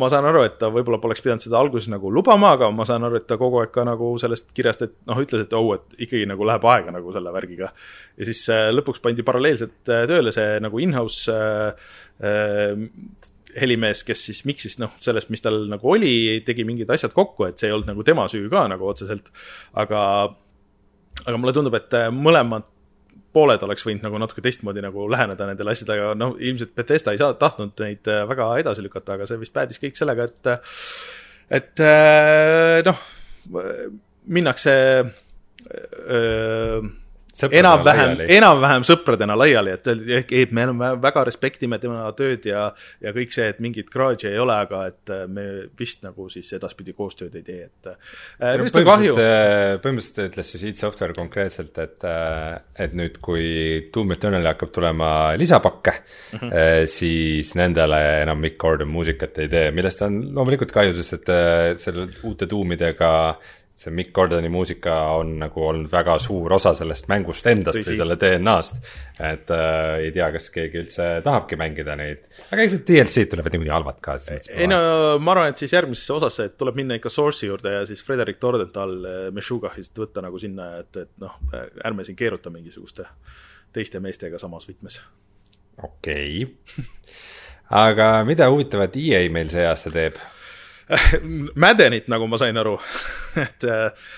ma 0.00 0.08
saan 0.12 0.26
aru, 0.28 0.42
et 0.46 0.58
ta 0.60 0.70
võib-olla 0.72 1.00
poleks 1.02 1.22
pidanud 1.24 1.44
seda 1.44 1.58
alguses 1.60 1.90
nagu 1.92 2.10
lubama, 2.12 2.52
aga 2.56 2.70
ma 2.74 2.86
saan 2.88 3.06
aru, 3.08 3.20
et 3.20 3.26
ta 3.28 3.38
kogu 3.40 3.60
aeg 3.62 3.72
ka 3.74 3.84
nagu 3.88 4.10
sellest 4.20 4.52
kirjast, 4.56 4.84
et 4.86 4.94
noh, 5.08 5.20
ütles, 5.22 5.44
et 5.44 5.56
oh, 5.56 5.70
et 5.76 6.04
ikkagi 6.06 6.28
nagu 6.28 6.46
läheb 6.48 6.64
aega 6.72 6.94
nagu 6.94 7.12
selle 7.14 7.32
värgiga. 7.34 7.72
ja 8.18 8.28
siis 8.28 8.44
äh, 8.54 8.68
lõpuks 8.74 9.02
pandi 9.04 9.24
paralleelselt 9.26 9.92
äh, 9.92 10.04
tööle 10.10 10.32
see 10.34 10.58
nagu 10.64 10.80
in-house 10.84 11.34
äh, 11.34 11.90
äh, 12.24 13.32
helimees, 13.58 14.04
kes 14.06 14.24
siis 14.28 14.42
miksis 14.48 14.78
noh, 14.82 14.94
sellest, 15.02 15.30
mis 15.32 15.42
tal 15.44 15.62
nagu 15.70 15.94
oli, 15.94 16.40
tegi 16.46 16.66
mingid 16.68 16.90
asjad 16.92 17.14
kokku, 17.16 17.48
et 17.48 17.60
see 17.60 17.70
ei 17.70 17.76
olnud 17.76 17.92
nagu 17.92 18.04
tema 18.06 18.28
süü 18.30 18.48
ka 18.52 18.66
nagu 18.70 18.88
otseselt. 18.90 19.32
aga, 19.78 20.02
aga 21.24 21.38
mulle 21.40 21.56
tundub, 21.56 21.78
et 21.78 21.96
äh, 21.96 22.10
mõlemad 22.14 22.68
pooled 23.38 23.62
oleks 23.68 23.86
võinud 23.86 24.04
nagu 24.08 24.20
natuke 24.20 24.42
teistmoodi 24.44 24.82
nagu 24.84 25.06
läheneda 25.12 25.46
nendele 25.48 25.74
asjadele, 25.74 26.10
noh, 26.18 26.34
ilmselt 26.42 26.74
Bethesda 26.76 27.14
ei 27.14 27.22
saa, 27.22 27.36
tahtnud 27.38 27.78
neid 27.84 28.10
äh, 28.10 28.24
väga 28.28 28.50
edasi 28.64 28.84
lükata, 28.84 29.14
aga 29.14 29.28
see 29.30 29.40
vist 29.40 29.54
päädis 29.54 29.82
kõik 29.82 29.98
sellega, 29.98 30.26
et 30.28 30.52
et 31.60 31.84
äh, 31.84 32.80
noh, 32.86 33.04
minnakse 34.28 34.74
öö, 35.68 36.80
enam-vähem 37.46 38.24
enam-vähem 38.38 38.86
sõpradena 38.86 39.36
laiali, 39.38 39.74
et 39.76 39.90
öeldi, 39.90 40.18
et 40.42 40.54
me 40.54 40.66
väga 41.02 41.24
respektime 41.28 41.78
tema 41.82 42.06
tööd 42.18 42.46
ja 42.48 42.68
ja 43.04 43.12
kõik 43.14 43.34
see, 43.34 43.48
et 43.52 43.60
mingit 43.64 43.90
garaaži 43.92 44.30
ei 44.32 44.38
ole, 44.42 44.56
aga 44.66 44.84
et 44.90 45.12
äh, 45.14 45.24
me 45.30 45.46
vist 45.78 46.02
nagu 46.06 46.28
siis 46.32 46.50
edaspidi 46.56 46.94
koostööd 46.96 47.34
ei 47.38 47.44
tee, 47.46 47.68
et 47.68 47.90
äh, 47.92 48.56
millest 48.56 48.80
on 48.80 48.88
kahju. 48.88 49.14
põhimõtteliselt, 49.16 49.82
põhimõtteliselt 49.84 50.32
ütles 50.32 50.52
siis 50.54 50.66
id 50.72 50.82
Software 50.82 51.16
konkreetselt, 51.16 51.78
et, 51.82 52.06
et 52.78 52.96
nüüd, 52.98 53.18
kui 53.24 53.46
Doom 53.94 54.14
Eternali 54.16 54.50
hakkab 54.50 54.72
tulema 54.74 55.10
lisapakke 55.38 55.94
mm. 55.94 56.38
-hmm. 56.38 56.86
siis 56.90 57.54
nendele 57.58 58.00
enam 58.22 58.40
Mick 58.42 58.58
Gordon 58.58 58.88
muusikat 58.88 59.38
ei 59.44 59.48
tee, 59.48 59.70
millest 59.74 60.02
on 60.06 60.20
loomulikult 60.34 60.72
kahju, 60.74 60.94
sest 60.96 61.18
et 61.18 61.32
äh, 61.32 61.76
selle 61.80 62.08
uute 62.26 62.48
Doomidega 62.50 63.10
see 63.78 63.94
Mick 63.94 64.12
Gordoni 64.12 64.48
muusika 64.50 64.94
on 65.14 65.36
nagu 65.38 65.62
olnud 65.68 65.90
väga 65.92 66.16
suur 66.22 66.52
osa 66.56 66.72
sellest 66.74 67.06
mängust 67.10 67.46
endast 67.46 67.78
Tõsi. 67.78 67.92
või 67.92 67.98
selle 68.00 68.16
DNA-st. 68.18 68.80
et 69.28 69.52
äh, 69.54 69.90
ei 70.02 70.12
tea, 70.14 70.30
kas 70.34 70.48
keegi 70.54 70.80
üldse 70.82 71.06
tahabki 71.24 71.58
mängida 71.60 71.94
neid, 71.98 72.24
aga 72.50 72.64
eks 72.64 72.74
need 72.74 72.86
DLC-d 72.88 73.30
tulevad 73.34 73.54
niikuinii 73.54 73.74
halvad 73.74 74.00
ka. 74.02 74.16
ei 74.50 74.66
no 74.70 74.80
ma 75.22 75.34
arvan, 75.36 75.52
et 75.52 75.62
siis 75.62 75.74
järgmisesse 75.76 76.16
osasse, 76.16 76.48
et 76.50 76.56
tuleb 76.58 76.80
minna 76.80 76.98
ikka 76.98 77.12
Source'i 77.12 77.50
juurde 77.50 77.76
ja 77.76 77.84
siis 77.86 78.02
Frederick 78.04 78.42
Tordenthal 78.42 78.96
äh, 78.98 79.20
Meshugahist 79.34 79.94
võtta 79.98 80.24
nagu 80.26 80.40
sinna, 80.42 80.72
et, 80.82 81.04
et 81.04 81.12
noh, 81.22 81.36
ärme 81.86 82.06
siin 82.06 82.18
keeruta 82.18 82.50
mingisuguste 82.54 83.06
teiste 83.72 84.00
meestega 84.02 84.40
samas 84.42 84.66
võtmes. 84.66 84.98
okei 85.82 86.42
okay.. 86.48 86.82
aga 87.86 88.10
mida 88.26 88.50
huvitavat 88.50 88.98
EA 88.98 89.22
meil 89.30 89.54
see 89.54 89.66
aasta 89.68 89.94
teeb? 89.94 90.18
Maddenit, 91.62 92.08
nagu 92.08 92.28
ma 92.30 92.38
sain 92.40 92.56
aru, 92.56 92.76
et 93.44 93.66
äh, 93.68 94.08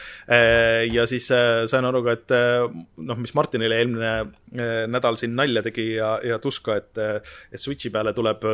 ja 0.90 1.06
siis 1.10 1.30
äh, 1.34 1.64
sain 1.70 1.86
aru 1.88 2.02
ka, 2.06 2.16
et 2.18 2.34
äh, 2.36 2.66
noh, 3.06 3.18
mis 3.20 3.34
Martinile 3.34 3.80
eelmine 3.80 4.12
äh, 4.20 4.84
nädal 4.90 5.18
siin 5.18 5.34
nalja 5.38 5.64
tegi 5.66 5.92
ja, 5.96 6.18
ja 6.26 6.38
tuska, 6.42 6.78
et, 6.78 7.24
et 7.50 7.60
Switchi 7.60 7.90
peale 7.94 8.14
tuleb 8.16 8.46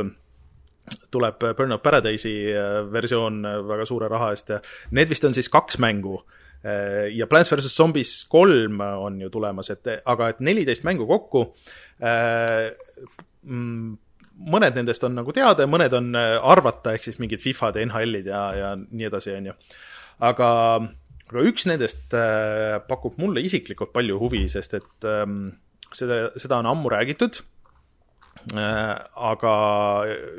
tuleb 1.10 1.42
Burnout 1.58 1.82
Paradise'i 1.82 2.52
äh, 2.54 2.80
versioon 2.92 3.44
äh, 3.44 3.60
väga 3.66 3.86
suure 3.88 4.08
raha 4.10 4.30
eest 4.34 4.52
ja 4.54 4.60
need 4.94 5.10
vist 5.10 5.24
on 5.26 5.34
siis 5.34 5.50
kaks 5.52 5.80
mängu. 5.82 6.22
ja 7.14 7.26
Plants 7.30 7.50
versus 7.52 7.76
Zombies 7.76 8.24
kolm 8.26 8.80
on 8.80 9.20
ju 9.20 9.28
tulemas, 9.30 9.68
et 9.70 9.86
aga 10.02 10.30
et 10.32 10.40
neliteist 10.42 10.82
mängu 10.82 11.04
kokku 11.06 11.42
äh, 12.02 12.72
mm, 13.42 13.92
mõned 14.36 14.76
nendest 14.76 15.04
on 15.06 15.16
nagu 15.16 15.32
teada 15.34 15.64
ja 15.64 15.70
mõned 15.70 15.94
on 15.96 16.12
äh, 16.18 16.36
arvata, 16.44 16.94
ehk 16.94 17.08
siis 17.08 17.18
mingid 17.22 17.42
Fifad 17.42 17.78
ja 17.78 17.86
NHL-id 17.86 18.30
ja, 18.30 18.44
ja 18.56 18.70
nii 18.76 19.08
edasi, 19.08 19.34
on 19.38 19.50
ju. 19.50 19.56
aga, 20.28 20.48
aga 21.30 21.44
üks 21.50 21.66
nendest 21.70 22.16
äh, 22.16 22.78
pakub 22.88 23.18
mulle 23.22 23.44
isiklikult 23.46 23.94
palju 23.96 24.20
huvi, 24.20 24.46
sest 24.52 24.78
et 24.80 25.08
ähm, 25.08 25.54
seda, 25.94 26.26
seda 26.40 26.60
on 26.60 26.72
ammu 26.72 26.92
räägitud 26.92 27.40
äh,. 28.54 28.92
aga 29.32 29.54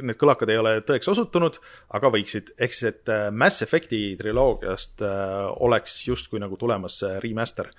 need 0.05 0.19
kõlakad 0.21 0.53
ei 0.53 0.61
ole 0.61 0.77
tõeks 0.87 1.09
osutunud, 1.11 1.57
aga 1.97 2.13
võiksid, 2.13 2.53
ehk 2.57 2.77
siis, 2.77 2.93
et 2.93 3.33
Mass 3.33 3.65
Effect'i 3.65 4.13
triloogiast 4.19 5.03
oleks 5.65 6.03
justkui 6.07 6.39
nagu 6.43 6.59
tulemas 6.59 7.01
remaster 7.23 7.73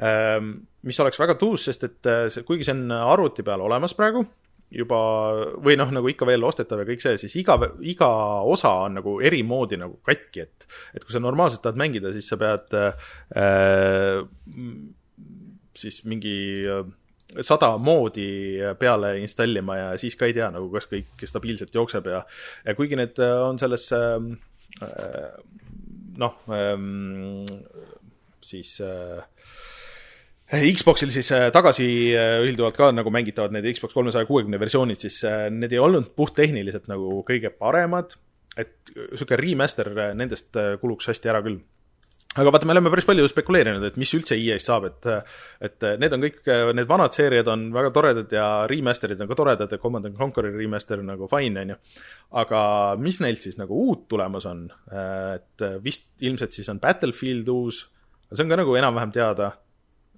ähm,. 0.00 0.56
mis 0.82 0.98
oleks 1.04 1.20
väga 1.20 1.36
tuus, 1.38 1.68
sest 1.68 1.84
et 1.86 2.14
see, 2.32 2.46
kuigi 2.48 2.64
see 2.66 2.78
on 2.78 2.88
arvuti 2.96 3.44
peal 3.46 3.60
olemas 3.62 3.94
praegu, 3.94 4.24
juba 4.70 5.00
või 5.58 5.76
noh, 5.78 5.90
nagu 5.94 6.10
ikka 6.12 6.28
veel 6.28 6.44
ostetav 6.46 6.82
ja 6.82 6.86
kõik 6.88 7.02
see, 7.02 7.16
siis 7.18 7.34
iga, 7.42 7.56
iga 7.82 8.10
osa 8.46 8.72
on 8.86 9.00
nagu 9.00 9.16
eri 9.24 9.42
moodi 9.46 9.80
nagu 9.80 9.98
katki, 10.06 10.46
et 10.46 10.68
et 10.94 11.04
kui 11.04 11.14
sa 11.14 11.22
normaalselt 11.22 11.64
tahad 11.64 11.80
mängida, 11.80 12.12
siis 12.14 12.30
sa 12.30 12.38
pead 12.40 12.76
äh, 12.78 14.22
siis 15.74 16.02
mingi 16.06 16.36
äh, 16.70 16.84
sada 17.46 17.74
moodi 17.78 18.58
peale 18.78 19.14
installima 19.22 19.76
ja 19.78 19.88
siis 19.98 20.16
ka 20.18 20.28
ei 20.28 20.36
tea 20.36 20.50
nagu, 20.54 20.70
kas 20.72 20.88
kõik 20.90 21.26
stabiilselt 21.26 21.74
jookseb 21.74 22.10
ja 22.10 22.22
ja 22.66 22.76
kuigi 22.78 22.98
need 22.98 23.18
äh, 23.22 23.36
on 23.46 23.58
selles 23.62 23.88
äh, 23.96 24.16
äh, 24.86 25.34
noh 26.20 26.38
ähm,, 26.52 27.46
siis 28.44 28.80
äh, 28.84 29.22
Xboxil 30.50 31.12
siis 31.14 31.28
äh, 31.30 31.46
tagasi 31.54 31.84
äh, 32.18 32.40
üldjuhul 32.42 32.74
ka 32.74 32.88
nagu 32.90 33.10
mängitavad 33.14 33.54
need 33.54 33.68
Xbox 33.76 33.94
kolmesaja 33.94 34.26
kuuekümne 34.26 34.58
versioonid, 34.58 34.98
siis 34.98 35.22
need 35.54 35.70
ei 35.70 35.78
olnud 35.78 36.10
puhttehniliselt 36.18 36.88
nagu 36.90 37.20
kõige 37.26 37.52
paremad, 37.54 38.16
et 38.58 38.90
niisugune 38.90 39.38
remaster 39.38 39.92
nendest 40.18 40.58
kuluks 40.82 41.06
hästi 41.12 41.30
ära 41.30 41.44
küll. 41.44 41.60
Aga 42.38 42.50
vaata, 42.54 42.66
me 42.66 42.74
oleme 42.74 42.90
päris 42.92 43.06
palju 43.06 43.26
spekuleerinud, 43.30 43.84
et 43.86 43.96
mis 43.98 44.10
üldse 44.14 44.36
EA-st 44.38 44.68
saab, 44.70 44.84
et 44.86 45.06
et 45.66 45.86
need 46.02 46.14
on 46.14 46.22
kõik, 46.22 46.42
need 46.78 46.90
vanad 46.90 47.14
seeriad 47.14 47.48
on 47.50 47.64
väga 47.74 47.90
toredad 47.94 48.34
ja 48.34 48.44
remaster'id 48.70 49.22
on 49.22 49.30
ka 49.30 49.38
toredad 49.38 49.72
ja 49.74 49.80
Command 49.82 50.06
and 50.06 50.18
Conquer'i 50.18 50.52
remaster 50.54 51.02
on 51.02 51.10
nagu 51.10 51.30
fine, 51.30 51.62
on 51.62 51.74
ju. 51.74 51.78
aga 52.42 52.60
mis 53.02 53.18
neilt 53.22 53.42
siis 53.46 53.58
nagu 53.58 53.78
uut 53.86 54.06
tulemas 54.10 54.46
on, 54.50 54.66
et 55.34 55.66
vist 55.82 56.10
ilmselt 56.22 56.54
siis 56.54 56.70
on 56.70 56.82
Battlefield 56.82 57.50
uus, 57.50 57.82
see 58.30 58.46
on 58.46 58.54
ka 58.54 58.62
nagu 58.62 58.78
enam-vähem 58.78 59.14
teada, 59.14 59.50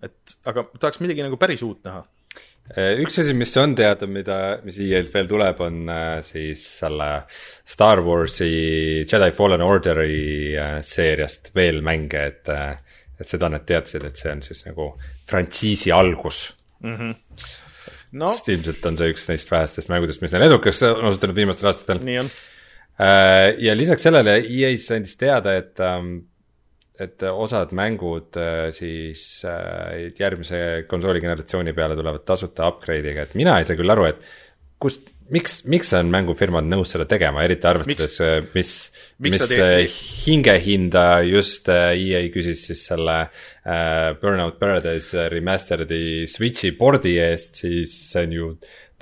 et 0.03 0.37
aga 0.51 0.67
tahaks 0.79 1.01
midagi 1.03 1.25
nagu 1.25 1.39
päris 1.41 1.63
uut 1.67 1.83
näha. 1.87 2.03
üks 3.03 3.19
asi, 3.21 3.35
mis 3.37 3.53
on 3.61 3.75
teada, 3.79 4.09
mida, 4.11 4.39
mis 4.67 4.79
EA-lt 4.83 5.13
veel 5.15 5.29
tuleb, 5.31 5.63
on 5.67 5.81
äh, 5.93 6.21
siis 6.27 6.65
selle 6.81 7.11
Star 7.69 8.03
Warsi 8.07 8.53
Jedi 9.03 9.31
Fallen 9.37 9.65
Orderi 9.67 10.55
äh, 10.57 10.79
seeriast 10.87 11.53
veel 11.55 11.83
mänge, 11.85 12.27
et, 12.33 12.53
et 13.19 13.29
seda 13.29 13.51
nad 13.53 13.67
teadsid, 13.69 14.07
et 14.09 14.19
see 14.19 14.33
on 14.33 14.45
siis 14.47 14.65
nagu 14.69 14.93
frantsiisi 15.29 15.93
algus 15.95 16.47
no 18.19 18.33
sest 18.33 18.51
ilmselt 18.53 18.89
on 18.89 18.99
see 19.01 19.13
üks 19.15 19.29
neist 19.31 19.53
vähestest 19.53 19.91
mängudest, 19.93 20.23
mis 20.25 20.35
neil 20.35 20.49
edukaks 20.49 20.83
on 20.89 21.09
osutunud 21.11 21.37
viimastel 21.37 21.71
aastatel. 21.71 22.03
nii 22.07 22.19
on. 22.23 22.31
ja 23.67 23.77
lisaks 23.79 24.05
sellele 24.09 24.39
EA-s 24.43 24.91
andis 24.97 25.17
teada, 25.21 25.57
et, 25.61 25.81
et 27.01 27.25
osad 27.25 27.73
mängud 27.77 28.37
äh, 28.37 28.69
siis 28.77 29.45
äh, 29.49 30.13
järgmise 30.19 30.85
konsooli 30.89 31.23
generatsiooni 31.25 31.73
peale 31.73 31.97
tulevad 31.97 32.27
tasuta 32.29 32.69
upgrade'iga, 32.69 33.25
et 33.27 33.35
mina 33.39 33.57
ei 33.59 33.69
saa 33.69 33.79
küll 33.79 33.95
aru, 33.95 34.11
et 34.11 34.21
kust, 34.83 35.09
miks, 35.33 35.63
miks 35.71 35.93
on 35.97 36.11
mängufirmad 36.13 36.67
nõus 36.69 36.93
seda 36.95 37.07
tegema, 37.09 37.43
eriti 37.47 37.69
arvestades, 37.69 38.19
mis, 38.55 38.75
Miks 39.23 39.45
mis 39.47 39.55
äh, 39.57 39.81
hingehinda 40.27 41.07
just 41.29 41.71
äh, 41.73 41.93
EA 41.97 42.23
küsis 42.35 42.65
siis 42.69 42.85
selle 42.91 43.19
äh, 43.23 44.13
Burnout 44.21 44.59
Paradise 44.61 45.29
remaster'i 45.33 46.29
Switch'i 46.31 46.75
pordi 46.79 47.17
eest, 47.23 47.63
siis 47.65 47.95
see 48.11 48.27
on 48.27 48.39
ju 48.39 48.49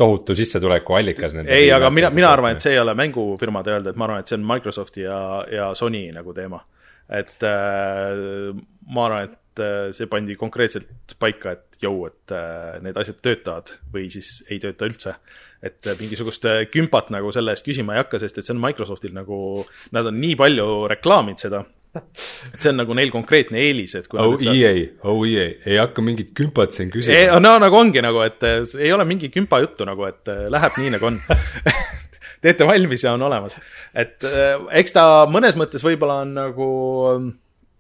tohutu 0.01 0.35
sissetuleku 0.37 0.97
allikas. 0.97 1.35
ei, 1.45 1.71
aga 1.73 1.91
mina, 1.93 2.11
mina 2.15 2.31
arvan, 2.33 2.57
et 2.57 2.65
see 2.65 2.75
ei 2.77 2.81
ole 2.81 2.95
mängufirmade 2.97 3.75
öelda, 3.75 3.93
et 3.93 4.01
ma 4.01 4.09
arvan, 4.09 4.23
et 4.23 4.31
see 4.31 4.39
on 4.39 4.47
Microsofti 4.49 5.05
ja, 5.05 5.23
ja 5.53 5.73
Sony 5.77 6.07
nagu 6.15 6.37
teema. 6.37 6.63
Et 7.11 7.43
äh, 7.47 8.55
ma 8.95 9.07
arvan, 9.09 9.31
et 9.31 9.63
äh, 9.65 9.91
see 9.97 10.07
pandi 10.11 10.37
konkreetselt 10.39 11.17
paika, 11.21 11.57
et 11.57 11.81
jõu, 11.83 12.05
et 12.11 12.35
äh, 12.37 12.79
need 12.85 12.99
asjad 13.01 13.19
töötavad 13.25 13.75
või 13.93 14.07
siis 14.13 14.41
ei 14.51 14.61
tööta 14.63 14.87
üldse. 14.89 15.17
et 15.63 15.85
äh, 15.91 15.97
mingisugust 16.01 16.45
äh, 16.49 16.63
kümpat 16.73 17.11
nagu 17.13 17.33
selle 17.35 17.53
eest 17.53 17.67
küsima 17.67 17.97
ei 17.97 18.01
hakka, 18.05 18.21
sest 18.23 18.39
et 18.39 18.47
see 18.47 18.55
on 18.55 18.63
Microsoftil 18.63 19.13
nagu, 19.17 19.65
nad 19.93 20.07
on 20.09 20.17
nii 20.23 20.37
palju 20.41 20.69
reklaaminud 20.95 21.43
seda, 21.43 21.65
et 21.99 22.63
see 22.63 22.71
on 22.71 22.79
nagu 22.81 22.95
neil 22.97 23.11
konkreetne 23.13 23.59
eelis, 23.61 23.97
et 23.99 24.07
kui 24.09 24.21
oh 24.23 24.31
nad 24.37 24.39
ütlevad- 24.39 24.61
EA, 24.63 24.87
oh 25.11 25.25
EA, 25.27 25.49
ei 25.67 25.81
hakka 25.83 26.05
mingit 26.07 26.31
kümpat 26.39 26.73
siin 26.77 26.93
küsima 26.95 27.19
ei, 27.19 27.27
no 27.43 27.57
nagu 27.61 27.77
ongi 27.77 28.01
nagu, 28.05 28.23
et 28.25 28.47
äh, 28.47 28.63
ei 28.79 28.93
ole 28.95 29.05
mingi 29.09 29.29
kümpa 29.35 29.61
juttu 29.65 29.89
nagu, 29.89 30.07
et 30.09 30.31
äh, 30.31 30.47
läheb 30.53 30.79
nii, 30.81 30.95
nagu 30.97 31.11
on. 31.11 31.21
teete 32.41 32.67
valmis 32.69 33.05
ja 33.05 33.15
on 33.17 33.23
olemas. 33.29 33.59
et 33.95 34.25
äh, 34.25 34.57
eks 34.83 34.97
ta 34.97 35.05
mõnes 35.31 35.59
mõttes 35.61 35.85
võib-olla 35.85 36.21
on 36.25 36.35
nagu 36.37 36.71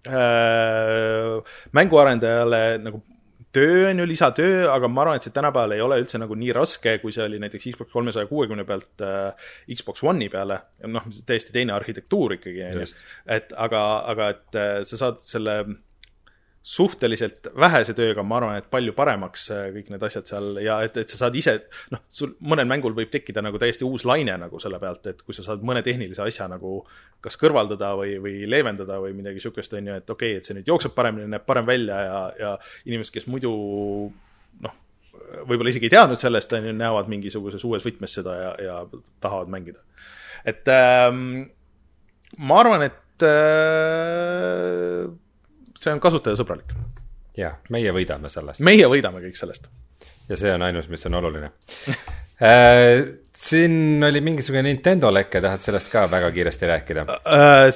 äh, 0.09 1.55
mänguarendajale 1.77 2.63
nagu 2.85 3.03
töö 3.53 3.91
on 3.91 3.99
ju 3.99 4.07
lisatöö, 4.07 4.71
aga 4.71 4.89
ma 4.89 5.03
arvan, 5.05 5.19
et 5.19 5.27
see 5.27 5.35
tänapäeval 5.35 5.75
ei 5.75 5.83
ole 5.83 5.99
üldse 6.03 6.21
nagu 6.23 6.37
nii 6.39 6.53
raske, 6.55 6.97
kui 7.03 7.15
see 7.15 7.25
oli 7.27 7.41
näiteks 7.43 7.71
Xbox 7.73 7.91
kolmesaja 7.93 8.29
kuuekümne 8.31 8.65
pealt 8.69 9.03
äh, 9.03 9.51
Xbox 9.75 10.05
One'i 10.07 10.31
peale. 10.31 10.61
noh, 10.87 11.09
täiesti 11.27 11.55
teine 11.55 11.75
arhitektuur 11.75 12.37
ikkagi, 12.39 12.63
on 12.69 12.83
ju 12.85 12.91
et 13.27 13.55
aga, 13.57 13.85
aga 14.13 14.29
et 14.37 14.61
äh, 14.61 14.75
sa 14.89 15.01
saad 15.05 15.23
selle 15.27 15.57
suhteliselt 16.61 17.47
vähese 17.57 17.95
tööga, 17.97 18.21
ma 18.27 18.37
arvan, 18.37 18.59
et 18.61 18.67
palju 18.71 18.93
paremaks 18.97 19.47
äh, 19.55 19.61
kõik 19.73 19.87
need 19.95 20.03
asjad 20.05 20.29
seal 20.29 20.59
ja 20.61 20.77
et, 20.85 20.97
et 21.01 21.13
sa 21.13 21.23
saad 21.23 21.37
ise, 21.41 21.55
noh, 21.95 22.03
sul 22.13 22.35
mõnel 22.45 22.69
mängul 22.69 22.93
võib 22.97 23.09
tekkida 23.13 23.41
nagu 23.41 23.59
täiesti 23.61 23.87
uus 23.89 24.05
laine 24.09 24.35
nagu 24.43 24.61
selle 24.61 24.81
pealt, 24.83 25.07
et 25.09 25.23
kui 25.25 25.37
sa 25.37 25.45
saad 25.47 25.65
mõne 25.65 25.81
tehnilise 25.87 26.21
asja 26.27 26.51
nagu 26.53 26.83
kas 27.25 27.41
kõrvaldada 27.41 27.95
või, 27.97 28.19
või 28.21 28.35
leevendada 28.49 28.99
või 29.01 29.15
midagi 29.17 29.41
niisugust, 29.41 29.73
on 29.79 29.89
ju, 29.89 29.97
et 30.03 30.13
okei 30.13 30.35
okay,, 30.35 30.43
et 30.43 30.51
see 30.51 30.59
nüüd 30.59 30.69
jookseb 30.69 30.93
paremini, 30.97 31.31
näeb 31.33 31.47
parem 31.49 31.65
välja 31.69 32.03
ja, 32.05 32.21
ja 32.43 32.53
inimesed, 32.85 33.15
kes 33.17 33.29
muidu 33.33 33.55
noh, 34.61 34.77
võib-olla 35.49 35.73
isegi 35.73 35.89
ei 35.89 35.95
teadnud 35.97 36.21
sellest, 36.21 36.53
on 36.59 36.69
ju, 36.69 36.77
näevad 36.77 37.09
mingisuguses 37.09 37.65
uues 37.65 37.89
võtmes 37.89 38.19
seda 38.21 38.37
ja, 38.37 38.53
ja 38.67 38.77
tahavad 39.25 39.49
mängida. 39.57 39.81
et 40.45 40.69
ähm, 40.77 41.49
ma 42.37 42.61
arvan, 42.61 42.85
et 42.91 43.25
äh, 43.25 45.09
see 45.81 45.93
on 45.95 46.01
kasutajasõbralik. 46.03 46.75
jah, 47.39 47.59
meie 47.73 47.93
võidame 47.95 48.31
sellest. 48.33 48.63
meie 48.67 48.89
võidame 48.91 49.23
kõik 49.25 49.39
sellest. 49.39 49.71
ja 50.29 50.39
see 50.39 50.53
on 50.55 50.67
ainus, 50.69 50.91
mis 50.93 51.07
on 51.09 51.19
oluline 51.21 51.53
äh, 52.51 53.07
siin 53.37 54.05
oli 54.05 54.21
mingisugune 54.25 54.67
Nintendo 54.69 55.13
leke, 55.13 55.41
tahad 55.41 55.65
sellest 55.65 55.93
ka 55.93 56.05
väga 56.13 56.33
kiiresti 56.35 56.69
rääkida 56.75 57.07
uh,? 57.07 57.71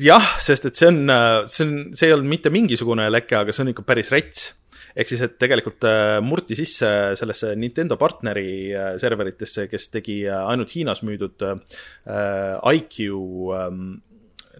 jah, 0.00 0.34
sest 0.42 0.68
et 0.70 0.82
see 0.82 0.90
on, 0.90 1.00
see 1.48 1.64
on, 1.68 1.78
see 1.96 2.10
ei 2.10 2.16
olnud 2.16 2.34
mitte 2.34 2.52
mingisugune 2.54 3.08
leke, 3.12 3.38
aga 3.40 3.54
see 3.54 3.66
on 3.66 3.72
ikka 3.74 3.86
päris 3.88 4.12
rets 4.14 4.52
ehk 4.94 5.10
siis, 5.10 5.24
et 5.26 5.32
tegelikult 5.40 5.82
murti 6.22 6.54
sisse 6.54 6.88
sellesse 7.18 7.48
Nintendo 7.58 7.96
partneri 7.98 8.70
serveritesse, 9.02 9.66
kes 9.66 9.88
tegi 9.90 10.20
ainult 10.30 10.70
Hiinas 10.70 11.02
müüdud 11.02 11.42
IQ 12.70 13.00
um, 13.10 13.88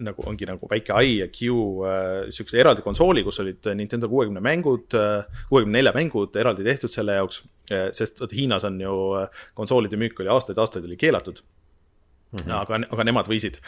nagu 0.02 0.24
ongi 0.26 0.46
nagu 0.48 0.68
väike 0.70 1.00
i 1.04 1.18
ja 1.20 1.28
Q 1.32 1.56
niisuguse 2.26 2.60
eraldi 2.60 2.82
konsooli, 2.82 3.24
kus 3.26 3.40
olid 3.44 3.66
Nintendo 3.74 4.08
kuuekümne 4.08 4.42
mängud, 4.44 4.94
kuuekümne 5.48 5.78
nelja 5.78 5.92
mängud 5.96 6.36
eraldi 6.40 6.66
tehtud 6.66 6.92
selle 6.92 7.18
jaoks, 7.20 7.42
sest 7.96 8.20
vot 8.20 8.32
Hiinas 8.34 8.64
on 8.68 8.80
ju 8.80 8.96
konsoolide 9.54 10.00
müük 10.00 10.20
oli 10.20 10.32
aastaid-aastaid 10.34 10.88
oli 10.88 11.00
keelatud 11.00 11.44
Mm 12.34 12.50
-hmm. 12.50 12.52
aga, 12.52 12.78
aga 12.90 13.04
nemad 13.04 13.28
võisid 13.30 13.60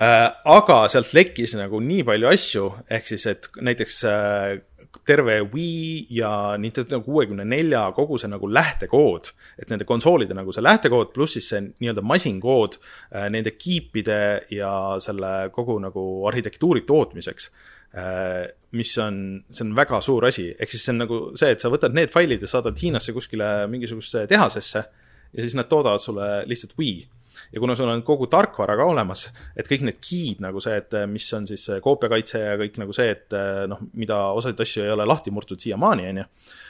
äh,. 0.00 0.30
aga 0.44 0.76
sealt 0.88 1.10
lekkis 1.12 1.52
nagu 1.58 1.80
nii 1.80 2.06
palju 2.08 2.28
asju, 2.30 2.62
ehk 2.88 3.10
siis, 3.10 3.26
et 3.26 3.48
näiteks 3.60 3.98
äh, 4.08 4.60
terve 5.08 5.38
Wii 5.52 6.06
ja 6.18 6.30
Nintendo 6.60 7.00
kuuekümne 7.04 7.46
nelja 7.48 7.86
kogu 7.96 8.18
see 8.20 8.30
nagu 8.30 8.50
lähtekood, 8.52 9.32
et 9.58 9.72
nende 9.72 9.86
konsoolide 9.88 10.36
nagu 10.36 10.52
see 10.54 10.64
lähtekood 10.64 11.14
pluss 11.14 11.38
siis 11.38 11.48
see 11.52 11.64
nii-öelda 11.70 12.04
masinkood 12.04 12.78
äh, 12.78 13.28
nende 13.32 13.54
kiipide 13.56 14.20
ja 14.52 14.72
selle 15.02 15.32
kogu 15.54 15.78
nagu 15.82 16.04
arhitektuuri 16.28 16.84
tootmiseks 16.88 17.50
äh,, 17.96 18.46
mis 18.76 18.92
on, 19.00 19.20
see 19.48 19.64
on 19.64 19.74
väga 19.78 20.02
suur 20.04 20.28
asi, 20.28 20.50
ehk 20.58 20.74
siis 20.74 20.84
see 20.84 20.94
on 20.94 21.04
nagu 21.06 21.20
see, 21.40 21.54
et 21.56 21.64
sa 21.64 21.72
võtad 21.72 21.96
need 21.96 22.12
failid 22.12 22.44
ja 22.44 22.50
saadad 22.50 22.76
Hiinasse 22.80 23.16
kuskile 23.16 23.52
mingisugusesse 23.72 24.26
tehasesse 24.28 24.84
ja 25.32 25.44
siis 25.44 25.56
nad 25.56 25.68
toodavad 25.70 26.04
sulle 26.04 26.28
lihtsalt 26.48 26.76
Wii 26.78 27.06
ja 27.52 27.60
kuna 27.62 27.76
sul 27.78 27.90
on 27.92 28.02
kogu 28.06 28.28
tarkvara 28.30 28.76
ka 28.78 28.86
olemas, 28.88 29.28
et 29.56 29.68
kõik 29.68 29.84
need 29.86 30.00
key'd 30.02 30.40
nagu 30.44 30.62
see, 30.62 30.78
et 30.80 30.96
mis 31.10 31.26
on 31.36 31.46
siis 31.48 31.68
koopiakaitse 31.84 32.44
ja 32.44 32.56
kõik 32.60 32.80
nagu 32.82 32.96
see, 32.96 33.10
et 33.14 33.36
noh, 33.70 33.82
mida 33.98 34.20
osasid 34.38 34.60
asju 34.64 34.86
ei 34.86 34.94
ole 34.94 35.06
lahti 35.08 35.34
murtud 35.34 35.60
siiamaani, 35.62 36.08
on 36.12 36.22
ju. 36.22 36.26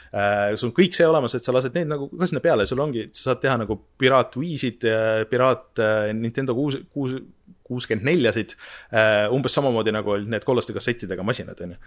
Äh, 0.09 0.55
sul 0.57 0.71
on 0.71 0.75
kõik 0.77 0.95
see 0.97 1.05
olemas, 1.05 1.35
et 1.37 1.45
sa 1.45 1.53
lased 1.53 1.75
neid 1.77 1.89
nagu 1.91 2.07
ka 2.09 2.29
sinna 2.29 2.41
peale, 2.41 2.65
sul 2.69 2.81
ongi, 2.81 3.09
sa 3.13 3.29
saad 3.29 3.43
teha 3.43 3.59
nagu 3.61 3.77
piraat 3.99 4.37
Wii'sid, 4.41 4.87
piraat 5.29 5.81
äh, 5.85 6.09
Nintendo 6.17 6.55
kuus, 6.57 6.79
kuus, 6.93 7.19
kuuskümmend 7.69 8.09
neljasid, 8.09 8.55
äh, 8.89 9.27
umbes 9.35 9.53
samamoodi 9.53 9.93
nagu 9.93 10.15
olid 10.15 10.31
need 10.33 10.47
kollaste 10.47 10.73
kassettidega 10.73 11.25
masinad, 11.25 11.61
on 11.61 11.75
ju 11.75 11.81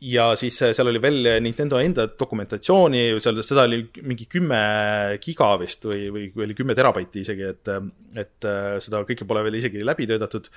ja 0.00 0.28
siis 0.38 0.60
äh, 0.62 0.72
seal 0.76 0.90
oli 0.92 1.00
veel 1.02 1.26
Nintendo 1.42 1.80
enda 1.82 2.06
dokumentatsiooni, 2.18 3.02
seal, 3.22 3.40
seda 3.46 3.64
oli 3.66 3.82
mingi 4.06 4.28
kümme 4.30 4.60
giga 5.22 5.52
vist 5.60 5.84
või, 5.88 6.06
või 6.12 6.46
oli 6.46 6.56
kümme 6.58 6.76
terabaiti 6.78 7.24
isegi, 7.24 7.48
et, 7.48 7.72
et 8.14 8.48
äh, 8.48 8.78
seda 8.84 9.02
kõike 9.08 9.26
pole 9.28 9.42
veel 9.46 9.58
isegi 9.60 9.84
läbi 9.84 10.06
töötatud. 10.10 10.48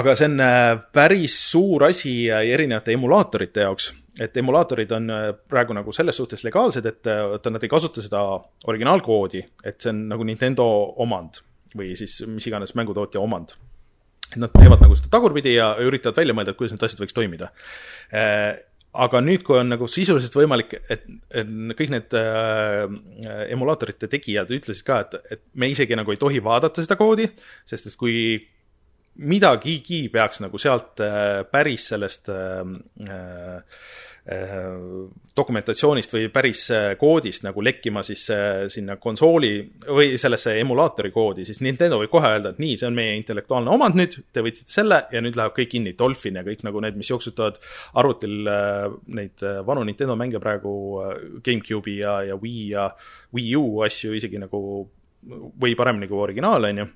aga 0.00 0.16
see 0.16 0.30
on 0.30 0.40
äh, 0.40 0.72
päris 0.92 1.36
suur 1.50 1.86
asi 1.90 2.16
erinevate 2.28 2.96
emulaatorite 2.96 3.66
jaoks, 3.66 3.92
et 4.20 4.36
emulaatorid 4.36 4.92
on 4.96 5.12
praegu 5.48 5.76
nagu 5.76 5.92
selles 5.92 6.16
suhtes 6.16 6.44
legaalsed, 6.44 6.86
et 6.86 7.04
vaata, 7.04 7.52
nad 7.52 7.62
ei 7.62 7.68
kasuta 7.68 8.02
seda 8.02 8.22
originaalkoodi, 8.66 9.44
et 9.64 9.80
see 9.80 9.92
on 9.92 10.06
nagu 10.14 10.24
Nintendo 10.24 10.64
omand 11.04 11.42
või 11.76 11.92
siis 11.98 12.22
mis 12.30 12.46
iganes 12.48 12.72
mängutootja 12.78 13.20
omand 13.20 13.52
et 14.32 14.40
nad 14.42 14.52
teevad 14.54 14.82
nagu 14.82 14.96
seda 14.98 15.12
tagurpidi 15.12 15.56
ja 15.56 15.74
üritavad 15.82 16.18
välja 16.18 16.34
mõelda, 16.36 16.54
et 16.54 16.60
kuidas 16.60 16.74
need 16.74 16.86
asjad 16.86 17.02
võiks 17.04 17.16
toimida. 17.16 17.52
Äh, 18.14 18.56
aga 18.96 19.20
nüüd, 19.24 19.44
kui 19.46 19.58
on 19.60 19.70
nagu 19.74 19.88
sisuliselt 19.90 20.34
võimalik, 20.36 20.74
et, 20.88 21.04
et 21.36 21.52
kõik 21.78 21.92
need 21.92 22.16
äh, 22.16 22.84
emulaatorite 23.52 24.08
tegijad 24.12 24.52
ütlesid 24.56 24.86
ka, 24.86 25.02
et, 25.04 25.16
et 25.36 25.44
me 25.54 25.70
isegi 25.72 25.98
nagu 25.98 26.12
ei 26.12 26.20
tohi 26.20 26.42
vaadata 26.44 26.84
seda 26.84 26.98
koodi, 26.98 27.28
sest 27.68 27.90
et 27.90 27.98
kui 28.00 28.16
midagigi 29.16 30.06
peaks 30.12 30.42
nagu 30.44 30.60
sealt 30.60 31.00
äh, 31.04 31.44
päris 31.52 31.90
sellest 31.92 32.32
äh, 32.32 32.66
äh 33.06 33.62
dokumentatsioonist 35.36 36.14
või 36.16 36.24
päris 36.34 36.64
äh, 36.74 36.86
koodist 36.98 37.44
nagu 37.46 37.62
lekkima 37.62 38.02
siis 38.06 38.24
äh, 38.34 38.64
sinna 38.72 38.96
konsooli 38.98 39.52
või 39.86 40.16
sellesse 40.18 40.56
emulaatori 40.58 41.12
koodi, 41.14 41.44
siis 41.46 41.60
Nintendo 41.62 42.00
võib 42.00 42.10
kohe 42.10 42.32
öelda, 42.34 42.50
et 42.50 42.58
nii, 42.62 42.74
see 42.80 42.88
on 42.88 42.96
meie 42.96 43.14
intellektuaalne 43.20 43.70
omand 43.70 43.98
nüüd, 44.00 44.18
te 44.34 44.42
võtsite 44.42 44.74
selle 44.74 45.04
ja 45.14 45.22
nüüd 45.22 45.38
läheb 45.38 45.54
kõik 45.54 45.70
kinni, 45.76 45.94
Dolphin 45.98 46.40
ja 46.40 46.44
kõik 46.46 46.66
nagu 46.66 46.82
need, 46.82 46.98
mis 46.98 47.12
jooksutavad 47.12 47.60
arvutil 48.02 48.50
neid 49.06 49.46
vanu 49.68 49.86
Nintendo 49.86 50.18
mänge 50.18 50.42
praegu, 50.42 50.74
GameCube'i 51.46 52.00
ja, 52.00 52.18
ja 52.32 52.40
Wii 52.40 52.68
ja 52.72 52.90
Wii 53.36 53.56
U 53.60 53.82
asju 53.86 54.16
isegi 54.18 54.42
nagu 54.42 54.60
või 55.26 55.78
paremini 55.78 56.10
kui 56.10 56.18
originaal, 56.22 56.66
on 56.66 56.82
ju 56.82 56.92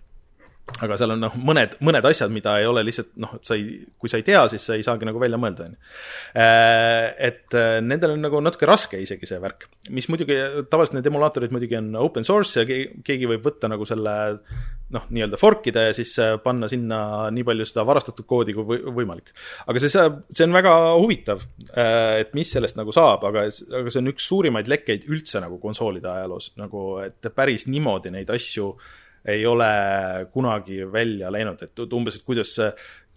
aga 0.79 0.97
seal 1.01 1.15
on 1.15 1.23
noh, 1.25 1.37
mõned, 1.47 1.77
mõned 1.85 2.07
asjad, 2.11 2.33
mida 2.33 2.57
ei 2.61 2.69
ole 2.69 2.83
lihtsalt 2.87 3.13
noh, 3.21 3.35
et 3.37 3.47
sa 3.47 3.57
ei, 3.59 3.81
kui 4.01 4.11
sa 4.11 4.21
ei 4.21 4.27
tea, 4.27 4.43
siis 4.53 4.65
sa 4.69 4.77
ei 4.79 4.85
saagi 4.87 5.09
nagu 5.09 5.21
välja 5.23 5.39
mõelda, 5.41 5.67
on 5.67 5.75
ju. 5.75 5.95
Äh, 6.41 7.07
et 7.31 7.57
äh, 7.59 7.79
nendel 7.85 8.15
on 8.17 8.25
nagu 8.25 8.43
natuke 8.45 8.69
raske 8.69 9.01
isegi 9.03 9.29
see 9.29 9.41
värk, 9.43 9.67
mis 9.97 10.09
muidugi, 10.13 10.37
tavaliselt 10.71 10.99
need 10.99 11.09
emulaatorid 11.11 11.55
muidugi 11.55 11.79
on 11.81 11.91
open 12.01 12.27
source 12.27 12.63
ja 12.63 12.67
keegi 12.67 13.31
võib 13.31 13.45
võtta 13.49 13.71
nagu 13.71 13.89
selle 13.89 14.15
noh, 14.91 15.05
nii-öelda 15.11 15.39
fork 15.41 15.69
ida 15.71 15.89
ja 15.89 15.97
siis 15.97 16.15
äh, 16.23 16.37
panna 16.43 16.71
sinna 16.71 17.01
nii 17.35 17.47
palju 17.47 17.67
seda 17.69 17.85
varastatud 17.89 18.27
koodi 18.31 18.55
kui 18.57 18.81
võimalik. 18.91 19.35
aga 19.67 19.83
see, 19.83 20.07
see 20.31 20.47
on 20.47 20.57
väga 20.57 20.77
huvitav, 21.01 21.45
et 21.75 22.33
mis 22.37 22.51
sellest 22.51 22.79
nagu 22.79 22.95
saab, 22.95 23.27
aga, 23.29 23.47
aga 23.51 23.93
see 23.93 24.03
on 24.03 24.11
üks 24.15 24.27
suurimaid 24.31 24.71
lekkeid 24.71 25.07
üldse 25.11 25.43
nagu 25.43 25.61
konsoolide 25.63 26.11
ajaloos, 26.11 26.53
nagu 26.61 26.87
et 27.05 27.31
päris 27.35 27.67
niimoodi 27.71 28.13
neid 28.15 28.31
asju 28.35 28.73
äh, 28.73 28.97
ei 29.29 29.47
ole 29.47 29.71
kunagi 30.33 30.81
välja 30.93 31.31
läinud, 31.33 31.61
et 31.63 31.93
umbes, 31.93 32.17
et 32.17 32.25
kuidas 32.25 32.57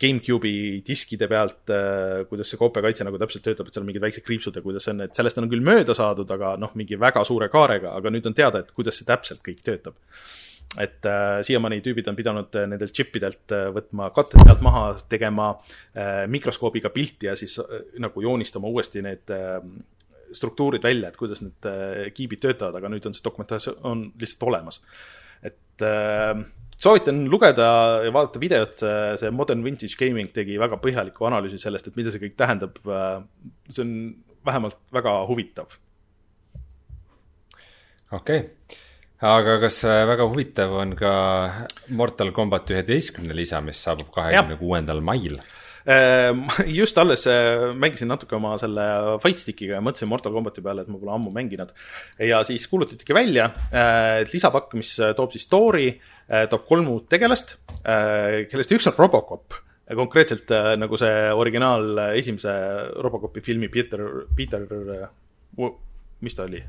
GameCube'i 0.03 0.81
diskide 0.87 1.27
pealt, 1.31 1.69
äh, 1.71 2.23
kuidas 2.29 2.49
see 2.51 2.59
koopiakaitse 2.59 3.05
nagu 3.07 3.19
täpselt 3.21 3.45
töötab, 3.45 3.69
et 3.69 3.75
seal 3.75 3.85
on 3.85 3.89
mingid 3.91 4.03
väiksed 4.03 4.25
kriipsud 4.25 4.57
ja 4.57 4.63
kuidas 4.65 4.87
on, 4.91 5.03
et 5.05 5.15
sellest 5.15 5.39
on 5.39 5.49
küll 5.51 5.63
mööda 5.63 5.95
saadud, 5.97 6.29
aga 6.33 6.55
noh, 6.59 6.73
mingi 6.79 6.97
väga 6.99 7.23
suure 7.27 7.49
kaarega, 7.53 7.93
aga 7.99 8.13
nüüd 8.13 8.27
on 8.29 8.35
teada, 8.37 8.63
et 8.63 8.73
kuidas 8.75 8.99
see 8.99 9.07
täpselt 9.09 9.43
kõik 9.45 9.61
töötab. 9.65 9.99
et 10.81 11.05
äh, 11.05 11.43
siiamaani 11.45 11.83
tüübid 11.85 12.07
on 12.09 12.15
pidanud 12.17 12.55
äh, 12.57 12.63
nendelt 12.65 12.95
džippidelt 12.97 13.51
äh, 13.53 13.67
võtma 13.75 14.07
katte 14.09 14.39
pealt 14.41 14.61
maha, 14.65 14.95
tegema 15.09 15.51
äh, 15.53 16.23
mikroskoobiga 16.25 16.89
pilti 16.89 17.27
ja 17.27 17.35
siis 17.37 17.59
äh, 17.61 17.83
nagu 18.01 18.21
joonistama 18.21 18.67
uuesti 18.67 19.03
need 19.05 19.29
äh, 19.29 19.59
struktuurid 20.33 20.81
välja, 20.81 21.11
et 21.11 21.19
kuidas 21.19 21.43
need 21.45 21.67
äh, 21.69 22.07
kiibid 22.17 22.41
töötavad, 22.41 22.79
aga 22.79 22.89
nüüd 22.89 23.05
on 23.05 23.13
see 23.13 23.21
dokumentatsioon 23.27 23.85
on 23.85 24.01
lihtsalt 24.17 24.47
olemas 24.49 24.81
et 25.43 25.85
äh, 25.85 26.43
soovitan 26.83 27.23
lugeda 27.31 27.69
ja 28.05 28.11
vaadata 28.13 28.41
videot, 28.41 28.83
see 29.19 29.31
Modern 29.35 29.63
Vintage 29.65 29.97
Gaming 29.99 30.31
tegi 30.35 30.57
väga 30.61 30.79
põhjaliku 30.83 31.29
analüüsi 31.29 31.61
sellest, 31.61 31.89
et 31.89 31.99
mida 31.99 32.13
see 32.13 32.23
kõik 32.23 32.37
tähendab. 32.39 32.79
Äh, 32.87 33.19
see 33.69 33.85
on 33.85 33.93
vähemalt 34.45 34.79
väga 34.93 35.17
huvitav. 35.29 35.77
okei 38.13 38.39
okay., 38.39 38.79
aga 39.23 39.57
kas 39.63 39.79
äh, 39.87 40.03
väga 40.09 40.27
huvitav 40.29 40.73
on 40.83 40.95
ka 40.99 41.13
Mortal 41.95 42.33
Combat 42.35 42.69
üheteistkümne 42.75 43.35
lisa, 43.35 43.61
mis 43.63 43.79
saabub 43.81 44.11
kahekümne 44.13 44.59
kuuendal 44.59 45.01
mail? 45.01 45.39
Ehm, 45.85 46.45
just 46.79 46.97
alles 46.97 47.25
äh, 47.27 47.73
mängisin 47.75 48.07
natuke 48.07 48.37
oma 48.37 48.55
selle 48.61 48.85
Fight 49.23 49.41
Stickiga 49.41 49.77
ja 49.77 49.83
mõtlesin 49.83 50.09
Mortal 50.11 50.33
Combati 50.35 50.63
peale, 50.63 50.85
et 50.85 50.91
ma 50.91 50.99
pole 51.01 51.11
ammu 51.15 51.33
mänginud. 51.35 51.73
ja 52.23 52.39
siis 52.47 52.67
kuulutatigi 52.71 53.15
välja, 53.15 53.49
äh, 53.73 54.21
et 54.23 54.31
lisapakk, 54.33 54.77
mis 54.79 54.95
äh, 54.99 55.11
toob 55.17 55.35
siis 55.35 55.43
story, 55.47 55.91
toob 56.49 56.63
kolm 56.65 56.87
uut 56.87 57.09
tegelast, 57.11 57.57
kellest 57.83 58.71
üks 58.71 58.87
on 58.87 58.95
Robocop. 58.95 59.57
Konkreetselt 59.93 60.49
nagu 60.79 60.95
see 60.97 61.17
originaal 61.35 61.99
esimese 62.15 62.53
Robocopi 63.03 63.43
filmi 63.43 63.67
Peter, 63.69 64.01
Peter, 64.33 64.63
mis 66.23 66.37
ta 66.37 66.45
oli 66.47 66.63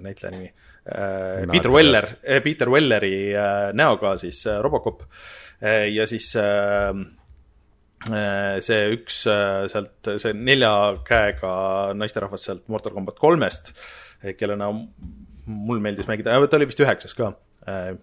näitleja 0.00 0.32
nimi? 0.32 0.48
Peter 1.52 1.70
Weller, 1.70 2.08
Peter 2.42 2.72
Welleri 2.72 3.12
näoga 3.76 4.16
siis 4.24 4.40
Robocop. 4.64 5.04
Ja 5.92 6.08
siis 6.08 6.32
Äh, 6.40 6.94
see 8.06 8.90
üks 8.96 9.22
äh, 9.30 9.66
sealt, 9.72 10.10
see 10.22 10.34
nelja 10.36 10.72
käega 11.06 11.52
naisterahvas 11.98 12.46
sealt 12.48 12.66
Mortal 12.72 12.94
Combat 12.94 13.18
kolmest, 13.20 13.72
äh, 14.22 14.34
kellena 14.38 14.70
mul 14.72 15.82
meeldis 15.82 16.08
mängida, 16.10 16.36
ta 16.46 16.60
oli 16.60 16.68
vist 16.70 16.82
üheksas 16.82 17.16
ka 17.18 17.34
äh,. 17.66 17.96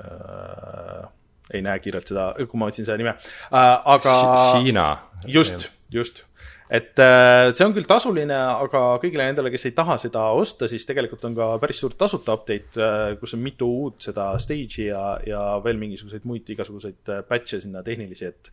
Äh, 0.00 1.08
ei 1.50 1.64
näe 1.66 1.80
kiirelt 1.82 2.06
seda, 2.06 2.30
kui 2.38 2.60
ma 2.60 2.68
otsin 2.70 2.86
seda 2.86 2.96
nime 2.96 3.16
äh,, 3.18 3.88
aga. 3.94 4.14
Hiina. 4.62 4.86
just, 5.28 5.66
just 5.92 6.22
et 6.70 7.02
äh, 7.02 7.50
see 7.50 7.66
on 7.66 7.74
küll 7.74 7.88
tasuline, 7.88 8.36
aga 8.36 8.82
kõigile 9.02 9.26
nendele, 9.26 9.50
kes 9.50 9.66
ei 9.68 9.74
taha 9.76 9.96
seda 10.00 10.22
osta, 10.38 10.68
siis 10.70 10.86
tegelikult 10.86 11.24
on 11.26 11.34
ka 11.38 11.48
päris 11.62 11.82
suur 11.82 11.96
tasuta 11.98 12.36
update, 12.38 12.78
äh, 12.78 13.16
kus 13.20 13.34
on 13.34 13.42
mitu 13.44 13.68
uut 13.82 14.06
seda 14.06 14.30
stage'i 14.42 14.86
ja, 14.88 15.02
ja 15.26 15.42
veel 15.64 15.80
mingisuguseid 15.82 16.28
muid 16.30 16.48
igasuguseid 16.54 17.10
äh, 17.10 17.22
patch'e 17.26 17.62
sinna 17.64 17.82
tehnilisi, 17.86 18.30
et 18.30 18.52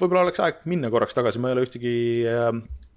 võib-olla 0.00 0.26
oleks 0.28 0.40
aeg 0.44 0.64
minna 0.70 0.92
korraks 0.92 1.16
tagasi, 1.16 1.42
ma 1.42 1.50
ei 1.50 1.58
ole 1.58 1.66
ühtegi, 1.66 1.94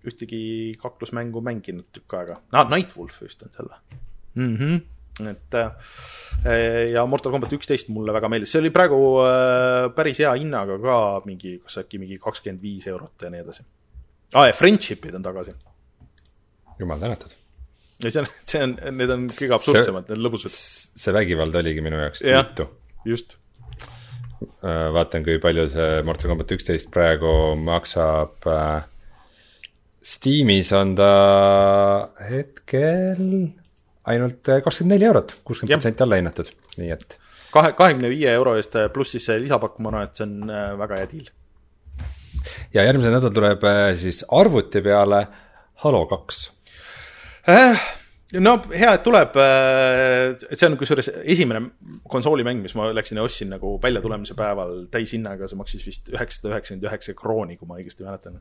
ühtegi 0.07 0.43
kaklusmängu 0.81 1.41
mänginud 1.43 1.89
tükk 1.95 2.19
aega 2.19 2.39
ah,. 2.53 2.67
Nightwolf 2.69 3.23
vist 3.25 3.45
on 3.47 3.55
või 3.57 3.77
mm? 4.37 4.57
-hmm 4.57 4.81
et 5.21 5.53
äh, 5.53 6.89
ja 6.93 7.05
Mortal 7.05 7.33
Combat 7.33 7.53
üksteist 7.53 7.91
mulle 7.93 8.15
väga 8.15 8.29
meeldis, 8.31 8.53
see 8.53 8.63
oli 8.63 8.71
praegu 8.73 8.99
äh, 9.21 9.91
päris 9.95 10.23
hea 10.23 10.31
hinnaga 10.39 10.79
ka 10.81 10.97
mingi, 11.27 11.59
kas 11.61 11.83
äkki 11.83 12.01
mingi 12.01 12.17
kakskümmend 12.21 12.63
viis 12.63 12.87
eurot 12.89 13.25
ja 13.25 13.29
nii 13.33 13.43
edasi. 13.43 13.65
aa, 14.33 14.47
ja 14.49 14.57
Friendship'id 14.57 15.19
on 15.19 15.25
tagasi. 15.25 15.53
jumal 16.79 17.03
tänatud. 17.03 17.35
ja 18.03 18.09
see 18.11 18.23
on, 18.23 18.31
see 18.49 18.63
on, 18.65 18.75
need 18.97 19.13
on 19.13 19.29
kõige 19.29 19.57
absurdsemad, 19.59 20.09
need 20.09 20.25
lõbusad. 20.25 20.57
see 21.05 21.15
vägivald 21.15 21.61
oligi 21.61 21.85
minu 21.85 22.01
jaoks 22.01 22.25
tüütu. 22.25 22.67
just. 23.05 23.37
vaatan, 24.63 25.23
kui 25.23 25.37
palju 25.43 25.69
see 25.71 26.01
Mortal 26.07 26.33
Combat 26.33 26.57
üksteist 26.57 26.89
praegu 26.91 27.53
maksab 27.61 28.49
äh, 28.49 28.89
Steamis 30.03 30.73
on 30.75 30.97
ta 30.97 31.11
hetkel 32.27 33.53
ainult 34.09 34.49
äh, 34.49 34.61
kakskümmend 34.63 34.95
neli 34.97 35.07
eurot, 35.09 35.35
kuuskümmend 35.43 35.77
protsenti 35.77 36.03
alla 36.05 36.19
hinnatud, 36.19 36.51
nii 36.79 36.91
et 36.95 37.17
kahe, 37.53 37.71
kahekümne 37.77 38.11
viie 38.11 38.33
euro 38.33 38.57
eest 38.59 38.75
pluss 38.93 39.15
siis 39.15 39.27
see 39.29 39.39
lisapakk, 39.45 39.79
ma 39.79 39.93
arvan, 39.93 40.09
et 40.09 40.19
see 40.19 40.27
on 40.27 40.51
äh, 40.51 40.69
väga 40.79 40.99
hea 41.01 41.09
diil. 41.13 41.31
ja 42.75 42.85
järgmisel 42.87 43.15
nädalal 43.17 43.37
tuleb 43.39 43.67
siis 43.99 44.23
arvuti 44.29 44.83
peale 44.85 45.25
Halo 45.83 46.05
kaks. 46.07 46.45
Äh, 47.49 47.81
no 48.41 48.53
hea, 48.71 48.89
et 48.95 49.03
tuleb, 49.05 49.35
et 49.37 50.43
see 50.57 50.65
on 50.65 50.75
kusjuures 50.79 51.09
esimene 51.29 51.61
konsoolimäng, 52.09 52.63
mis 52.63 52.73
ma 52.77 52.87
läksin 52.95 53.19
ja 53.19 53.25
ostsin 53.25 53.51
nagu 53.53 53.75
väljatulemise 53.83 54.35
päeval 54.37 54.85
täishinnaga, 54.93 55.49
see 55.49 55.59
maksis 55.59 55.85
vist 55.85 56.09
üheksasada 56.13 56.53
üheksakümmend 56.53 56.87
üheksa 56.89 57.15
krooni, 57.17 57.57
kui 57.59 57.69
ma 57.69 57.77
õigesti 57.77 58.05
mäletan. 58.07 58.39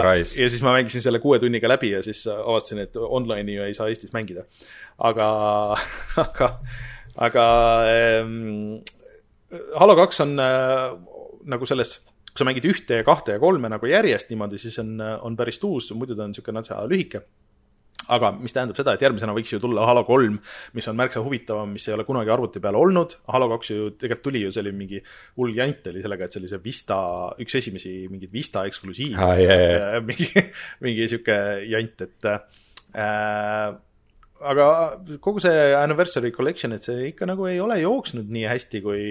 Christ. 0.00 0.38
ja 0.40 0.48
siis 0.50 0.64
ma 0.66 0.74
mängisin 0.74 1.04
selle 1.04 1.22
kuue 1.22 1.38
tunniga 1.42 1.70
läbi 1.70 1.92
ja 1.94 2.02
siis 2.06 2.24
avastasin, 2.32 2.82
et 2.86 2.98
online'i 2.98 3.60
ei 3.68 3.76
saa 3.78 3.90
Eestis 3.92 4.14
mängida. 4.16 4.46
aga, 4.98 5.28
aga, 6.26 6.48
aga 7.28 7.44
ähm, 7.92 8.80
Halo 9.76 9.94
kaks 9.98 10.22
on 10.24 10.38
äh, 10.40 10.88
nagu 11.52 11.68
selles, 11.68 11.98
kui 12.32 12.40
sa 12.40 12.48
mängid 12.48 12.66
ühte 12.66 13.02
ja 13.02 13.06
kahte 13.06 13.36
ja 13.36 13.42
kolme 13.42 13.68
nagu 13.70 13.86
järjest 13.86 14.32
niimoodi, 14.32 14.58
siis 14.58 14.78
on, 14.80 14.96
on 14.98 15.36
päris 15.36 15.60
tuus, 15.62 15.90
muidu 15.94 16.16
ta 16.16 16.24
on 16.24 16.32
niisugune 16.32 16.62
natsa 16.62 16.80
lühike 16.88 17.22
aga 18.12 18.32
mis 18.38 18.54
tähendab 18.54 18.78
seda, 18.78 18.94
et 18.96 19.04
järgmisena 19.04 19.34
võiks 19.36 19.52
ju 19.54 19.60
tulla 19.62 19.86
Halo 19.88 20.04
kolm, 20.08 20.38
mis 20.76 20.88
on 20.90 20.98
märksa 20.98 21.22
huvitavam, 21.24 21.72
mis 21.76 21.86
ei 21.88 21.96
ole 21.96 22.06
kunagi 22.08 22.32
arvuti 22.34 22.62
peal 22.62 22.78
olnud. 22.78 23.16
Halo 23.32 23.48
kaks 23.54 23.72
ju 23.72 23.92
tegelikult 23.98 24.26
tuli 24.28 24.42
ju, 24.44 24.52
see 24.54 24.64
oli 24.64 24.74
mingi 24.76 25.00
hull 25.40 25.54
jant 25.56 25.88
oli 25.92 26.02
sellega, 26.04 26.26
et 26.26 26.34
see 26.34 26.42
oli 26.42 26.50
see 26.52 26.64
Vista, 26.64 26.98
üks 27.42 27.56
esimesi 27.60 27.94
mingeid 28.10 28.34
Vista 28.34 28.66
eksklusiive 28.68 29.16
jaa, 29.18 29.38
jaa. 29.40 29.94
Äh, 29.96 30.02
mingi, 30.06 30.28
mingi 30.84 31.08
sihuke 31.10 31.38
jant, 31.70 32.04
et 32.06 32.30
äh, 32.32 33.72
aga 34.52 34.66
kogu 35.22 35.42
see 35.42 35.72
Anniversary 35.78 36.32
Collection, 36.34 36.76
et 36.76 36.86
see 36.86 37.08
ikka 37.12 37.28
nagu 37.30 37.48
ei 37.50 37.60
ole 37.62 37.80
jooksnud 37.82 38.30
nii 38.32 38.46
hästi, 38.50 38.82
kui 38.84 39.02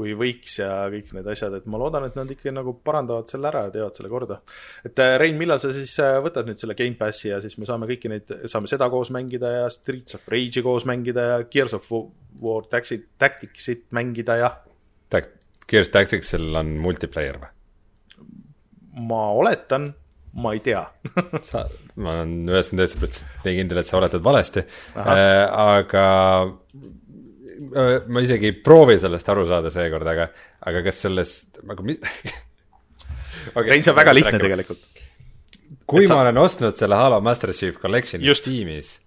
kui 0.00 0.14
võiks 0.16 0.56
ja 0.62 0.70
kõik 0.92 1.10
need 1.16 1.28
asjad, 1.28 1.58
et 1.58 1.66
ma 1.70 1.80
loodan, 1.80 2.06
et 2.08 2.16
nad 2.16 2.30
ikka 2.32 2.52
nagu 2.54 2.72
parandavad 2.84 3.28
selle 3.28 3.50
ära 3.50 3.66
ja 3.66 3.74
teevad 3.74 3.98
selle 3.98 4.10
korda. 4.12 4.40
et 4.86 5.02
äh, 5.04 5.16
Rein, 5.20 5.36
millal 5.40 5.60
sa 5.60 5.72
siis 5.76 5.92
äh, 6.00 6.16
võtad 6.24 6.48
nüüd 6.48 6.60
selle 6.62 6.76
Gamepassi 6.78 7.28
ja 7.28 7.40
siis 7.44 7.58
me 7.60 7.68
saame 7.68 7.88
kõiki 7.90 8.12
neid, 8.12 8.32
saame 8.50 8.70
seda 8.70 8.88
koos 8.92 9.12
mängida 9.12 9.52
ja 9.58 9.68
Streets 9.72 10.16
of 10.16 10.28
Rage'i 10.32 10.64
koos 10.64 10.88
mängida 10.88 11.26
ja 11.32 11.38
Gears 11.52 11.76
of 11.76 11.90
War 11.92 12.68
Tactics- 12.72 13.10
Tacticsit 13.20 13.88
mängida 13.96 14.38
ja 14.40 14.52
Tact-, 15.12 15.36
Gears 15.68 15.92
Tacticsil 15.92 16.48
on 16.56 16.76
multiplayer 16.80 17.40
või? 17.42 17.52
ma 19.00 19.20
oletan, 19.36 19.90
ma 20.40 20.54
ei 20.56 20.64
tea 20.64 20.86
sa, 21.50 21.66
ma 22.00 22.16
olen 22.16 22.48
üheksakümmend 22.48 22.86
üheksa 22.86 23.02
protsenti 23.04 23.54
kindel, 23.60 23.82
et 23.82 23.90
sa 23.90 24.00
oletad 24.00 24.24
valesti 24.24 24.64
äh,, 24.64 25.44
aga 25.44 26.08
ma 28.08 28.22
isegi 28.24 28.50
ei 28.50 28.56
proovi 28.64 28.98
sellest 29.02 29.28
aru 29.28 29.44
saada 29.48 29.70
seekord, 29.74 30.06
aga, 30.06 30.28
aga 30.70 30.82
kas 30.86 31.00
sellest 31.06 31.60
nagu 31.68 31.84
mi- 31.86 31.98
okay, 33.54 33.68
Rein, 33.70 33.82
see 33.82 33.92
on 33.92 33.98
väga 34.00 34.14
lihtne. 34.16 34.38
tegelikult. 34.38 34.82
kui 35.86 36.04
Et 36.04 36.08
sa- 36.08 36.14
ma 36.16 36.24
olen 36.26 36.38
ostnud 36.38 36.76
selle 36.78 36.94
Halo 36.98 37.20
Master 37.20 37.52
Chief 37.52 37.76
Collection'i. 37.82 38.34
Steamis, 38.34 39.00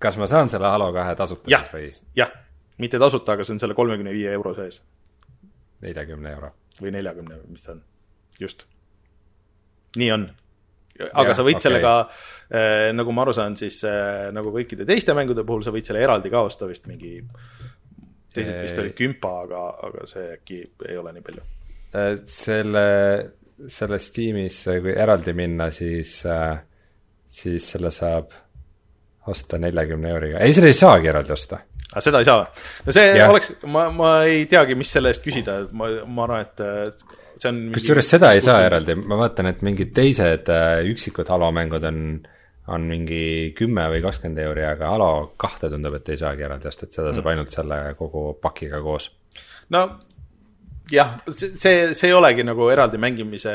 kas 0.00 0.16
ma 0.16 0.26
saan 0.26 0.48
selle 0.52 0.66
Halo 0.72 0.92
kahe 0.96 1.14
tasuta 1.16 1.50
jah 1.50 1.66
siis 1.68 2.00
või, 2.00 2.08
jah, 2.16 2.30
mitte 2.80 2.98
tasuta, 2.98 3.36
aga 3.36 3.44
see 3.44 3.54
on 3.56 3.60
selle 3.62 3.74
kolmekümne 3.76 4.12
viie 4.16 4.32
euro 4.32 4.54
sees 4.56 4.80
neljakümne 5.84 6.32
euro? 6.32 6.52
või 6.80 6.92
neljakümne, 6.94 7.42
mis 7.52 7.60
ta 7.64 7.74
on, 7.74 7.82
just. 8.40 8.64
nii 10.00 10.10
on. 10.14 10.22
aga 11.12 11.28
Jah, 11.30 11.36
sa 11.36 11.44
võid 11.44 11.58
okay. 11.58 11.66
sellega 11.66 11.92
äh,, 12.00 12.90
nagu 12.96 13.12
ma 13.12 13.22
aru 13.26 13.34
saan, 13.36 13.56
siis 13.60 13.82
äh, 13.88 14.30
nagu 14.32 14.52
kõikide 14.54 14.86
teiste 14.88 15.14
mängude 15.16 15.44
puhul 15.48 15.64
sa 15.64 15.72
võid 15.74 15.84
selle 15.88 16.00
eraldi 16.04 16.32
ka 16.32 16.42
osta 16.48 16.68
vist 16.68 16.88
mingi, 16.88 17.18
teised 18.34 18.60
vist 18.62 18.78
Ei. 18.78 18.84
oli 18.84 18.92
kümpa, 18.98 19.32
aga, 19.44 19.64
aga 19.88 20.06
see 20.10 20.28
äkki 20.36 20.60
ei 20.88 20.98
ole 21.00 21.14
nii 21.16 21.24
palju. 21.26 21.46
Äh, 21.90 22.12
selle, 22.30 22.84
selle 23.68 23.98
Steamis, 24.02 24.62
kui 24.84 24.94
eraldi 24.94 25.34
minna, 25.36 25.70
siis, 25.74 26.20
siis 27.40 27.72
selle 27.74 27.90
saab 27.94 28.38
osta 29.30 29.58
neljakümne 29.60 30.10
euriga, 30.14 30.40
ei, 30.44 30.54
selle 30.56 30.70
ei 30.72 30.76
saagi 30.76 31.10
eraldi 31.10 31.34
osta. 31.34 31.60
aga 31.90 32.02
seda 32.04 32.20
ei 32.22 32.28
saa 32.28 32.38
või? 32.40 32.66
no 32.86 32.94
see 32.96 33.08
ja. 33.18 33.30
oleks, 33.32 33.50
ma, 33.68 33.86
ma 33.94 34.12
ei 34.28 34.44
teagi, 34.50 34.76
mis 34.78 34.92
selle 34.94 35.12
eest 35.12 35.24
küsida, 35.26 35.58
ma, 35.76 35.90
ma 36.06 36.26
arvan, 36.26 36.46
et 36.46 36.62
äh, 36.64 37.16
see 37.40 37.50
on 37.52 37.60
kusjuures 37.74 38.12
seda 38.16 38.32
ei 38.36 38.44
saa. 38.44 38.62
eraldi, 38.68 38.96
ma 39.00 39.18
vaatan, 39.20 39.50
et 39.52 39.64
mingid 39.66 39.92
teised 39.96 40.50
äh, 40.52 40.80
üksikud 40.90 41.28
Halo 41.32 41.50
mängud 41.56 41.84
on, 41.90 42.00
on 42.74 42.86
mingi 42.90 43.22
kümme 43.58 43.86
või 43.92 44.02
kakskümmend 44.04 44.44
euri, 44.44 44.64
aga 44.66 44.92
Halo 44.94 45.10
kahte 45.40 45.70
tundub, 45.72 45.96
et 45.98 46.08
ei 46.12 46.20
saagi 46.20 46.46
eraldi 46.46 46.70
osta, 46.70 46.86
et 46.86 46.96
seda 46.96 47.14
saab 47.16 47.28
ainult 47.32 47.52
selle 47.54 47.80
kogu 47.98 48.30
pakiga 48.42 48.82
koos. 48.84 49.10
no 49.74 49.84
jah, 50.90 51.18
see, 51.28 51.52
see, 51.56 51.92
see 51.94 52.10
ei 52.10 52.16
olegi 52.16 52.46
nagu 52.46 52.68
eraldi 52.72 52.98
mängimise 53.00 53.54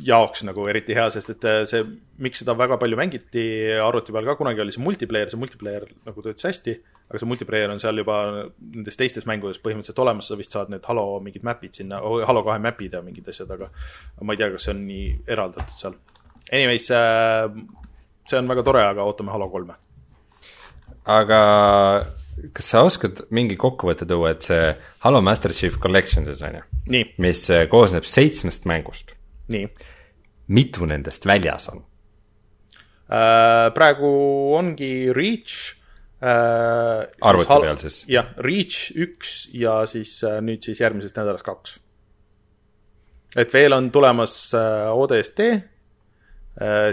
jaoks 0.00 0.44
nagu 0.46 0.64
eriti 0.70 0.94
hea, 0.96 1.08
sest 1.12 1.32
et 1.34 1.44
äh, 1.48 1.62
see, 1.68 1.82
miks 2.22 2.42
seda 2.42 2.54
väga 2.58 2.78
palju 2.80 2.96
mängiti 2.98 3.44
arvuti 3.82 4.14
peal 4.14 4.28
ka 4.30 4.36
kunagi 4.38 4.62
oli 4.64 4.74
see 4.74 4.82
multiplayer, 4.82 5.30
see 5.30 5.40
multiplayer 5.40 5.86
nagu 6.06 6.24
töötas 6.24 6.46
hästi, 6.48 6.76
aga 7.10 7.20
see 7.20 7.28
multiplayer 7.28 7.72
on 7.74 7.82
seal 7.82 7.98
juba 8.00 8.18
nendes 8.60 8.98
teistes 8.98 9.26
mängudes 9.28 9.60
põhimõtteliselt 9.64 10.00
olemas, 10.04 10.30
sa 10.30 10.38
vist 10.38 10.54
saad 10.54 10.72
need 10.72 10.86
Halo 10.88 11.06
mingid 11.24 11.44
map'id 11.46 11.82
sinna, 11.82 12.00
Halo 12.00 12.44
kahe 12.46 12.62
map'id 12.62 12.96
ja 12.96 13.02
mingid 13.04 13.28
asjad, 13.32 13.50
aga 13.52 13.68
ma 14.22 14.36
ei 14.36 14.40
tea, 14.40 14.52
kas 14.54 14.68
see 14.68 14.74
on 14.76 14.84
nii 14.88 15.06
eraldatud 15.36 15.78
seal. 15.82 15.98
Anyways, 16.52 16.86
see 16.86 18.38
on 18.38 18.50
väga 18.50 18.64
tore, 18.66 18.82
aga 18.84 19.06
ootame 19.08 19.32
Halo 19.32 19.48
kolme. 19.52 19.78
aga 21.04 21.38
kas 22.54 22.68
sa 22.74 22.82
oskad 22.86 23.24
mingi 23.34 23.56
kokkuvõtte 23.60 24.06
tuua, 24.08 24.34
et 24.36 24.46
see 24.46 24.68
Halo 25.04 25.22
Master 25.24 25.54
Chief 25.56 25.78
Collection 25.82 26.28
siis 26.28 26.44
on 26.46 26.60
ju, 26.60 26.66
mis 27.22 27.42
äh, 27.50 27.64
koosneb 27.72 28.06
seitsmest 28.08 28.68
mängust, 28.70 29.16
nii 29.52 29.66
mitu 30.52 30.86
nendest 30.88 31.26
väljas 31.28 31.68
on? 31.72 31.82
Äh, 33.12 33.68
praegu 33.74 34.10
ongi 34.56 35.12
Reach 35.12 35.74
äh,. 36.22 37.08
Arvuti 37.20 37.60
peal 37.64 37.80
siis? 37.82 38.02
jah, 38.10 38.32
Reach 38.44 38.92
üks 38.94 39.48
ja 39.56 39.82
siis 39.90 40.18
äh, 40.26 40.40
nüüd 40.44 40.64
siis 40.64 40.80
järgmisest 40.80 41.18
nädalast 41.18 41.46
kaks. 41.46 41.76
et 43.36 43.52
veel 43.52 43.76
on 43.76 43.90
tulemas 43.92 44.36
äh, 44.56 44.88
ODST 44.92 45.44
äh,, 45.48 45.60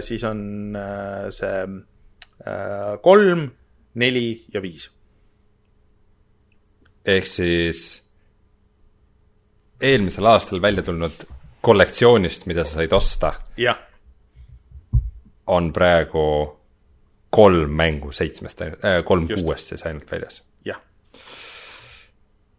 siis 0.00 0.24
on 0.24 0.76
äh, 0.76 1.28
see 1.34 1.64
äh, 2.46 3.00
kolm, 3.02 3.50
neli 3.94 4.44
ja 4.54 4.62
viis. 4.62 4.90
ehk 7.04 7.26
siis 7.26 8.02
eelmisel 9.80 10.26
aastal 10.28 10.62
välja 10.62 10.82
tulnud 10.84 11.24
kollektsioonist, 11.64 12.46
mida 12.46 12.64
sa 12.64 12.80
said 12.80 12.92
osta, 12.92 13.32
jah, 13.56 13.78
on 15.46 15.72
praegu 15.72 16.24
kolm 17.30 17.72
mängu 17.76 18.12
seitsmest 18.12 18.62
ainult 18.62 18.84
äh,, 18.84 19.00
kolm 19.04 19.28
Just. 19.28 19.44
kuuest 19.44 19.72
siis 19.72 19.84
ainult 19.88 20.10
väljas. 20.12 20.42
jah, 20.64 20.80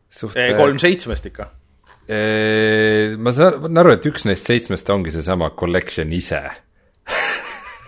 suht 0.09 0.37
kolm 0.57 0.79
seitsmest 0.81 1.31
ikka. 1.33 1.51
Ma 3.21 3.31
saan 3.31 3.77
aru, 3.77 3.93
et 3.93 4.05
üks 4.09 4.25
neist 4.27 4.49
seitsmest 4.49 4.89
ongi 4.91 5.13
seesama 5.13 5.51
collection 5.55 6.11
ise. 6.11 6.41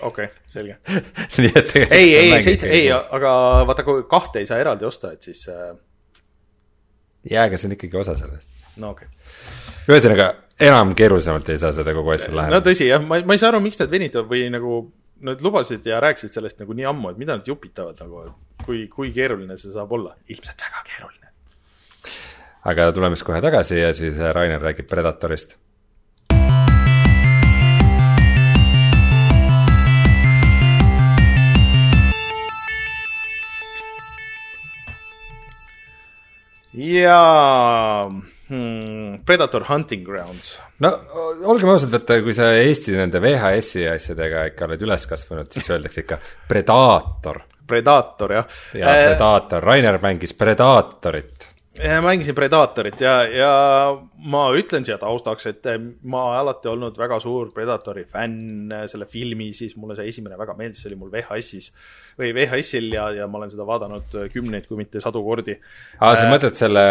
Okei 0.09 0.25
okay,, 0.25 0.43
selge. 0.51 0.77
nii 1.43 1.51
et 1.55 1.75
ei, 1.83 2.15
ei, 2.15 2.43
seitse, 2.45 2.69
ei, 2.69 2.91
aga 2.93 3.33
vaata, 3.67 3.85
kui 3.87 4.05
kahte 4.09 4.43
ei 4.43 4.49
saa 4.49 4.59
eraldi 4.61 4.87
osta, 4.87 5.13
et 5.15 5.25
siis 5.25 5.45
äh, 5.51 5.73
jaa, 7.29 7.47
aga 7.47 7.59
see 7.59 7.69
on 7.69 7.77
ikkagi 7.77 7.99
osa 7.99 8.15
sellest. 8.19 8.49
no 8.81 8.93
okei 8.93 9.07
okay.. 9.07 9.93
ühesõnaga, 9.93 10.29
enam 10.67 10.93
keerulisemalt 10.97 11.49
ei 11.53 11.61
saa 11.61 11.73
seda 11.75 11.95
kogu 11.95 12.13
asja 12.15 12.31
no 12.33 12.41
lahendada. 12.41 12.69
tõsi 12.69 12.89
jah, 12.89 13.03
ma, 13.03 13.21
ma 13.25 13.37
ei 13.37 13.41
saa 13.41 13.53
aru, 13.53 13.63
miks 13.63 13.81
nad 13.81 13.91
venitavad 13.93 14.29
või 14.31 14.45
nagu 14.53 14.83
nad 15.23 15.43
lubasid 15.43 15.85
ja 15.87 16.01
rääkisid 16.03 16.35
sellest 16.35 16.59
nagu 16.59 16.75
nii 16.75 16.87
ammu, 16.89 17.13
et 17.13 17.19
mida 17.21 17.37
nad 17.37 17.47
jupitavad 17.47 17.99
nagu, 18.03 18.25
kui, 18.65 18.85
kui 18.91 19.11
keeruline 19.15 19.57
see 19.59 19.71
saab 19.75 19.91
olla. 19.95 20.15
ilmselt 20.27 20.65
väga 20.67 20.83
keeruline. 20.89 21.29
aga 22.71 22.91
tuleme 22.95 23.19
siis 23.19 23.27
kohe 23.27 23.41
tagasi 23.43 23.79
ja 23.79 23.93
siis 23.95 24.19
äh, 24.19 24.33
Rainer 24.35 24.61
räägib 24.61 24.89
Predatorist 24.91 25.57
jaa 36.73 38.09
hmm,, 38.09 39.23
Predator 39.25 39.65
Hunting 39.69 40.05
Grounds. 40.05 40.59
no 40.79 40.91
olgem 41.45 41.69
ausad, 41.73 41.93
et 41.99 42.13
kui 42.25 42.35
sa 42.37 42.51
Eesti 42.57 42.97
nende 42.97 43.21
VHS-i 43.23 43.87
asjadega 43.93 44.47
ikka 44.51 44.67
oled 44.67 44.85
üles 44.87 45.07
kasvanud, 45.09 45.51
siis 45.53 45.69
öeldakse 45.73 46.05
ikka 46.05 46.19
Predator. 46.49 47.43
Predator, 47.63 48.33
jah. 48.35 48.61
jaa, 48.75 48.93
Predator, 49.07 49.63
Rainer 49.63 50.01
mängis 50.03 50.35
Predatorit 50.37 51.52
mängisin 51.81 52.35
Predatorit 52.35 53.01
ja, 53.01 53.23
ja 53.25 53.53
ma 54.29 54.43
ütlen 54.53 54.85
siia 54.85 54.99
taustaks, 55.01 55.47
et 55.49 55.65
ma 56.05 56.21
alati 56.37 56.69
olnud 56.69 56.97
väga 56.99 57.17
suur 57.23 57.49
Predatori 57.53 58.03
fänn, 58.05 58.69
selle 58.91 59.07
filmi 59.09 59.49
siis 59.57 59.73
mulle 59.81 59.97
see 59.97 60.11
esimene 60.11 60.37
väga 60.37 60.53
meeldis, 60.59 60.83
see 60.83 60.91
oli 60.91 60.99
mul 61.01 61.11
VHS-is 61.13 61.71
või 62.19 62.29
VHS-il 62.37 62.93
ja, 62.93 63.07
ja 63.17 63.27
ma 63.27 63.41
olen 63.41 63.53
seda 63.55 63.65
vaadanud 63.65 64.19
kümneid, 64.35 64.67
kui 64.69 64.77
mitte 64.77 65.01
sadu 65.01 65.23
kordi. 65.25 65.57
aa, 65.97 66.13
sa 66.13 66.27
äh, 66.27 66.31
mõtled 66.35 66.61
selle, 66.61 66.85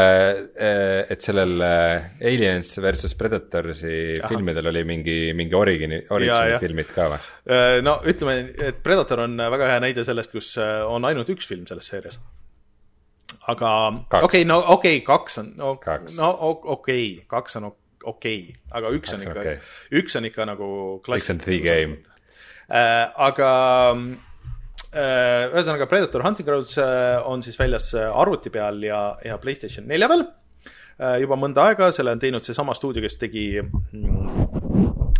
et 1.14 1.22
sellel 1.22 1.62
Aliens 1.62 2.74
versus 2.82 3.14
Predatorsi 3.14 4.18
Aha. 4.18 4.34
filmidel 4.34 4.72
oli 4.74 4.82
mingi, 4.88 5.18
mingi 5.38 5.58
origini, 5.58 6.02
origini 6.10 6.58
filmid 6.62 6.94
ka 6.94 7.10
või? 7.14 7.24
Äh, 7.46 7.78
no 7.86 8.00
ütleme, 8.02 8.40
et 8.58 8.82
Predator 8.82 9.28
on 9.28 9.38
väga 9.38 9.74
hea 9.76 9.82
näide 9.86 10.06
sellest, 10.06 10.34
kus 10.34 10.56
on 10.58 11.06
ainult 11.06 11.30
üks 11.30 11.46
film 11.46 11.70
selles 11.70 11.86
seerias 11.94 12.18
aga 13.48 13.70
okei 13.88 14.22
okay,, 14.22 14.44
no 14.44 14.60
okei 14.76 14.98
okay,, 14.98 15.06
kaks 15.06 15.38
on, 15.42 15.52
no, 15.56 15.74
no 16.16 16.28
okei 16.38 16.66
okay,, 16.74 17.06
kaks 17.30 17.58
on 17.58 17.70
okei 17.70 18.04
okay,, 18.04 18.60
aga 18.70 18.92
üks 18.94 19.14
on 19.14 19.24
ikka 19.24 19.40
okay., 19.40 19.56
üks 19.98 20.18
on 20.18 20.28
ikka 20.30 20.46
nagu 20.46 20.68
klass-. 21.06 21.26
üks 21.26 21.34
on 21.34 21.42
the 21.42 21.58
game 21.62 21.98
äh,. 22.68 23.08
aga 23.28 23.50
äh, 24.92 25.50
ühesõnaga 25.50 25.88
Predator 25.90 26.22
Hunting 26.26 26.48
Grounds 26.48 26.76
äh, 26.78 27.18
on 27.26 27.42
siis 27.42 27.58
väljas 27.58 27.90
äh, 27.98 28.06
arvuti 28.10 28.52
peal 28.54 28.82
ja, 28.86 29.02
ja 29.26 29.38
Playstation 29.42 29.90
nelja 29.90 30.10
peal 30.12 30.26
äh, 31.02 31.18
juba 31.24 31.38
mõnda 31.40 31.66
aega, 31.70 31.90
selle 31.94 32.14
on 32.14 32.22
teinud 32.22 32.46
seesama 32.46 32.78
stuudio, 32.78 33.02
kes 33.02 33.18
tegi 33.18 33.46
mm, 33.58 34.50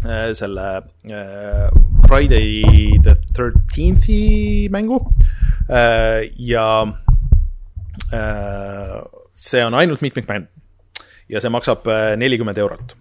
äh, 0.07 0.31
selle 0.39 0.69
äh, 1.11 1.71
Friday 2.07 3.01
the 3.03 3.19
thirteenth'i 3.35 4.69
mängu 4.71 5.03
äh, 5.67 6.31
ja 6.39 6.87
see 9.33 9.63
on 9.65 9.75
ainult 9.75 10.03
mitmikmäng 10.05 10.49
ja 11.33 11.41
see 11.43 11.53
maksab 11.53 11.87
äh, 11.91 12.13
nelikümmend 12.21 12.59
eurot. 12.61 12.97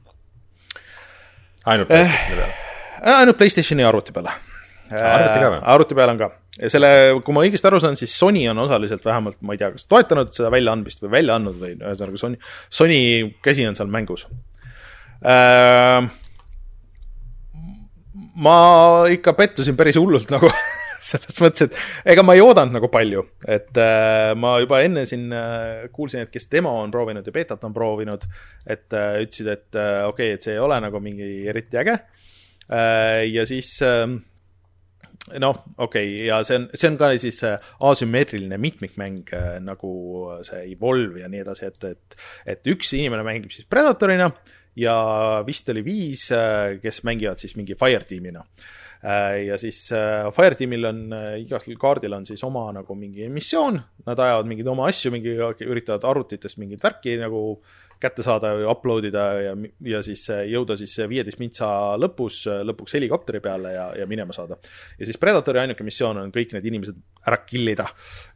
ainult 1.66 1.90
PlayStationi 1.92 2.40
peal? 2.40 2.54
Äh, 3.02 3.18
ainult 3.20 3.38
PlayStationi 3.38 3.86
arvuti 3.88 4.16
peale. 4.16 4.36
arvuti 4.92 5.40
ka 5.40 5.50
või? 5.50 5.60
arvuti 5.74 5.98
peal 6.00 6.14
on 6.14 6.22
ka. 6.22 6.32
selle, 6.68 6.92
kui 7.26 7.36
ma 7.36 7.46
õigesti 7.48 7.70
aru 7.70 7.82
saan, 7.84 8.00
siis 8.00 8.16
Sony 8.18 8.46
on 8.52 8.64
osaliselt 8.66 9.06
vähemalt, 9.06 9.40
ma 9.42 9.56
ei 9.56 9.62
tea, 9.62 9.72
kas 9.76 9.88
toetanud 9.90 10.34
seda 10.36 10.52
väljaandmist 10.54 11.04
või 11.06 11.14
välja 11.18 11.38
andnud 11.40 11.60
või 11.60 11.76
ühesõnaga 11.78 12.24
Sony, 12.24 12.42
Sony 12.70 13.00
käsi 13.44 13.68
on 13.68 13.78
seal 13.80 13.92
mängus 13.92 14.28
äh,. 15.22 16.10
ma 18.36 18.58
ikka 19.12 19.36
pettusin 19.38 19.78
päris 19.80 20.00
hullult 20.00 20.32
nagu 20.34 20.52
selles 21.10 21.40
mõttes, 21.42 21.68
et 21.68 22.14
ega 22.14 22.24
ma 22.26 22.36
ei 22.38 22.44
oodanud 22.44 22.78
nagu 22.78 22.90
palju, 22.94 23.24
et 23.50 23.78
äh, 23.82 24.32
ma 24.38 24.56
juba 24.62 24.82
enne 24.86 25.06
siin 25.10 25.30
äh, 25.34 25.88
kuulsin, 25.94 26.26
et 26.26 26.34
kes 26.34 26.50
demo 26.52 26.76
on 26.84 26.94
proovinud 26.94 27.28
ja 27.28 27.36
beetat 27.36 27.64
on 27.68 27.76
proovinud, 27.76 28.26
et 28.70 28.98
äh, 28.98 29.22
ütlesid, 29.26 29.52
et 29.52 29.80
äh, 29.80 30.02
okei 30.08 30.32
okay,, 30.32 30.38
et 30.38 30.48
see 30.48 30.58
ei 30.58 30.62
ole 30.64 30.78
nagu 30.84 31.02
mingi 31.04 31.32
eriti 31.50 31.82
äge 31.82 31.98
äh,. 31.98 33.24
ja 33.32 33.46
siis 33.50 33.74
äh, 33.86 34.06
noh, 35.42 35.62
okei 35.78 36.14
okay,, 36.14 36.28
ja 36.30 36.42
see 36.48 36.62
on, 36.62 36.70
see 36.76 36.92
on 36.92 37.00
ka 37.02 37.12
siis 37.22 37.42
äh, 37.48 37.72
asümmeetriline 37.92 38.62
mitmikmäng 38.62 39.34
äh, 39.38 39.56
nagu 39.64 39.94
see 40.48 40.68
Evolve 40.76 41.24
ja 41.24 41.32
nii 41.32 41.46
edasi, 41.46 41.72
et, 41.72 41.90
et, 41.96 42.20
et 42.56 42.74
üks 42.74 42.94
inimene 42.98 43.26
mängib 43.28 43.54
siis 43.54 43.70
Predatorina 43.70 44.30
ja 44.78 44.94
vist 45.48 45.68
oli 45.74 45.84
viis, 45.86 46.30
äh, 46.36 46.78
kes 46.84 47.02
mängivad 47.08 47.42
siis 47.42 47.58
mingi 47.58 47.76
Firetiimina 47.80 48.46
Äh, 48.46 48.81
ja 49.02 49.58
siis 49.58 49.88
äh, 49.98 50.28
Fireteamil 50.36 50.86
on, 50.86 51.00
äh, 51.18 51.40
igal 51.42 51.64
kaardil 51.82 52.14
on 52.14 52.26
siis 52.26 52.44
oma 52.46 52.68
nagu 52.76 52.96
mingi 52.98 53.30
missioon, 53.34 53.80
nad 54.06 54.20
ajavad 54.20 54.50
mingeid 54.50 54.70
oma 54.70 54.90
asju, 54.92 55.14
mingi, 55.16 55.34
üritavad 55.66 56.06
arvutitest 56.12 56.60
mingit 56.62 56.84
värki 56.84 57.18
nagu 57.22 57.42
kätte 58.02 58.26
saada 58.26 58.54
või 58.58 58.68
upload 58.70 59.08
ida 59.12 59.26
ja, 59.46 59.54
ja 59.94 60.02
siis 60.06 60.24
jõuda 60.50 60.78
siis 60.80 60.96
viieteist 61.10 61.42
mintsa 61.42 61.70
lõpus 62.02 62.44
lõpuks 62.68 62.98
helikopteri 62.98 63.42
peale 63.44 63.74
ja, 63.76 63.88
ja 64.02 64.08
minema 64.10 64.34
saada. 64.36 64.58
ja 65.00 65.08
siis 65.08 65.20
Predatori 65.22 65.62
ainuke 65.62 65.86
missioon 65.86 66.20
on 66.24 66.34
kõik 66.34 66.56
need 66.56 66.68
inimesed 66.72 66.98
ära 67.28 67.42
kill 67.46 67.72
ida. 67.74 67.86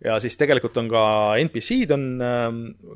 ja 0.06 0.20
siis 0.24 0.38
tegelikult 0.38 0.78
on 0.82 0.90
ka 0.92 1.04
NPC-d 1.42 1.96
on 1.96 2.06
äh, 2.22 2.46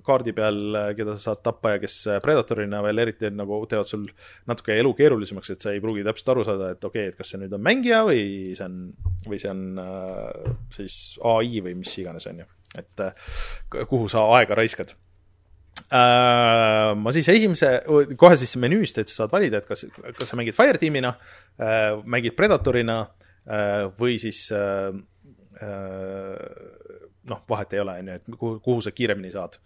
kaardi 0.06 0.36
peal, 0.38 0.62
keda 0.98 1.18
sa 1.18 1.32
saad 1.32 1.44
tappa 1.46 1.76
ja 1.76 1.82
kes 1.82 1.98
Predatorina 2.24 2.84
veel 2.86 3.06
eriti 3.06 3.32
nagu 3.34 3.62
teevad 3.70 3.90
sul 3.90 4.06
natuke 4.50 4.78
elu 4.78 4.94
keerulisemaks, 4.98 5.54
et 5.54 5.66
sa 5.66 5.74
ei 5.74 5.84
pruugi 5.84 6.06
täpselt 6.06 6.34
aru 6.36 6.46
saada, 6.48 6.72
et 6.76 6.84
okei 6.84 7.08
okay,, 7.08 7.14
et 7.14 7.20
kas 7.20 7.34
see 7.34 7.42
nüüd 7.42 7.54
on 7.56 7.66
mängija 7.66 8.04
või 8.08 8.24
see 8.58 8.66
on, 8.66 8.80
või 9.28 9.42
see 9.42 9.52
on 9.52 9.68
äh, 9.84 10.56
siis 10.76 10.96
ai 11.26 11.62
või 11.66 11.78
mis 11.82 11.98
iganes, 12.02 12.30
on 12.30 12.44
ju. 12.44 12.50
et 12.80 13.06
äh, 13.06 13.30
kuhu 13.82 14.10
sa 14.12 14.28
aega 14.38 14.58
raiskad 14.60 14.94
äh,. 14.94 15.09
Ma 15.90 17.14
siis 17.16 17.30
esimese, 17.34 17.72
kohe 18.20 18.38
siis 18.38 18.56
menüüst, 18.62 19.00
et 19.02 19.10
sa 19.10 19.24
saad 19.24 19.34
valida, 19.34 19.62
et 19.62 19.70
kas, 19.70 19.88
kas 20.20 20.30
sa 20.30 20.38
mängid 20.38 20.58
Fireteamina 20.58 21.16
äh,, 21.58 21.96
mängid 22.06 22.36
Predatorina 22.38 23.00
äh, 23.50 23.88
või 23.98 24.20
siis 24.22 24.44
äh, 24.54 24.94
äh, 25.62 26.36
noh, 27.30 27.42
vahet 27.50 27.74
ei 27.74 27.82
ole, 27.84 27.96
on 28.02 28.12
ju, 28.12 28.18
et 28.20 28.36
kuhu, 28.36 28.60
kuhu 28.66 28.84
sa 28.86 28.94
kiiremini 28.96 29.32
saad. 29.34 29.58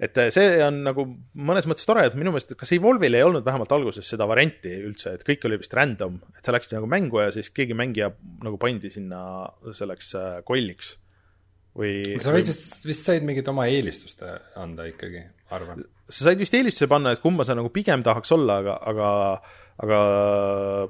et 0.00 0.18
äh, 0.18 0.30
see 0.34 0.58
on 0.64 0.80
nagu 0.86 1.04
mõnes 1.36 1.66
mõttes 1.68 1.86
tore, 1.88 2.06
et 2.08 2.16
minu 2.18 2.32
meelest, 2.32 2.54
kas 2.58 2.72
Evolve'il 2.76 3.18
ei 3.18 3.26
olnud 3.26 3.44
vähemalt 3.46 3.72
alguses 3.76 4.08
seda 4.08 4.26
varianti 4.30 4.72
üldse, 4.88 5.14
et 5.14 5.26
kõik 5.26 5.44
oli 5.48 5.60
vist 5.60 5.74
random, 5.76 6.18
et 6.38 6.46
sa 6.46 6.54
läksid 6.56 6.76
nagu 6.78 6.88
mängu 6.90 7.22
ja 7.22 7.30
siis 7.34 7.52
keegi 7.54 7.76
mängija 7.76 8.10
nagu 8.44 8.58
pandi 8.60 8.92
sinna 8.92 9.22
selleks 9.76 10.14
äh, 10.18 10.40
kolliks 10.48 10.96
või 11.78 12.18
sa 12.22 12.34
võid 12.34 12.50
vist, 12.50 12.80
vist 12.88 13.06
said 13.06 13.26
mingit 13.26 13.48
oma 13.52 13.68
eelistust 13.70 14.22
anda 14.58 14.88
ikkagi, 14.90 15.22
arvan. 15.54 15.84
sa 16.08 16.30
said 16.30 16.40
vist 16.40 16.54
eelistuse 16.58 16.90
panna, 16.90 17.14
et 17.14 17.22
kumba 17.22 17.46
sa 17.46 17.56
nagu 17.58 17.70
pigem 17.74 18.04
tahaks 18.06 18.34
olla, 18.36 18.60
aga, 18.64 18.78
aga 18.90 19.10
aga 19.80 20.00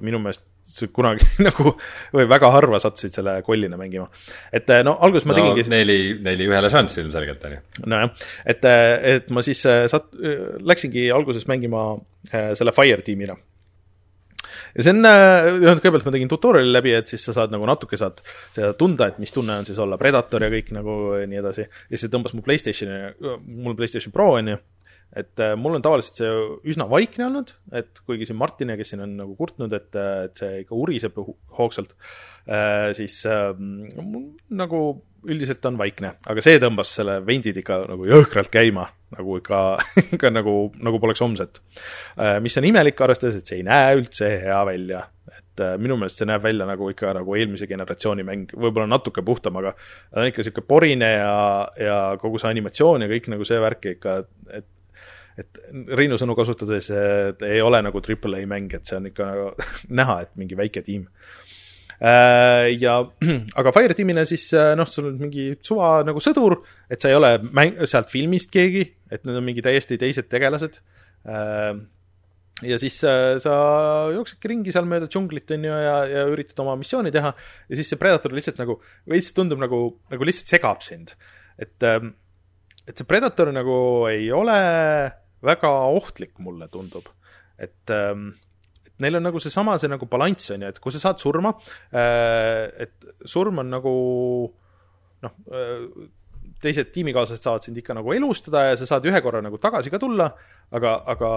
minu 0.02 0.18
meelest 0.22 0.46
sa 0.70 0.86
kunagi 0.94 1.26
nagu 1.46 1.72
või 2.14 2.26
väga 2.30 2.50
harva 2.54 2.78
sattusid 2.82 3.16
selle 3.16 3.36
kollina 3.46 3.78
mängima. 3.80 4.06
et 4.52 4.68
eh, 4.70 4.82
no 4.86 4.96
alguses 5.02 5.26
ma 5.26 5.34
no, 5.34 5.40
tegingi 5.40 5.72
neli, 5.72 5.98
neli 6.22 6.46
ühele 6.46 6.70
šanss 6.70 7.00
ilmselgelt, 7.02 7.46
on 7.48 7.56
ju. 7.56 7.60
nojah, 7.90 8.26
et, 8.44 8.66
eh, 8.70 8.96
et 9.16 9.30
ma 9.34 9.42
siis 9.46 9.62
sat-, 9.64 10.12
läksingi 10.62 11.08
alguses 11.14 11.48
mängima 11.50 11.92
selle 12.30 12.74
Fire 12.76 13.02
tiimina 13.06 13.34
ja 14.74 14.86
see 14.86 14.94
on, 14.94 15.02
noh, 15.04 15.78
kõigepealt 15.80 16.08
ma 16.08 16.14
tegin 16.16 16.30
tutorial'i 16.30 16.74
läbi, 16.74 16.96
et 16.98 17.12
siis 17.12 17.24
sa 17.26 17.36
saad 17.36 17.54
nagu 17.54 17.68
natuke 17.68 17.98
saad 18.00 18.20
seda 18.54 18.72
tunda, 18.78 19.10
et 19.10 19.20
mis 19.22 19.32
tunne 19.34 19.60
on 19.60 19.68
siis 19.68 19.78
olla 19.82 19.98
Predator 20.00 20.46
ja 20.46 20.50
kõik 20.52 20.74
nagu 20.76 20.98
ja 21.20 21.30
nii 21.30 21.40
edasi. 21.42 21.66
ja 21.66 22.00
siis 22.00 22.12
tõmbas 22.12 22.36
mu 22.36 22.44
Playstationi, 22.46 23.14
mul 23.64 23.78
PlayStation 23.78 24.14
Pro 24.14 24.32
on 24.38 24.54
ju, 24.54 24.60
et 25.16 25.42
äh, 25.42 25.56
mul 25.58 25.74
on 25.78 25.84
tavaliselt 25.84 26.20
see 26.20 26.30
üsna 26.70 26.86
vaikne 26.90 27.26
olnud, 27.26 27.52
et 27.76 28.02
kuigi 28.06 28.28
siin 28.28 28.38
Martin, 28.38 28.70
kes 28.78 28.92
siin 28.92 29.02
on 29.04 29.16
nagu 29.18 29.34
kurtnud, 29.38 29.72
et, 29.74 29.90
äh, 29.98 30.26
et 30.28 30.42
see 30.42 30.60
ikka 30.62 30.78
uriseb 30.78 31.18
hoogsalt 31.58 31.96
äh,, 32.46 32.90
siis 32.96 33.18
äh, 33.26 33.50
nagu 33.58 34.82
üldiselt 35.28 35.64
on 35.68 35.76
vaikne, 35.80 36.14
aga 36.30 36.42
see 36.44 36.58
tõmbas 36.62 36.94
selle 36.96 37.18
vendid 37.26 37.58
ikka 37.60 37.82
nagu 37.90 38.06
jõhkralt 38.08 38.50
käima, 38.52 38.86
nagu 39.16 39.36
ikka 39.40 39.60
ikka 40.16 40.32
nagu, 40.32 40.54
nagu 40.80 41.00
poleks 41.02 41.22
homset 41.24 41.60
äh,. 42.16 42.38
mis 42.42 42.56
on 42.60 42.68
imelik, 42.70 43.00
arvestades, 43.00 43.40
et 43.40 43.50
see 43.50 43.60
ei 43.60 43.66
näe 43.66 43.94
üldse 43.98 44.30
hea 44.44 44.60
välja, 44.68 45.04
et 45.30 45.64
äh, 45.66 45.76
minu 45.82 45.98
meelest 46.00 46.22
see 46.22 46.28
näeb 46.30 46.44
välja 46.44 46.68
nagu 46.68 46.90
ikka 46.92 47.14
nagu 47.16 47.36
eelmise 47.36 47.68
generatsiooni 47.70 48.26
mäng, 48.26 48.56
võib-olla 48.56 48.88
natuke 48.90 49.24
puhtam, 49.26 49.60
aga 49.60 49.74
ta 49.76 50.22
on 50.22 50.30
ikka 50.30 50.44
niisugune 50.44 50.68
porine 50.72 51.14
ja, 51.16 51.38
ja 51.80 52.02
kogu 52.22 52.40
see 52.40 52.52
animatsioon 52.54 53.06
ja 53.06 53.10
kõik 53.12 53.30
nagu 53.34 53.48
see 53.48 53.60
värk 53.62 53.90
ikka, 53.96 54.20
et 54.56 54.68
et 55.40 55.60
Reinu 55.96 56.18
sõnu 56.20 56.34
kasutades 56.36 56.90
ei 56.92 57.60
ole 57.64 57.78
nagu 57.84 58.02
Triple 58.04 58.42
A 58.42 58.48
mäng, 58.50 58.74
et 58.76 58.88
see 58.88 58.98
on 58.98 59.06
ikka 59.08 59.28
nagu 59.28 59.46
näha, 60.00 60.20
et 60.26 60.34
mingi 60.40 60.58
väike 60.58 60.82
tiim. 60.84 61.06
Äh, 62.00 62.70
ja 62.80 62.96
aga 63.60 63.72
Fireteamina 63.76 64.24
siis 64.28 64.46
äh, 64.56 64.72
noh, 64.78 64.88
sul 64.88 65.10
on 65.10 65.18
mingi 65.20 65.50
suva 65.64 65.98
nagu 66.06 66.22
sõdur, 66.24 66.62
et 66.88 67.02
sa 67.02 67.10
ei 67.10 67.18
ole 67.18 67.34
mäng, 67.44 67.76
sealt 67.90 68.08
filmist 68.12 68.48
keegi, 68.54 68.86
et 69.12 69.26
need 69.28 69.36
on 69.36 69.44
mingi 69.44 69.64
täiesti 69.64 69.98
teised 70.00 70.30
tegelased. 70.32 70.80
Äh, 71.28 71.74
ja 72.64 72.76
siis 72.80 72.98
sa 73.00 73.52
jooksedki 74.12 74.50
ringi 74.52 74.72
seal 74.72 74.88
mööda 74.88 75.06
džunglit, 75.08 75.48
on 75.56 75.62
ju, 75.64 75.76
ja, 75.84 75.94
ja 76.08 76.24
üritad 76.28 76.58
oma 76.60 76.74
missiooni 76.76 77.12
teha 77.12 77.30
ja 77.32 77.78
siis 77.78 77.88
see 77.88 78.00
Predator 78.00 78.34
lihtsalt 78.36 78.60
nagu, 78.60 78.76
veits 79.08 79.30
tundub 79.36 79.62
nagu, 79.62 79.78
nagu 80.12 80.28
lihtsalt 80.28 80.52
segab 80.52 80.84
sind. 80.84 81.14
et 81.60 81.88
ähm, 81.88 82.14
et 82.88 82.98
see 82.98 83.08
Predator 83.08 83.52
nagu 83.54 83.78
ei 84.10 84.28
ole 84.34 84.58
väga 85.44 85.70
ohtlik, 85.94 86.36
mulle 86.42 86.68
tundub. 86.72 87.08
et 87.60 87.92
ähm, 87.92 88.32
neil 89.02 89.18
on 89.18 89.26
nagu 89.28 89.42
seesama, 89.42 89.76
see 89.80 89.90
nagu 89.90 90.08
balanss 90.10 90.52
on 90.54 90.64
ju, 90.64 90.70
et 90.72 90.80
kui 90.82 90.94
sa 90.94 91.02
saad 91.02 91.20
surma 91.22 91.52
äh,, 91.92 92.86
et 92.86 93.12
surm 93.28 93.62
on 93.62 93.70
nagu 93.76 93.92
noh 95.20 95.36
äh,, 95.52 96.08
teised 96.60 96.90
tiimikaaslased 96.92 97.44
saavad 97.44 97.64
sind 97.64 97.78
ikka 97.80 97.96
nagu 97.96 98.12
elustada 98.12 98.66
ja 98.68 98.76
sa 98.76 98.88
saad 98.88 99.06
ühe 99.08 99.20
korra 99.24 99.40
nagu 99.44 99.58
tagasi 99.60 99.92
ka 99.92 100.00
tulla, 100.02 100.28
aga, 100.76 100.96
aga 101.08 101.30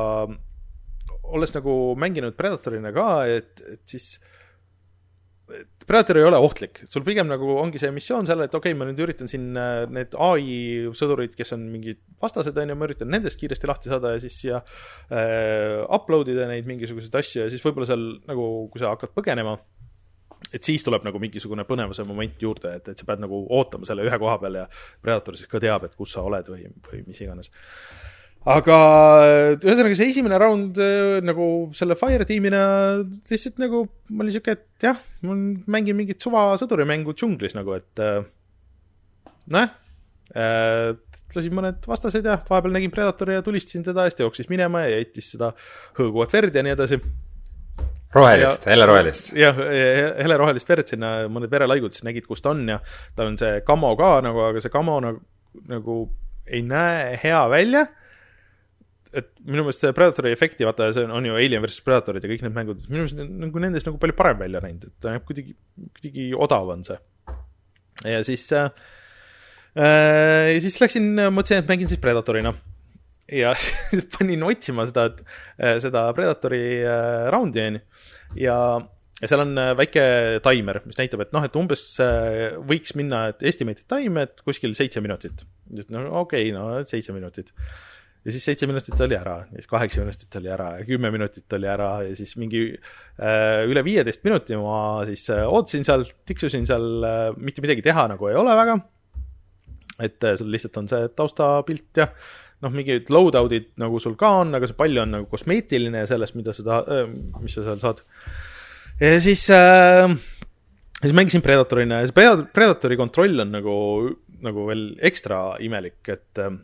olles 1.33 1.53
nagu 1.55 1.75
mänginud 1.99 2.35
Predatorina 2.37 2.91
ka, 2.95 3.07
et, 3.31 3.63
et 3.63 3.83
siis 3.87 4.17
Predator 5.83 6.17
ei 6.17 6.23
ole 6.23 6.39
ohtlik, 6.39 6.79
sul 6.89 7.03
pigem 7.03 7.27
nagu 7.27 7.57
ongi 7.59 7.79
see 7.81 7.91
missioon 7.93 8.27
seal, 8.27 8.45
et 8.45 8.53
okei 8.55 8.71
okay,, 8.71 8.77
ma 8.79 8.87
nüüd 8.87 9.01
üritan 9.03 9.29
siin 9.29 9.51
äh, 9.59 9.83
need 9.91 10.15
ai 10.15 10.45
sõdurid, 10.95 11.33
kes 11.37 11.53
on 11.57 11.65
mingid 11.73 11.99
vastased, 12.23 12.55
on 12.57 12.71
ju, 12.71 12.77
ma 12.79 12.87
üritan 12.87 13.11
nendest 13.11 13.39
kiiresti 13.41 13.69
lahti 13.69 13.91
saada 13.91 14.13
ja 14.15 14.21
siis 14.23 14.37
siia 14.39 14.61
äh, 14.63 15.81
upload 15.83 16.31
ida 16.31 16.47
neid 16.49 16.69
mingisuguseid 16.69 17.19
asju 17.19 17.43
ja 17.43 17.49
siis 17.51 17.65
võib-olla 17.65 17.89
seal 17.89 18.05
nagu, 18.29 18.47
kui 18.71 18.81
sa 18.81 18.93
hakkad 18.95 19.11
põgenema, 19.17 19.57
et 20.53 20.63
siis 20.63 20.85
tuleb 20.87 21.03
nagu 21.07 21.19
mingisugune 21.21 21.67
põnevuse 21.67 22.07
moment 22.07 22.47
juurde, 22.47 22.77
et, 22.79 22.89
et 22.93 22.99
sa 22.99 23.07
pead 23.09 23.23
nagu 23.23 23.43
ootama 23.57 23.87
selle 23.89 24.07
ühe 24.07 24.19
koha 24.23 24.39
peal 24.41 24.61
ja 24.63 24.65
Predator 25.03 25.39
siis 25.39 25.51
ka 25.51 25.61
teab, 25.63 25.87
et 25.87 25.99
kus 25.99 26.15
sa 26.15 26.23
oled 26.23 26.47
või, 26.53 26.67
või 26.87 27.03
mis 27.09 27.21
iganes 27.25 27.51
aga 28.43 28.77
ühesõnaga, 29.55 29.95
see 29.95 30.09
esimene 30.11 30.39
round 30.41 30.79
äh, 30.81 31.19
nagu 31.23 31.47
selle 31.77 31.95
Fire 31.99 32.27
tiimina 32.27 32.63
lihtsalt 33.31 33.61
nagu, 33.61 33.85
ma 34.11 34.25
olin 34.25 34.35
siuke, 34.35 34.57
et 34.57 34.87
jah, 34.87 34.99
ma 35.23 35.37
mängin 35.77 35.97
mingit 35.97 36.23
suva 36.23 36.49
sõdurimängu 36.59 37.15
džunglis 37.15 37.55
nagu, 37.55 37.77
et 37.79 38.03
äh, 38.03 38.19
nojah 39.53 39.71
äh,, 40.35 40.91
lasin 41.33 41.55
mõned 41.55 41.87
vastased 41.87 42.27
ja 42.27 42.35
vahepeal 42.49 42.75
nägin 42.75 42.91
Predatori 42.93 43.37
ja 43.37 43.45
tulistasin 43.45 43.85
teda, 43.85 44.05
siis 44.07 44.19
ta 44.19 44.27
jooksis 44.27 44.51
minema 44.51 44.83
ja 44.89 44.99
jättis 44.99 45.31
seda 45.33 45.53
hõõguvat 45.97 46.35
verd 46.35 46.59
ja 46.59 46.65
nii 46.65 46.75
edasi 46.75 46.99
rohelist, 48.13 48.67
helerohelist. 48.69 49.31
jah, 49.39 49.57
helerohelist 50.19 50.69
verd 50.69 50.91
sinna, 50.91 51.15
mõned 51.31 51.49
verelaigud, 51.49 51.95
siis 51.95 52.05
nägid, 52.05 52.27
kus 52.29 52.43
ta 52.43 52.51
on 52.51 52.67
ja 52.75 52.77
tal 53.15 53.31
on 53.31 53.39
see 53.39 53.63
kamo 53.65 53.95
ka 53.99 54.17
nagu, 54.25 54.43
aga 54.51 54.61
see 54.61 54.73
kamo 54.73 54.99
nagu, 55.01 55.23
nagu 55.71 55.99
ei 56.43 56.61
näe 56.67 57.13
hea 57.23 57.41
välja 57.49 57.87
et 59.13 59.29
minu 59.45 59.63
meelest 59.63 59.83
see 59.83 59.93
Predatori 59.95 60.33
efekti, 60.33 60.65
vaata, 60.67 60.89
see 60.95 61.05
on, 61.05 61.13
on 61.19 61.27
ju 61.27 61.37
Alien 61.37 61.63
versus 61.63 61.83
Predatorid 61.85 62.25
ja 62.25 62.31
kõik 62.31 62.43
need 62.45 62.55
mängud, 62.55 62.85
minu 62.89 63.05
meelest 63.05 63.19
nagu 63.43 63.61
nendest 63.61 63.89
nagu 63.89 63.99
palju 64.01 64.15
parem 64.17 64.39
välja 64.41 64.61
näinud, 64.63 64.89
et 64.89 64.95
ta 65.03 65.13
näeb 65.13 65.25
kuidagi, 65.27 65.53
kuidagi 65.99 66.29
odav 66.45 66.71
on 66.73 66.85
see. 66.87 66.97
ja 68.09 68.23
siis 68.25 68.47
äh,, 68.57 68.71
äh, 69.77 70.49
ja 70.55 70.63
siis 70.65 70.79
läksin, 70.81 71.11
mõtlesin, 71.29 71.61
et 71.61 71.69
mängin 71.69 71.91
siis 71.91 72.01
Predatorina. 72.01 72.55
ja 73.29 73.53
siis 73.59 74.09
panin 74.17 74.47
otsima 74.49 74.87
seda, 74.89 75.07
äh, 75.59 75.77
seda 75.83 76.07
Predatori 76.17 76.65
äh, 76.81 77.29
raundi, 77.33 77.69
on 77.69 77.79
ju, 77.79 77.85
ja 78.47 78.57
ja 79.21 79.29
seal 79.29 79.43
on 79.45 79.55
väike 79.77 80.01
taimer, 80.43 80.81
mis 80.83 80.97
näitab, 80.99 81.21
et 81.23 81.29
noh, 81.31 81.43
et 81.45 81.53
umbes 81.55 81.83
võiks 82.67 82.91
minna, 82.99 83.27
et 83.31 83.45
estimated 83.47 83.85
time, 83.87 84.25
et 84.25 84.41
kuskil 84.43 84.73
seitse 84.75 84.99
minutit. 85.05 85.45
no 85.93 86.01
okei 86.25 86.49
okay,, 86.49 86.51
no 86.51 86.81
seitse 86.89 87.13
minutit 87.15 87.53
ja 88.23 88.31
siis 88.31 88.45
seitse 88.47 88.67
minutit 88.69 89.01
oli 89.03 89.17
ära, 89.17 89.35
ja 89.51 89.59
siis 89.59 89.69
kaheksa 89.69 90.03
minutit 90.03 90.37
oli 90.39 90.51
ära 90.53 90.69
ja 90.77 90.85
kümme 90.87 91.11
minutit 91.11 91.55
oli 91.57 91.67
ära 91.69 91.89
ja 92.07 92.13
siis 92.15 92.37
mingi 92.39 92.63
äh, 92.71 93.63
üle 93.67 93.83
viieteist 93.85 94.23
minuti 94.23 94.57
ma 94.59 94.77
siis 95.09 95.25
äh, 95.33 95.43
ootasin 95.43 95.83
seal, 95.87 96.05
tiksusin 96.27 96.67
seal 96.69 96.87
äh,, 97.07 97.25
mitte 97.35 97.63
midagi 97.65 97.83
teha 97.85 98.07
nagu 98.13 98.31
ei 98.31 98.39
ole 98.39 98.55
väga. 98.59 98.79
et 100.07 100.23
äh, 100.23 100.37
sul 100.39 100.51
lihtsalt 100.53 100.79
on 100.81 100.89
see 100.91 101.11
taustapilt 101.17 101.99
ja 101.99 102.07
noh, 102.63 102.71
mingid 102.71 103.11
loadout'id 103.11 103.73
nagu 103.83 103.99
sul 103.99 104.15
ka 104.19 104.37
on, 104.45 104.55
aga 104.55 104.71
see 104.71 104.79
palju 104.79 105.03
on 105.03 105.15
nagu 105.17 105.29
kosmeetiline 105.31 106.07
sellest, 106.07 106.39
mida 106.39 106.55
sa 106.55 106.67
tahad 106.69 106.91
äh,, 106.95 107.15
mis 107.43 107.59
sa 107.59 107.67
seal 107.67 107.83
saad. 107.83 108.03
ja 109.03 109.19
siis 109.19 109.49
äh, 109.51 110.07
siis 111.03 111.15
mängisin 111.15 111.43
Predatorina 111.43 112.01
ja 112.01 112.07
see 112.07 112.35
Predatori 112.55 112.97
kontroll 112.99 113.43
on 113.43 113.51
nagu, 113.59 113.75
nagu 114.43 114.69
veel 114.69 114.93
ekstra 115.11 115.57
imelik, 115.63 115.99
et 116.07 116.39
äh, 116.39 116.55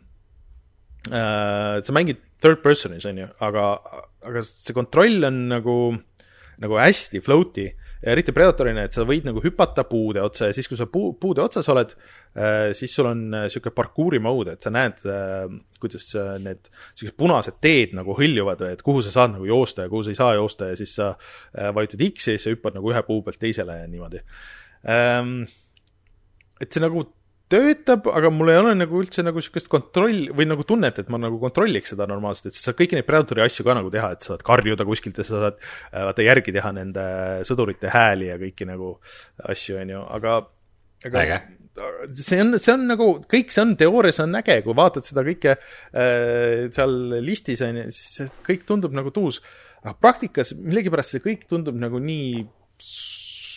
sa 1.08 1.94
mängid 1.96 2.18
third 2.42 2.60
person'is, 2.64 3.06
on 3.08 3.22
ju, 3.22 3.28
aga, 3.46 3.66
aga 4.28 4.42
see 4.44 4.76
kontroll 4.76 5.24
on 5.28 5.38
nagu, 5.48 5.76
nagu 6.60 6.80
hästi 6.80 7.22
float'i 7.24 7.70
eriti 8.00 8.32
Predatorina, 8.32 8.86
et 8.86 8.96
sa 8.96 9.04
võid 9.08 9.26
nagu 9.28 9.42
hüpata 9.44 9.84
puude 9.88 10.22
otsa 10.24 10.48
ja 10.48 10.56
siis, 10.56 10.68
kui 10.70 10.78
sa 10.78 10.86
puu, 10.90 11.12
puude 11.20 11.42
otsas 11.44 11.68
oled 11.72 11.92
äh,, 11.92 12.70
siis 12.76 12.94
sul 12.96 13.10
on 13.10 13.26
niisugune 13.34 13.74
äh, 13.74 13.76
parkuuri 13.76 14.20
mode, 14.24 14.54
et 14.56 14.64
sa 14.64 14.72
näed 14.72 15.04
äh,, 15.04 15.44
kuidas 15.82 16.08
äh, 16.16 16.32
need 16.40 16.70
niisugused 16.70 17.18
punased 17.20 17.60
teed 17.60 17.92
nagu 17.98 18.16
hõljuvad, 18.16 18.64
et 18.70 18.84
kuhu 18.86 19.04
sa 19.04 19.12
saad 19.12 19.34
nagu 19.36 19.48
joosta 19.48 19.84
ja 19.84 19.92
kuhu 19.92 20.06
sa 20.06 20.14
ei 20.14 20.20
saa 20.20 20.32
joosta 20.38 20.70
ja 20.72 20.80
siis 20.80 20.96
sa 20.96 21.10
äh, 21.12 21.68
vajutad 21.76 22.06
X-i 22.08 22.38
ja 22.38 22.40
siis 22.40 22.48
sa 22.48 22.54
hüppad 22.54 22.80
nagu 22.80 22.92
ühe 22.92 23.04
puu 23.04 23.20
pealt 23.26 23.40
teisele 23.42 23.82
ja 23.82 23.90
niimoodi 23.90 24.24
ähm,. 24.88 25.42
et 26.60 26.72
see 26.72 26.80
nagu 26.80 27.04
töötab, 27.50 28.06
aga 28.14 28.30
mul 28.32 28.52
ei 28.52 28.60
ole 28.60 28.74
nagu 28.78 29.00
üldse 29.00 29.24
nagu 29.26 29.40
niisugust 29.40 29.70
kontroll 29.72 30.28
või 30.36 30.46
nagu 30.48 30.64
tunnet, 30.66 31.00
et 31.02 31.10
ma 31.12 31.20
nagu 31.20 31.40
kontrolliks 31.42 31.94
seda 31.94 32.06
normaalselt, 32.10 32.50
et 32.50 32.58
sa 32.58 32.68
saad 32.68 32.78
kõiki 32.78 32.98
neid 32.98 33.08
Predatori 33.08 33.44
asju 33.44 33.66
ka 33.66 33.76
nagu 33.78 33.90
teha, 33.92 34.12
et 34.14 34.26
sa 34.26 34.34
saad 34.34 34.44
karjuda 34.46 34.86
kuskilt 34.88 35.18
ja 35.20 35.26
sa 35.26 35.44
saad 35.46 35.58
äh, 35.60 36.04
vaata 36.08 36.26
järgi 36.26 36.54
teha 36.56 36.74
nende 36.76 37.06
sõdurite 37.48 37.92
hääli 37.92 38.30
ja 38.30 38.38
kõiki 38.40 38.68
nagu 38.70 38.92
asju, 39.50 39.80
on 39.82 39.94
ju, 39.96 40.04
aga 40.18 40.36
aga 41.08 41.24
äge. 41.24 41.40
see 42.20 42.38
on, 42.44 42.58
see 42.60 42.74
on 42.74 42.86
nagu, 42.90 43.08
kõik 43.30 43.54
see 43.54 43.64
on, 43.64 43.74
teoorias 43.80 44.20
on 44.22 44.38
äge, 44.40 44.60
kui 44.66 44.76
vaatad 44.76 45.06
seda 45.06 45.24
kõike 45.26 45.56
äh, 45.56 46.68
seal 46.76 46.96
listis, 47.24 47.64
on 47.66 47.82
ju, 47.82 47.88
siis 47.96 48.38
kõik 48.46 48.62
tundub 48.68 48.94
nagu 48.96 49.12
tuus, 49.14 49.40
aga 49.82 49.96
praktikas 49.98 50.54
millegipärast 50.58 51.16
see 51.16 51.24
kõik 51.24 51.46
tundub 51.50 51.78
nagu 51.80 52.02
nii 52.02 52.44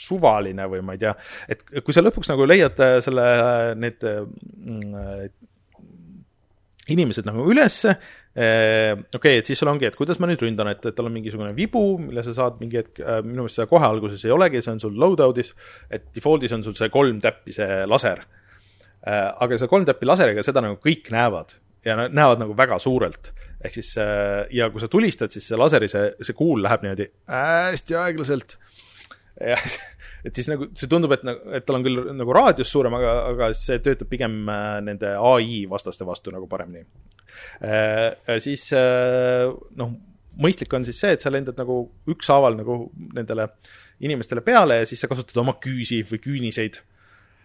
suvaline 0.04 0.68
või 0.72 0.84
ma 0.86 0.98
ei 0.98 1.02
tea, 1.02 1.14
et 1.52 1.64
kui 1.84 1.96
sa 1.96 2.04
lõpuks 2.04 2.32
nagu 2.32 2.48
leiad 2.50 2.80
äh, 2.84 2.98
selle, 3.04 3.24
äh, 3.24 3.72
need 3.80 4.04
mm, 4.04 5.32
inimesed 6.94 7.28
nagu 7.28 7.46
ülesse, 7.52 7.96
okei 8.34 9.04
okay,, 9.16 9.40
et 9.40 9.48
siis 9.48 9.60
sul 9.62 9.70
ongi, 9.72 9.86
et 9.88 9.96
kuidas 9.96 10.18
ma 10.20 10.28
nüüd 10.28 10.42
ründan, 10.44 10.68
et, 10.72 10.84
et 10.90 10.96
tal 10.98 11.08
on 11.08 11.14
mingisugune 11.16 11.54
vibu, 11.56 11.84
mille 12.02 12.24
sa 12.26 12.34
saad 12.36 12.58
mingi 12.60 12.82
hetk, 12.82 13.00
äh, 13.00 13.22
minu 13.24 13.46
meelest 13.46 13.62
seda 13.62 13.70
kohe 13.72 13.88
alguses 13.88 14.24
ei 14.26 14.34
olegi, 14.36 14.64
see 14.64 14.74
on 14.74 14.82
sul 14.84 14.98
loadout'is, 15.00 15.54
et 15.94 16.10
default'is 16.18 16.56
on 16.58 16.66
sul 16.66 16.76
see 16.80 16.92
kolm 16.94 17.22
täppi, 17.24 17.56
see 17.56 17.84
laser. 17.90 18.26
aga 19.04 19.58
see 19.60 19.68
kolm 19.68 19.84
täppi 19.84 20.08
laseriga, 20.08 20.44
seda 20.46 20.62
nagu 20.64 20.78
kõik 20.80 21.10
näevad 21.12 21.58
ja 21.84 21.98
nad 22.00 22.14
näevad 22.16 22.40
nagu 22.40 22.54
väga 22.56 22.78
suurelt. 22.80 23.34
ehk 23.64 23.74
siis 23.76 23.96
ja 24.52 24.70
kui 24.72 24.80
sa 24.80 24.88
tulistad, 24.92 25.32
siis 25.32 25.48
see 25.48 25.60
laseri, 25.60 25.88
see, 25.92 26.10
see 26.24 26.36
kuul 26.36 26.64
läheb 26.64 26.84
niimoodi 26.84 27.10
hästi 27.28 27.96
aeglaselt 28.00 28.58
ja 29.40 29.58
et 30.24 30.38
siis 30.38 30.48
nagu 30.52 30.70
see 30.72 30.90
tundub, 30.92 31.12
et, 31.16 31.26
et 31.60 31.66
tal 31.68 31.80
on 31.80 31.86
küll 31.86 32.14
nagu 32.16 32.36
raadius 32.36 32.72
suurem, 32.72 32.96
aga, 33.00 33.14
aga 33.34 33.50
see 33.58 33.82
töötab 33.84 34.10
pigem 34.12 34.42
äh, 34.52 34.78
nende 34.86 35.16
ai 35.20 35.64
vastaste 35.70 36.08
vastu 36.08 36.34
nagu 36.34 36.48
paremini. 36.52 36.86
Äh, 37.66 38.40
siis 38.44 38.70
äh, 38.78 39.50
noh, 39.80 39.96
mõistlik 40.40 40.74
on 40.74 40.86
siis 40.88 41.02
see, 41.04 41.14
et 41.18 41.24
sa 41.24 41.34
lendad 41.34 41.60
nagu 41.60 41.84
ükshaaval 42.10 42.58
nagu 42.62 42.80
nendele 43.18 43.50
inimestele 44.04 44.44
peale 44.46 44.82
ja 44.82 44.90
siis 44.90 45.04
sa 45.04 45.10
kasutad 45.12 45.38
oma 45.44 45.58
küüsi 45.64 46.02
või 46.08 46.22
küüniseid 46.24 46.80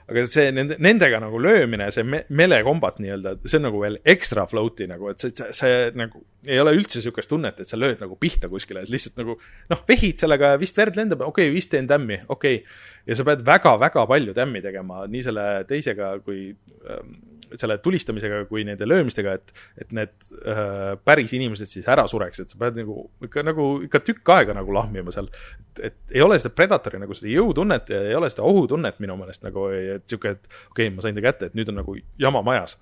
aga 0.09 0.25
see 0.31 0.53
nende, 0.57 0.79
nendega 0.81 1.21
nagu 1.21 1.41
löömine, 1.43 1.91
see 1.93 2.05
me-, 2.07 2.23
melekombat 2.33 3.01
nii-öelda, 3.03 3.35
see 3.45 3.59
on 3.61 3.67
nagu 3.69 3.83
veel 3.83 3.99
ekstra 4.09 4.47
float'i 4.49 4.89
nagu, 4.89 5.11
et 5.13 5.25
see, 5.25 5.35
see, 5.37 5.53
see 5.57 5.91
nagu 6.01 6.23
ei 6.49 6.61
ole 6.63 6.73
üldse 6.79 7.01
niisugust 7.01 7.29
tunnet, 7.29 7.61
et 7.61 7.69
sa 7.69 7.77
lööd 7.77 8.01
nagu 8.01 8.17
pihta 8.21 8.49
kuskile, 8.49 8.87
et 8.87 8.93
lihtsalt 8.93 9.21
nagu 9.21 9.37
noh, 9.39 9.83
vehid 9.89 10.25
sellega 10.25 10.55
ja 10.55 10.61
vist 10.61 10.81
verd 10.81 10.97
lendab, 10.97 11.27
okei 11.29 11.51
okay,, 11.51 11.55
vist 11.55 11.73
teen 11.75 11.91
tämmi, 11.91 12.23
okei. 12.27 12.63
Okay.. 12.63 12.79
ja 13.11 13.19
sa 13.19 13.27
pead 13.29 13.45
väga-väga 13.45 14.07
palju 14.09 14.37
tämmi 14.37 14.65
tegema 14.65 15.05
nii 15.11 15.25
selle 15.29 15.49
teisega 15.69 16.15
kui 16.25 16.49
ähm, 16.89 17.13
selle 17.57 17.79
tulistamisega 17.85 18.43
kui 18.51 18.65
nende 18.66 18.87
löömistega, 18.89 19.37
et, 19.39 19.53
et 19.81 19.95
need 19.97 20.15
äh, 20.43 20.95
päris 21.05 21.33
inimesed 21.37 21.70
siis 21.70 21.89
ära 21.91 22.07
sureks, 22.11 22.43
et 22.45 22.53
sa 22.53 22.61
pead 22.61 22.79
nagu 22.81 23.07
ikka 23.25 23.45
nagu 23.47 23.69
ikka 23.87 24.03
tükk 24.07 24.35
aega 24.37 24.57
nagu 24.59 24.75
lahmima 24.75 25.15
seal. 25.15 25.31
et, 25.31 25.85
et 25.91 26.19
ei 26.19 26.25
ole 26.25 26.39
seda 26.41 26.55
Predatori 26.55 27.01
nagu 27.01 27.16
seda 27.16 27.33
jõutunnet 27.33 27.95
ja 27.95 28.03
ei 28.11 28.19
ole 28.19 28.31
seda 28.33 28.47
ohutunnet 28.49 29.01
minu 29.05 29.16
meelest 29.20 29.47
nagu, 29.47 29.69
et 29.73 30.07
sihuke, 30.11 30.37
et 30.37 30.45
okei 30.70 30.89
okay,, 30.89 30.95
ma 30.95 31.05
sain 31.05 31.16
ta 31.16 31.25
kätte, 31.25 31.51
et 31.51 31.59
nüüd 31.59 31.73
on 31.73 31.81
nagu 31.83 31.97
jama 32.19 32.45
majas 32.47 32.79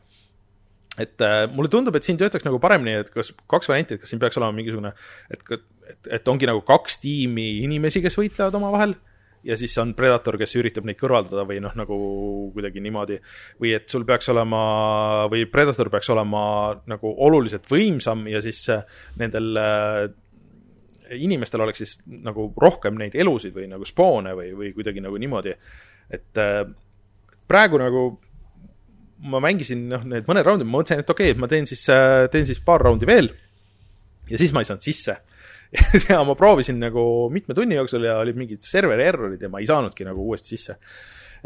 et 0.97 1.20
äh, 1.20 1.44
mulle 1.52 1.68
tundub, 1.72 1.97
et 1.97 2.06
siin 2.06 2.16
töötaks 2.20 2.47
nagu 2.47 2.59
paremini, 2.62 2.97
et 3.02 3.10
kas 3.12 3.32
kaks 3.51 3.68
varianti, 3.68 3.97
et 3.97 4.02
kas 4.02 4.12
siin 4.12 4.22
peaks 4.22 4.38
olema 4.40 4.56
mingisugune, 4.56 4.94
et, 5.32 5.43
et, 5.52 5.98
et 6.18 6.30
ongi 6.32 6.48
nagu 6.48 6.62
kaks 6.66 7.01
tiimi 7.02 7.51
inimesi, 7.66 8.01
kes 8.05 8.16
võitlevad 8.16 8.56
omavahel 8.56 8.97
ja 9.47 9.56
siis 9.56 9.74
on 9.78 9.94
Predator, 9.94 10.36
kes 10.40 10.56
üritab 10.59 10.86
neid 10.89 10.98
kõrvaldada 10.98 11.44
või 11.47 11.60
noh, 11.62 11.74
nagu 11.78 11.97
kuidagi 12.55 12.82
niimoodi. 12.82 13.18
või 13.62 13.74
et 13.77 13.89
sul 13.90 14.05
peaks 14.09 14.28
olema, 14.32 14.60
või 15.31 15.47
Predator 15.51 15.90
peaks 15.93 16.10
olema 16.10 16.43
nagu 16.90 17.14
oluliselt 17.27 17.68
võimsam 17.70 18.27
ja 18.31 18.43
siis 18.43 18.64
äh, 18.74 18.82
nendel 19.20 19.60
äh, 19.60 20.02
inimestel 21.14 21.62
oleks 21.62 21.82
siis 21.85 21.97
nagu 22.06 22.48
rohkem 22.59 22.98
neid 22.98 23.14
elusid 23.14 23.55
või 23.55 23.68
nagu 23.70 23.86
spoone 23.86 24.35
või, 24.35 24.51
või 24.59 24.73
kuidagi 24.74 25.05
nagu 25.05 25.18
niimoodi. 25.23 25.55
et 26.10 26.43
äh, 26.43 26.62
praegu 27.47 27.78
nagu 27.78 28.06
ma 29.31 29.40
mängisin 29.40 29.86
noh, 29.89 30.02
need 30.05 30.27
mõned 30.27 30.44
raundid, 30.44 30.66
ma 30.68 30.81
mõtlesin, 30.81 31.01
et 31.01 31.10
okei 31.10 31.31
okay,, 31.31 31.36
et 31.36 31.40
ma 31.40 31.48
teen 31.48 31.66
siis, 31.66 31.86
teen 32.31 32.47
siis 32.47 32.59
paar 32.60 32.82
raundi 32.82 33.06
veel 33.09 33.31
ja 34.28 34.39
siis 34.39 34.52
ma 34.52 34.60
ei 34.60 34.68
saanud 34.68 34.85
sisse 34.85 35.14
ja 36.09 36.22
ma 36.26 36.36
proovisin 36.38 36.78
nagu 36.80 37.02
mitme 37.32 37.56
tunni 37.56 37.78
jooksul 37.78 38.06
ja 38.06 38.18
olid 38.22 38.38
mingid 38.38 38.64
serveri 38.64 39.06
errorid 39.09 39.43
ja 39.43 39.51
ma 39.52 39.62
ei 39.62 39.68
saanudki 39.68 40.06
nagu 40.06 40.24
uuesti 40.28 40.55
sisse. 40.55 40.76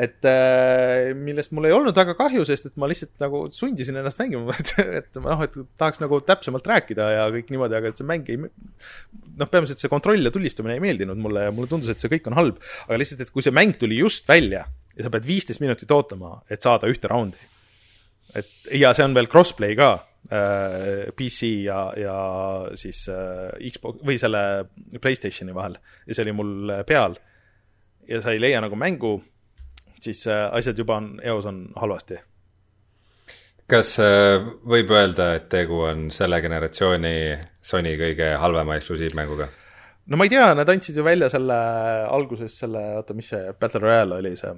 et 0.01 0.25
äh, 0.29 1.11
millest 1.19 1.53
mul 1.53 1.67
ei 1.69 1.75
olnud 1.77 1.97
väga 1.97 2.15
kahju, 2.17 2.45
sest 2.49 2.71
et 2.71 2.77
ma 2.81 2.89
lihtsalt 2.89 3.13
nagu 3.21 3.43
sundisin 3.53 3.99
ennast 4.01 4.21
mängima, 4.23 4.55
et, 4.61 4.73
et 5.01 5.21
noh, 5.21 5.45
et 5.45 5.57
tahaks 5.81 6.01
nagu 6.01 6.21
täpsemalt 6.25 6.69
rääkida 6.73 7.09
ja 7.17 7.27
kõik 7.35 7.51
niimoodi, 7.53 7.77
aga 7.77 7.91
et 7.91 8.01
see 8.01 8.09
mäng 8.09 8.29
ei 8.33 8.39
noh, 8.41 9.51
peamiselt 9.51 9.83
see 9.83 9.93
kontroll 9.93 10.25
ja 10.25 10.33
tulistamine 10.35 10.79
ei 10.79 10.85
meeldinud 10.85 11.21
mulle 11.21 11.49
ja 11.49 11.55
mulle 11.55 11.73
tundus, 11.73 11.91
et 11.93 12.01
see 12.01 12.13
kõik 12.13 12.31
on 12.31 12.39
halb. 12.39 12.61
aga 12.87 13.01
lihtsalt, 13.01 13.25
et 13.27 13.35
kui 13.35 13.45
see 13.45 13.57
mäng 13.57 13.77
tuli 13.81 14.01
just 14.01 14.29
välja 14.31 14.67
ja 14.97 15.07
sa 15.07 15.13
pead 15.13 15.27
viisteist 15.29 15.65
minutit 15.65 15.91
ootama, 15.97 16.39
et 16.51 16.63
saada 16.65 16.89
ühte 16.91 17.11
raundi. 17.11 17.41
et 18.37 18.77
ja 18.79 18.95
see 18.95 19.05
on 19.05 19.17
veel 19.17 19.29
crossplay 19.29 19.77
ka 19.77 19.97
PC 20.29 21.49
ja, 21.65 21.93
ja 21.97 22.17
siis 22.79 23.09
äh, 23.09 23.51
Xbox 23.73 24.05
või 24.07 24.19
selle 24.21 24.43
Playstationi 25.01 25.55
vahel 25.57 25.79
ja 26.07 26.15
see 26.15 26.27
oli 26.27 26.35
mul 26.37 26.75
peal. 26.87 27.17
ja 28.09 28.21
sa 28.23 28.35
ei 28.35 28.41
leia 28.41 28.61
nagu 28.63 28.77
mängu, 28.79 29.17
siis 30.01 30.27
äh, 30.31 30.47
asjad 30.55 30.79
juba 30.79 31.01
on, 31.01 31.15
eos 31.25 31.49
on 31.51 31.65
halvasti. 31.77 32.21
kas 33.71 33.97
võib 34.67 34.91
öelda, 34.91 35.35
et 35.39 35.49
tegu 35.49 35.83
on 35.89 36.11
selle 36.15 36.41
generatsiooni 36.43 37.17
Sony 37.63 37.97
kõige 37.99 38.31
halvema 38.39 38.77
eksklusiivmänguga? 38.79 39.49
no 40.07 40.21
ma 40.21 40.27
ei 40.27 40.33
tea, 40.37 40.53
nad 40.55 40.69
andsid 40.69 40.97
ju 40.97 41.05
välja 41.07 41.31
selle 41.33 41.59
alguses 42.11 42.55
selle, 42.63 42.85
oota, 43.01 43.17
mis 43.19 43.33
see 43.33 43.51
Battle 43.59 43.83
Royale 43.83 44.21
oli 44.21 44.37
see 44.39 44.55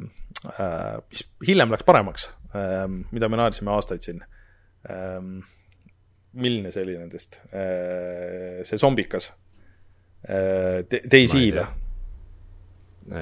äh,, 0.53 1.01
mis 1.09 1.27
hiljem 1.49 1.73
läks 1.73 1.89
paremaks 1.89 2.29
äh,, 2.53 2.87
mida 3.11 3.29
me 3.29 3.41
naersime 3.41 3.73
aastaid 3.73 4.05
siin 4.05 4.25
ähm,, 4.91 5.43
milline 6.33 6.73
see 6.73 6.83
oli 6.87 6.97
nendest 6.99 7.39
äh,, 7.53 8.63
see 8.67 8.81
zombikas 8.81 9.31
äh,, 10.29 10.83
Daisy 10.89 11.51
või? 11.53 11.67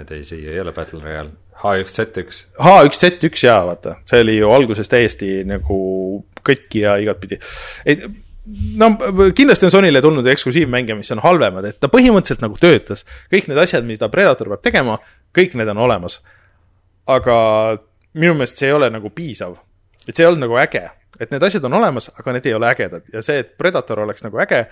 Daisy 0.09 0.37
ei 0.45 0.61
ole 0.61 0.73
Battle 0.73 1.01
Royale, 1.01 1.31
H1Z1. 1.63 2.45
H1Z1 2.61 3.47
jaa, 3.47 3.61
vaata, 3.67 3.95
see 4.09 4.21
oli 4.21 4.37
ju 4.37 4.51
alguses 4.53 4.89
täiesti 4.93 5.41
nagu 5.49 5.79
katki 6.45 6.85
ja 6.85 6.97
igatpidi. 7.01 7.39
no 8.77 8.91
kindlasti 9.37 9.69
on 9.69 9.71
Sonyle 9.71 10.03
tulnud 10.03 10.27
eksklusiivmänge, 10.27 10.95
mis 10.95 11.13
on 11.13 11.25
halvemad, 11.25 11.65
et 11.65 11.81
ta 11.81 11.89
põhimõtteliselt 11.89 12.45
nagu 12.45 12.61
töötas. 12.61 13.07
kõik 13.33 13.49
need 13.49 13.59
asjad, 13.59 13.89
mida 13.89 14.09
Predator 14.13 14.53
peab 14.53 14.63
tegema, 14.63 14.99
kõik 15.37 15.57
need 15.57 15.69
on 15.69 15.79
olemas. 15.89 16.21
aga 17.07 17.37
minu 18.15 18.35
meelest 18.35 18.61
see 18.61 18.69
ei 18.69 18.77
ole 18.77 18.91
nagu 18.91 19.11
piisav. 19.11 19.57
et 20.07 20.17
see 20.17 20.25
ei 20.25 20.29
olnud 20.29 20.45
nagu 20.45 20.61
äge 20.61 20.91
et 21.21 21.33
need 21.35 21.45
asjad 21.47 21.67
on 21.69 21.77
olemas, 21.81 22.11
aga 22.17 22.37
need 22.37 22.49
ei 22.49 22.57
ole 22.57 22.71
ägedad 22.71 23.11
ja 23.13 23.23
see, 23.25 23.43
et 23.45 23.57
Predator 23.61 24.05
oleks 24.07 24.25
nagu 24.25 24.41
äge, 24.43 24.63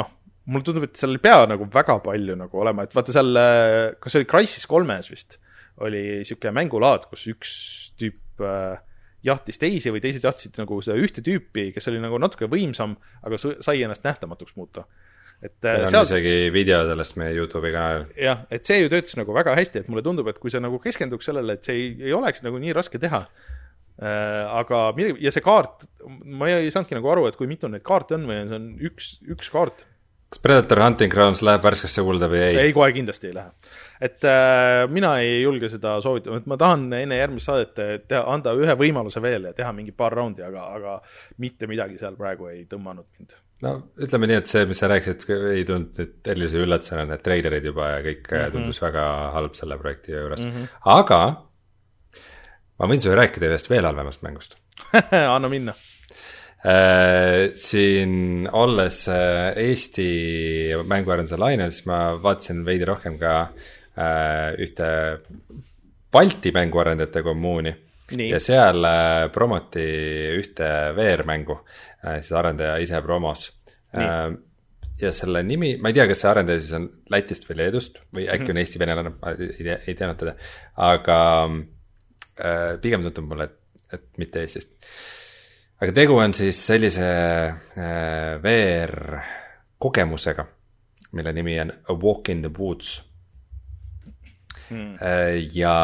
noh, 0.00 0.10
mulle 0.50 0.66
tundub, 0.66 0.88
et 0.88 0.98
seal 0.98 1.14
ei 1.14 1.22
pea 1.22 1.44
nagu 1.50 1.68
väga 1.74 2.00
palju 2.04 2.38
nagu 2.40 2.64
olema, 2.64 2.86
et 2.86 2.96
vaata 2.96 3.14
seal, 3.14 3.42
kas 4.02 4.14
see 4.14 4.22
oli 4.22 4.30
Crysis 4.32 4.68
kolmes 4.70 5.10
vist, 5.12 5.38
oli 5.84 6.02
niisugune 6.22 6.54
mängulaad, 6.58 7.06
kus 7.10 7.28
üks 7.30 7.52
tüüp 8.00 8.42
äh, 8.42 8.80
jahtis 9.26 9.60
teisi 9.62 9.92
või 9.94 10.02
teised 10.02 10.24
jahtisid 10.26 10.58
nagu 10.60 10.80
seda 10.84 10.98
ühte 10.98 11.22
tüüpi, 11.26 11.70
kes 11.74 11.90
oli 11.90 12.02
nagu 12.02 12.18
natuke 12.22 12.50
võimsam, 12.50 12.96
aga 13.26 13.38
sai 13.38 13.82
ennast 13.82 14.06
nähtamatuks 14.06 14.58
muuta 14.58 14.86
et 15.42 15.54
meil 15.62 15.86
on 15.86 15.92
sealt... 15.92 16.10
isegi 16.10 16.50
video 16.54 16.80
sellest 16.88 17.18
meie 17.20 17.34
Youtube'i 17.36 17.70
kanalil. 17.74 18.08
jah, 18.18 18.42
et 18.54 18.66
see 18.66 18.80
ju 18.82 18.90
töötas 18.90 19.14
nagu 19.18 19.34
väga 19.36 19.54
hästi, 19.58 19.84
et 19.84 19.90
mulle 19.92 20.02
tundub, 20.06 20.26
et 20.30 20.40
kui 20.42 20.50
sa 20.50 20.62
nagu 20.62 20.80
keskenduks 20.82 21.30
sellele, 21.30 21.58
et 21.58 21.68
see 21.68 21.76
ei, 21.78 21.92
ei 22.08 22.14
oleks 22.16 22.42
nagu 22.46 22.58
nii 22.62 22.74
raske 22.76 22.98
teha, 23.02 23.22
Äh, 23.98 24.44
aga 24.60 24.92
ja 25.18 25.30
see 25.34 25.42
kaart, 25.42 25.88
ma 26.22 26.46
ei 26.52 26.68
saanudki 26.70 26.94
nagu 26.94 27.08
aru, 27.10 27.24
et 27.26 27.38
kui 27.38 27.48
mitu 27.50 27.66
neid 27.66 27.82
kaarte 27.86 28.14
on 28.14 28.28
või 28.28 28.44
see 28.44 28.58
on 28.60 28.66
üks, 28.86 29.08
üks 29.34 29.48
kaart. 29.50 29.82
kas 30.30 30.42
Predator 30.44 30.78
Hunting 30.84 31.10
Grounds 31.10 31.42
läheb 31.42 31.64
värskesse 31.64 32.04
kulda 32.06 32.28
või 32.30 32.44
ei? 32.44 32.60
ei, 32.68 32.74
kohe 32.76 32.92
kindlasti 32.94 33.32
ei 33.32 33.34
lähe. 33.40 33.50
et 34.06 34.22
äh, 34.22 34.84
mina 34.92 35.16
ei 35.24 35.40
julge 35.42 35.72
seda 35.72 35.96
soovitada, 36.04 36.38
et 36.38 36.46
ma 36.46 36.60
tahan 36.60 36.86
enne 37.00 37.18
järgmist 37.18 37.50
saadet 37.50 37.74
teha, 38.06 38.22
anda 38.30 38.54
ühe 38.54 38.78
võimaluse 38.78 39.24
veel 39.24 39.50
ja 39.50 39.52
teha 39.58 39.74
mingi 39.74 39.90
paar 39.90 40.14
raundi, 40.14 40.46
aga, 40.46 40.68
aga 40.78 40.94
mitte 41.42 41.66
midagi 41.66 41.98
seal 41.98 42.14
praegu 42.20 42.52
ei 42.52 42.68
tõmmanud 42.70 43.08
mind 43.18 43.34
no 43.66 43.74
ütleme 43.98 44.30
nii, 44.30 44.38
et 44.44 44.54
see, 44.54 44.62
mis 44.70 44.78
sa 44.78 44.92
rääkisid, 44.94 45.26
ei 45.56 45.66
tulnud 45.66 45.98
nüüd 45.98 46.32
erilise 46.36 46.62
üllatusena, 46.62 47.02
need 47.10 47.26
treilerid 47.26 47.66
juba 47.66 47.90
ja 47.96 48.00
kõik 48.06 48.30
mm 48.30 48.38
-hmm. 48.38 48.54
tundus 48.54 48.82
väga 48.86 49.10
halb 49.34 49.58
selle 49.58 49.82
projekti 49.82 50.14
juures 50.14 50.44
mm, 50.46 50.54
-hmm. 50.54 50.74
aga 51.00 51.47
ma 52.78 52.88
võin 52.90 53.02
sulle 53.02 53.18
rääkida 53.18 53.50
ühest 53.50 53.70
veel 53.70 53.86
halvemast 53.88 54.24
mängust 54.26 54.58
anna 55.36 55.50
minna 55.50 55.74
äh,. 56.64 57.50
siin 57.58 58.48
olles 58.52 59.04
äh, 59.12 59.58
Eesti 59.68 60.08
mänguarenduse 60.86 61.38
lainel, 61.38 61.74
siis 61.74 61.86
ma 61.90 62.16
vaatasin 62.22 62.64
veidi 62.66 62.88
rohkem 62.88 63.18
ka 63.20 63.34
äh, 63.42 64.54
ühte 64.58 64.88
Balti 66.08 66.54
mänguarendajate 66.56 67.20
kommuuni. 67.20 67.74
Ja 68.16 68.38
seal 68.40 68.86
promoti 69.28 69.82
ühte 70.38 70.68
VR-mängu 70.96 71.58
siis 72.00 72.30
arendaja 72.32 72.78
ise 72.80 73.02
promos. 73.04 73.42
Ja 74.98 75.12
selle 75.12 75.42
nimi, 75.46 75.74
ma 75.76 75.92
ei 75.92 75.98
tea, 75.98 76.06
kas 76.08 76.22
see 76.24 76.30
arendaja 76.30 76.62
siis 76.62 76.72
on 76.78 76.86
Lätist 77.12 77.44
või 77.46 77.58
Leedust 77.60 78.00
või 78.08 78.24
äkki 78.24 78.40
mm 78.40 78.46
-hmm. 78.46 78.54
on 78.56 78.62
Eesti 78.62 78.80
venelane, 78.80 79.12
ma 79.20 79.34
ei, 79.34 79.50
ei, 79.60 79.76
ei 79.92 79.98
teadnud 79.98 80.18
teda, 80.24 80.34
aga 80.88 81.18
pigem 82.82 83.04
tundub 83.04 83.32
mulle, 83.32 83.48
et, 83.48 83.82
et 83.96 84.06
mitte 84.20 84.42
Eestist. 84.44 84.74
aga 85.82 85.94
tegu 85.94 86.18
on 86.18 86.34
siis 86.36 86.58
sellise 86.70 87.08
äh, 87.08 88.38
VR 88.42 88.94
kogemusega, 89.78 90.46
mille 91.18 91.34
nimi 91.34 91.58
on 91.62 91.72
A 91.72 91.96
Walk 91.98 92.30
in 92.34 92.44
the 92.46 92.52
Woods 92.58 92.96
hmm.. 94.68 94.96
Äh, 95.02 95.38
ja 95.54 95.74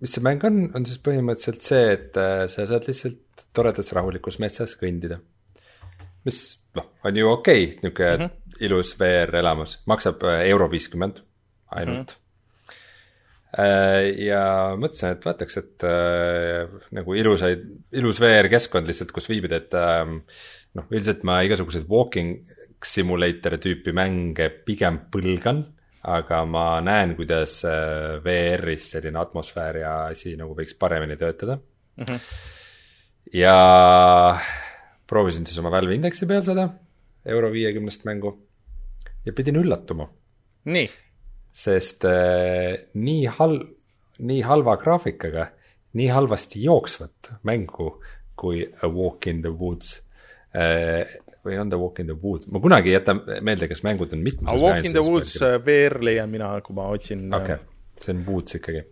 mis 0.00 0.16
see 0.16 0.24
mäng 0.24 0.42
on, 0.44 0.64
on 0.76 0.88
siis 0.88 1.00
põhimõtteliselt 1.04 1.64
see, 1.64 1.84
et 1.94 2.18
sa 2.52 2.66
saad 2.68 2.88
lihtsalt 2.88 3.46
toredas 3.54 3.92
rahulikus 3.96 4.40
metsas 4.42 4.74
kõndida. 4.80 5.20
mis 6.24 6.40
noh, 6.76 6.90
on 7.04 7.16
ju 7.16 7.30
okei 7.30 7.64
okay,, 7.64 7.78
niisugune 7.82 8.16
mm 8.16 8.26
-hmm. 8.26 8.58
ilus 8.66 8.98
VR 9.00 9.40
elamus, 9.40 9.78
maksab 9.86 10.26
euro 10.44 10.68
viiskümmend 10.70 11.22
ainult 11.70 11.96
mm. 11.96 12.04
-hmm 12.04 12.23
Äh, 12.23 12.23
ja 13.54 14.42
mõtlesin, 14.80 15.14
et 15.14 15.26
vaataks, 15.26 15.56
et 15.60 15.84
äh, 15.86 16.72
nagu 16.96 17.14
ilusaid, 17.14 17.62
ilus 17.94 18.18
VR-keskkond 18.22 18.88
lihtsalt, 18.90 19.12
kus 19.14 19.28
viibida, 19.30 19.60
et 19.62 19.76
ähm, 19.78 20.18
noh, 20.74 20.88
üldiselt 20.90 21.22
ma 21.26 21.40
igasuguseid 21.46 21.86
walking 21.90 22.40
simulator 22.84 23.56
tüüpi 23.62 23.94
mänge 23.96 24.48
pigem 24.66 25.04
põlgan, 25.12 25.62
aga 26.04 26.42
ma 26.48 26.66
näen, 26.84 27.14
kuidas 27.18 27.60
äh, 27.68 28.18
VR-is 28.24 28.90
selline 28.96 29.22
atmosfäär 29.22 29.80
ja 29.84 29.94
asi 30.10 30.34
nagu 30.40 30.56
võiks 30.58 30.76
paremini 30.76 31.16
töötada 31.16 31.56
mm. 31.56 32.04
-hmm. 32.04 32.18
ja 33.38 33.54
proovisin 35.06 35.46
siis 35.46 35.62
oma 35.62 35.72
Valve 35.72 35.94
Indexi 35.94 36.26
peal 36.26 36.44
seda 36.44 36.68
euro 37.24 37.52
viiekümnest 37.52 38.04
mängu 38.04 38.34
ja 39.24 39.32
pidin 39.32 39.62
üllatuma. 39.62 40.10
nii 40.64 40.90
sest 41.54 42.04
äh, 42.08 42.74
nii 42.98 43.28
hal-, 43.38 43.62
nii 44.18 44.42
halva 44.46 44.76
graafikaga, 44.80 45.48
nii 45.94 46.10
halvasti 46.10 46.64
jooksvat 46.64 47.34
mängu 47.46 47.92
kui 48.34 48.64
A 48.82 48.90
Walk 48.90 49.28
in 49.30 49.44
the 49.44 49.52
Woods 49.54 50.00
äh, 50.54 51.06
või 51.44 51.58
on 51.60 51.70
The 51.70 51.78
Walk 51.78 52.00
in 52.00 52.10
the 52.10 52.16
Woods, 52.18 52.48
ma 52.50 52.60
kunagi 52.62 52.90
ei 52.90 52.98
jäta 52.98 53.14
meelde, 53.14 53.68
kas 53.70 53.84
mängud 53.84 54.14
on 54.16 54.22
mitmes. 54.24 54.50
A 54.50 54.58
Walk 54.58 54.86
in 54.88 54.96
the 54.96 55.04
Woods 55.04 55.36
äh, 55.44 55.58
VR 55.62 56.00
leian 56.02 56.32
mina, 56.32 56.54
kui 56.64 56.76
ma 56.76 56.88
otsin. 56.90 57.26
okei 57.28 57.58
okay., 57.58 58.00
see 58.00 58.14
on 58.16 58.24
Woods 58.26 58.58
ikkagi. 58.58 58.84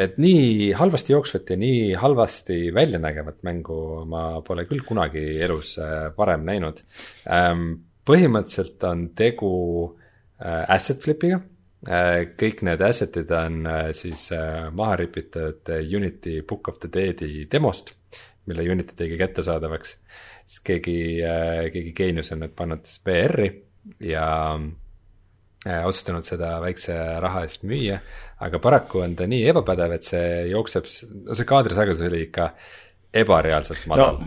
et 0.00 0.16
nii 0.22 0.70
halvasti 0.78 1.12
jooksvat 1.12 1.50
ja 1.52 1.60
nii 1.60 1.92
halvasti 2.00 2.70
välja 2.72 3.02
nägevat 3.02 3.42
mängu 3.44 4.06
ma 4.08 4.24
pole 4.46 4.64
küll 4.70 4.86
kunagi 4.86 5.24
elus 5.44 5.74
varem 6.16 6.46
näinud. 6.48 6.80
Ähm, 7.28 7.66
põhimõtteliselt 8.08 8.86
on 8.88 9.10
tegu 9.18 9.50
asset 10.40 11.02
flip'iga. 11.04 11.40
Äh, 11.88 12.34
kõik 12.36 12.60
need 12.66 12.82
asset'id 12.84 13.30
on 13.32 13.62
äh, 13.64 13.86
siis 13.96 14.26
maha 14.76 14.98
ripitud 15.00 15.70
Unity 15.80 16.42
Book 16.44 16.68
of 16.68 16.76
the 16.82 16.90
Dead'i 16.92 17.46
demost, 17.52 17.94
mille 18.50 18.66
Unity 18.68 18.96
tegi 18.98 19.16
kättesaadavaks. 19.20 19.96
siis 20.44 20.60
keegi, 20.66 20.98
keegi 21.72 21.92
geenius 21.96 22.32
on 22.34 22.44
need 22.44 22.52
pannud 22.58 22.88
VR-i 23.06 23.50
ja 24.10 24.26
otsustanud 25.86 26.24
seda 26.24 26.54
väikse 26.60 26.96
raha 27.20 27.44
eest 27.46 27.64
müüa, 27.68 28.00
aga 28.40 28.58
paraku 28.58 29.04
on 29.04 29.14
ta 29.16 29.28
nii 29.28 29.44
ebapädev, 29.52 29.94
et 29.96 30.08
see 30.08 30.48
jookseb, 30.50 30.88
no 31.28 31.36
see 31.36 31.48
kaadrisagedus 31.48 32.02
oli 32.08 32.24
ikka 32.26 32.50
ebareaalselt 33.22 33.84
no 33.86 33.94
madal. 33.94 34.22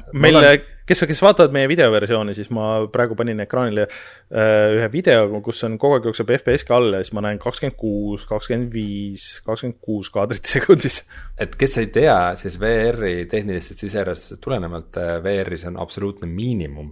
kes, 0.90 1.04
kes 1.10 1.22
vaatavad 1.24 1.54
meie 1.56 1.70
videoversiooni, 1.72 2.36
siis 2.38 2.50
ma 2.54 2.68
praegu 2.94 3.18
panin 3.20 3.44
ekraanile 3.44 3.86
äh, 3.88 4.78
ühe 4.78 4.90
video, 4.94 5.28
kus 5.46 5.64
on 5.68 5.78
kogu 5.82 5.98
aeg 5.98 6.10
jookseb 6.10 6.34
FPS 6.38 6.68
ka 6.68 6.80
all 6.80 6.98
ja 6.98 7.04
siis 7.04 7.14
ma 7.16 7.24
näen 7.26 7.40
kakskümmend 7.42 7.78
kuus, 7.80 8.26
kakskümmend 8.30 8.74
viis, 8.74 9.28
kakskümmend 9.48 9.80
kuus 9.84 10.12
kaadrit 10.14 10.50
sekundis. 10.56 11.04
et 11.38 11.56
kes 11.60 11.80
ei 11.82 11.92
tea, 11.94 12.18
siis 12.40 12.60
VR-i 12.62 13.28
tehnilistest 13.32 13.86
sisearvestustest 13.86 14.44
tulenevalt 14.44 15.00
äh, 15.02 15.16
VR-is 15.24 15.68
on 15.70 15.80
absoluutne 15.82 16.30
miinimum 16.32 16.92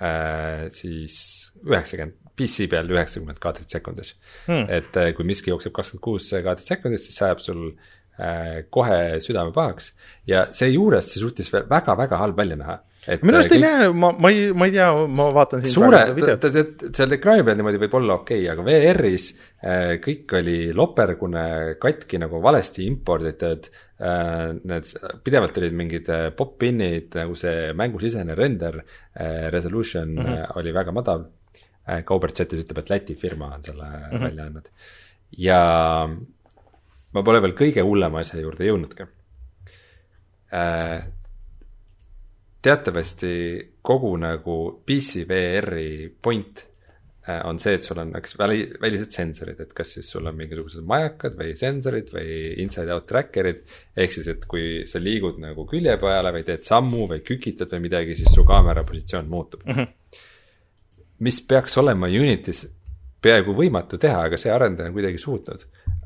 äh, 0.00 0.68
siis 0.74 1.52
üheksakümmend, 1.66 2.16
PC 2.38 2.68
peal 2.70 2.86
üheksakümmend 2.92 3.40
kaadrit 3.42 3.72
sekundis 3.74 4.12
hmm.. 4.46 4.68
et 4.70 4.94
kui 5.16 5.24
miski 5.26 5.50
jookseb 5.50 5.72
kakskümmend 5.74 6.04
kuus 6.04 6.28
kaadrit 6.30 6.70
sekundis, 6.70 7.08
siis 7.08 7.18
see 7.18 7.26
ajab 7.26 7.40
sul 7.42 7.64
äh, 8.20 8.62
kohe 8.70 9.18
südame 9.24 9.52
pahaks 9.54 9.92
ja 10.28 10.46
seejuures 10.54 11.08
see 11.10 11.22
suutis 11.22 11.50
veel 11.52 11.66
väga-väga 11.70 12.20
halb 12.20 12.38
välja 12.38 12.58
näha. 12.60 12.78
Minu 13.22 13.38
arust 13.38 13.54
ei 13.54 13.62
näe, 13.62 13.88
ma, 13.94 14.10
ma 14.12 14.30
ei, 14.34 14.48
ma 14.52 14.66
ei 14.68 14.74
tea, 14.74 14.88
ma 15.18 15.28
vaatan 15.34 15.62
siin 15.64 15.74
suure 15.74 16.00
seal 16.18 17.14
ekraani 17.16 17.46
peal 17.46 17.58
niimoodi 17.60 17.80
võib 17.84 17.96
olla 18.00 18.18
okei 18.20 18.42
okay,, 18.42 18.52
aga 18.52 18.66
VR-is 18.66 19.28
äh, 19.32 19.94
kõik 20.04 20.36
oli 20.40 20.58
lopergune, 20.76 21.44
katki 21.80 22.20
nagu 22.24 22.42
valesti 22.44 22.86
imporditud 22.88 23.70
äh,. 23.70 23.84
Need 23.98 24.92
pidevalt 25.26 25.56
olid 25.58 25.74
mingid 25.74 26.10
äh, 26.14 26.28
pop-in'id 26.36 27.16
nagu 27.18 27.34
see 27.38 27.72
mängusisene 27.78 28.36
render 28.38 28.78
äh, 28.82 29.48
resolution 29.54 30.14
mm 30.14 30.24
-hmm. 30.24 30.56
oli 30.60 30.74
väga 30.74 30.94
madal 30.94 31.26
äh,. 31.88 32.04
Kaubert 32.04 32.36
chatis 32.36 32.62
ütleb, 32.62 32.78
et 32.84 32.90
Läti 32.90 33.14
firma 33.14 33.54
on 33.54 33.64
selle 33.64 33.84
mm 33.84 34.10
-hmm. 34.10 34.24
välja 34.24 34.44
andnud 34.46 34.70
ja 35.36 36.08
ma 37.12 37.22
pole 37.24 37.40
veel 37.44 37.54
kõige 37.58 37.84
hullema 37.84 38.22
asja 38.22 38.40
juurde 38.40 38.68
jõudnudki 38.68 39.06
äh, 40.52 41.08
teatavasti 42.62 43.34
kogu 43.82 44.16
nagu 44.18 44.56
PC 44.86 45.24
VR-i 45.28 46.08
point 46.22 46.62
äh, 47.28 47.40
on 47.46 47.58
see, 47.62 47.76
et 47.78 47.84
sul 47.84 48.00
on 48.02 48.10
eks 48.18 48.34
väli, 48.38 48.64
välised 48.82 49.14
sensorid, 49.14 49.60
et 49.62 49.74
kas 49.76 49.94
siis 49.96 50.10
sul 50.10 50.26
on 50.26 50.36
mingisugused 50.38 50.86
majakad 50.88 51.36
või 51.38 51.54
sensorid 51.58 52.10
või 52.14 52.32
inside-out 52.64 53.06
tracker'id. 53.10 53.62
ehk 53.96 54.14
siis, 54.14 54.26
et 54.34 54.48
kui 54.50 54.82
sa 54.90 55.02
liigud 55.02 55.38
nagu 55.42 55.66
külje 55.70 55.94
peale 56.02 56.34
või 56.34 56.46
teed 56.48 56.66
sammu 56.66 57.06
või 57.14 57.22
kükitad 57.26 57.70
või 57.76 57.86
midagi, 57.86 58.18
siis 58.18 58.34
su 58.34 58.44
kaamera 58.48 58.84
positsioon 58.88 59.30
muutub 59.30 59.62
mm. 59.66 59.78
-hmm. 59.78 60.20
mis 61.26 61.40
peaks 61.46 61.78
olema 61.78 62.10
Unitis 62.10 62.66
peaaegu 63.22 63.54
võimatu 63.54 63.98
teha, 63.98 64.26
aga 64.26 64.36
see 64.38 64.50
arendaja 64.50 64.90
on 64.90 64.94
kuidagi 64.94 65.18
suutnud, 65.18 65.64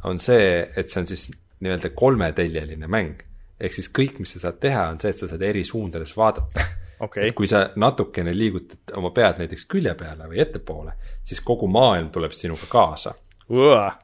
on 0.08 0.20
see, 0.20 0.68
et 0.76 0.90
see 0.90 1.00
on 1.00 1.06
siis 1.06 1.28
nii-öelda 1.62 1.92
kolmeteljeline 1.96 2.88
mäng 2.88 3.20
ehk 3.62 3.76
siis 3.76 3.90
kõik, 3.94 4.20
mis 4.22 4.34
sa 4.36 4.46
saad 4.46 4.60
teha, 4.62 4.86
on 4.90 5.00
see, 5.02 5.12
et 5.14 5.22
sa 5.22 5.30
saad 5.30 5.42
eri 5.46 5.64
suundades 5.66 6.14
vaadata. 6.18 6.68
okei 7.06 7.28
et, 7.28 7.36
kui 7.36 7.50
sa 7.50 7.64
natukene 7.80 8.34
liigutad 8.36 8.94
oma 8.98 9.12
pead 9.14 9.42
näiteks 9.42 9.66
külje 9.70 9.94
peale 9.98 10.28
või 10.30 10.42
ettepoole, 10.42 10.96
siis 11.26 11.42
kogu 11.46 11.68
maailm 11.70 12.10
tuleb 12.14 12.34
sinuga 12.36 12.68
kaasa, 12.70 13.14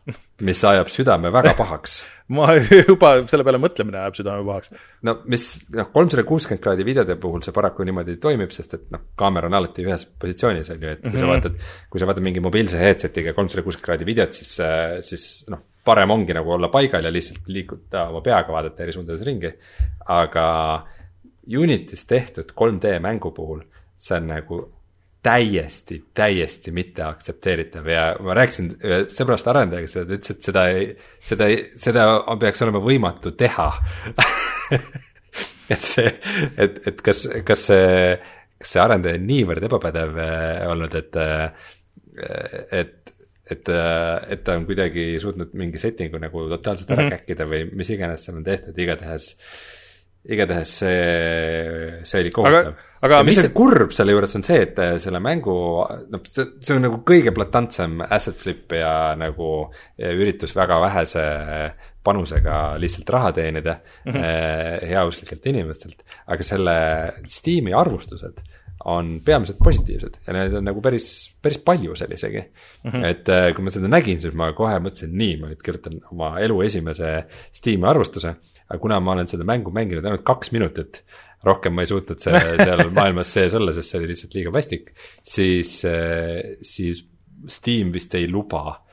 mis 0.49 0.61
ajab 0.67 0.91
südame 0.93 1.31
väga 1.35 1.55
pahaks. 1.59 2.01
ma 2.37 2.51
juba 2.59 3.15
selle 3.31 3.47
peale 3.47 3.61
mõtlemine 3.63 4.03
ajab 4.03 4.19
südame 4.19 4.45
pahaks. 4.47 4.75
no 5.07 5.15
mis 5.31 5.47
noh, 5.75 5.89
kolmsada 5.95 6.27
kuuskümmend 6.29 6.63
kraadi 6.65 6.87
videode 6.87 7.17
puhul 7.21 7.43
see 7.45 7.55
paraku 7.57 7.87
niimoodi 7.89 8.19
toimib, 8.23 8.53
sest 8.55 8.77
et 8.77 8.87
noh, 8.95 9.09
kaamera 9.19 9.51
on 9.51 9.59
alati 9.59 9.87
ühes 9.87 10.05
positsioonis 10.21 10.75
on 10.75 10.83
ju, 10.83 10.93
et 10.93 11.03
kui 11.03 11.11
mm 11.11 11.17
-hmm. 11.17 11.25
sa 11.25 11.33
vaatad, 11.33 11.59
kui 11.91 12.03
sa 12.03 12.11
vaatad 12.11 12.27
mingi 12.27 12.45
mobiilse 12.45 12.79
headset'iga 12.83 13.35
kolmsada 13.35 13.63
kuuskümmend 13.63 13.87
kraadi 13.87 14.09
videot, 14.11 14.33
siis, 14.33 14.59
siis 15.09 15.25
noh, 15.49 15.65
parem 15.89 16.13
ongi 16.15 16.37
nagu 16.37 16.55
olla 16.55 16.71
paigal 16.73 17.09
ja 17.09 17.13
lihtsalt 17.13 17.49
liigutada 17.49 18.09
oma 18.13 18.23
peaga, 18.25 18.53
vaadata 18.53 18.85
eri 18.85 18.95
suundades 18.97 19.27
ringi. 19.27 19.53
aga 20.15 20.47
Unitis 21.49 22.05
tehtud 22.05 22.53
3D 22.53 22.99
mängu 23.01 23.33
puhul, 23.33 23.63
see 23.97 24.17
on 24.19 24.27
nagu 24.29 24.59
täiesti, 25.25 26.03
täiesti 26.15 26.73
mitte 26.73 27.03
aktsepteeritav 27.03 27.89
ja 27.91 28.03
ma 28.23 28.37
rääkisin 28.37 28.69
sõbrast 29.13 29.49
arendajaga 29.51 29.91
seda, 29.91 30.05
ta 30.07 30.15
ütles, 30.15 30.35
et 30.37 30.47
seda 30.47 30.65
seda 31.31 31.49
seda 31.85 32.37
peaks 32.41 32.63
olema 32.65 32.83
võimatu 32.85 33.33
teha 33.37 33.69
et 35.75 35.85
see, 35.85 36.13
et, 36.57 36.79
et 36.89 37.03
kas, 37.05 37.25
kas 37.47 37.67
see, 37.71 38.15
kas 38.61 38.75
see 38.75 38.83
arendaja 38.83 39.19
on 39.19 39.27
niivõrd 39.29 39.69
ebapädev 39.69 40.23
äh, 40.23 40.63
olnud, 40.71 40.95
et, 40.99 41.19
et, 42.81 43.08
et, 43.51 43.71
et 44.33 44.45
ta 44.45 44.57
on 44.59 44.67
kuidagi 44.69 45.11
suutnud 45.23 45.55
mingi 45.59 45.81
setting'u 45.81 46.21
nagu 46.23 46.47
totaalselt 46.53 46.91
ära 46.93 47.03
mm 47.03 47.09
-hmm. 47.09 47.19
käkkida 47.19 47.49
või 47.49 47.65
mis 47.73 47.91
iganes 47.91 48.25
seal 48.25 48.41
on 48.41 48.47
tehtud, 48.47 48.79
igatahes 48.79 49.35
igatahes 50.29 50.73
see, 50.83 52.05
see 52.05 52.21
oli 52.21 52.33
kohutav. 52.35 52.75
aga 53.07 53.21
ja 53.21 53.27
mis 53.27 53.39
see 53.41 53.53
kurb 53.55 53.95
selle 53.97 54.13
juures 54.13 54.35
on 54.37 54.45
see, 54.45 54.59
et 54.67 54.81
äh, 54.83 54.97
selle 55.01 55.21
mängu, 55.25 55.55
noh, 56.13 56.25
see, 56.29 56.49
see 56.65 56.77
on 56.77 56.85
nagu 56.85 57.01
kõige 57.07 57.33
blatantsem 57.37 58.03
asset 58.05 58.37
flip 58.41 58.75
ja 58.77 59.15
nagu 59.19 59.53
ja 60.01 60.13
üritus 60.13 60.53
väga 60.59 60.81
vähese 60.85 61.25
panusega 62.05 62.59
lihtsalt 62.81 63.11
raha 63.15 63.33
teenida 63.37 63.79
mm 63.79 64.13
-hmm. 64.13 64.87
heauslikelt 64.93 65.47
inimestelt, 65.47 66.05
aga 66.27 66.43
selle 66.43 66.77
Steam'i 67.27 67.75
arvustused 67.77 68.43
on 68.89 69.19
peamiselt 69.25 69.61
positiivsed 69.65 70.19
ja 70.27 70.35
neid 70.37 70.55
on 70.59 70.67
nagu 70.69 70.83
päris, 70.85 71.09
päris 71.43 71.61
palju 71.65 71.97
seal 71.99 72.15
isegi 72.17 72.41
mm. 72.41 72.91
-hmm. 72.91 73.07
et 73.09 73.29
äh, 73.33 73.49
kui 73.57 73.65
ma 73.65 73.75
seda 73.75 73.91
nägin, 73.91 74.21
siis 74.23 74.35
ma 74.39 74.51
kohe 74.57 74.79
mõtlesin, 74.85 75.13
nii, 75.13 75.37
ma 75.43 75.53
nüüd 75.53 75.63
kirjutan 75.65 76.01
oma 76.13 76.33
elu 76.45 76.61
esimese 76.67 77.13
Steam'i 77.55 77.89
arvustuse, 77.91 78.35
aga 78.69 78.81
kuna 78.83 79.01
ma 79.01 79.17
olen 79.17 79.31
seda 79.31 79.47
mängu 79.49 79.75
mänginud 79.75 80.05
ainult 80.05 80.27
kaks 80.27 80.53
minutit, 80.57 81.03
rohkem 81.45 81.77
ma 81.77 81.85
ei 81.85 81.93
suutnud 81.93 82.21
see, 82.23 82.43
seal 82.65 82.89
maailmas 82.91 83.33
sees 83.33 83.55
olla, 83.59 83.77
sest 83.77 83.93
see 83.93 84.03
oli 84.03 84.13
lihtsalt 84.13 84.37
liiga 84.39 84.53
vastik, 84.55 84.93
siis, 85.23 85.79
siis 86.63 87.07
Steam 87.49 87.93
vist 87.95 88.15
ei 88.19 88.27
luba 88.31 88.65
äh, 88.69 88.88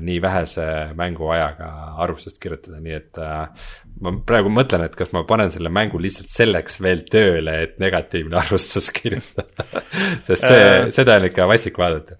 nii 0.00 0.18
vähese 0.22 0.64
mänguajaga 0.98 1.68
arvustust 2.02 2.40
kirjutada, 2.42 2.80
nii 2.82 2.94
et 2.96 3.20
äh, 3.22 3.68
ma 4.02 4.12
praegu 4.26 4.50
mõtlen, 4.52 4.82
et 4.86 4.96
kas 4.98 5.12
ma 5.14 5.22
panen 5.28 5.52
selle 5.54 5.70
mängu 5.72 6.00
lihtsalt 6.02 6.32
selleks 6.32 6.80
veel 6.82 7.04
tööle, 7.10 7.56
et 7.66 7.78
negatiivne 7.82 8.38
arvustus 8.42 8.90
kirjutada. 8.96 9.84
sest 10.28 10.46
see 10.46 10.62
äh,, 10.64 10.86
seda 10.94 11.20
on 11.20 11.28
ikka 11.30 11.48
vastik 11.50 11.78
vaadata. 11.80 12.18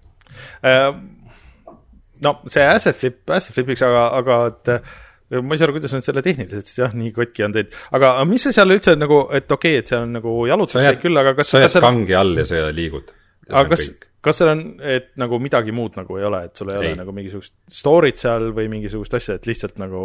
no 2.25 2.35
see 2.51 2.65
asset 2.65 2.97
flip, 2.97 3.23
asset 3.29 3.55
flip'iks, 3.57 3.83
aga, 3.87 4.05
aga 4.21 4.41
et 4.51 4.75
äh, 4.77 4.93
ma 5.39 5.55
ei 5.55 5.59
saa 5.59 5.69
aru, 5.69 5.77
kuidas 5.77 5.95
nad 5.95 6.05
selle 6.05 6.23
tehniliselt 6.25 6.67
siis 6.67 6.81
jah, 6.81 6.95
nii 6.95 7.11
kotki 7.15 7.45
on 7.47 7.55
teinud, 7.55 7.75
aga 7.97 8.13
mis 8.27 8.43
see 8.47 8.55
seal 8.55 8.75
üldse 8.75 8.95
nagu, 8.99 9.23
et 9.35 9.51
okei 9.51 9.77
okay,, 9.77 9.83
et 9.83 9.91
see 9.91 9.99
on 9.99 10.15
nagu 10.19 10.37
jalutuskäik 10.49 11.03
küll, 11.03 11.19
aga 11.21 11.35
kas, 11.37 11.53
sa 11.53 11.63
jääd 11.63 11.77
kangi 11.83 12.17
all 12.19 12.39
ja 12.39 12.47
sa 12.47 12.63
liigud. 12.75 13.11
aga 13.49 13.67
kas, 13.71 13.87
kas 14.21 14.41
seal 14.41 14.51
on, 14.53 14.61
et 14.85 15.11
nagu 15.21 15.39
midagi 15.41 15.73
muud 15.75 15.97
nagu 15.99 16.19
ei 16.19 16.27
ole, 16.27 16.43
et 16.47 16.59
sul 16.59 16.69
ei, 16.71 16.77
ei. 16.77 16.91
Ole 16.91 16.99
nagu 17.01 17.15
mingisugust 17.15 17.55
story't 17.81 18.21
seal 18.21 18.51
või 18.57 18.69
mingisugust 18.71 19.17
asja, 19.17 19.37
et 19.39 19.49
lihtsalt 19.49 19.81
nagu 19.81 20.03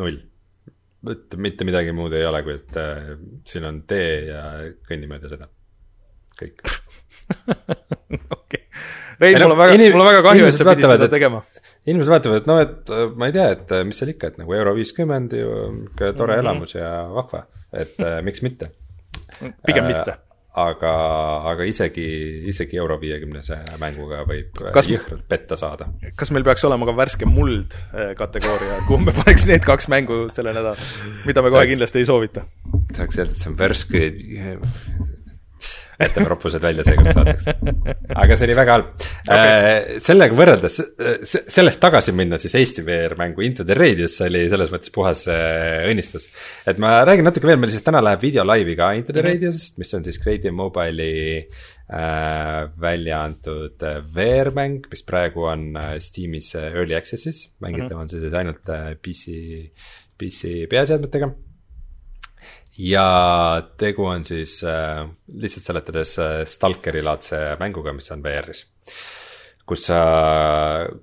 null. 0.00 0.20
mitte, 1.08 1.40
mitte 1.40 1.66
midagi 1.68 1.94
muud 1.96 2.14
ei 2.16 2.26
ole, 2.28 2.42
kui 2.46 2.56
et 2.58 2.80
äh, 2.80 3.14
siin 3.48 3.68
on 3.68 3.82
tee 3.88 4.10
ja 4.28 4.42
kõnni 4.88 5.10
mööda 5.10 5.32
seda. 5.32 5.48
kõik. 6.38 6.64
okei. 8.36 8.66
Rein, 9.22 9.38
mul 9.38 9.54
on 9.54 9.58
väga, 9.60 9.78
mul 9.78 10.02
on 10.02 10.08
väga 10.08 10.22
kahju, 10.26 10.46
et 10.48 10.56
sa 10.56 10.66
pidid 10.66 10.88
seda 10.88 11.06
et- 11.06 11.14
tegema. 11.14 11.42
inimesed 11.86 12.12
vaatavad, 12.12 12.42
et 12.42 12.50
no 12.50 12.58
et 12.62 12.92
äh, 12.92 13.06
ma 13.16 13.30
ei 13.30 13.36
tea, 13.36 13.48
et 13.56 13.72
äh, 13.78 13.86
mis 13.88 14.00
seal 14.02 14.12
ikka, 14.12 14.32
et 14.32 14.42
nagu 14.42 14.56
euro 14.58 14.74
viiskümmend 14.76 15.36
ju 15.38 15.48
tore 15.48 16.12
mm. 16.12 16.16
-hmm. 16.18 16.38
elamus 16.40 16.74
ja 16.74 16.92
vahva, 17.14 17.46
et 17.72 17.96
äh, 18.00 18.20
miks 18.22 18.42
mitte. 18.42 18.72
pigem 19.66 19.88
mitte. 19.88 20.18
aga, 20.52 20.92
aga 21.48 21.64
isegi, 21.64 22.04
isegi 22.50 22.76
euro 22.76 22.98
viiekümnese 23.00 23.56
mänguga 23.80 24.22
võib 24.28 24.58
Kas- 24.74 24.88
jõhkralt 24.90 25.24
petta 25.28 25.56
saada. 25.56 25.88
kas 26.16 26.30
meil 26.34 26.44
peaks 26.44 26.64
olema 26.68 26.84
ka 26.90 26.92
värske 26.98 27.28
muld 27.28 27.72
eh, 27.94 28.12
kategooria, 28.18 28.82
kuhu 28.88 29.00
me 29.06 29.14
paneks 29.22 29.46
need 29.48 29.64
kaks 29.64 29.88
mängu 29.92 30.26
selle 30.36 30.52
nädala, 30.52 30.76
mida 31.24 31.42
me 31.44 31.50
kohe 31.54 31.64
kindlasti 31.72 32.02
ei 32.04 32.08
soovita? 32.08 32.44
tahaks 32.92 33.18
öelda, 33.22 33.32
et 33.32 33.40
see 33.40 33.48
on 33.52 33.56
värske, 33.56 34.02
jätame 36.06 36.30
roppused 36.30 36.62
välja 36.62 36.84
seekord 36.86 37.12
saateks. 37.16 37.48
aga 38.22 38.36
see 38.36 38.48
oli 38.48 38.56
väga 38.58 38.76
halb 38.76 38.88
okay.. 39.26 39.98
sellega 40.04 40.38
võrreldes, 40.38 40.78
sellest 41.52 41.80
tagasi 41.82 42.14
minna 42.16 42.38
siis 42.40 42.56
Eesti 42.60 42.84
VR 42.86 43.16
mängu 43.18 43.44
Into 43.46 43.66
the 43.68 43.76
Radius 43.78 44.18
oli 44.26 44.44
selles 44.52 44.72
mõttes 44.74 44.92
puhas 44.94 45.26
äh, 45.32 45.84
õnnistus. 45.90 46.28
et 46.68 46.80
ma 46.82 47.00
räägin 47.08 47.26
natuke 47.28 47.48
veel, 47.50 47.60
meil 47.62 47.74
siis 47.74 47.84
täna 47.86 48.02
läheb 48.04 48.24
video 48.24 48.46
laivi 48.46 48.76
ka 48.78 48.92
Into 48.98 49.14
the 49.16 49.24
Radiusest, 49.24 49.78
mis 49.82 49.94
on 49.98 50.06
siis 50.06 50.20
Creative 50.22 50.54
Mobile'i 50.56 51.38
äh, 51.42 52.58
välja 52.80 53.22
antud 53.26 53.86
äh, 53.86 54.02
VR-mäng, 54.16 54.90
mis 54.90 55.06
praegu 55.08 55.48
on 55.52 55.70
äh, 55.76 55.94
Steamis 56.02 56.54
äh, 56.58 56.72
Early 56.72 56.98
Access'is, 56.98 57.46
mängitav 57.64 58.02
on 58.02 58.12
see 58.12 58.22
siis 58.22 58.36
ainult 58.42 58.68
äh, 58.72 58.92
PC, 59.02 59.38
PC 60.18 60.68
peaseadmetega 60.70 61.32
ja 62.78 63.62
tegu 63.78 64.06
on 64.08 64.24
siis 64.24 64.60
äh, 64.64 65.04
lihtsalt 65.34 65.66
seletades 65.66 66.18
äh, 66.18 66.36
Stalkeri 66.48 67.02
laadse 67.04 67.42
mänguga, 67.60 67.92
mis 67.92 68.10
on 68.14 68.22
VR-is. 68.24 68.66
kus 69.66 69.84
sa, 69.86 69.98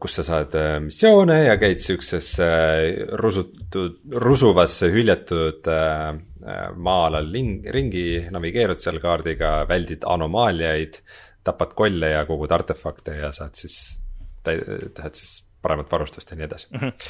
kus 0.02 0.18
sa 0.20 0.26
saad 0.28 0.56
äh, 0.60 0.74
missioone 0.84 1.38
ja 1.46 1.56
käid 1.62 1.80
siukses 1.84 2.34
äh, 2.44 3.06
rusutud, 3.22 4.02
rusuvasse 4.20 4.90
hüljatud 4.92 5.70
äh, 5.72 6.20
maa-alal 6.76 7.32
ringi, 7.74 8.06
navigeerud 8.32 8.82
seal 8.82 9.00
kaardiga, 9.04 9.64
väldid 9.70 10.06
anomaaliaid, 10.08 11.00
tapad 11.46 11.74
kolle 11.78 12.14
ja 12.16 12.26
kogud 12.28 12.52
artefakte 12.52 13.16
ja 13.22 13.32
saad 13.36 13.56
siis, 13.60 14.00
teed 14.44 15.16
siis 15.16 15.40
paremat 15.62 15.92
varustust 15.92 16.32
ja 16.32 16.38
nii 16.40 16.48
edasi 16.48 16.68
mm. 16.72 16.80
-hmm. 16.80 17.10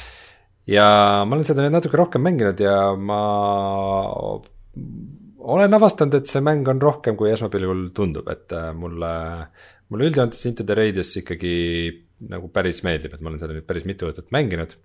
Ja 0.70 0.86
ma 1.26 1.36
olen 1.36 1.46
seda 1.46 1.64
nüüd 1.66 1.74
natuke 1.74 1.98
rohkem 1.98 2.22
mänginud 2.24 2.62
ja 2.62 2.92
ma 2.94 3.20
olen 5.40 5.74
avastanud, 5.74 6.14
et 6.20 6.30
see 6.30 6.42
mäng 6.44 6.68
on 6.70 6.80
rohkem, 6.82 7.16
kui 7.18 7.32
esmapilgul 7.32 7.88
tundub, 7.96 8.28
et 8.30 8.54
mulle 8.78 9.12
mulle 9.90 10.08
üldjoontes 10.10 10.46
Into 10.48 10.66
the 10.66 10.76
Radius 10.78 11.12
ikkagi 11.20 11.54
nagu 12.30 12.50
päris 12.54 12.82
meeldib, 12.86 13.14
et 13.14 13.22
ma 13.22 13.30
olen 13.30 13.40
seda 13.42 13.56
nüüd 13.56 13.66
päris 13.68 13.86
mitu 13.88 14.10
õhtut 14.10 14.28
mänginud 14.34 14.76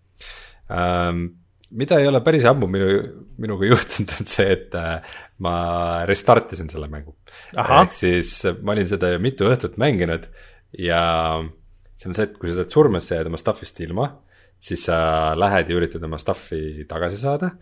ähm,. 0.74 1.26
mida 1.76 1.98
ei 2.00 2.08
ole 2.08 2.22
päris 2.24 2.46
ammu 2.48 2.70
minu, 2.72 2.88
minuga 3.42 3.68
juhtunud, 3.72 4.14
on 4.20 4.30
see, 4.30 4.48
et 4.54 4.76
äh, 4.80 5.18
ma 5.44 5.56
restart 6.10 6.54
isin 6.56 6.72
selle 6.72 6.90
mängu. 6.92 7.16
ehk 7.54 7.94
siis 7.94 8.38
ma 8.62 8.76
olin 8.76 8.90
seda 8.90 9.14
ju 9.14 9.22
mitu 9.24 9.50
õhtut 9.50 9.78
mänginud 9.82 10.30
ja 10.80 11.02
see 11.96 12.10
on 12.10 12.18
see, 12.18 12.30
et 12.30 12.38
kui 12.40 12.50
sa 12.50 12.62
saad 12.62 12.74
surmas, 12.74 13.10
sa 13.10 13.20
jääd 13.20 13.30
oma 13.30 13.40
stuff'ist 13.42 13.82
ilma, 13.86 14.10
siis 14.66 14.88
sa 14.90 14.98
lähed 15.38 15.70
ja 15.70 15.78
üritad 15.78 16.04
oma 16.08 16.18
stuff'i 16.22 16.88
tagasi 16.90 17.22
saada 17.22 17.54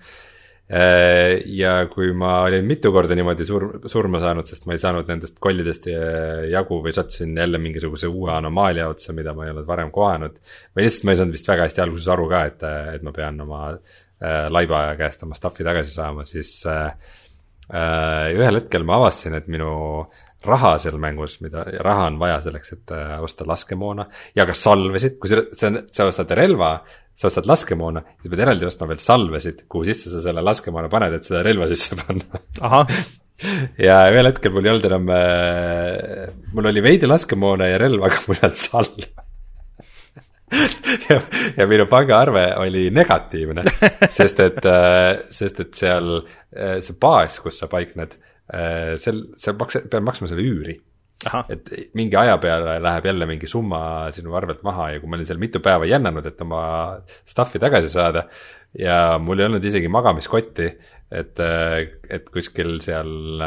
Äh, 0.71 1.41
ja 1.51 1.89
kui 1.91 2.13
ma 2.15 2.45
olin 2.47 2.63
mitu 2.63 2.87
korda 2.95 3.17
niimoodi 3.19 3.43
sur-, 3.43 3.81
surma 3.91 4.21
saanud, 4.23 4.47
sest 4.47 4.63
ma 4.63 4.77
ei 4.77 4.79
saanud 4.79 5.09
nendest 5.11 5.35
kollidest 5.43 5.89
äh, 5.91 6.45
jagu 6.53 6.77
või 6.85 6.93
sattusin 6.95 7.35
jälle 7.35 7.59
mingisuguse 7.59 8.07
uue 8.07 8.31
anomaalia 8.31 8.87
otsa, 8.87 9.11
mida 9.13 9.35
ma 9.35 9.43
ei 9.43 9.51
olnud 9.51 9.67
varem 9.67 9.91
kohanud. 9.91 10.39
või 10.71 10.85
lihtsalt 10.87 11.03
ma 11.05 11.13
ei 11.13 11.19
saanud 11.19 11.35
vist 11.35 11.51
väga 11.51 11.67
hästi 11.67 11.83
alguses 11.83 12.07
aru 12.15 12.29
ka, 12.31 12.45
et, 12.47 12.63
et 12.95 13.03
ma 13.03 13.11
pean 13.13 13.43
oma 13.43 13.59
äh, 13.73 14.47
laiba 14.55 14.85
käest 15.01 15.27
oma 15.27 15.35
stuff'i 15.35 15.67
tagasi 15.67 15.91
saama, 15.97 16.23
siis 16.25 16.55
äh, 16.71 16.95
ühel 18.31 18.61
hetkel 18.61 18.87
ma 18.87 19.01
avastasin, 19.01 19.35
et 19.35 19.51
minu 19.51 19.73
raha 20.47 20.75
seal 20.81 20.99
mängus, 21.01 21.39
mida, 21.43 21.63
raha 21.85 22.07
on 22.11 22.19
vaja 22.21 22.39
selleks, 22.45 22.75
et 22.75 22.93
äh, 22.95 23.15
osta 23.23 23.47
laskemoona. 23.47 24.05
Ja 24.35 24.45
ka 24.49 24.55
salvesid, 24.57 25.17
kusjuures 25.21 25.51
see 25.57 25.71
on, 25.71 25.81
sa 25.93 26.07
ostad 26.09 26.31
relva, 26.37 26.75
sa 27.15 27.29
ostad 27.29 27.47
laskemoona, 27.49 28.03
siis 28.21 28.31
pead 28.31 28.43
eraldi 28.45 28.67
ostma 28.67 28.87
veel 28.89 29.01
salvesid, 29.03 29.65
kuhu 29.71 29.87
sisse 29.87 30.11
sa 30.11 30.21
selle 30.23 30.43
laskemoona 30.45 30.91
paned, 30.91 31.17
et 31.17 31.27
seda 31.27 31.43
relva 31.45 31.67
sisse 31.71 31.97
panna. 31.99 32.41
ja 33.87 33.99
ühel 34.11 34.31
hetkel 34.31 34.53
mul 34.53 34.67
ei 34.67 34.73
olnud 34.73 34.89
enam 34.89 35.11
äh,, 35.15 36.31
mul 36.53 36.71
oli 36.71 36.83
veidi 36.85 37.09
laskemoona 37.09 37.69
ja 37.71 37.81
relva, 37.81 38.09
aga 38.09 38.25
mul 38.27 38.39
ei 38.39 38.47
olnud 38.49 38.63
salve. 38.63 39.11
Ja, 41.09 41.15
ja 41.57 41.65
minu 41.65 41.87
pangaarve 41.89 42.43
oli 42.61 42.83
negatiivne, 42.93 43.63
sest 44.13 44.37
et, 44.43 44.59
äh, 44.69 45.23
sest 45.33 45.63
et 45.63 45.71
seal 45.73 46.11
see 46.53 46.93
baas, 47.01 47.39
kus 47.41 47.57
sa 47.57 47.65
paikned 47.71 48.13
Äh, 48.53 48.95
sel, 49.01 49.23
sa 49.39 49.55
maksa-, 49.57 49.85
pead 49.89 50.05
maksma 50.05 50.29
selle 50.29 50.45
üüri. 50.45 50.75
et 51.53 51.69
mingi 51.95 52.17
aja 52.19 52.35
peale 52.41 52.75
läheb 52.83 53.05
jälle 53.07 53.25
mingi 53.29 53.47
summa 53.47 54.09
sinu 54.11 54.33
arvelt 54.35 54.59
maha 54.67 54.89
ja 54.91 54.99
kui 54.99 55.07
ma 55.07 55.15
olin 55.15 55.29
seal 55.29 55.39
mitu 55.39 55.61
päeva 55.63 55.87
jännanud, 55.87 56.25
et 56.27 56.41
oma 56.43 56.63
stuff'i 57.29 57.61
tagasi 57.63 57.89
saada. 57.93 58.25
ja 58.77 59.17
mul 59.23 59.39
ei 59.39 59.47
olnud 59.47 59.63
isegi 59.63 59.87
magamiskotti, 59.87 60.67
et, 61.13 61.41
et 62.17 62.29
kuskil 62.33 62.75
seal 62.83 63.41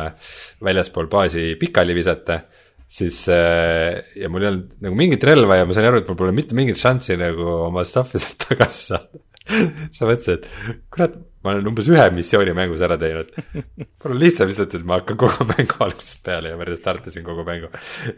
väljaspool 0.65 1.11
baasi 1.13 1.53
pikali 1.61 1.95
visata 1.99 2.41
siis 2.87 3.25
ja 3.29 4.31
mul 4.31 4.47
ei 4.47 4.51
olnud 4.53 4.77
nagu 4.87 4.99
mingit 4.99 5.27
relva 5.27 5.61
ja 5.61 5.69
ma 5.69 5.77
sain 5.77 5.91
aru, 5.91 6.01
et 6.01 6.11
mul 6.11 6.19
pole 6.19 6.35
mitte 6.35 6.57
mingit 6.57 6.81
šanssi 6.81 7.19
nagu 7.21 7.47
oma 7.67 7.85
stuff'i 7.85 8.23
sealt 8.23 8.49
tagasi 8.49 8.87
saada 8.95 9.27
sa 9.95 10.09
mõtlesid, 10.09 10.43
et 10.47 10.83
kurat, 10.93 11.15
ma 11.45 11.55
olen 11.55 11.71
umbes 11.71 11.89
ühe 11.91 12.07
missiooni 12.15 12.55
mängus 12.57 12.83
ära 12.85 12.99
teinud. 13.01 13.31
mul 13.55 14.15
on 14.15 14.21
lihtsam 14.21 14.51
lihtsalt, 14.51 14.75
et 14.79 14.87
ma 14.89 15.01
hakkan 15.01 15.21
kogu 15.21 15.47
mängu 15.53 15.79
algusest 15.87 16.25
peale 16.27 16.53
ja 16.53 16.59
ma 16.59 16.67
restart 16.69 17.07
isin 17.11 17.27
kogu 17.27 17.47
mängu. 17.47 17.71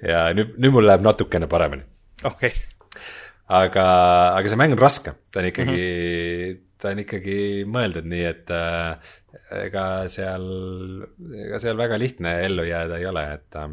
ja 0.02 0.28
nüüd, 0.36 0.56
nüüd 0.56 0.76
mul 0.76 0.88
läheb 0.88 1.04
natukene 1.06 1.50
paremini. 1.50 1.84
okei 2.24 2.52
okay.. 2.52 3.10
aga, 3.60 3.84
aga 4.38 4.52
see 4.52 4.60
mäng 4.60 4.76
on 4.76 4.82
raske, 4.82 5.16
ta 5.32 5.42
on 5.42 5.50
ikkagi 5.50 5.76
mm, 5.76 6.54
-hmm. 6.54 6.62
ta 6.80 6.94
on 6.94 7.04
ikkagi 7.04 7.38
mõeldud 7.68 8.08
nii, 8.08 8.24
et 8.32 8.54
äh, 8.54 9.12
ega 9.64 9.84
seal, 10.12 10.48
ega 11.46 11.60
seal 11.62 11.78
väga 11.78 12.00
lihtne 12.00 12.38
ellu 12.46 12.64
jääda 12.68 12.98
ei 13.00 13.06
ole, 13.10 13.26
et 13.38 13.60
äh, 13.60 13.68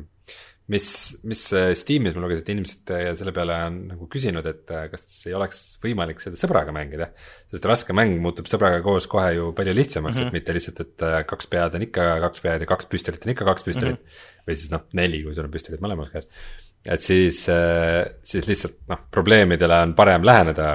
mis, 0.72 0.88
mis 1.24 1.42
äh, 1.54 1.72
Steamis 1.78 2.16
ma 2.16 2.24
lugesin, 2.24 2.42
et 2.44 2.52
inimesed 2.56 2.92
äh, 2.94 3.10
selle 3.18 3.34
peale 3.36 3.58
on 3.68 3.78
nagu 3.92 4.08
küsinud, 4.12 4.48
et 4.50 4.74
äh, 4.74 4.88
kas 4.90 5.06
ei 5.30 5.36
oleks 5.38 5.62
võimalik 5.84 6.22
seda 6.24 6.40
sõbraga 6.40 6.74
mängida. 6.76 7.12
sest 7.54 7.68
raske 7.70 7.96
mäng 7.98 8.18
muutub 8.22 8.50
sõbraga 8.50 8.82
koos 8.86 9.06
kohe 9.12 9.36
ju 9.38 9.52
palju 9.58 9.76
lihtsamaks 9.78 10.18
mm, 10.18 10.22
-hmm. 10.22 10.28
et 10.28 10.34
mhm. 10.34 10.40
mitte 10.40 10.58
lihtsalt, 10.58 10.82
et 10.82 11.28
kaks 11.30 11.52
pead 11.52 11.78
on 11.78 11.86
ikka 11.86 12.08
kaks 12.26 12.46
pead 12.46 12.66
ja 12.66 12.70
kaks 12.74 12.90
püstolit 12.90 13.28
on 13.28 13.36
ikka 13.36 13.50
kaks 13.52 13.68
püstolit 13.68 14.00
mm. 14.00 14.10
-hmm. 14.10 14.42
või 14.50 14.58
siis 14.58 14.74
noh, 14.74 14.88
neli, 14.94 15.22
kui 15.24 15.36
sul 15.38 15.46
on 15.46 15.54
püstolid 15.54 15.86
mõlemas 15.86 16.10
käes. 16.14 16.30
et 16.86 17.02
siis, 17.02 17.46
siis 18.24 18.48
lihtsalt 18.50 18.82
noh, 18.90 19.06
probleemidele 19.12 19.82
on 19.86 19.94
parem 19.94 20.26
läheneda 20.26 20.68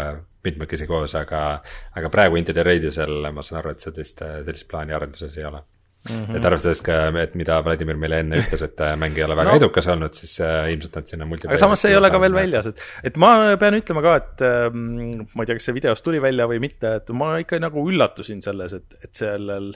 mitmekesi 0.45 0.87
koos, 0.87 1.15
aga, 1.19 1.61
aga 1.97 2.09
praegu 2.09 2.39
Into 2.39 2.55
the 2.57 2.63
Radiusel 2.63 3.33
ma 3.33 3.43
saan 3.43 3.59
aru, 3.61 3.75
et 3.75 3.81
sellist, 3.85 4.23
sellist 4.23 4.69
plaani 4.71 4.95
arenduses 4.97 5.37
ei 5.37 5.45
ole 5.45 5.61
Mm 6.09 6.25
-hmm. 6.25 6.37
et 6.37 6.45
arvestades 6.49 6.81
ka, 6.81 6.95
et 7.21 7.35
mida 7.37 7.59
Vladimir 7.61 7.97
meile 8.01 8.23
enne 8.23 8.39
ütles, 8.41 8.63
et 8.65 8.81
äh, 8.81 8.95
mäng 8.97 9.19
ei 9.19 9.25
ole 9.25 9.37
väga 9.37 9.51
no. 9.51 9.57
edukas 9.61 9.87
olnud, 9.93 10.15
siis 10.17 10.39
äh, 10.41 10.71
ilmselt 10.73 10.95
nad 10.97 11.07
sinna 11.07 11.27
aga 11.29 11.59
samas 11.61 11.83
see 11.83 11.91
ei 11.93 11.97
ole 11.99 12.11
ka 12.11 12.21
veel 12.23 12.33
väljas, 12.33 12.71
et, 12.71 12.81
et 13.05 13.17
ma 13.21 13.57
pean 13.61 13.77
ütlema 13.77 14.03
ka, 14.07 14.15
et 14.17 14.45
äh, 14.49 14.71
ma 14.73 15.45
ei 15.45 15.47
tea, 15.51 15.59
kas 15.59 15.69
see 15.69 15.77
videos 15.77 16.03
tuli 16.03 16.23
välja 16.23 16.47
või 16.49 16.59
mitte, 16.65 16.95
et 17.03 17.13
ma 17.13 17.35
ikka 17.43 17.61
nagu 17.61 17.85
üllatusin 17.93 18.41
selles, 18.41 18.73
et, 18.81 18.97
et 19.05 19.13
sellel 19.13 19.75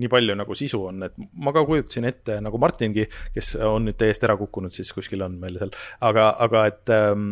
nii 0.00 0.08
palju 0.12 0.36
nagu 0.36 0.56
sisu 0.56 0.80
on, 0.90 1.02
et 1.08 1.12
ma 1.44 1.52
ka 1.56 1.64
kujutasin 1.68 2.08
ette 2.08 2.38
nagu 2.44 2.60
Martingi, 2.60 3.04
kes 3.34 3.54
on 3.60 3.84
nüüd 3.88 4.00
täiesti 4.00 4.28
ära 4.28 4.36
kukkunud, 4.40 4.72
siis 4.72 4.92
kuskil 4.96 5.24
on 5.28 5.36
meil 5.42 5.60
seal, 5.60 5.76
aga, 6.08 6.30
aga 6.46 6.64
et, 6.72 6.84
ähm, 6.96 7.28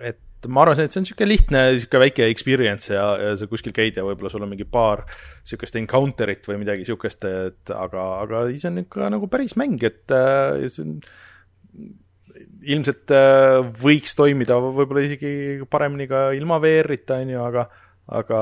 et 0.00 0.18
et 0.40 0.48
ma 0.48 0.62
arvan, 0.64 0.78
et 0.80 0.92
see 0.92 1.00
on 1.00 1.04
niisugune 1.04 1.28
lihtne, 1.28 1.62
niisugune 1.74 2.02
väike 2.06 2.26
experience 2.32 2.92
ja, 2.94 3.04
ja 3.20 3.32
sa 3.36 3.48
kuskil 3.50 3.74
käid 3.76 3.98
ja 3.98 4.04
võib-olla 4.06 4.32
sul 4.32 4.44
on 4.46 4.52
mingi 4.52 4.64
paar 4.64 5.02
niisugust 5.08 5.76
encounter'it 5.80 6.46
või 6.48 6.62
midagi 6.62 6.84
niisugust, 6.84 7.26
et 7.28 7.72
aga, 7.76 8.06
aga 8.24 8.44
see 8.54 8.70
on 8.70 8.80
ikka 8.84 9.10
nagu 9.12 9.28
päris 9.32 9.56
mäng, 9.60 9.82
et 9.84 10.14
äh, 10.16 10.64
see 10.72 10.86
on 10.86 10.94
ilmselt 12.72 13.12
äh, 13.12 13.58
võiks 13.84 14.16
toimida 14.16 14.56
võib-olla 14.64 15.04
isegi 15.04 15.32
paremini 15.70 16.08
ka 16.08 16.30
ilma 16.36 16.60
VR-ita, 16.62 17.20
on 17.20 17.34
ju, 17.34 17.42
aga, 17.44 17.66
aga 18.20 18.40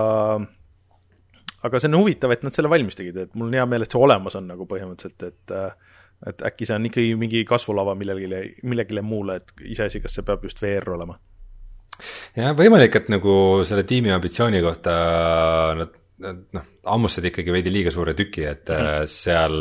aga 1.67 1.81
see 1.83 1.91
on 1.91 1.99
huvitav, 1.99 2.31
et 2.35 2.45
nad 2.47 2.55
selle 2.55 2.71
valmis 2.71 2.99
tegid, 2.99 3.19
et 3.25 3.35
mul 3.35 3.51
on 3.51 3.59
hea 3.59 3.65
meel, 3.67 3.83
et 3.83 3.95
see 3.95 3.99
olemas 3.99 4.39
on 4.39 4.47
nagu 4.53 4.69
põhimõtteliselt, 4.71 5.33
et 5.33 5.57
äh, 5.57 5.97
et 6.27 6.47
äkki 6.47 6.67
see 6.67 6.75
on 6.75 6.87
ikkagi 6.89 7.11
mingi 7.19 7.45
kasvulava 7.47 7.93
millegile, 7.95 8.41
millegile 8.67 9.03
muule, 9.07 9.39
et 9.39 9.67
iseasi, 9.71 10.01
kas 10.03 10.17
see 10.19 10.27
peab 10.27 10.47
just 10.47 10.63
VR 10.63 10.95
olema 10.97 11.15
jah, 12.39 12.55
võimalik, 12.59 12.97
et 13.01 13.13
nagu 13.13 13.35
selle 13.69 13.85
tiimi 13.89 14.13
ambitsiooni 14.15 14.63
kohta 14.65 14.97
nad, 15.79 15.95
nad 16.25 16.43
noh, 16.57 16.73
hammustasid 16.89 17.31
ikkagi 17.33 17.55
veidi 17.55 17.75
liiga 17.75 17.95
suure 17.95 18.17
tüki, 18.19 18.47
et 18.49 18.73
mm 18.73 19.07
seal 19.09 19.55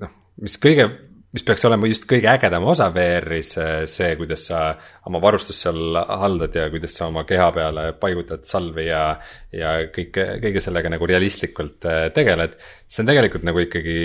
noh, 0.00 0.10
mis 0.40 0.56
kõige, 0.60 0.86
mis 1.34 1.44
peaks 1.46 1.64
olema 1.68 1.88
just 1.88 2.06
kõige 2.10 2.28
ägedam 2.32 2.64
osa 2.70 2.88
VR-is, 2.94 3.52
see, 3.92 4.08
kuidas 4.18 4.46
sa 4.48 4.62
oma 5.06 5.20
varustust 5.22 5.62
seal 5.62 5.98
haldad 6.08 6.56
ja 6.56 6.66
kuidas 6.72 6.96
sa 6.96 7.06
oma 7.10 7.22
keha 7.28 7.50
peale 7.54 7.84
paigutad 8.00 8.46
salvi 8.48 8.88
ja, 8.88 9.04
ja 9.54 9.76
kõike, 9.94 10.26
kõige 10.42 10.62
sellega 10.64 10.92
nagu 10.92 11.08
realistlikult 11.10 11.86
äh, 11.86 12.00
tegeled. 12.16 12.56
see 12.88 13.04
on 13.04 13.12
tegelikult 13.12 13.46
nagu 13.46 13.62
ikkagi 13.62 14.00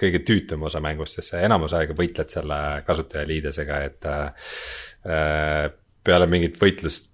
kõige 0.00 0.24
tüütum 0.26 0.66
osa 0.66 0.82
mängust, 0.84 1.20
sest 1.20 1.34
sa 1.34 1.44
enamus 1.46 1.76
aega 1.78 1.96
võitled 1.98 2.34
selle 2.34 2.60
kasutajaliidesega, 2.88 3.80
et 3.90 4.10
äh, 4.10 5.72
peale 6.04 6.28
mingit 6.30 6.60
võitlust 6.60 7.10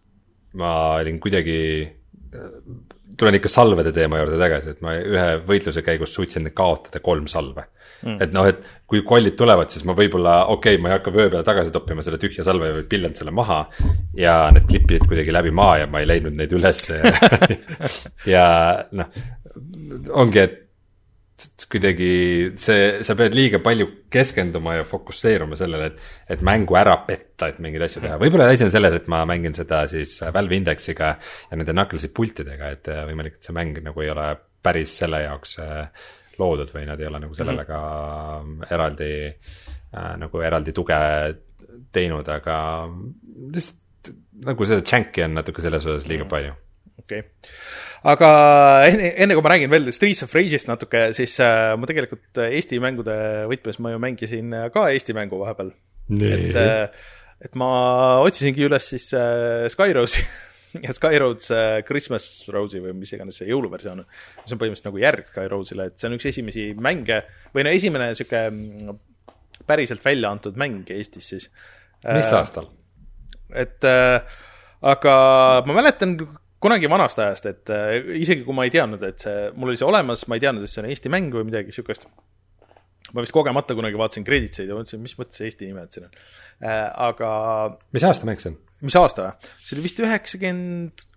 ma 0.58 0.70
olin 0.98 1.18
kuidagi, 1.22 1.58
tulen 3.18 3.36
ikka 3.38 3.50
salvede 3.50 3.92
teema 3.94 4.20
juurde 4.20 4.38
tagasi, 4.40 4.74
et 4.74 4.80
ma 4.84 4.94
ühe 4.98 5.26
võitluse 5.46 5.82
käigus 5.86 6.14
suutsin 6.14 6.48
kaotada 6.56 7.02
kolm 7.04 7.28
salve 7.30 7.66
mm.. 8.02 8.16
et 8.24 8.34
noh, 8.34 8.48
et 8.50 8.62
kui 8.90 9.02
kollid 9.06 9.36
tulevad, 9.38 9.70
siis 9.70 9.84
ma 9.86 9.94
võib-olla, 9.98 10.40
okei 10.54 10.76
okay,, 10.76 10.82
ma 10.82 10.90
ei 10.90 10.96
hakka 10.98 11.14
vöö 11.14 11.28
peale 11.28 11.46
tagasi 11.46 11.74
toppima 11.74 12.04
selle 12.06 12.18
tühja 12.22 12.46
salve, 12.46 12.72
vaid 12.78 12.88
pillen 12.90 13.14
selle 13.18 13.34
maha. 13.34 13.62
ja 14.18 14.36
need 14.54 14.66
klippisid 14.70 15.06
kuidagi 15.10 15.34
läbi 15.34 15.54
maa 15.54 15.78
ja 15.82 15.90
ma 15.90 16.02
ei 16.02 16.10
leidnud 16.10 16.38
neid 16.38 16.54
ülesse 16.56 16.98
ja, 17.02 17.14
ja 18.34 18.46
noh, 18.96 19.22
ongi, 20.10 20.46
et 20.46 20.58
kuidagi 21.70 22.10
see, 22.60 23.00
sa 23.06 23.16
pead 23.18 23.34
liiga 23.36 23.60
palju 23.64 23.86
keskenduma 24.12 24.76
ja 24.80 24.84
fokusseeruma 24.88 25.58
sellele, 25.58 25.90
et, 25.92 26.06
et 26.36 26.44
mängu 26.46 26.76
ära 26.78 26.96
petta, 27.06 27.50
et 27.50 27.58
mingeid 27.62 27.86
asju 27.86 28.02
teha. 28.04 28.18
võib-olla 28.20 28.48
asi 28.50 28.66
on 28.66 28.72
selles, 28.74 28.96
et 28.98 29.10
ma 29.12 29.22
mängin 29.28 29.56
seda 29.56 29.82
siis 29.90 30.16
Valve 30.34 30.58
Indexiga 30.58 31.12
ja 31.16 31.58
nende 31.58 31.74
Knucklesi 31.76 32.12
pultidega, 32.16 32.72
et 32.76 32.90
äh, 32.92 33.02
võimalik, 33.08 33.38
et 33.38 33.50
see 33.50 33.56
mäng 33.56 33.82
nagu 33.84 34.04
ei 34.04 34.12
ole 34.12 34.30
päris 34.62 34.96
selle 35.02 35.22
jaoks 35.24 35.58
äh, 35.64 36.08
loodud 36.40 36.72
või 36.74 36.86
nad 36.88 37.00
ei 37.00 37.08
ole 37.08 37.20
nagu 37.22 37.36
sellele 37.36 37.64
-hmm. 37.66 38.64
ka 38.64 38.74
eraldi 38.74 39.12
äh, 39.28 40.16
nagu 40.20 40.42
eraldi 40.44 40.72
tuge 40.76 40.98
teinud, 41.92 42.28
aga 42.28 42.56
lihtsalt 43.54 44.14
nagu 44.46 44.64
seda 44.64 44.80
džänki 44.80 45.24
on 45.24 45.34
natuke 45.36 45.62
selles 45.62 45.86
osas 45.86 46.08
liiga 46.08 46.24
Mm. 46.24 46.28
palju. 46.28 46.52
okei 46.98 47.18
okay. 47.20 47.30
Aga 48.09 48.28
enne, 48.89 49.12
enne 49.20 49.36
kui 49.36 49.44
ma 49.44 49.55
räägin 49.55 49.72
veel 49.72 49.90
Streets 49.93 50.24
of 50.24 50.35
Rage'ist 50.36 50.70
natuke, 50.70 51.10
siis 51.16 51.36
äh, 51.44 51.72
ma 51.77 51.89
tegelikult 51.90 52.43
Eesti 52.48 52.81
mängude 52.82 53.16
võtmes 53.51 53.81
ma 53.82 53.94
ju 53.94 54.02
mängisin 54.02 54.55
äh, 54.56 54.68
ka 54.74 54.89
Eesti 54.94 55.16
mängu 55.16 55.40
vahepeal. 55.43 55.74
et, 56.16 56.56
äh, 56.56 57.10
et 57.44 57.59
ma 57.60 57.72
otsisingi 58.24 58.64
üles 58.68 58.89
siis 58.94 59.10
äh, 59.16 59.68
Skyrose'i 59.72 60.24
ja 60.85 60.94
Skyroads 60.94 61.51
äh, 61.51 61.82
Christmas 61.86 62.27
Rose'i 62.52 62.82
või 62.82 62.94
mis 63.01 63.12
iganes 63.14 63.40
see 63.40 63.48
jõuluversioon 63.51 64.02
on, 64.02 64.09
mis 64.43 64.55
on 64.55 64.60
põhimõtteliselt 64.60 64.90
nagu 64.90 65.02
järg 65.02 65.31
Skyrose'ile, 65.32 65.89
et 65.90 66.01
see 66.01 66.10
on 66.10 66.16
üks 66.16 66.28
esimesi 66.31 66.66
mänge 66.78 67.22
või 67.55 67.66
no 67.66 67.72
esimene 67.74 68.10
niisugune 68.12 68.98
päriselt 69.68 70.05
välja 70.05 70.31
antud 70.32 70.56
mäng 70.60 70.89
Eestis 70.94 71.32
siis. 71.35 71.48
mis 72.06 72.31
aastal? 72.36 72.70
et 73.51 73.82
äh, 73.89 74.22
aga 74.81 75.14
ma 75.66 75.77
mäletan 75.81 76.16
kunagi 76.61 76.91
vanast 76.93 77.20
ajast, 77.23 77.49
et 77.51 77.73
äh, 77.74 77.95
isegi 78.20 78.45
kui 78.47 78.57
ma 78.57 78.66
ei 78.69 78.74
teadnud, 78.74 79.03
et 79.09 79.24
see, 79.24 79.47
mul 79.57 79.73
oli 79.73 79.81
see 79.81 79.89
olemas, 79.89 80.27
ma 80.28 80.39
ei 80.39 80.45
teadnud, 80.45 80.66
et 80.66 80.73
see 80.73 80.82
on 80.82 80.91
Eesti 80.91 81.12
mäng 81.12 81.32
või 81.35 81.49
midagi 81.49 81.73
niisugust. 81.73 82.09
ma 83.11 83.24
vist 83.24 83.35
kogemata 83.35 83.74
kunagi 83.74 83.99
vaatasin 83.99 84.27
creditseid 84.27 84.69
ja 84.70 84.77
mõtlesin, 84.77 85.01
mis 85.03 85.16
mõttes 85.19 85.41
Eesti 85.47 85.70
nimed 85.70 85.95
siin 85.95 86.07
on 86.07 86.12
äh,. 86.62 86.85
aga 87.09 87.31
mis 87.97 88.05
aasta 88.07 88.28
mäng 88.28 88.43
see 88.43 88.53
on? 88.53 88.61
mis 88.87 88.99
aasta 89.01 89.24
või? 89.24 89.55
see 89.65 89.77
oli 89.77 89.87
vist 89.89 90.05
üheksakümmend 90.05 91.09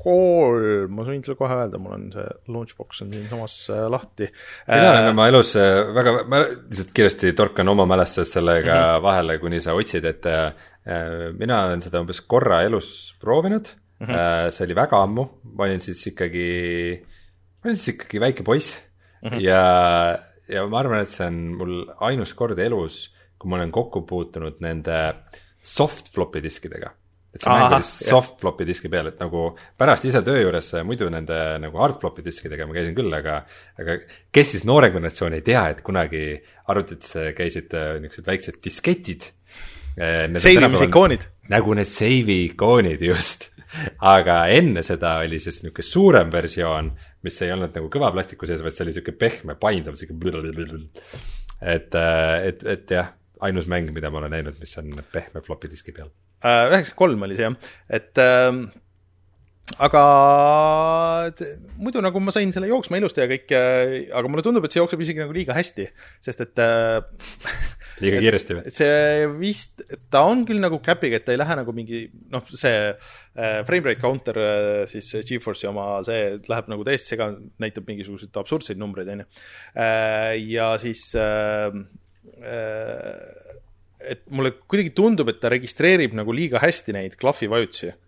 kolm, 0.00 0.94
ma 0.96 1.04
võin 1.04 1.24
sulle 1.24 1.36
kohe 1.36 1.56
öelda, 1.56 1.80
mul 1.82 1.96
on 1.96 2.06
see 2.14 2.28
launchbox 2.52 3.02
on 3.04 3.10
siinsamas 3.16 3.56
äh, 3.72 3.84
lahti. 3.92 4.30
mina 4.68 4.92
olen 4.92 5.10
oma 5.14 5.28
elus 5.32 5.54
äh, 5.60 5.80
väga, 5.96 6.14
ma 6.30 6.44
lihtsalt 6.44 6.94
kiiresti 6.96 7.34
torkan 7.36 7.72
oma 7.72 7.88
mälestused 7.88 8.32
sellega 8.36 8.72
mm 8.74 8.86
-hmm. 8.86 9.04
vahele, 9.08 9.38
kuni 9.42 9.60
sa 9.60 9.74
otsid, 9.76 10.04
et 10.04 10.26
äh, 10.26 10.52
mina 11.38 11.64
olen 11.66 11.82
seda 11.84 12.00
umbes 12.00 12.20
korra 12.20 12.62
elus 12.68 13.16
proovinud 13.20 13.74
mm, 14.00 14.06
-hmm. 14.06 14.50
see 14.50 14.66
oli 14.66 14.76
väga 14.76 15.02
ammu, 15.06 15.26
ma 15.56 15.68
olin 15.68 15.80
siis 15.84 16.06
ikkagi, 16.12 16.48
ma 17.60 17.70
olin 17.70 17.80
siis 17.80 17.94
ikkagi 17.94 18.20
väike 18.20 18.46
poiss 18.46 18.80
mm 19.22 19.30
-hmm. 19.30 19.40
ja, 19.44 19.62
ja 20.48 20.66
ma 20.66 20.78
arvan, 20.80 21.02
et 21.02 21.12
see 21.12 21.26
on 21.26 21.42
mul 21.56 21.74
ainus 22.00 22.34
kord 22.34 22.58
elus, 22.58 23.10
kui 23.38 23.50
ma 23.50 23.56
olen 23.56 23.72
kokku 23.72 24.06
puutunud 24.06 24.60
nende 24.60 24.98
soft 25.62 26.08
floppy 26.14 26.42
diskidega 26.42 26.94
et 27.30 27.44
see 27.44 27.52
mäng 27.54 27.74
oli 27.76 27.86
soft 27.86 28.40
floppy 28.42 28.66
diski 28.66 28.90
peal, 28.90 29.10
et 29.12 29.20
nagu 29.22 29.44
pärast 29.78 30.06
ise 30.08 30.22
töö 30.26 30.40
juures 30.40 30.72
muidu 30.86 31.06
nende 31.12 31.36
nagu 31.62 31.78
hard 31.78 32.00
floppy 32.02 32.24
diskidega 32.26 32.66
ma 32.66 32.74
käisin 32.74 32.96
küll, 32.96 33.12
aga, 33.14 33.36
aga 33.78 33.98
kes 34.34 34.56
siis 34.56 34.66
noorem 34.66 34.96
generatsioon 34.96 35.36
ei 35.38 35.44
tea, 35.46 35.68
et 35.70 35.84
kunagi 35.86 36.24
arvutites 36.70 37.36
käisid 37.38 37.76
niisugused 38.02 38.26
väiksed 38.32 38.58
disketid. 38.64 39.30
seivimise 39.94 40.88
ikoonid. 40.90 41.28
nagu 41.50 41.74
need 41.78 41.90
seivi 41.90 42.44
ikoonid, 42.48 43.02
just. 43.12 43.50
Aga 44.12 44.40
enne 44.54 44.82
seda 44.86 45.16
oli 45.24 45.38
siis 45.42 45.60
niisugune 45.62 45.86
suurem 45.86 46.32
versioon, 46.32 46.90
mis 47.26 47.40
ei 47.44 47.52
olnud 47.54 47.76
nagu 47.76 47.90
kõva 47.92 48.10
plastiku 48.14 48.48
sees, 48.48 48.64
vaid 48.64 48.76
see 48.76 48.86
oli 48.86 48.94
niisugune 48.94 49.20
pehme, 49.20 49.56
painduv, 49.60 49.98
sihuke. 50.00 50.80
et, 51.60 51.94
et, 51.94 52.66
et 52.74 52.96
jah, 52.96 53.14
ainus 53.40 53.68
mäng, 53.70 53.92
mida 53.94 54.10
ma 54.10 54.22
olen 54.22 54.36
näinud, 54.38 54.58
mis 54.60 54.76
on 54.80 54.92
pehme 55.12 55.44
floppy 55.44 55.70
diski 55.70 55.96
peal 55.96 56.10
üheksakümmend 56.40 56.96
kolm 56.96 57.26
oli 57.26 57.36
see 57.36 57.44
jah, 57.44 57.56
et 57.92 58.20
äh, 58.20 58.48
aga 59.78 60.02
muidu 61.80 62.02
nagu 62.02 62.20
ma 62.22 62.32
sain 62.34 62.50
selle 62.54 62.70
jooksma 62.70 62.98
ilusti 62.98 63.22
ja 63.22 63.28
kõik, 63.30 63.52
aga 63.54 64.30
mulle 64.30 64.44
tundub, 64.44 64.64
et 64.66 64.74
see 64.74 64.80
jookseb 64.80 65.04
isegi 65.04 65.22
nagu 65.22 65.34
liiga 65.36 65.54
hästi, 65.56 65.86
sest 66.24 66.42
et 66.44 66.62
äh, 66.64 66.98
liiga 68.02 68.22
kiiresti 68.24 68.56
või? 68.58 68.72
see 68.74 69.28
vist, 69.38 69.84
ta 70.12 70.24
on 70.28 70.44
küll 70.48 70.62
nagu 70.62 70.80
käpiga, 70.84 71.20
et 71.20 71.26
ta 71.28 71.34
ei 71.34 71.40
lähe 71.40 71.58
nagu 71.60 71.74
mingi 71.76 72.02
noh, 72.32 72.44
see 72.50 72.74
äh, 72.90 73.60
frame 73.68 73.92
rate 73.92 74.02
counter 74.02 74.42
äh, 74.42 74.82
siis 74.90 75.12
Geforce'i 75.28 75.70
oma, 75.70 75.88
see 76.06 76.40
läheb 76.50 76.70
nagu 76.72 76.86
täiesti 76.86 77.14
sega, 77.14 77.30
näitab 77.62 77.88
mingisuguseid 77.90 78.42
absurdseid 78.42 78.80
numbreid, 78.80 79.12
on 79.14 79.24
ju. 79.24 79.30
ja 80.50 80.72
siis 80.82 81.06
äh, 81.18 81.70
äh, 82.42 83.48
et 84.00 84.24
mulle 84.32 84.54
kuidagi 84.64 84.94
tundub, 84.96 85.28
et 85.28 85.40
ta 85.42 85.50
registreerib 85.52 86.14
nagu 86.16 86.32
liiga 86.34 86.60
hästi 86.62 86.96
neid 86.96 87.18
klahvi 87.20 87.50
vajutusi 87.52 87.92
äh,. 87.92 87.98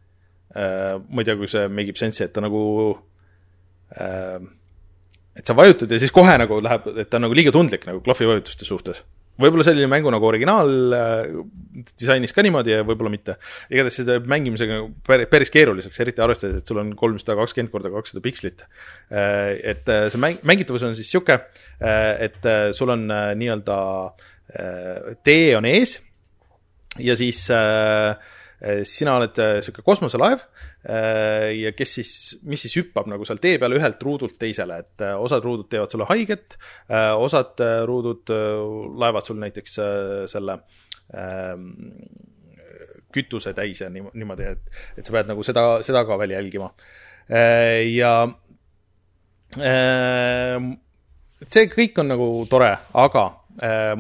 Ma 0.53 1.23
ei 1.23 1.25
tea, 1.25 1.37
kui 1.39 1.49
see 1.49 1.69
make 1.73 1.95
ib 1.95 2.01
sense'i, 2.01 2.27
et 2.27 2.35
ta 2.35 2.43
nagu 2.45 2.63
äh,, 3.97 4.43
et 5.37 5.49
sa 5.49 5.57
vajutad 5.57 5.91
ja 5.93 5.99
siis 6.01 6.13
kohe 6.13 6.35
nagu 6.41 6.61
läheb, 6.65 6.87
et 7.01 7.09
ta 7.11 7.19
on 7.19 7.27
nagu 7.27 7.37
liiga 7.37 7.53
tundlik 7.55 7.87
nagu 7.89 8.03
klahvi 8.05 8.29
vajutuste 8.29 8.69
suhtes. 8.69 9.01
võib-olla 9.41 9.65
selline 9.65 9.89
mängu 9.89 10.11
nagu 10.13 10.27
originaal 10.29 10.93
äh, 10.93 11.23
disainis 11.97 12.35
ka 12.37 12.45
niimoodi 12.45 12.75
ja 12.75 12.83
võib-olla 12.85 13.15
mitte. 13.15 13.39
igatahes 13.73 13.97
see 13.97 14.09
teeb 14.09 14.29
mängimisega 14.29 14.83
päris, 15.09 15.31
päris 15.33 15.53
keeruliseks, 15.55 16.03
eriti 16.05 16.21
arvestades, 16.21 16.61
et 16.61 16.69
sul 16.69 16.83
on 16.83 16.93
kolmsada 16.97 17.39
kakskümmend 17.41 17.73
korda 17.73 17.93
kakssada 17.95 18.21
pikslit 18.25 18.67
äh,. 19.09 19.57
et 19.73 19.89
äh, 19.89 20.05
see 20.13 20.21
mäng, 20.21 20.45
mängitavus 20.45 20.85
on 20.85 20.97
siis 20.99 21.09
sihuke 21.11 21.39
äh,, 21.39 22.29
et 22.29 22.45
äh, 22.45 22.69
sul 22.77 22.93
on 22.93 23.09
äh, 23.09 23.33
nii-öelda 23.41 23.81
äh, 24.53 25.17
tee 25.25 25.57
on 25.57 25.65
ees 25.71 25.97
ja 27.01 27.17
siis 27.17 27.47
äh, 27.51 28.21
sina 28.87 29.17
oled 29.19 29.39
niisugune 29.39 29.85
kosmoselaev 29.87 30.43
äh, 30.87 31.49
ja 31.57 31.73
kes 31.75 31.95
siis, 31.99 32.13
mis 32.47 32.63
siis 32.63 32.77
hüppab 32.79 33.09
nagu 33.11 33.27
seal 33.27 33.41
tee 33.43 33.57
peal 33.59 33.75
ühelt 33.75 34.03
ruudult 34.07 34.37
teisele, 34.39 34.79
et 34.85 35.03
äh, 35.03 35.17
osad 35.19 35.43
ruudud 35.47 35.69
teevad 35.73 35.91
sulle 35.91 36.07
haiget 36.11 36.57
äh,, 36.59 37.11
osad 37.19 37.59
äh, 37.65 37.81
ruudud 37.89 38.31
äh, 38.31 38.63
laevad 39.03 39.27
sul 39.27 39.41
näiteks 39.43 39.79
äh, 39.83 40.15
selle 40.31 40.61
äh, 41.11 41.57
kütuse 43.13 43.53
täis 43.57 43.83
ja 43.83 43.91
niimoodi, 43.93 44.47
et, 44.55 44.71
et 44.97 45.05
sa 45.05 45.17
pead 45.17 45.29
nagu 45.33 45.45
seda, 45.45 45.67
seda 45.85 46.07
ka 46.09 46.21
veel 46.23 46.37
jälgima 46.37 46.71
äh,. 47.27 47.83
ja 47.91 48.15
äh, 49.59 50.73
see 51.51 51.71
kõik 51.73 51.99
on 51.99 52.15
nagu 52.15 52.33
tore, 52.51 52.77
aga 52.95 53.27
äh, 53.27 53.42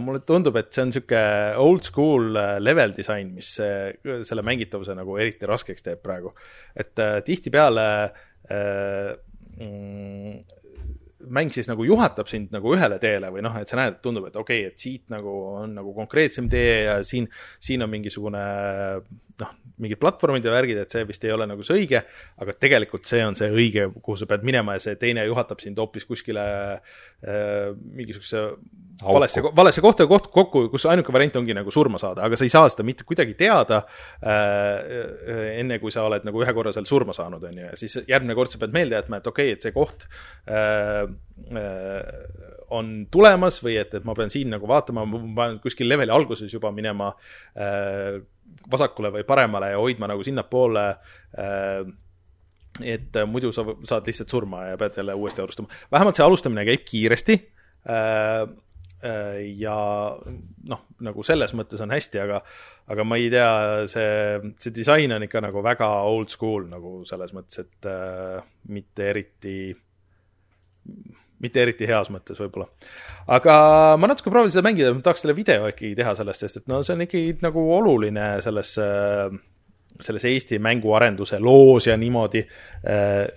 mulle 0.00 0.22
tundub, 0.24 0.56
et 0.56 0.70
see 0.72 0.82
on 0.82 0.88
niisugune 0.88 1.24
old 1.60 1.84
school 1.84 2.38
äh, 2.40 2.54
level 2.62 2.94
disain, 2.96 3.34
mis 3.36 3.52
äh, 3.60 3.92
selle 4.24 4.44
mängitavuse 4.46 4.96
nagu 4.96 5.18
eriti 5.20 5.48
raskeks 5.48 5.84
teeb 5.84 6.00
praegu. 6.04 6.32
et 6.74 6.98
äh, 6.98 7.20
tihtipeale 7.26 7.86
äh, 8.48 9.12
mm, 9.60 10.40
mäng 11.32 11.52
siis 11.54 11.68
nagu 11.70 11.84
juhatab 11.86 12.30
sind 12.30 12.52
nagu 12.54 12.72
ühele 12.74 12.98
teele 13.02 13.30
või 13.34 13.44
noh, 13.44 13.54
et 13.60 13.70
sa 13.70 13.78
näed, 13.78 14.00
tundub, 14.02 14.26
et 14.28 14.36
okei 14.36 14.64
okay,, 14.64 14.72
et 14.72 14.86
siit 14.86 15.04
nagu 15.12 15.32
on 15.62 15.76
nagu 15.78 15.94
konkreetsem 15.94 16.48
tee 16.50 16.84
ja 16.86 16.96
siin, 17.06 17.28
siin 17.62 17.84
on 17.84 17.92
mingisugune 17.92 18.42
noh, 19.40 19.52
mingid 19.82 20.00
platvormid 20.02 20.44
ja 20.44 20.52
värgid, 20.52 20.78
et 20.82 20.94
see 20.94 21.04
vist 21.08 21.24
ei 21.26 21.32
ole 21.34 21.46
nagu 21.48 21.64
see 21.66 21.80
õige, 21.80 22.02
aga 22.42 22.54
tegelikult 22.60 23.08
see 23.08 23.22
on 23.24 23.36
see 23.38 23.48
õige, 23.50 23.88
kuhu 23.98 24.18
sa 24.20 24.28
pead 24.30 24.44
minema 24.46 24.76
ja 24.76 24.84
see 24.84 24.98
teine 25.00 25.24
juhatab 25.28 25.62
sind 25.62 25.80
hoopis 25.80 26.06
kuskile 26.08 26.44
äh, 26.76 27.72
mingisuguse 27.72 28.44
valesse, 29.02 29.42
valesse 29.56 29.84
kohta 29.84 30.06
koht, 30.10 30.28
kokku, 30.34 30.66
kus 30.72 30.86
ainuke 30.90 31.14
variant 31.14 31.40
ongi 31.40 31.56
nagu 31.56 31.74
surma 31.74 32.00
saada, 32.02 32.26
aga 32.28 32.38
sa 32.38 32.46
ei 32.46 32.52
saa 32.52 32.70
seda 32.72 32.86
mitte 32.86 33.06
kuidagi 33.08 33.36
teada 33.38 33.82
äh, 34.20 35.58
enne, 35.58 35.80
kui 35.82 35.94
sa 35.94 36.06
oled 36.08 36.26
nagu 36.28 36.44
ühe 36.44 36.56
korra 36.56 36.74
seal 36.74 36.88
surma 36.88 37.16
saanud, 37.16 37.42
on 37.48 37.62
ju, 37.62 37.68
ja 37.70 37.78
siis 37.78 37.98
järgmine 38.08 38.38
kord 38.38 38.52
sa 38.52 38.60
pead 38.62 38.74
meelde 38.76 38.98
jätma, 39.00 39.22
et 39.22 39.30
okei 39.32 39.52
okay,, 39.52 39.58
et 39.58 39.66
see 39.66 39.76
koht 39.76 40.06
äh, 40.46 41.06
äh, 41.56 42.51
on 42.72 42.92
tulemas 43.12 43.60
või 43.64 43.76
et, 43.80 43.94
et 43.98 44.04
ma 44.08 44.14
pean 44.18 44.32
siin 44.32 44.52
nagu 44.52 44.68
vaatama, 44.68 45.04
ma 45.08 45.22
pean 45.38 45.58
kuskil 45.62 45.90
leveli 45.90 46.14
alguses 46.14 46.52
juba 46.52 46.72
minema 46.74 47.10
äh, 47.56 48.20
vasakule 48.72 49.12
või 49.14 49.26
paremale 49.28 49.72
ja 49.72 49.80
hoidma 49.80 50.10
nagu 50.10 50.24
sinnapoole 50.26 50.86
äh, 50.88 51.82
et 52.80 53.16
muidu 53.28 53.52
sa 53.52 53.64
saad 53.84 54.08
lihtsalt 54.08 54.32
surma 54.32 54.66
ja 54.70 54.76
pead 54.80 54.96
jälle 54.96 55.14
uuesti 55.14 55.42
alustama. 55.44 55.68
vähemalt 55.92 56.16
see 56.16 56.24
alustamine 56.24 56.64
käib 56.64 56.84
kiiresti 56.88 57.36
äh, 57.84 58.46
ja 59.58 59.76
noh, 60.70 60.84
nagu 61.02 61.24
selles 61.26 61.52
mõttes 61.58 61.82
on 61.82 61.90
hästi, 61.90 62.20
aga 62.22 62.40
aga 62.92 63.04
ma 63.06 63.18
ei 63.18 63.30
tea, 63.32 63.52
see, 63.90 64.52
see 64.62 64.74
disain 64.74 65.12
on 65.14 65.26
ikka 65.26 65.42
nagu 65.42 65.62
väga 65.64 65.88
old 66.06 66.30
school 66.32 66.68
nagu 66.70 67.00
selles 67.08 67.34
mõttes, 67.34 67.64
et 67.64 67.88
äh, 67.90 68.42
mitte 68.70 69.08
eriti 69.10 69.56
mitte 71.42 71.62
eriti 71.62 71.88
heas 71.90 72.10
mõttes 72.14 72.40
võib-olla. 72.42 72.68
aga 73.36 73.54
ma 74.00 74.10
natuke 74.10 74.30
proovisin 74.32 74.58
seda 74.58 74.66
mängida, 74.68 74.92
ma 74.94 75.04
tahaks 75.04 75.24
selle 75.26 75.36
video 75.36 75.70
ikkagi 75.70 75.94
teha 75.98 76.14
sellest, 76.18 76.46
sest 76.46 76.62
et 76.62 76.68
no 76.70 76.82
see 76.86 76.96
on 76.96 77.06
ikkagi 77.06 77.38
nagu 77.44 77.64
oluline 77.78 78.34
selles 78.44 78.76
selles 80.02 80.24
Eesti 80.26 80.58
mänguarenduse 80.62 81.38
loos 81.42 81.86
ja 81.86 81.96
niimoodi 82.00 82.42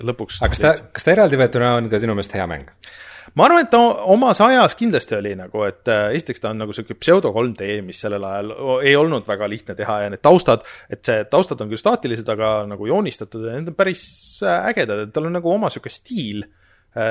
lõpuks. 0.06 0.40
aga 0.42 0.54
kas 0.54 0.64
ta, 0.64 0.72
kas 0.96 1.06
ta 1.06 1.14
eraldi 1.14 1.40
võetuna 1.40 1.76
on 1.80 1.92
ka 1.92 2.00
sinu 2.02 2.16
meelest 2.16 2.38
hea 2.38 2.48
mäng? 2.50 2.72
ma 3.36 3.48
arvan, 3.48 3.66
et 3.66 3.72
ta 3.74 3.80
omas 4.14 4.40
ajas 4.46 4.78
kindlasti 4.80 5.18
oli 5.18 5.34
nagu, 5.38 5.64
et 5.68 5.90
äh, 5.92 6.12
esiteks 6.18 6.44
ta 6.44 6.52
on 6.54 6.62
nagu 6.62 6.76
sihuke 6.76 6.98
pseudo 7.00 7.32
3D, 7.36 7.80
mis 7.86 8.00
sellel 8.02 8.24
ajal 8.24 8.54
ei 8.86 8.94
olnud 8.96 9.26
väga 9.28 9.50
lihtne 9.52 9.76
teha 9.78 9.98
ja 10.06 10.12
need 10.14 10.24
taustad, 10.24 10.66
et 10.90 11.02
see 11.06 11.26
taustad 11.32 11.62
on 11.64 11.72
küll 11.72 11.82
staatilised, 11.82 12.30
aga 12.32 12.58
nagu 12.70 12.88
joonistatud 12.90 13.48
ja 13.50 13.58
need 13.58 13.74
on 13.74 13.78
päris 13.78 14.06
ägedad, 14.46 15.08
et 15.08 15.16
tal 15.16 15.28
on 15.30 15.36
nagu 15.36 15.52
oma 15.52 15.74
sihuke 15.74 15.92
stiil 15.94 16.46
äh, 16.46 16.65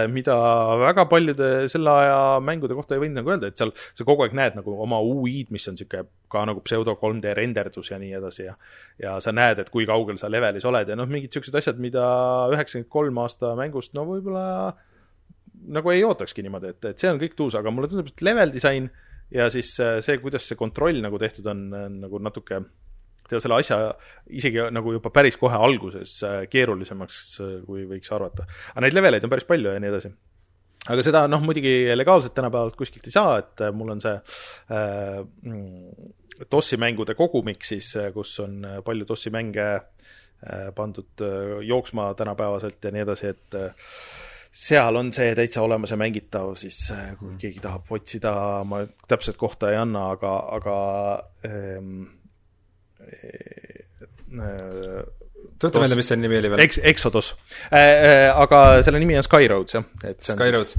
mida 0.09 0.35
väga 0.81 1.05
paljude 1.11 1.49
selle 1.69 1.93
aja 1.93 2.21
mängude 2.41 2.77
kohta 2.77 2.97
ei 2.97 3.03
võinud 3.03 3.19
nagu 3.21 3.35
öelda, 3.35 3.51
et 3.51 3.61
seal 3.61 3.73
sa 3.77 4.07
kogu 4.09 4.25
aeg 4.25 4.33
näed 4.37 4.57
nagu 4.57 4.79
oma 4.81 5.01
UI-d, 5.05 5.53
mis 5.53 5.69
on 5.69 5.77
niisugune 5.77 6.09
ka 6.33 6.45
nagu 6.49 6.63
pseudo 6.65 6.95
3D 7.01 7.35
renderdus 7.37 7.91
ja 7.93 7.99
nii 8.01 8.15
edasi 8.17 8.47
ja 8.47 8.55
ja 9.03 9.19
sa 9.21 9.35
näed, 9.37 9.61
et 9.61 9.71
kui 9.75 9.85
kaugel 9.89 10.17
sa 10.21 10.31
levelis 10.33 10.65
oled 10.65 10.89
ja 10.89 10.97
noh, 10.97 11.09
mingid 11.11 11.29
niisugused 11.29 11.61
asjad, 11.61 11.83
mida 11.83 12.05
üheksakümmend 12.55 12.91
kolm 12.97 13.21
aasta 13.21 13.53
mängust 13.59 13.93
no 13.99 14.07
võib-olla 14.09 14.47
nagu 15.75 15.93
ei 15.93 16.05
ootakski 16.05 16.45
niimoodi, 16.45 16.73
et, 16.73 16.89
et 16.93 17.05
see 17.05 17.13
on 17.13 17.21
kõik 17.21 17.37
tuus, 17.37 17.57
aga 17.59 17.73
mulle 17.73 17.91
tundub, 17.93 18.09
et 18.09 18.25
level 18.25 18.53
disain 18.55 18.89
ja 19.35 19.51
siis 19.53 19.75
äh, 19.85 19.99
see, 20.05 20.17
kuidas 20.23 20.49
see 20.49 20.59
kontroll 20.61 21.01
nagu 21.05 21.21
tehtud 21.21 21.47
on, 21.53 21.69
nagu 22.01 22.21
natuke 22.25 22.63
selle 23.33 23.59
asja 23.59 23.79
isegi 24.31 24.69
nagu 24.75 24.97
juba 24.97 25.13
päris 25.15 25.39
kohe 25.41 25.57
alguses 25.57 26.19
äh, 26.27 26.39
keerulisemaks, 26.51 27.25
äh, 27.41 27.57
kui 27.67 27.87
võiks 27.91 28.13
arvata. 28.15 28.49
aga 28.75 28.87
neid 28.87 28.97
leveleid 28.97 29.27
on 29.27 29.33
päris 29.33 29.49
palju 29.49 29.75
ja 29.75 29.83
nii 29.83 29.93
edasi. 29.93 30.13
aga 30.89 31.07
seda 31.07 31.25
noh, 31.31 31.45
muidugi 31.45 31.95
legaalselt 31.97 32.35
tänapäeval 32.37 32.75
kuskilt 32.77 33.09
ei 33.09 33.17
saa, 33.17 33.39
et 33.41 33.65
mul 33.73 33.97
on 33.97 34.05
see 34.05 34.19
äh, 34.77 35.23
DOS-i 36.51 36.79
mängude 36.81 37.15
kogumik 37.15 37.65
siis, 37.67 37.93
kus 38.15 38.39
on 38.43 38.63
palju 38.85 39.07
DOS-i 39.09 39.31
mänge 39.35 39.67
äh, 39.75 40.71
pandud 40.75 41.23
äh, 41.23 41.61
jooksma 41.67 42.15
tänapäevaselt 42.19 42.85
ja 42.85 42.91
nii 42.95 43.05
edasi, 43.07 43.31
et 43.35 43.59
äh, 43.59 43.93
seal 44.55 44.99
on 44.99 45.13
see 45.15 45.31
täitsa 45.35 45.63
olemas 45.63 45.95
ja 45.95 45.99
mängitav, 45.99 46.55
siis 46.59 46.81
kui 47.19 47.35
keegi 47.43 47.63
tahab 47.63 47.91
otsida, 47.95 48.35
ma 48.67 48.85
täpset 49.11 49.39
kohta 49.39 49.71
ei 49.73 49.79
anna, 49.81 50.09
aga, 50.15 50.35
aga 50.59 50.77
ähm, 51.49 52.05
tuleta 55.61 55.83
meelde, 55.83 55.99
mis 55.99 56.09
selle 56.11 56.23
nimi 56.25 56.39
oli 56.41 56.51
veel? 56.53 56.63
Ex-, 56.65 56.81
Exodus 56.83 57.33
äh,. 57.71 57.79
Äh, 57.79 58.31
aga 58.31 58.83
selle 58.87 59.01
nimi 59.03 59.17
on 59.19 59.27
Skyroads, 59.27 59.77
jah. 59.77 59.85
Skyroads, 60.29 60.77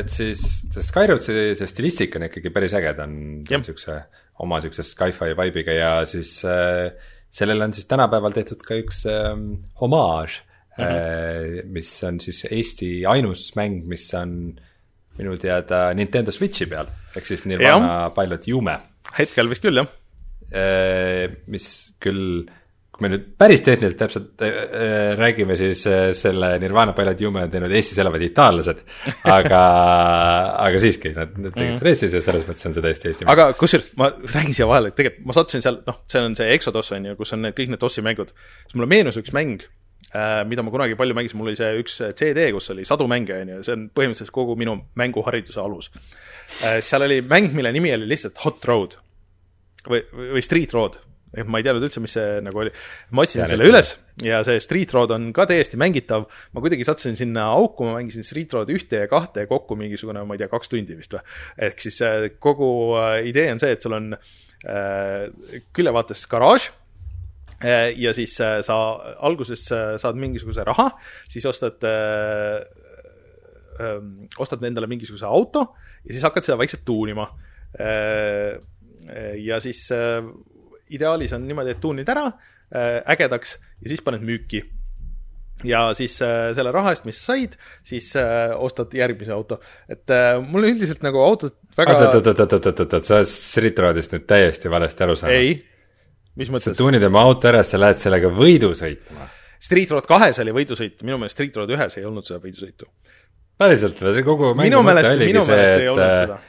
et 0.00 0.12
siis, 0.12 0.44
Skyroadsi 0.74 1.38
see 1.58 1.70
stilistika 1.70 2.20
on 2.20 2.28
ikkagi 2.28 2.52
päris 2.54 2.76
äge, 2.78 2.94
ta 2.96 3.08
on 3.08 3.16
niisuguse 3.42 3.98
oma 4.44 4.60
niisuguse 4.60 4.86
sci-fi 4.86 5.34
vibe'iga 5.38 5.78
ja 5.78 5.92
siis 6.08 6.36
äh, 6.48 6.90
sellele 7.34 7.66
on 7.66 7.74
siis 7.76 7.88
tänapäeval 7.90 8.34
tehtud 8.36 8.62
ka 8.66 8.78
üks 8.78 9.04
äh, 9.10 9.32
homaaž 9.80 10.40
mm, 10.78 10.84
-hmm. 10.84 11.72
mis 11.74 11.90
on 12.04 12.20
siis 12.20 12.44
Eesti 12.50 13.06
ainus 13.06 13.52
mäng, 13.56 13.84
mis 13.86 14.12
on 14.14 14.54
minu 15.18 15.36
teada 15.38 15.92
Nintendo 15.94 16.32
Switchi 16.34 16.66
peal, 16.66 16.88
ehk 17.16 17.26
siis 17.26 17.44
Nirvana 17.44 18.10
Pilot 18.10 18.48
Jume. 18.48 18.78
hetkel 19.18 19.50
vist 19.50 19.62
küll, 19.62 19.76
jah. 19.76 19.86
Äh, 20.52 21.40
mis 21.50 21.66
küll, 22.02 22.44
kui 22.94 23.04
me 23.04 23.10
nüüd 23.10 23.26
päris 23.40 23.62
tehniliselt 23.66 23.98
täpselt 23.98 24.44
äh, 24.44 25.14
räägime, 25.18 25.56
siis 25.58 25.84
selle 26.18 26.52
Nirvana 26.62 26.94
Pilot 26.96 27.24
Jume 27.24 27.44
on 27.46 27.52
teinud 27.52 27.72
Eestis 27.74 27.98
elavad 28.02 28.22
itaallased, 28.22 28.82
aga 29.24 29.62
aga 30.66 30.82
siiski, 30.82 31.14
nad, 31.16 31.32
nad 31.38 31.56
tegid 31.56 31.80
seda 31.80 31.94
Eestis 31.94 32.18
ja 32.18 32.24
selles 32.26 32.44
mõttes 32.50 32.70
on 32.70 32.76
see 32.76 32.84
täiesti 32.84 33.10
Eesti 33.12 33.30
aga 33.34 33.48
kusjuures 33.58 33.94
ma 34.00 34.12
räägin 34.14 34.58
siia 34.60 34.68
vahele, 34.70 34.92
et 34.92 35.00
tegelikult 35.00 35.30
ma 35.30 35.38
sattusin 35.38 35.64
seal, 35.64 35.80
noh, 35.88 36.02
see 36.10 36.22
on 36.22 36.36
see 36.38 36.52
Exodus 36.54 36.92
on 36.94 37.10
ju, 37.10 37.16
kus 37.18 37.34
on 37.34 37.42
need 37.48 37.58
kõik 37.58 37.74
need 37.74 37.82
DOS-i 37.82 38.06
mängud, 38.06 38.36
siis 38.66 38.78
mulle 38.78 38.92
meenus 38.94 39.18
üks 39.18 39.34
mäng 39.34 39.66
Äh, 40.14 40.44
mida 40.46 40.62
ma 40.62 40.70
kunagi 40.70 40.94
palju 40.94 41.14
mängisin, 41.16 41.40
mul 41.40 41.50
oli 41.50 41.58
see 41.58 41.72
üks 41.80 41.96
CD, 42.14 42.44
kus 42.54 42.70
oli 42.70 42.84
sadu 42.86 43.08
mänge, 43.10 43.34
on 43.34 43.48
ju, 43.50 43.62
see 43.66 43.74
on 43.74 43.88
põhimõtteliselt 43.90 44.30
kogu 44.34 44.54
minu 44.58 44.76
mänguhariduse 45.00 45.58
alus. 45.58 45.88
Äh, 46.62 46.78
seal 46.86 47.02
oli 47.02 47.16
mäng, 47.26 47.50
mille 47.56 47.72
nimi 47.74 47.90
oli 47.96 48.06
lihtsalt 48.12 48.38
Hot 48.44 48.68
Road 48.70 48.94
või, 49.88 50.04
või 50.36 50.44
Street 50.44 50.76
Road. 50.76 51.00
et 51.34 51.48
ma 51.50 51.58
ei 51.58 51.66
teadnud 51.66 51.82
üldse, 51.82 51.98
mis 52.02 52.12
see 52.14 52.38
nagu 52.46 52.60
oli. 52.62 52.70
ma 53.10 53.24
otsisin 53.24 53.48
selle 53.50 53.72
üles 53.72 53.96
ja 54.22 54.44
see 54.46 54.60
Street 54.62 54.92
Road 54.94 55.10
on 55.16 55.32
ka 55.34 55.48
täiesti 55.50 55.80
mängitav, 55.80 56.28
ma 56.54 56.62
kuidagi 56.62 56.86
sattusin 56.86 57.18
sinna 57.18 57.48
auku, 57.56 57.88
ma 57.88 57.96
mängisin 57.98 58.26
Street 58.26 58.54
Road 58.54 58.70
ühte 58.70 59.02
ja 59.02 59.10
kahte 59.10 59.48
kokku 59.50 59.74
mingisugune, 59.78 60.22
ma 60.22 60.36
ei 60.36 60.44
tea, 60.44 60.52
kaks 60.52 60.70
tundi 60.70 60.94
vist 60.98 61.16
või. 61.16 61.26
ehk 61.68 61.84
siis 61.88 61.98
äh, 62.06 62.30
kogu 62.38 62.70
idee 63.26 63.50
on 63.52 63.62
see, 63.62 63.74
et 63.74 63.82
sul 63.82 63.98
on 63.98 64.14
äh, 64.14 65.28
küljevaates 65.74 66.22
garaaž 66.30 66.70
Äh, 67.64 67.94
ja 67.96 68.12
siis 68.14 68.40
äh, 68.40 68.62
sa 68.62 68.74
alguses 69.24 69.72
äh, 69.72 69.96
saad 70.00 70.16
mingisuguse 70.20 70.64
raha, 70.66 70.90
siis 71.30 71.46
ostad 71.46 71.84
ähm, 71.84 72.64
ostad 74.38 74.64
endale 74.66 74.86
mingisuguse 74.90 75.26
auto 75.26 75.74
ja 76.04 76.12
siis 76.12 76.24
hakkad 76.26 76.44
seda 76.44 76.58
vaikselt 76.60 76.84
tuunima. 76.84 77.26
Ja 79.44 79.58
siis 79.60 79.86
ideaalis 80.94 81.34
on 81.36 81.44
niimoodi, 81.44 81.74
et 81.74 81.80
tuunid 81.82 82.08
ära 82.08 82.30
ägedaks 83.12 83.58
ja 83.82 83.90
siis 83.92 84.00
paned 84.04 84.24
müüki 84.24 84.62
ja 85.62 85.84
siis 85.94 86.16
äh, 86.22 86.50
selle 86.56 86.72
raha 86.74 86.94
eest, 86.94 87.04
mis 87.08 87.20
sa 87.20 87.34
said, 87.34 87.54
siis 87.86 88.10
äh, 88.18 88.52
ostad 88.58 88.94
järgmise 88.96 89.32
auto. 89.34 89.60
et 89.88 90.10
äh, 90.10 90.38
mulle 90.42 90.72
üldiselt 90.72 91.04
nagu 91.04 91.22
autod 91.22 91.54
väga 91.76 91.94
oot, 91.94 92.16
oot, 92.18 92.26
oot, 92.32 92.52
oot, 92.52 92.66
oot, 92.72 92.82
oot, 92.82 93.06
sa 93.06 93.20
oled 93.20 93.30
Street 93.30 93.78
Roadist 93.78 94.16
nüüd 94.16 94.26
täiesti 94.30 94.72
valesti 94.72 95.06
aru 95.06 95.16
saanud. 95.20 95.36
ei, 95.36 95.54
mis 96.40 96.50
mõttes? 96.50 96.74
sa 96.74 96.82
tuunid 96.82 97.06
oma 97.06 97.22
auto 97.28 97.50
ära, 97.50 97.62
sa 97.66 97.80
lähed 97.80 98.02
sellega 98.02 98.30
võidu 98.34 98.72
sõitma. 98.76 99.28
Street 99.64 99.94
Road 99.94 100.08
kahes 100.08 100.40
oli 100.42 100.52
võidusõit, 100.52 100.98
minu 101.06 101.20
meelest 101.20 101.38
Street 101.38 101.54
Road 101.56 101.70
ühes 101.72 102.00
ei 102.00 102.08
olnud 102.08 102.26
seda 102.26 102.42
võidusõitu. 102.42 102.90
päriselt 103.60 104.02
või, 104.02 104.16
see 104.16 104.26
kogu 104.26 104.52
minu 104.58 104.82
meelest, 104.86 105.14
minu 105.22 105.46
meelest 105.46 105.78
ei 105.78 105.88
olnud 105.92 106.18
seda. 106.24 106.40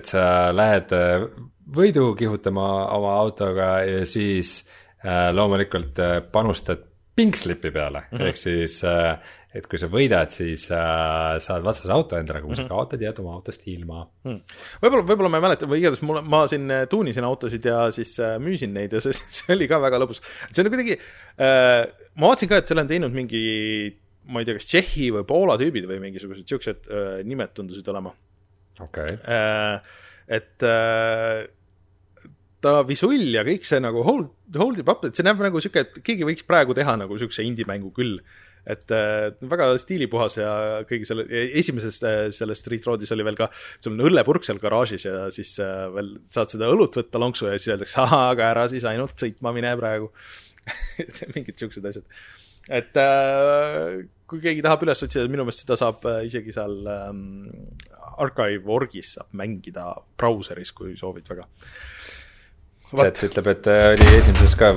et 0.00 0.10
sa 0.10 0.24
lähed 0.56 0.92
äh, 0.96 1.30
võidu 1.74 2.14
kihutama 2.18 2.68
oma 2.96 3.16
autoga 3.20 3.72
ja 3.86 4.04
siis 4.08 4.60
äh, 5.04 5.30
loomulikult 5.34 5.98
äh, 6.02 6.18
panustad 6.32 6.86
pinkslipi 7.20 7.70
peale 7.70 8.04
mm, 8.10 8.18
-hmm. 8.18 8.26
ehk 8.30 8.36
siis 8.36 8.80
äh, 8.84 9.18
et 9.50 9.66
kui 9.66 9.80
sa 9.82 9.88
võidad, 9.90 10.30
siis 10.34 10.68
äh, 10.74 11.36
saad 11.42 11.64
vastase 11.66 11.90
auto 11.92 12.18
endale, 12.18 12.42
kui 12.42 12.52
mm 12.52 12.60
-hmm. 12.60 12.68
sa 12.68 12.74
kaotad, 12.74 13.02
jääd 13.02 13.18
oma 13.22 13.34
autost 13.34 13.66
ilma 13.70 14.04
mm.. 14.24 14.38
võib-olla, 14.82 15.06
võib-olla 15.08 15.30
ma 15.32 15.40
ei 15.40 15.46
mäleta 15.46 15.68
või 15.70 15.82
igatahes 15.82 16.04
mul, 16.06 16.20
ma 16.22 16.44
siin 16.50 16.70
äh, 16.70 16.84
tuunisin 16.90 17.26
autosid 17.26 17.66
ja 17.66 17.80
siis 17.94 18.14
äh, 18.22 18.36
müüsin 18.38 18.74
neid 18.76 18.94
ja 18.94 19.02
see, 19.02 19.16
see 19.36 19.54
oli 19.54 19.68
ka 19.70 19.80
väga 19.82 19.98
lõbus. 20.02 20.22
see 20.52 20.62
on 20.62 20.70
kuidagi 20.70 20.98
äh,, 20.98 21.82
ma 22.14 22.30
vaatasin 22.30 22.52
ka, 22.52 22.62
et 22.62 22.70
selle 22.70 22.86
on 22.86 22.92
teinud 22.92 23.16
mingi, 23.16 23.42
ma 24.30 24.40
ei 24.40 24.46
tea, 24.46 24.58
kas 24.60 24.70
Tšehhi 24.70 25.10
või 25.18 25.26
Poola 25.26 25.58
tüübid 25.58 25.88
või 25.90 25.98
mingisugused 26.06 26.46
siuksed 26.46 26.86
äh, 26.86 27.16
nimed 27.26 27.54
tundusid 27.54 27.88
olema. 27.90 28.14
okei 28.78 29.16
okay. 29.16 29.18
äh,. 29.26 29.82
et 30.38 30.62
äh, 30.62 31.48
ta 32.64 32.80
visull 32.86 33.34
ja 33.34 33.44
kõik 33.46 33.64
see 33.66 33.80
nagu 33.82 34.04
hold, 34.06 34.30
hold 34.56 34.82
ib 34.82 34.92
up, 34.92 35.04
et 35.08 35.16
see 35.16 35.26
näeb 35.26 35.40
nagu 35.42 35.62
sihuke, 35.62 35.86
et 35.86 36.00
keegi 36.04 36.28
võiks 36.28 36.46
praegu 36.48 36.76
teha 36.76 36.96
nagu 37.00 37.18
siukse 37.20 37.44
indie-mängu 37.46 37.92
küll 37.96 38.20
et 38.68 38.92
äh, 38.92 39.30
väga 39.48 39.70
stiilipuhas 39.80 40.36
ja 40.36 40.50
kõigi 40.88 41.08
selle, 41.08 41.24
esimeses 41.60 42.00
äh, 42.04 42.18
selles 42.34 42.60
Street 42.60 42.84
Roadis 42.86 43.12
oli 43.16 43.24
veel 43.26 43.38
ka, 43.38 43.48
on 43.88 44.04
õllepurk 44.04 44.44
seal 44.46 44.60
garaažis 44.62 45.06
ja 45.08 45.30
siis 45.34 45.54
äh, 45.64 45.86
veel 45.94 46.12
saad 46.30 46.52
seda 46.52 46.68
õlut 46.72 47.00
võtta 47.00 47.22
lonksu 47.22 47.48
ja 47.48 47.56
siis 47.56 47.72
öeldakse, 47.74 47.96
ahah, 48.04 48.28
aga 48.34 48.50
ära 48.52 48.66
siis 48.72 48.84
ainult 48.88 49.16
sõitma 49.20 49.54
mine 49.56 49.72
praegu 49.80 50.10
mingid 51.34 51.56
siuksed 51.56 51.88
asjad. 51.88 52.04
et 52.68 53.00
äh, 53.00 54.02
kui 54.30 54.42
keegi 54.44 54.62
tahab 54.64 54.84
üles 54.86 55.06
otsida, 55.06 55.26
minu 55.30 55.46
meelest 55.46 55.64
seda 55.64 55.78
saab 55.80 56.04
äh, 56.10 56.20
isegi 56.28 56.54
seal 56.54 56.76
ähm, 56.92 57.24
Archive.orgis 58.20 59.16
saab 59.16 59.32
mängida 59.40 59.94
brauseris, 60.20 60.74
kui 60.76 60.92
soovid 61.00 61.30
väga. 61.30 61.48
Chat 62.96 63.22
ütleb, 63.28 63.52
et 63.54 63.70
äh, 63.70 63.86
oli 63.94 64.10
esimeses 64.18 64.56
ka. 64.58 64.74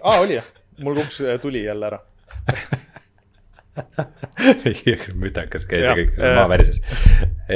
aa, 0.00 0.18
oli 0.24 0.38
jah? 0.38 0.48
mul 0.82 0.96
kukkus, 1.02 1.20
tuli 1.42 1.64
jälle 1.66 1.90
ära 1.92 2.00
mütakas 5.22 5.64
käis 5.68 5.86
ja 5.86 5.94
kõik 5.96 6.16
maavärises. 6.20 6.80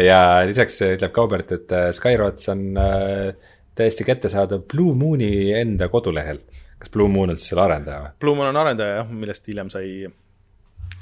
ja 0.06 0.20
lisaks 0.48 0.78
ütleb 0.86 1.12
Kaubert, 1.16 1.52
et 1.52 1.72
äh, 1.74 1.90
Skyroads 1.96 2.48
on 2.52 2.62
äh, 2.80 3.50
täiesti 3.76 4.06
kättesaadav 4.08 4.64
Blue 4.70 4.94
Mooni 4.96 5.52
enda 5.56 5.88
kodulehel. 5.92 6.40
kas 6.78 6.90
Blue 6.92 7.08
Moon 7.08 7.30
on 7.32 7.36
siis 7.40 7.52
selle 7.52 7.66
arendaja 7.66 8.02
või? 8.04 8.12
Blue 8.20 8.38
Moon 8.38 8.48
on 8.52 8.60
arendaja 8.62 9.00
jah, 9.00 9.12
millest 9.12 9.48
hiljem 9.48 9.70
sai, 9.72 9.88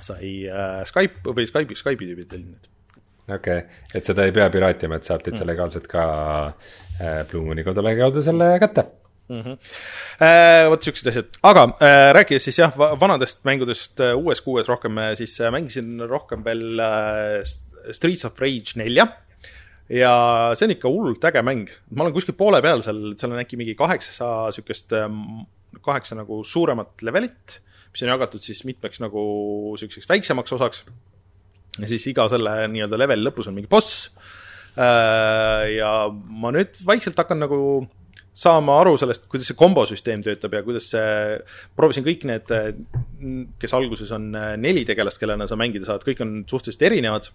sai 0.00 0.30
äh, 0.50 0.80
Skype 0.88 1.34
või 1.34 1.46
Skype'i, 1.50 1.78
Skype'i 1.78 2.10
tüübid 2.10 2.30
tellinud. 2.30 2.70
Okei 3.28 3.58
okay., 3.58 3.80
et 3.94 4.04
seda 4.04 4.26
ei 4.26 4.34
pea 4.36 4.50
piraatima, 4.52 4.98
et 4.98 5.08
saab 5.08 5.24
täitsa 5.24 5.44
mm. 5.44 5.50
legaalselt 5.52 5.88
ka 5.90 6.04
äh, 7.00 7.24
Blue 7.30 7.44
Mooni 7.46 7.64
kodulehe 7.66 7.98
kaudu 8.00 8.22
selle 8.22 8.54
kätte 8.62 8.86
mm. 9.28 9.40
-hmm. 9.40 9.58
Äh, 10.24 10.68
vot 10.70 10.82
siuksed 10.82 11.08
asjad, 11.10 11.28
aga 11.42 11.64
äh, 11.80 12.12
rääkides 12.14 12.44
siis 12.44 12.58
jah, 12.58 12.72
vanadest 13.00 13.44
mängudest 13.44 14.00
äh, 14.00 14.14
uues 14.16 14.40
kuues 14.40 14.68
rohkem, 14.68 14.98
äh, 14.98 15.14
siis 15.14 15.40
äh, 15.40 15.50
mängisin 15.50 16.00
rohkem 16.08 16.44
veel 16.44 16.80
äh, 16.80 17.44
Streets 17.92 18.24
of 18.24 18.40
Rage 18.40 18.76
nelja. 18.76 19.08
ja 19.88 20.52
see 20.56 20.64
on 20.64 20.72
ikka 20.72 20.88
hullult 20.88 21.24
äge 21.28 21.42
mäng, 21.44 21.68
ma 21.90 22.04
olen 22.04 22.14
kuskil 22.14 22.34
poole 22.34 22.62
peal 22.64 22.80
seal, 22.82 23.14
seal 23.20 23.34
on 23.34 23.42
äkki 23.42 23.58
mingi 23.60 23.74
kaheksa 23.76 24.50
siukest 24.56 24.92
äh,, 24.96 25.10
kaheksa 25.84 26.16
nagu 26.16 26.40
suuremat 26.44 27.02
levelit, 27.02 27.58
mis 27.92 28.02
on 28.02 28.08
jagatud 28.08 28.40
siis 28.40 28.64
mitmeks 28.64 29.02
nagu 29.04 29.24
siukseks 29.76 30.08
väiksemaks 30.08 30.56
osaks. 30.56 30.84
Ja 31.80 31.90
siis 31.90 32.06
iga 32.10 32.28
selle 32.30 32.54
nii-öelda 32.70 33.00
leveli 33.00 33.26
lõpus 33.26 33.50
on 33.50 33.58
mingi 33.58 33.70
boss 33.70 34.08
äh,. 34.78 35.74
ja 35.76 35.92
ma 36.12 36.54
nüüd 36.54 36.78
vaikselt 36.86 37.18
hakkan 37.18 37.42
nagu 37.44 37.60
saama 38.34 38.80
aru 38.82 38.96
sellest, 38.98 39.28
kuidas 39.30 39.46
see 39.50 39.58
kombosüsteem 39.58 40.22
töötab 40.24 40.56
ja 40.56 40.62
kuidas 40.66 40.88
see, 40.90 41.36
proovisin 41.78 42.06
kõik 42.06 42.24
need, 42.26 42.50
kes 43.62 43.74
alguses 43.78 44.10
on 44.14 44.32
neli 44.60 44.82
tegelast, 44.88 45.20
kellena 45.22 45.46
sa 45.50 45.58
mängida 45.58 45.86
saad, 45.86 46.02
kõik 46.06 46.22
on 46.24 46.40
suhteliselt 46.50 46.82
erinevad. 46.90 47.30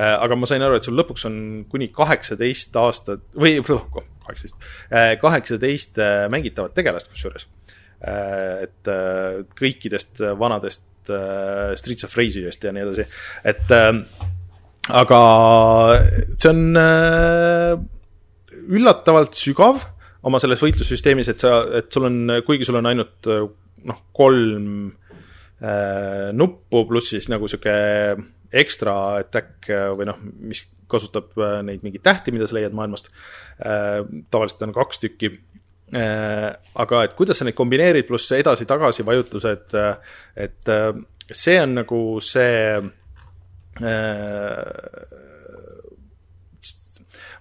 aga 0.00 0.36
ma 0.38 0.48
sain 0.48 0.62
aru, 0.64 0.78
et 0.78 0.86
sul 0.86 0.96
lõpuks 0.96 1.26
on 1.28 1.36
kuni 1.68 1.90
kaheksateist 1.92 2.76
aastat 2.80 3.24
või 3.36 3.58
kaheksateist, 4.24 4.56
kaheksateist 5.20 6.00
mängitavat 6.32 6.74
tegelast 6.74 7.12
kusjuures. 7.12 7.46
et 8.00 8.92
kõikidest 9.60 10.24
vanadest 10.40 10.86
Streets 11.80 12.04
of 12.04 12.16
Rage'ist 12.18 12.64
ja 12.64 12.72
nii 12.74 12.84
edasi, 12.84 13.06
et 13.48 13.72
aga 15.00 15.20
see 16.34 16.50
on 16.50 16.60
üllatavalt 18.70 19.38
sügav 19.38 19.80
oma 20.26 20.40
selles 20.42 20.60
võitlussüsteemis, 20.60 21.30
et 21.32 21.40
sa, 21.40 21.62
et 21.80 21.88
sul 21.92 22.08
on, 22.10 22.18
kuigi 22.46 22.68
sul 22.68 22.78
on 22.80 22.90
ainult 22.90 23.30
noh, 23.30 24.02
kolm 24.12 24.90
äh, 25.62 26.28
nuppu 26.36 26.84
pluss 26.90 27.14
siis 27.14 27.30
nagu 27.32 27.48
niisugune 27.48 28.28
ekstra 28.50 28.94
attack 29.22 29.70
või 29.96 30.08
noh, 30.08 30.18
mis 30.42 30.64
kasutab 30.90 31.36
äh, 31.38 31.60
neid 31.66 31.84
mingeid 31.86 32.04
tähti, 32.06 32.34
mida 32.34 32.48
sa 32.50 32.58
leiad 32.58 32.74
maailmast 32.76 33.10
äh,, 33.62 34.02
tavaliselt 34.32 34.66
on 34.66 34.74
kaks 34.76 35.02
tükki. 35.04 35.32
äh,, 35.34 35.40
aga 35.90 37.04
et 37.04 37.14
kuidas 37.18 37.40
sa 37.40 37.46
neid 37.46 37.56
kombineerid, 37.58 38.06
pluss 38.06 38.30
edasi-tagasi 38.36 39.06
vajutused, 39.06 39.74
äh, 39.74 40.18
et 40.46 40.70
äh, 40.70 40.92
see 41.30 41.58
on 41.62 41.74
nagu 41.80 42.02
see 42.22 42.76
äh, 42.78 44.60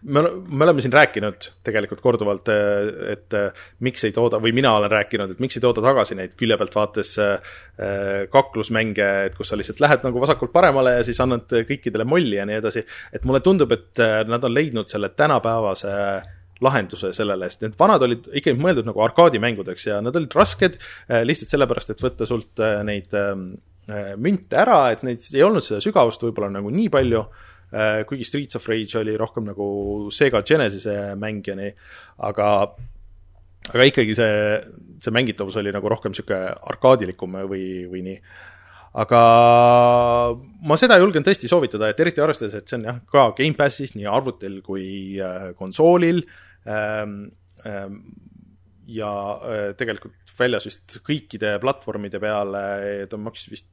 me, 0.01 0.23
me 0.47 0.63
oleme 0.63 0.81
siin 0.81 0.93
rääkinud 0.93 1.49
tegelikult 1.65 2.01
korduvalt, 2.01 2.49
et 3.11 3.35
miks 3.85 4.05
ei 4.07 4.13
tooda 4.15 4.39
või 4.41 4.53
mina 4.55 4.71
olen 4.77 4.91
rääkinud, 4.91 5.34
et 5.34 5.43
miks 5.43 5.59
ei 5.59 5.63
tooda 5.63 5.84
tagasi 5.84 6.17
neid 6.17 6.35
külje 6.39 6.57
pealt 6.57 6.76
vaates 6.76 7.13
äh, 7.21 7.55
kaklusmänge, 8.31 9.09
et 9.27 9.38
kus 9.38 9.51
sa 9.51 9.59
lihtsalt 9.59 9.84
lähed 9.84 10.07
nagu 10.07 10.23
vasakult 10.23 10.53
paremale 10.55 10.99
ja 10.99 11.05
siis 11.07 11.19
annad 11.23 11.51
kõikidele 11.69 12.07
molli 12.07 12.39
ja 12.39 12.47
nii 12.49 12.59
edasi. 12.61 12.85
et 13.13 13.26
mulle 13.27 13.43
tundub, 13.45 13.71
et 13.76 14.03
äh, 14.03 14.21
nad 14.30 14.43
on 14.43 14.55
leidnud 14.55 14.89
selle 14.89 15.11
tänapäevase 15.13 15.93
lahenduse 16.64 17.14
sellele, 17.15 17.48
sest 17.49 17.65
need 17.65 17.77
vanad 17.80 18.03
olid 18.03 18.26
ikkagi 18.36 18.60
mõeldud 18.60 18.88
nagu 18.90 19.03
arkaadimängudeks 19.06 19.86
ja 19.88 19.99
nad 20.03 20.15
olid 20.19 20.34
rasked 20.36 20.80
äh, 20.80 21.22
lihtsalt 21.27 21.56
sellepärast, 21.56 21.94
et 21.94 22.03
võtta 22.03 22.27
sult 22.30 22.64
neid 22.88 23.15
ähm, 23.18 23.52
münte 24.22 24.60
ära, 24.60 24.90
et 24.94 25.06
neid 25.07 25.23
ei 25.34 25.41
olnud 25.41 25.65
seda 25.65 25.80
sügavust 25.81 26.22
võib-olla 26.22 26.52
nagu 26.60 26.69
nii 26.73 26.91
palju 26.94 27.23
Äh, 27.69 28.03
kuigi 28.06 28.26
Streets 28.26 28.56
of 28.56 28.65
Rage 28.68 28.98
oli 28.98 29.14
rohkem 29.18 29.45
nagu 29.45 30.10
Sega 30.10 30.41
Genesis'e 30.41 31.14
mäng 31.22 31.45
ja 31.45 31.53
nii, 31.53 31.69
aga 32.26 32.48
aga 33.69 33.86
ikkagi 33.86 34.15
see, 34.18 34.40
see 34.98 35.14
mängitavus 35.14 35.60
oli 35.61 35.69
nagu 35.76 35.91
rohkem 35.94 36.10
niisugune 36.10 36.48
arkaadilikum 36.72 37.38
või, 37.52 37.86
või 37.91 38.02
nii. 38.07 38.15
aga 39.03 39.22
ma 40.65 40.80
seda 40.81 40.98
julgen 40.98 41.27
tõesti 41.27 41.52
soovitada, 41.52 41.91
et 41.91 42.02
eriti 42.02 42.26
arvestades, 42.26 42.57
et 42.57 42.65
see 42.65 42.80
on 42.80 42.90
jah, 42.90 42.98
ka 43.06 43.27
Gamepassis 43.38 43.94
nii 43.99 44.10
arvutil 44.10 44.64
kui 44.65 45.22
äh, 45.22 45.52
konsoolil 45.60 46.23
ähm, 46.23 46.40
ja 48.90 49.12
äh, 49.44 49.66
tegelikult 49.78 50.34
väljas 50.40 50.70
vist 50.70 51.00
kõikide 51.06 51.58
platvormide 51.62 52.22
peale, 52.22 52.64
ta 53.12 53.20
maksis 53.20 53.52
vist 53.54 53.70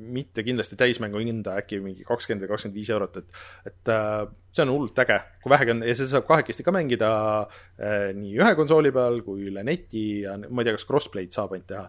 mitte 0.00 0.44
kindlasti 0.46 0.78
täismängu 0.78 1.20
hinda, 1.20 1.56
äkki 1.60 1.80
mingi 1.82 2.04
kakskümmend 2.08 2.44
või 2.44 2.52
kakskümmend 2.52 2.78
viis 2.78 2.90
eurot, 2.94 3.18
et 3.20 3.72
et 3.72 3.92
äh, 3.92 4.22
see 4.54 4.64
on 4.64 4.72
hullult 4.74 5.02
äge, 5.02 5.18
kui 5.42 5.52
vähegi 5.52 5.74
on, 5.74 5.82
ja 5.86 5.96
seda 5.98 6.12
saab 6.14 6.28
kahekesti 6.30 6.64
ka 6.66 6.74
mängida 6.74 7.10
äh, 7.42 8.10
nii 8.16 8.38
ühe 8.38 8.52
konsooli 8.58 8.92
peal 8.94 9.20
kui 9.26 9.48
üle 9.50 9.64
neti 9.66 10.04
ja 10.24 10.36
ma 10.46 10.62
ei 10.62 10.70
tea, 10.70 10.76
kas 10.78 10.88
crossplay'd 10.88 11.34
saab 11.36 11.56
ainult 11.56 11.68
teha, 11.72 11.84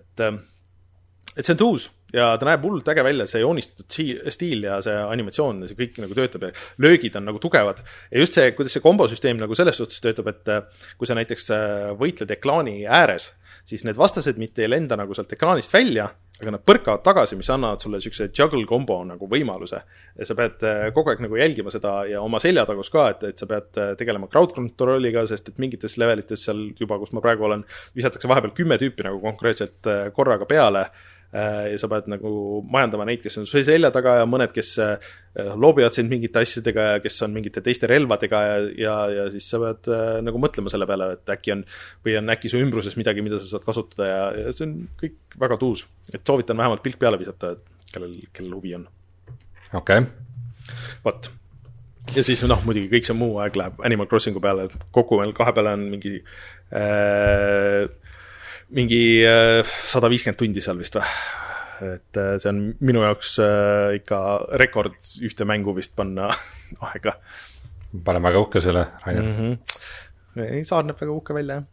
et 0.00 0.24
äh, 0.26 0.40
et 1.36 1.44
see 1.44 1.54
on 1.54 1.60
tuus 1.60 1.90
ja 2.14 2.32
ta 2.38 2.48
näeb 2.48 2.64
hullult 2.64 2.88
äge 2.90 3.04
välja, 3.04 3.26
see 3.28 3.42
joonistatud 3.42 3.96
stiil 4.34 4.66
ja 4.66 4.80
see 4.84 4.96
animatsioon, 4.96 5.64
see 5.68 5.78
kõik 5.78 5.98
nagu 6.04 6.16
töötab 6.16 6.48
ja 6.48 6.52
löögid 6.82 7.16
on 7.18 7.26
nagu 7.28 7.40
tugevad. 7.42 7.82
ja 8.10 8.22
just 8.22 8.36
see, 8.36 8.52
kuidas 8.56 8.76
see 8.76 8.84
kombosüsteem 8.84 9.40
nagu 9.40 9.58
selles 9.58 9.78
suhtes 9.80 10.02
töötab, 10.04 10.30
et 10.32 10.52
äh, 10.52 10.84
kui 10.98 11.08
sa 11.08 11.16
näiteks 11.18 11.50
äh, 11.54 11.88
võitled 11.98 12.30
ekraani 12.38 12.84
ääres, 12.86 13.32
siis 13.66 13.82
need 13.84 13.98
vastased 13.98 14.38
mitte 14.38 14.62
ei 14.64 14.70
lenda 14.70 14.96
nagu 14.98 15.14
sealt 15.16 15.32
ekraanist 15.34 15.74
välja, 15.74 16.06
aga 16.36 16.52
nad 16.52 16.62
põrkavad 16.68 17.02
tagasi, 17.02 17.36
mis 17.40 17.48
annavad 17.50 17.80
sulle 17.82 17.98
niisuguse 17.98 18.28
juggle 18.28 18.66
combo 18.68 18.98
nagu 19.08 19.26
võimaluse. 19.28 19.80
ja 20.16 20.28
sa 20.28 20.38
pead 20.38 20.62
äh, 20.68 20.86
kogu 20.94 21.10
aeg 21.10 21.24
nagu 21.26 21.40
jälgima 21.40 21.74
seda 21.74 21.96
ja 22.06 22.22
oma 22.22 22.38
selja 22.40 22.66
tagus 22.70 22.92
ka, 22.92 23.08
et, 23.16 23.26
et 23.32 23.42
sa 23.42 23.50
pead 23.50 23.82
tegelema 23.98 24.30
crowd 24.30 24.54
control'iga, 24.54 25.26
sest 25.26 25.50
et 25.50 25.58
mingites 25.58 25.98
levelites 25.98 26.46
seal 26.46 26.68
juba, 26.78 27.00
kus 27.02 27.12
ma 27.16 27.24
praegu 27.24 27.50
olen, 27.50 27.66
visatakse 27.98 28.30
vahepeal 28.30 28.54
kümme 28.54 28.78
tüüpi 28.80 29.08
nagu 29.08 29.20
konkreetselt 29.26 29.90
korraga 30.14 30.46
peale 30.46 30.86
ja 31.32 31.78
sa 31.80 31.88
pead 31.90 32.08
nagu 32.10 32.30
majandama 32.70 33.06
neid, 33.08 33.20
kes 33.24 33.40
on 33.40 33.48
su 33.48 33.62
selja 33.66 33.90
taga 33.94 34.16
ja 34.20 34.26
mõned, 34.30 34.52
kes 34.54 34.72
äh, 34.82 35.08
loobivad 35.58 35.94
sind 35.94 36.12
mingite 36.12 36.40
asjadega 36.42 36.86
ja 36.92 37.00
kes 37.04 37.18
on 37.26 37.34
mingite 37.34 37.62
teiste 37.64 37.90
relvadega 37.90 38.42
ja, 38.46 38.58
ja, 38.78 38.96
ja 39.18 39.24
siis 39.34 39.48
sa 39.50 39.60
pead 39.62 39.90
äh, 39.92 40.04
nagu 40.24 40.40
mõtlema 40.42 40.72
selle 40.72 40.88
peale, 40.88 41.10
et 41.18 41.34
äkki 41.36 41.56
on, 41.56 41.64
või 42.06 42.18
on 42.20 42.36
äkki 42.36 42.52
su 42.52 42.60
ümbruses 42.62 42.98
midagi, 43.00 43.24
mida 43.26 43.40
sa 43.42 43.50
saad 43.50 43.66
kasutada 43.66 44.10
ja, 44.10 44.20
ja 44.44 44.54
see 44.56 44.68
on 44.68 44.76
kõik 45.02 45.40
väga 45.42 45.58
tuus. 45.60 45.86
et 46.12 46.22
soovitan 46.22 46.58
vähemalt 46.58 46.84
pilk 46.84 47.00
peale 47.02 47.20
visata, 47.20 47.56
et 47.56 47.90
kellel, 47.92 48.14
kellel 48.32 48.54
huvi 48.60 48.76
on. 48.78 48.86
okei 49.74 50.06
okay.. 50.06 50.08
vot 51.04 51.30
ja 52.14 52.24
siis 52.26 52.42
noh, 52.46 52.62
muidugi 52.66 52.90
kõik 52.92 53.08
see 53.08 53.18
muu 53.18 53.40
aeg 53.42 53.56
läheb 53.58 53.80
Animal 53.86 54.08
Crossingu 54.10 54.42
peale, 54.42 54.68
kokku 54.94 55.18
meil 55.20 55.34
kahe 55.36 55.54
peale 55.56 55.74
on 55.76 55.88
mingi 55.96 56.20
äh, 56.70 57.86
mingi 58.74 59.02
äh, 59.26 59.60
sada 59.86 60.10
viiskümmend 60.10 60.40
tundi 60.40 60.64
seal 60.64 60.80
vist 60.80 60.98
või? 60.98 61.06
et 61.86 62.18
äh, 62.18 62.34
see 62.40 62.50
on 62.50 62.60
minu 62.88 63.04
jaoks 63.04 63.36
äh, 63.44 63.98
ikka 64.00 64.18
rekord 64.62 64.96
ühte 65.26 65.46
mängu 65.48 65.76
vist 65.76 65.94
panna 65.96 66.30
aega. 66.90 67.18
paneme 68.04 68.30
väga 68.30 68.44
uhke 68.46 68.62
selle, 68.64 68.86
Rainer 69.04 69.22
mm. 69.22 69.40
-hmm. 69.40 70.44
ei, 70.46 70.64
saar 70.68 70.86
näeb 70.88 71.00
väga 71.00 71.16
uhke 71.16 71.36
välja, 71.36 71.60
jah 71.60 71.72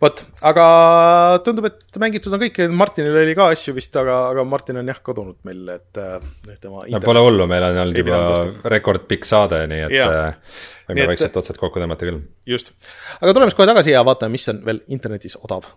vot, 0.00 0.22
aga 0.48 0.64
tundub, 1.44 1.66
et 1.68 1.98
mängitud 2.00 2.32
on 2.32 2.40
kõik, 2.42 2.58
Martinil 2.74 3.18
oli 3.22 3.34
ka 3.36 3.50
asju 3.52 3.74
vist, 3.76 3.94
aga, 4.00 4.16
aga 4.32 4.44
Martin 4.48 4.80
on 4.80 4.88
jah 4.88 4.98
kadunud 5.04 5.36
meil, 5.46 5.60
et, 5.76 6.00
et 6.48 6.56
tema 6.62 6.80
no 6.90 7.00
pole 7.04 7.22
hullu, 7.22 7.46
meil 7.50 7.66
on 7.68 7.82
olnud 7.84 8.00
juba 8.00 8.22
rekordpikk 8.72 9.28
saade, 9.28 9.60
nii 9.70 9.84
et 9.86 9.94
ja. 9.94 10.08
võime 10.88 11.06
vaikselt 11.12 11.36
otsad 11.42 11.60
kokku 11.60 11.82
tõmmata 11.82 12.08
küll. 12.08 12.24
just. 12.48 12.72
aga 13.20 13.36
tuleme 13.36 13.52
siis 13.52 13.60
kohe 13.60 13.68
tagasi 13.70 13.94
ja 13.94 14.02
vaatame, 14.06 14.38
mis 14.38 14.48
on 14.50 14.64
veel 14.66 14.82
internetis 14.96 15.38
odav 15.44 15.68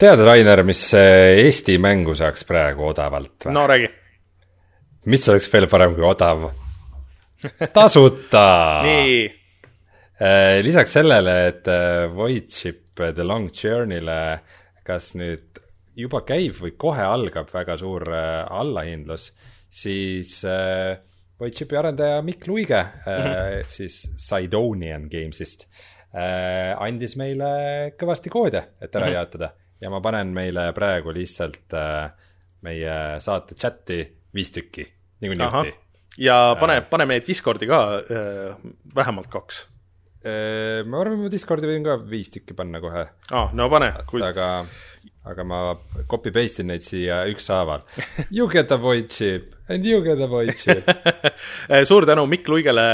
tead, 0.00 0.22
Rainer, 0.24 0.62
mis 0.66 0.80
Eesti 0.96 1.76
mängu 1.82 2.14
saaks 2.16 2.46
praegu 2.48 2.88
odavalt 2.88 3.46
või? 3.46 3.54
no 3.56 3.66
räägi. 3.68 3.90
mis 5.12 5.28
oleks 5.28 5.50
veel 5.52 5.68
parem 5.70 5.94
kui 5.98 6.06
odav? 6.08 6.48
tasuta 7.76 8.46
nii. 8.84 9.20
Äh, 10.20 10.58
lisaks 10.64 10.92
sellele, 10.98 11.36
et 11.48 11.68
äh, 11.72 12.04
Void 12.12 12.50
Ship 12.52 13.00
The 13.00 13.24
Long 13.24 13.48
Journey'le 13.48 14.40
kas 14.84 15.14
nüüd 15.16 15.60
juba 15.96 16.20
käib 16.28 16.58
või 16.58 16.74
kohe 16.80 17.04
algab 17.04 17.48
väga 17.52 17.76
suur 17.80 18.04
äh, 18.12 18.42
allahindlus, 18.44 19.30
siis 19.70 20.42
Void 21.40 21.56
Shipi 21.56 21.78
arendaja 21.78 22.20
Mikk 22.26 22.44
Luige 22.50 22.82
mm, 22.82 23.06
-hmm. 23.06 23.64
siis 23.68 24.02
Sidonian 24.20 25.06
Games'ist, 25.08 25.64
andis 26.12 27.14
meile 27.16 27.50
kõvasti 27.96 28.28
koode, 28.28 28.64
et 28.80 28.90
ära 28.90 29.06
mm 29.06 29.08
-hmm. 29.08 29.14
jaotada 29.14 29.52
ja 29.80 29.90
ma 29.92 30.00
panen 30.04 30.34
meile 30.36 30.70
praegu 30.76 31.14
lihtsalt 31.16 31.76
äh, 31.76 32.10
meie 32.66 32.96
saate 33.20 33.56
chati 33.58 34.00
viis 34.34 34.52
tükki, 34.54 34.86
niikuinii 35.22 35.48
juhti. 35.48 35.74
ja 36.26 36.56
pane 36.60 36.80
äh,, 36.80 36.86
pane 36.90 37.06
meie 37.10 37.24
Discordi 37.26 37.68
ka 37.70 37.82
äh, 38.00 38.56
vähemalt 38.94 39.30
kaks 39.32 39.66
ma 40.20 40.98
arvan, 41.00 41.22
ma 41.22 41.30
Discordi 41.32 41.64
võin 41.64 41.84
ka 41.86 41.94
viis 42.04 42.28
tükki 42.28 42.52
panna 42.52 42.76
kohe. 42.82 43.06
aa, 43.32 43.46
no 43.56 43.70
pane 43.72 43.94
aga, 44.26 44.48
aga 45.28 45.44
ma 45.44 45.60
copy 46.08 46.32
paste 46.32 46.64
in 46.64 46.72
neid 46.72 46.86
siia 46.86 47.24
ükshaaval 47.30 47.84
You 48.30 48.48
get 48.48 48.72
a 48.72 48.78
void 48.80 49.10
chip 49.12 49.54
and 49.68 49.84
you 49.84 50.00
get 50.04 50.20
a 50.20 50.26
void 50.30 50.56
chip 50.56 50.88
suur 51.90 52.08
tänu 52.08 52.26
Mikk 52.26 52.48
Luigele 52.48 52.88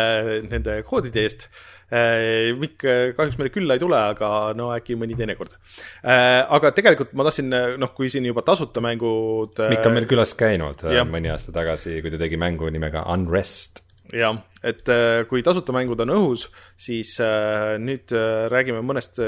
nende 0.50 0.82
koodide 0.88 1.26
eest 1.26 1.48
Äh, 1.86 2.50
Mikk 2.58 2.82
äh, 2.82 3.12
kahjuks 3.14 3.36
meile 3.38 3.52
külla 3.54 3.76
ei 3.76 3.82
tule, 3.82 3.98
aga 4.10 4.28
no 4.58 4.72
äkki 4.74 4.96
mõni 4.98 5.14
teine 5.18 5.36
kord. 5.38 5.54
Äh, 6.02 6.42
aga 6.42 6.72
tegelikult 6.74 7.12
ma 7.14 7.26
tahtsin, 7.28 7.52
noh, 7.78 7.92
kui 7.94 8.10
siin 8.10 8.26
juba 8.26 8.42
tasuta 8.46 8.82
mängud 8.82 9.60
Mikk 9.70 9.86
on 9.86 9.94
meil 9.94 10.08
külas 10.10 10.34
käinud 10.38 10.82
ja. 10.90 11.06
mõni 11.06 11.30
aasta 11.30 11.54
tagasi, 11.54 12.00
kui 12.02 12.10
ta 12.10 12.18
tegi 12.18 12.40
mängu 12.42 12.72
nimega 12.74 13.06
Unrest 13.14 13.85
jah, 14.14 14.36
et 14.62 14.88
äh, 14.92 15.22
kui 15.28 15.42
tasuta 15.44 15.74
mängud 15.74 16.00
on 16.04 16.12
õhus, 16.14 16.46
siis 16.78 17.14
äh, 17.22 17.76
nüüd 17.82 18.12
äh, 18.14 18.46
räägime 18.52 18.82
mõnest 18.86 19.18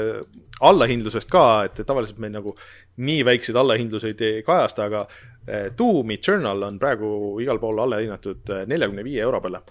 allahindlusest 0.65 1.31
ka, 1.31 1.45
et 1.67 1.81
tavaliselt 1.87 2.21
meil 2.23 2.33
nagu 2.35 2.55
nii 2.99 3.25
väikseid 3.27 3.59
allahindluseid 3.59 4.23
ei 4.27 4.45
kajasta, 4.47 4.89
aga 4.89 5.07
Doom 5.49 6.11
Eternal 6.13 6.61
on 6.67 6.75
praegu 6.77 7.09
igal 7.41 7.57
pool 7.57 7.79
alla 7.81 7.97
hinnatud 8.03 8.51
neljakümne 8.69 9.01
viie 9.07 9.23
euro 9.23 9.39
peale. 9.41 9.63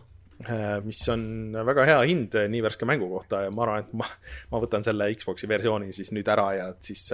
mis 0.83 1.01
on 1.13 1.53
väga 1.67 1.85
hea 1.87 1.99
hind 2.09 2.35
nii 2.51 2.63
värske 2.63 2.87
mängu 2.87 3.09
kohta 3.11 3.45
ja 3.45 3.51
ma 3.55 3.63
arvan, 3.63 3.85
et 3.85 3.93
ma, 3.93 4.07
ma 4.51 4.61
võtan 4.63 4.87
selle 4.87 5.11
Xbox'i 5.15 5.49
versiooni 5.51 5.93
siis 5.93 6.11
nüüd 6.15 6.29
ära 6.31 6.49
ja 6.57 6.69
siis 6.81 7.11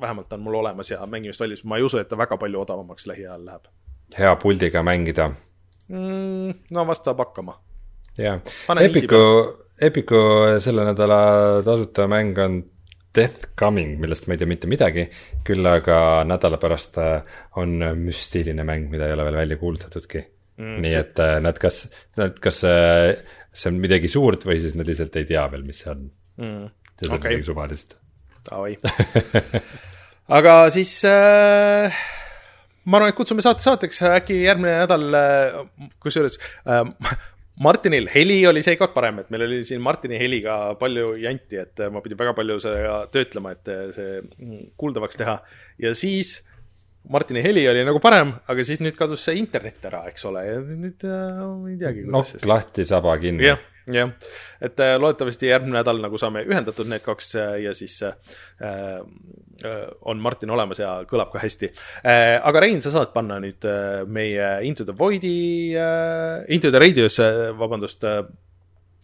vähemalt 0.00 0.32
on 0.32 0.42
mul 0.42 0.58
olemas 0.62 0.90
ja 0.90 1.04
mängimisvalmis, 1.06 1.62
ma 1.64 1.78
ei 1.78 1.86
usu, 1.86 1.98
et 1.98 2.08
ta 2.08 2.18
väga 2.18 2.38
palju 2.38 2.64
odavamaks 2.64 3.06
lähiajal 3.06 3.44
läheb. 3.44 3.70
hea 4.18 4.34
puldiga 4.42 4.82
mängida 4.82 5.30
mm,? 5.88 6.54
no 6.74 6.86
vast 6.88 7.08
saab 7.08 7.22
hakkama. 7.24 7.58
jaa, 8.18 8.38
Epiku, 8.84 9.22
Epiku 9.80 10.22
selle 10.62 10.86
nädala 10.88 11.20
tasuta 11.66 12.08
mäng 12.10 12.38
on 12.44 12.58
Death 13.18 13.54
Coming, 13.58 13.96
millest 14.00 14.28
ma 14.28 14.36
ei 14.36 14.40
tea 14.40 14.50
mitte 14.50 14.68
midagi, 14.70 15.06
küll 15.46 15.66
aga 15.66 16.24
nädala 16.28 16.58
pärast 16.60 16.98
äh, 17.02 17.22
on 17.58 17.78
müstiline 17.98 18.66
mäng, 18.68 18.90
mida 18.92 19.08
ei 19.08 19.16
ole 19.16 19.24
veel 19.26 19.40
välja 19.40 19.58
kuulutatudki 19.60 20.20
mm,. 20.58 20.80
nii 20.84 20.98
et 20.98 21.22
äh, 21.24 21.38
nad 21.44 21.58
kas, 21.62 21.86
nad 22.18 22.36
kas 22.42 22.62
äh, 22.68 23.14
see 23.52 23.72
on 23.72 23.80
midagi 23.82 24.10
suurt 24.12 24.44
või 24.46 24.60
siis 24.62 24.76
nad 24.78 24.88
lihtsalt 24.88 25.16
ei 25.18 25.26
tea 25.28 25.46
veel, 25.52 25.64
mis 25.66 25.82
see 25.84 25.92
on 25.94 26.04
mm,. 26.42 26.68
see 27.00 27.10
on 27.10 27.16
okay. 27.16 27.38
midagi 27.38 27.48
suvalist. 27.48 27.96
Davai 28.48 28.76
aga 30.38 30.54
siis 30.74 30.92
äh, 31.08 32.04
ma 32.88 33.00
arvan, 33.00 33.12
et 33.12 33.18
kutsume 33.18 33.44
saate 33.44 33.64
saateks, 33.64 34.00
äkki 34.16 34.42
järgmine 34.44 34.78
nädal, 34.82 35.08
äh, 35.18 35.90
kusjuures 36.02 36.40
äh, 36.64 36.84
Martinil 37.58 38.06
heli 38.12 38.38
oli 38.46 38.62
seekord 38.62 38.92
parem, 38.94 39.22
et 39.22 39.32
meil 39.34 39.44
oli 39.48 39.62
siin 39.66 39.80
Martini 39.82 40.18
heliga 40.20 40.58
palju 40.78 41.14
janti, 41.18 41.58
et 41.58 41.82
äh, 41.82 41.90
ma 41.90 42.02
pidin 42.04 42.20
väga 42.20 42.34
palju 42.38 42.58
seda 42.62 43.00
töötlema, 43.14 43.54
et 43.56 43.72
äh, 43.72 43.88
see 43.96 44.20
mm, 44.20 44.60
kuuldavaks 44.78 45.18
teha. 45.18 45.40
ja 45.82 45.94
siis 45.98 46.36
Martini 47.10 47.42
heli 47.42 47.64
oli 47.70 47.82
nagu 47.86 48.02
parem, 48.04 48.34
aga 48.50 48.66
siis 48.66 48.82
nüüd 48.84 48.94
kadus 48.98 49.24
see 49.26 49.38
internet 49.40 49.84
ära, 49.90 50.04
eks 50.10 50.28
ole, 50.30 50.44
ja 50.46 50.60
nüüd 50.62 51.08
äh, 51.08 51.42
ei 51.72 51.80
teagi. 51.80 52.06
nokk 52.14 52.46
lahti, 52.46 52.86
saba 52.86 53.18
kinni. 53.22 53.48
jah 53.50 53.66
jah, 53.94 54.10
et 54.60 54.80
äh, 54.80 54.96
loodetavasti 55.00 55.50
järgmine 55.50 55.78
nädal 55.78 56.00
nagu 56.02 56.18
saame 56.20 56.44
ühendatud 56.48 56.88
need 56.90 57.04
kaks 57.04 57.34
äh, 57.38 57.54
ja 57.64 57.74
siis 57.76 58.00
äh, 58.02 58.12
äh, 58.62 58.98
on 60.00 60.20
Martin 60.22 60.50
olemas 60.54 60.82
ja 60.82 60.98
kõlab 61.08 61.32
ka 61.32 61.42
hästi 61.42 61.70
äh,. 62.04 62.38
aga 62.42 62.64
Rein, 62.64 62.82
sa 62.84 62.92
saad 62.94 63.14
panna 63.14 63.40
nüüd 63.42 63.64
äh, 63.68 64.04
meie 64.06 64.58
Into 64.68 64.86
the 64.88 64.96
Void'i 64.96 65.74
äh,, 65.76 66.44
Into 66.54 66.72
the 66.74 66.82
Radius, 66.82 67.18
vabandust 67.58 68.04
äh,, 68.04 68.22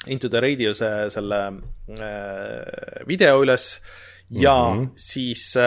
Into 0.07 0.29
the 0.29 0.41
Radius'e 0.41 1.11
selle 1.11 1.41
äh, 1.97 3.07
video 3.09 3.41
üles 3.43 3.79
ja 4.31 4.71
mm 4.75 4.85
-hmm. 4.85 4.89
siis 4.97 5.57
äh... 5.57 5.63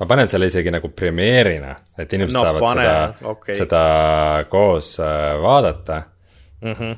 ma 0.00 0.06
panen 0.06 0.28
selle 0.28 0.46
isegi 0.46 0.70
nagu 0.70 0.88
premeerina, 0.88 1.76
et 1.98 2.12
inimesed 2.12 2.34
no, 2.34 2.42
saavad 2.42 2.60
pane, 2.60 2.82
seda 2.82 3.14
okay., 3.30 3.54
seda 3.54 4.44
koos 4.48 4.98
äh, 5.00 5.42
vaadata 5.42 6.02
mm. 6.62 6.72
-hmm. 6.72 6.96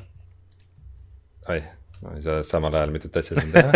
Ei 2.15 2.21
saa 2.25 2.41
samal 2.45 2.73
ajal 2.73 2.91
mitut 2.93 3.17
asja 3.19 3.37
siin 3.37 3.51
teha 3.53 3.71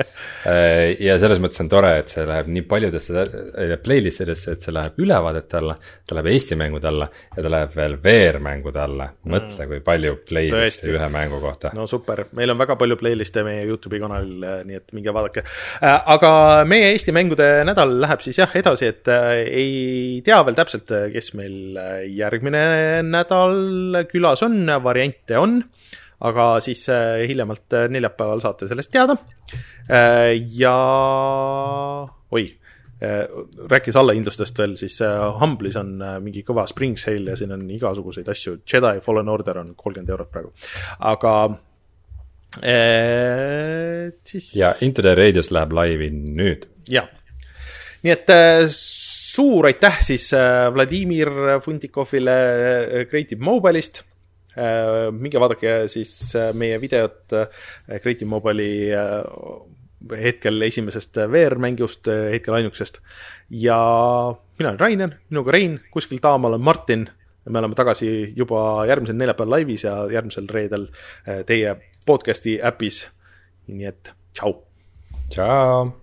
äh, 0.50 0.96
ja 0.98 1.14
selles 1.22 1.38
mõttes 1.42 1.62
on 1.62 1.68
tore, 1.70 1.92
et 2.00 2.10
see 2.10 2.24
läheb 2.26 2.48
nii 2.50 2.64
paljudesse 2.70 3.14
äh, 3.22 3.74
playlist 3.82 4.24
idesse, 4.24 4.56
et 4.56 4.66
see 4.66 4.74
läheb 4.74 4.98
ülevaadete 5.00 5.58
alla, 5.60 5.76
ta 5.78 6.16
läheb 6.18 6.30
Eesti 6.32 6.58
mängude 6.58 6.90
alla 6.90 7.06
ja 7.12 7.44
ta 7.44 7.52
läheb 7.54 7.76
veel 7.76 7.96
VR-mängude 8.02 8.82
alla. 8.82 9.06
mõtle 9.22 9.66
mm., 9.66 9.70
kui 9.70 9.82
palju 9.86 10.16
playlist'e 10.28 10.90
ühe 10.96 11.10
mängu 11.14 11.40
kohta. 11.42 11.70
no 11.76 11.86
super, 11.90 12.24
meil 12.38 12.54
on 12.54 12.60
väga 12.60 12.76
palju 12.80 12.98
playlist'e 13.00 13.46
meie 13.46 13.62
Youtube'i 13.68 14.02
kanalil, 14.02 14.34
äh, 14.42 14.58
nii 14.66 14.80
et 14.80 14.96
minge 14.96 15.14
vaadake. 15.14 15.46
aga 15.80 16.32
meie 16.68 16.90
Eesti 16.94 17.14
mängude 17.14 17.48
nädal 17.68 17.94
läheb 18.02 18.26
siis 18.26 18.42
jah 18.42 18.58
edasi, 18.58 18.90
et 18.90 19.10
ei 19.10 20.20
tea 20.26 20.42
veel 20.46 20.58
täpselt, 20.58 20.90
kes 21.14 21.32
meil 21.38 21.78
järgmine 22.18 22.64
nädal 23.06 24.02
külas 24.10 24.42
on, 24.46 24.64
variante 24.82 25.38
on 25.38 25.60
aga 26.20 26.46
siis 26.64 26.84
äh, 26.92 27.24
hiljemalt 27.28 27.76
äh, 27.76 27.88
neljapäeval 27.92 28.42
saate 28.44 28.68
sellest 28.68 28.92
teada. 28.92 29.16
Äh, 29.88 30.36
ja 30.56 30.76
oi, 32.30 32.48
rääkis 33.00 33.96
allahindlustest 33.96 34.58
veel, 34.60 34.74
siis 34.76 34.98
Humble'is 35.40 35.78
on 35.80 35.94
mingi 36.20 36.42
kõva 36.44 36.66
spring 36.68 36.98
sale 37.00 37.32
ja 37.32 37.36
siin 37.40 37.54
on 37.56 37.62
igasuguseid 37.72 38.26
asju, 38.28 38.58
Jedi 38.68 39.00
Fallen 39.00 39.30
Order 39.32 39.62
on 39.62 39.70
kolmkümmend 39.72 40.12
eurot 40.12 40.28
praegu, 40.28 40.50
aga 41.08 41.32
äh, 42.60 44.12
siis. 44.20 44.50
ja 44.52 44.74
Into 44.84 45.00
the 45.06 45.14
Radius 45.16 45.48
läheb 45.48 45.72
laivi 45.80 46.10
nüüd. 46.12 46.68
jah, 46.92 47.08
nii 48.04 48.12
et 48.12 48.34
suur 48.76 49.70
aitäh 49.70 49.96
siis 50.04 50.28
Vladimir 50.76 51.32
Fundikovile 51.64 52.36
Creative 53.08 53.40
Mobile'ist 53.40 54.04
minge 55.12 55.40
vaadake 55.40 55.74
siis 55.90 56.34
äh, 56.36 56.50
meie 56.56 56.80
videot 56.82 57.34
äh, 57.36 57.62
Creative 58.00 58.28
Mobile'i 58.28 58.90
hetkel 60.16 60.62
esimesest 60.64 61.18
VR-mängust, 61.28 62.08
hetkel 62.32 62.56
ainukesest. 62.56 63.02
ja 63.50 63.76
mina 64.58 64.70
olen 64.70 64.80
Rainer, 64.80 65.16
minuga 65.30 65.52
Rein, 65.52 65.80
kuskil 65.90 66.22
taamal 66.24 66.56
on 66.56 66.64
Martin. 66.64 67.08
me 67.48 67.58
oleme 67.58 67.74
tagasi 67.74 68.32
juba 68.36 68.86
järgmisel 68.86 69.16
neljapäeval 69.16 69.50
laivis 69.50 69.84
ja 69.84 70.06
järgmisel 70.12 70.48
reedel 70.48 70.88
teie 71.46 71.76
podcast'i 72.06 72.60
äpis. 72.64 73.08
nii 73.66 73.86
et 73.86 74.14
tšau. 74.32 74.62
tšau. 75.28 75.99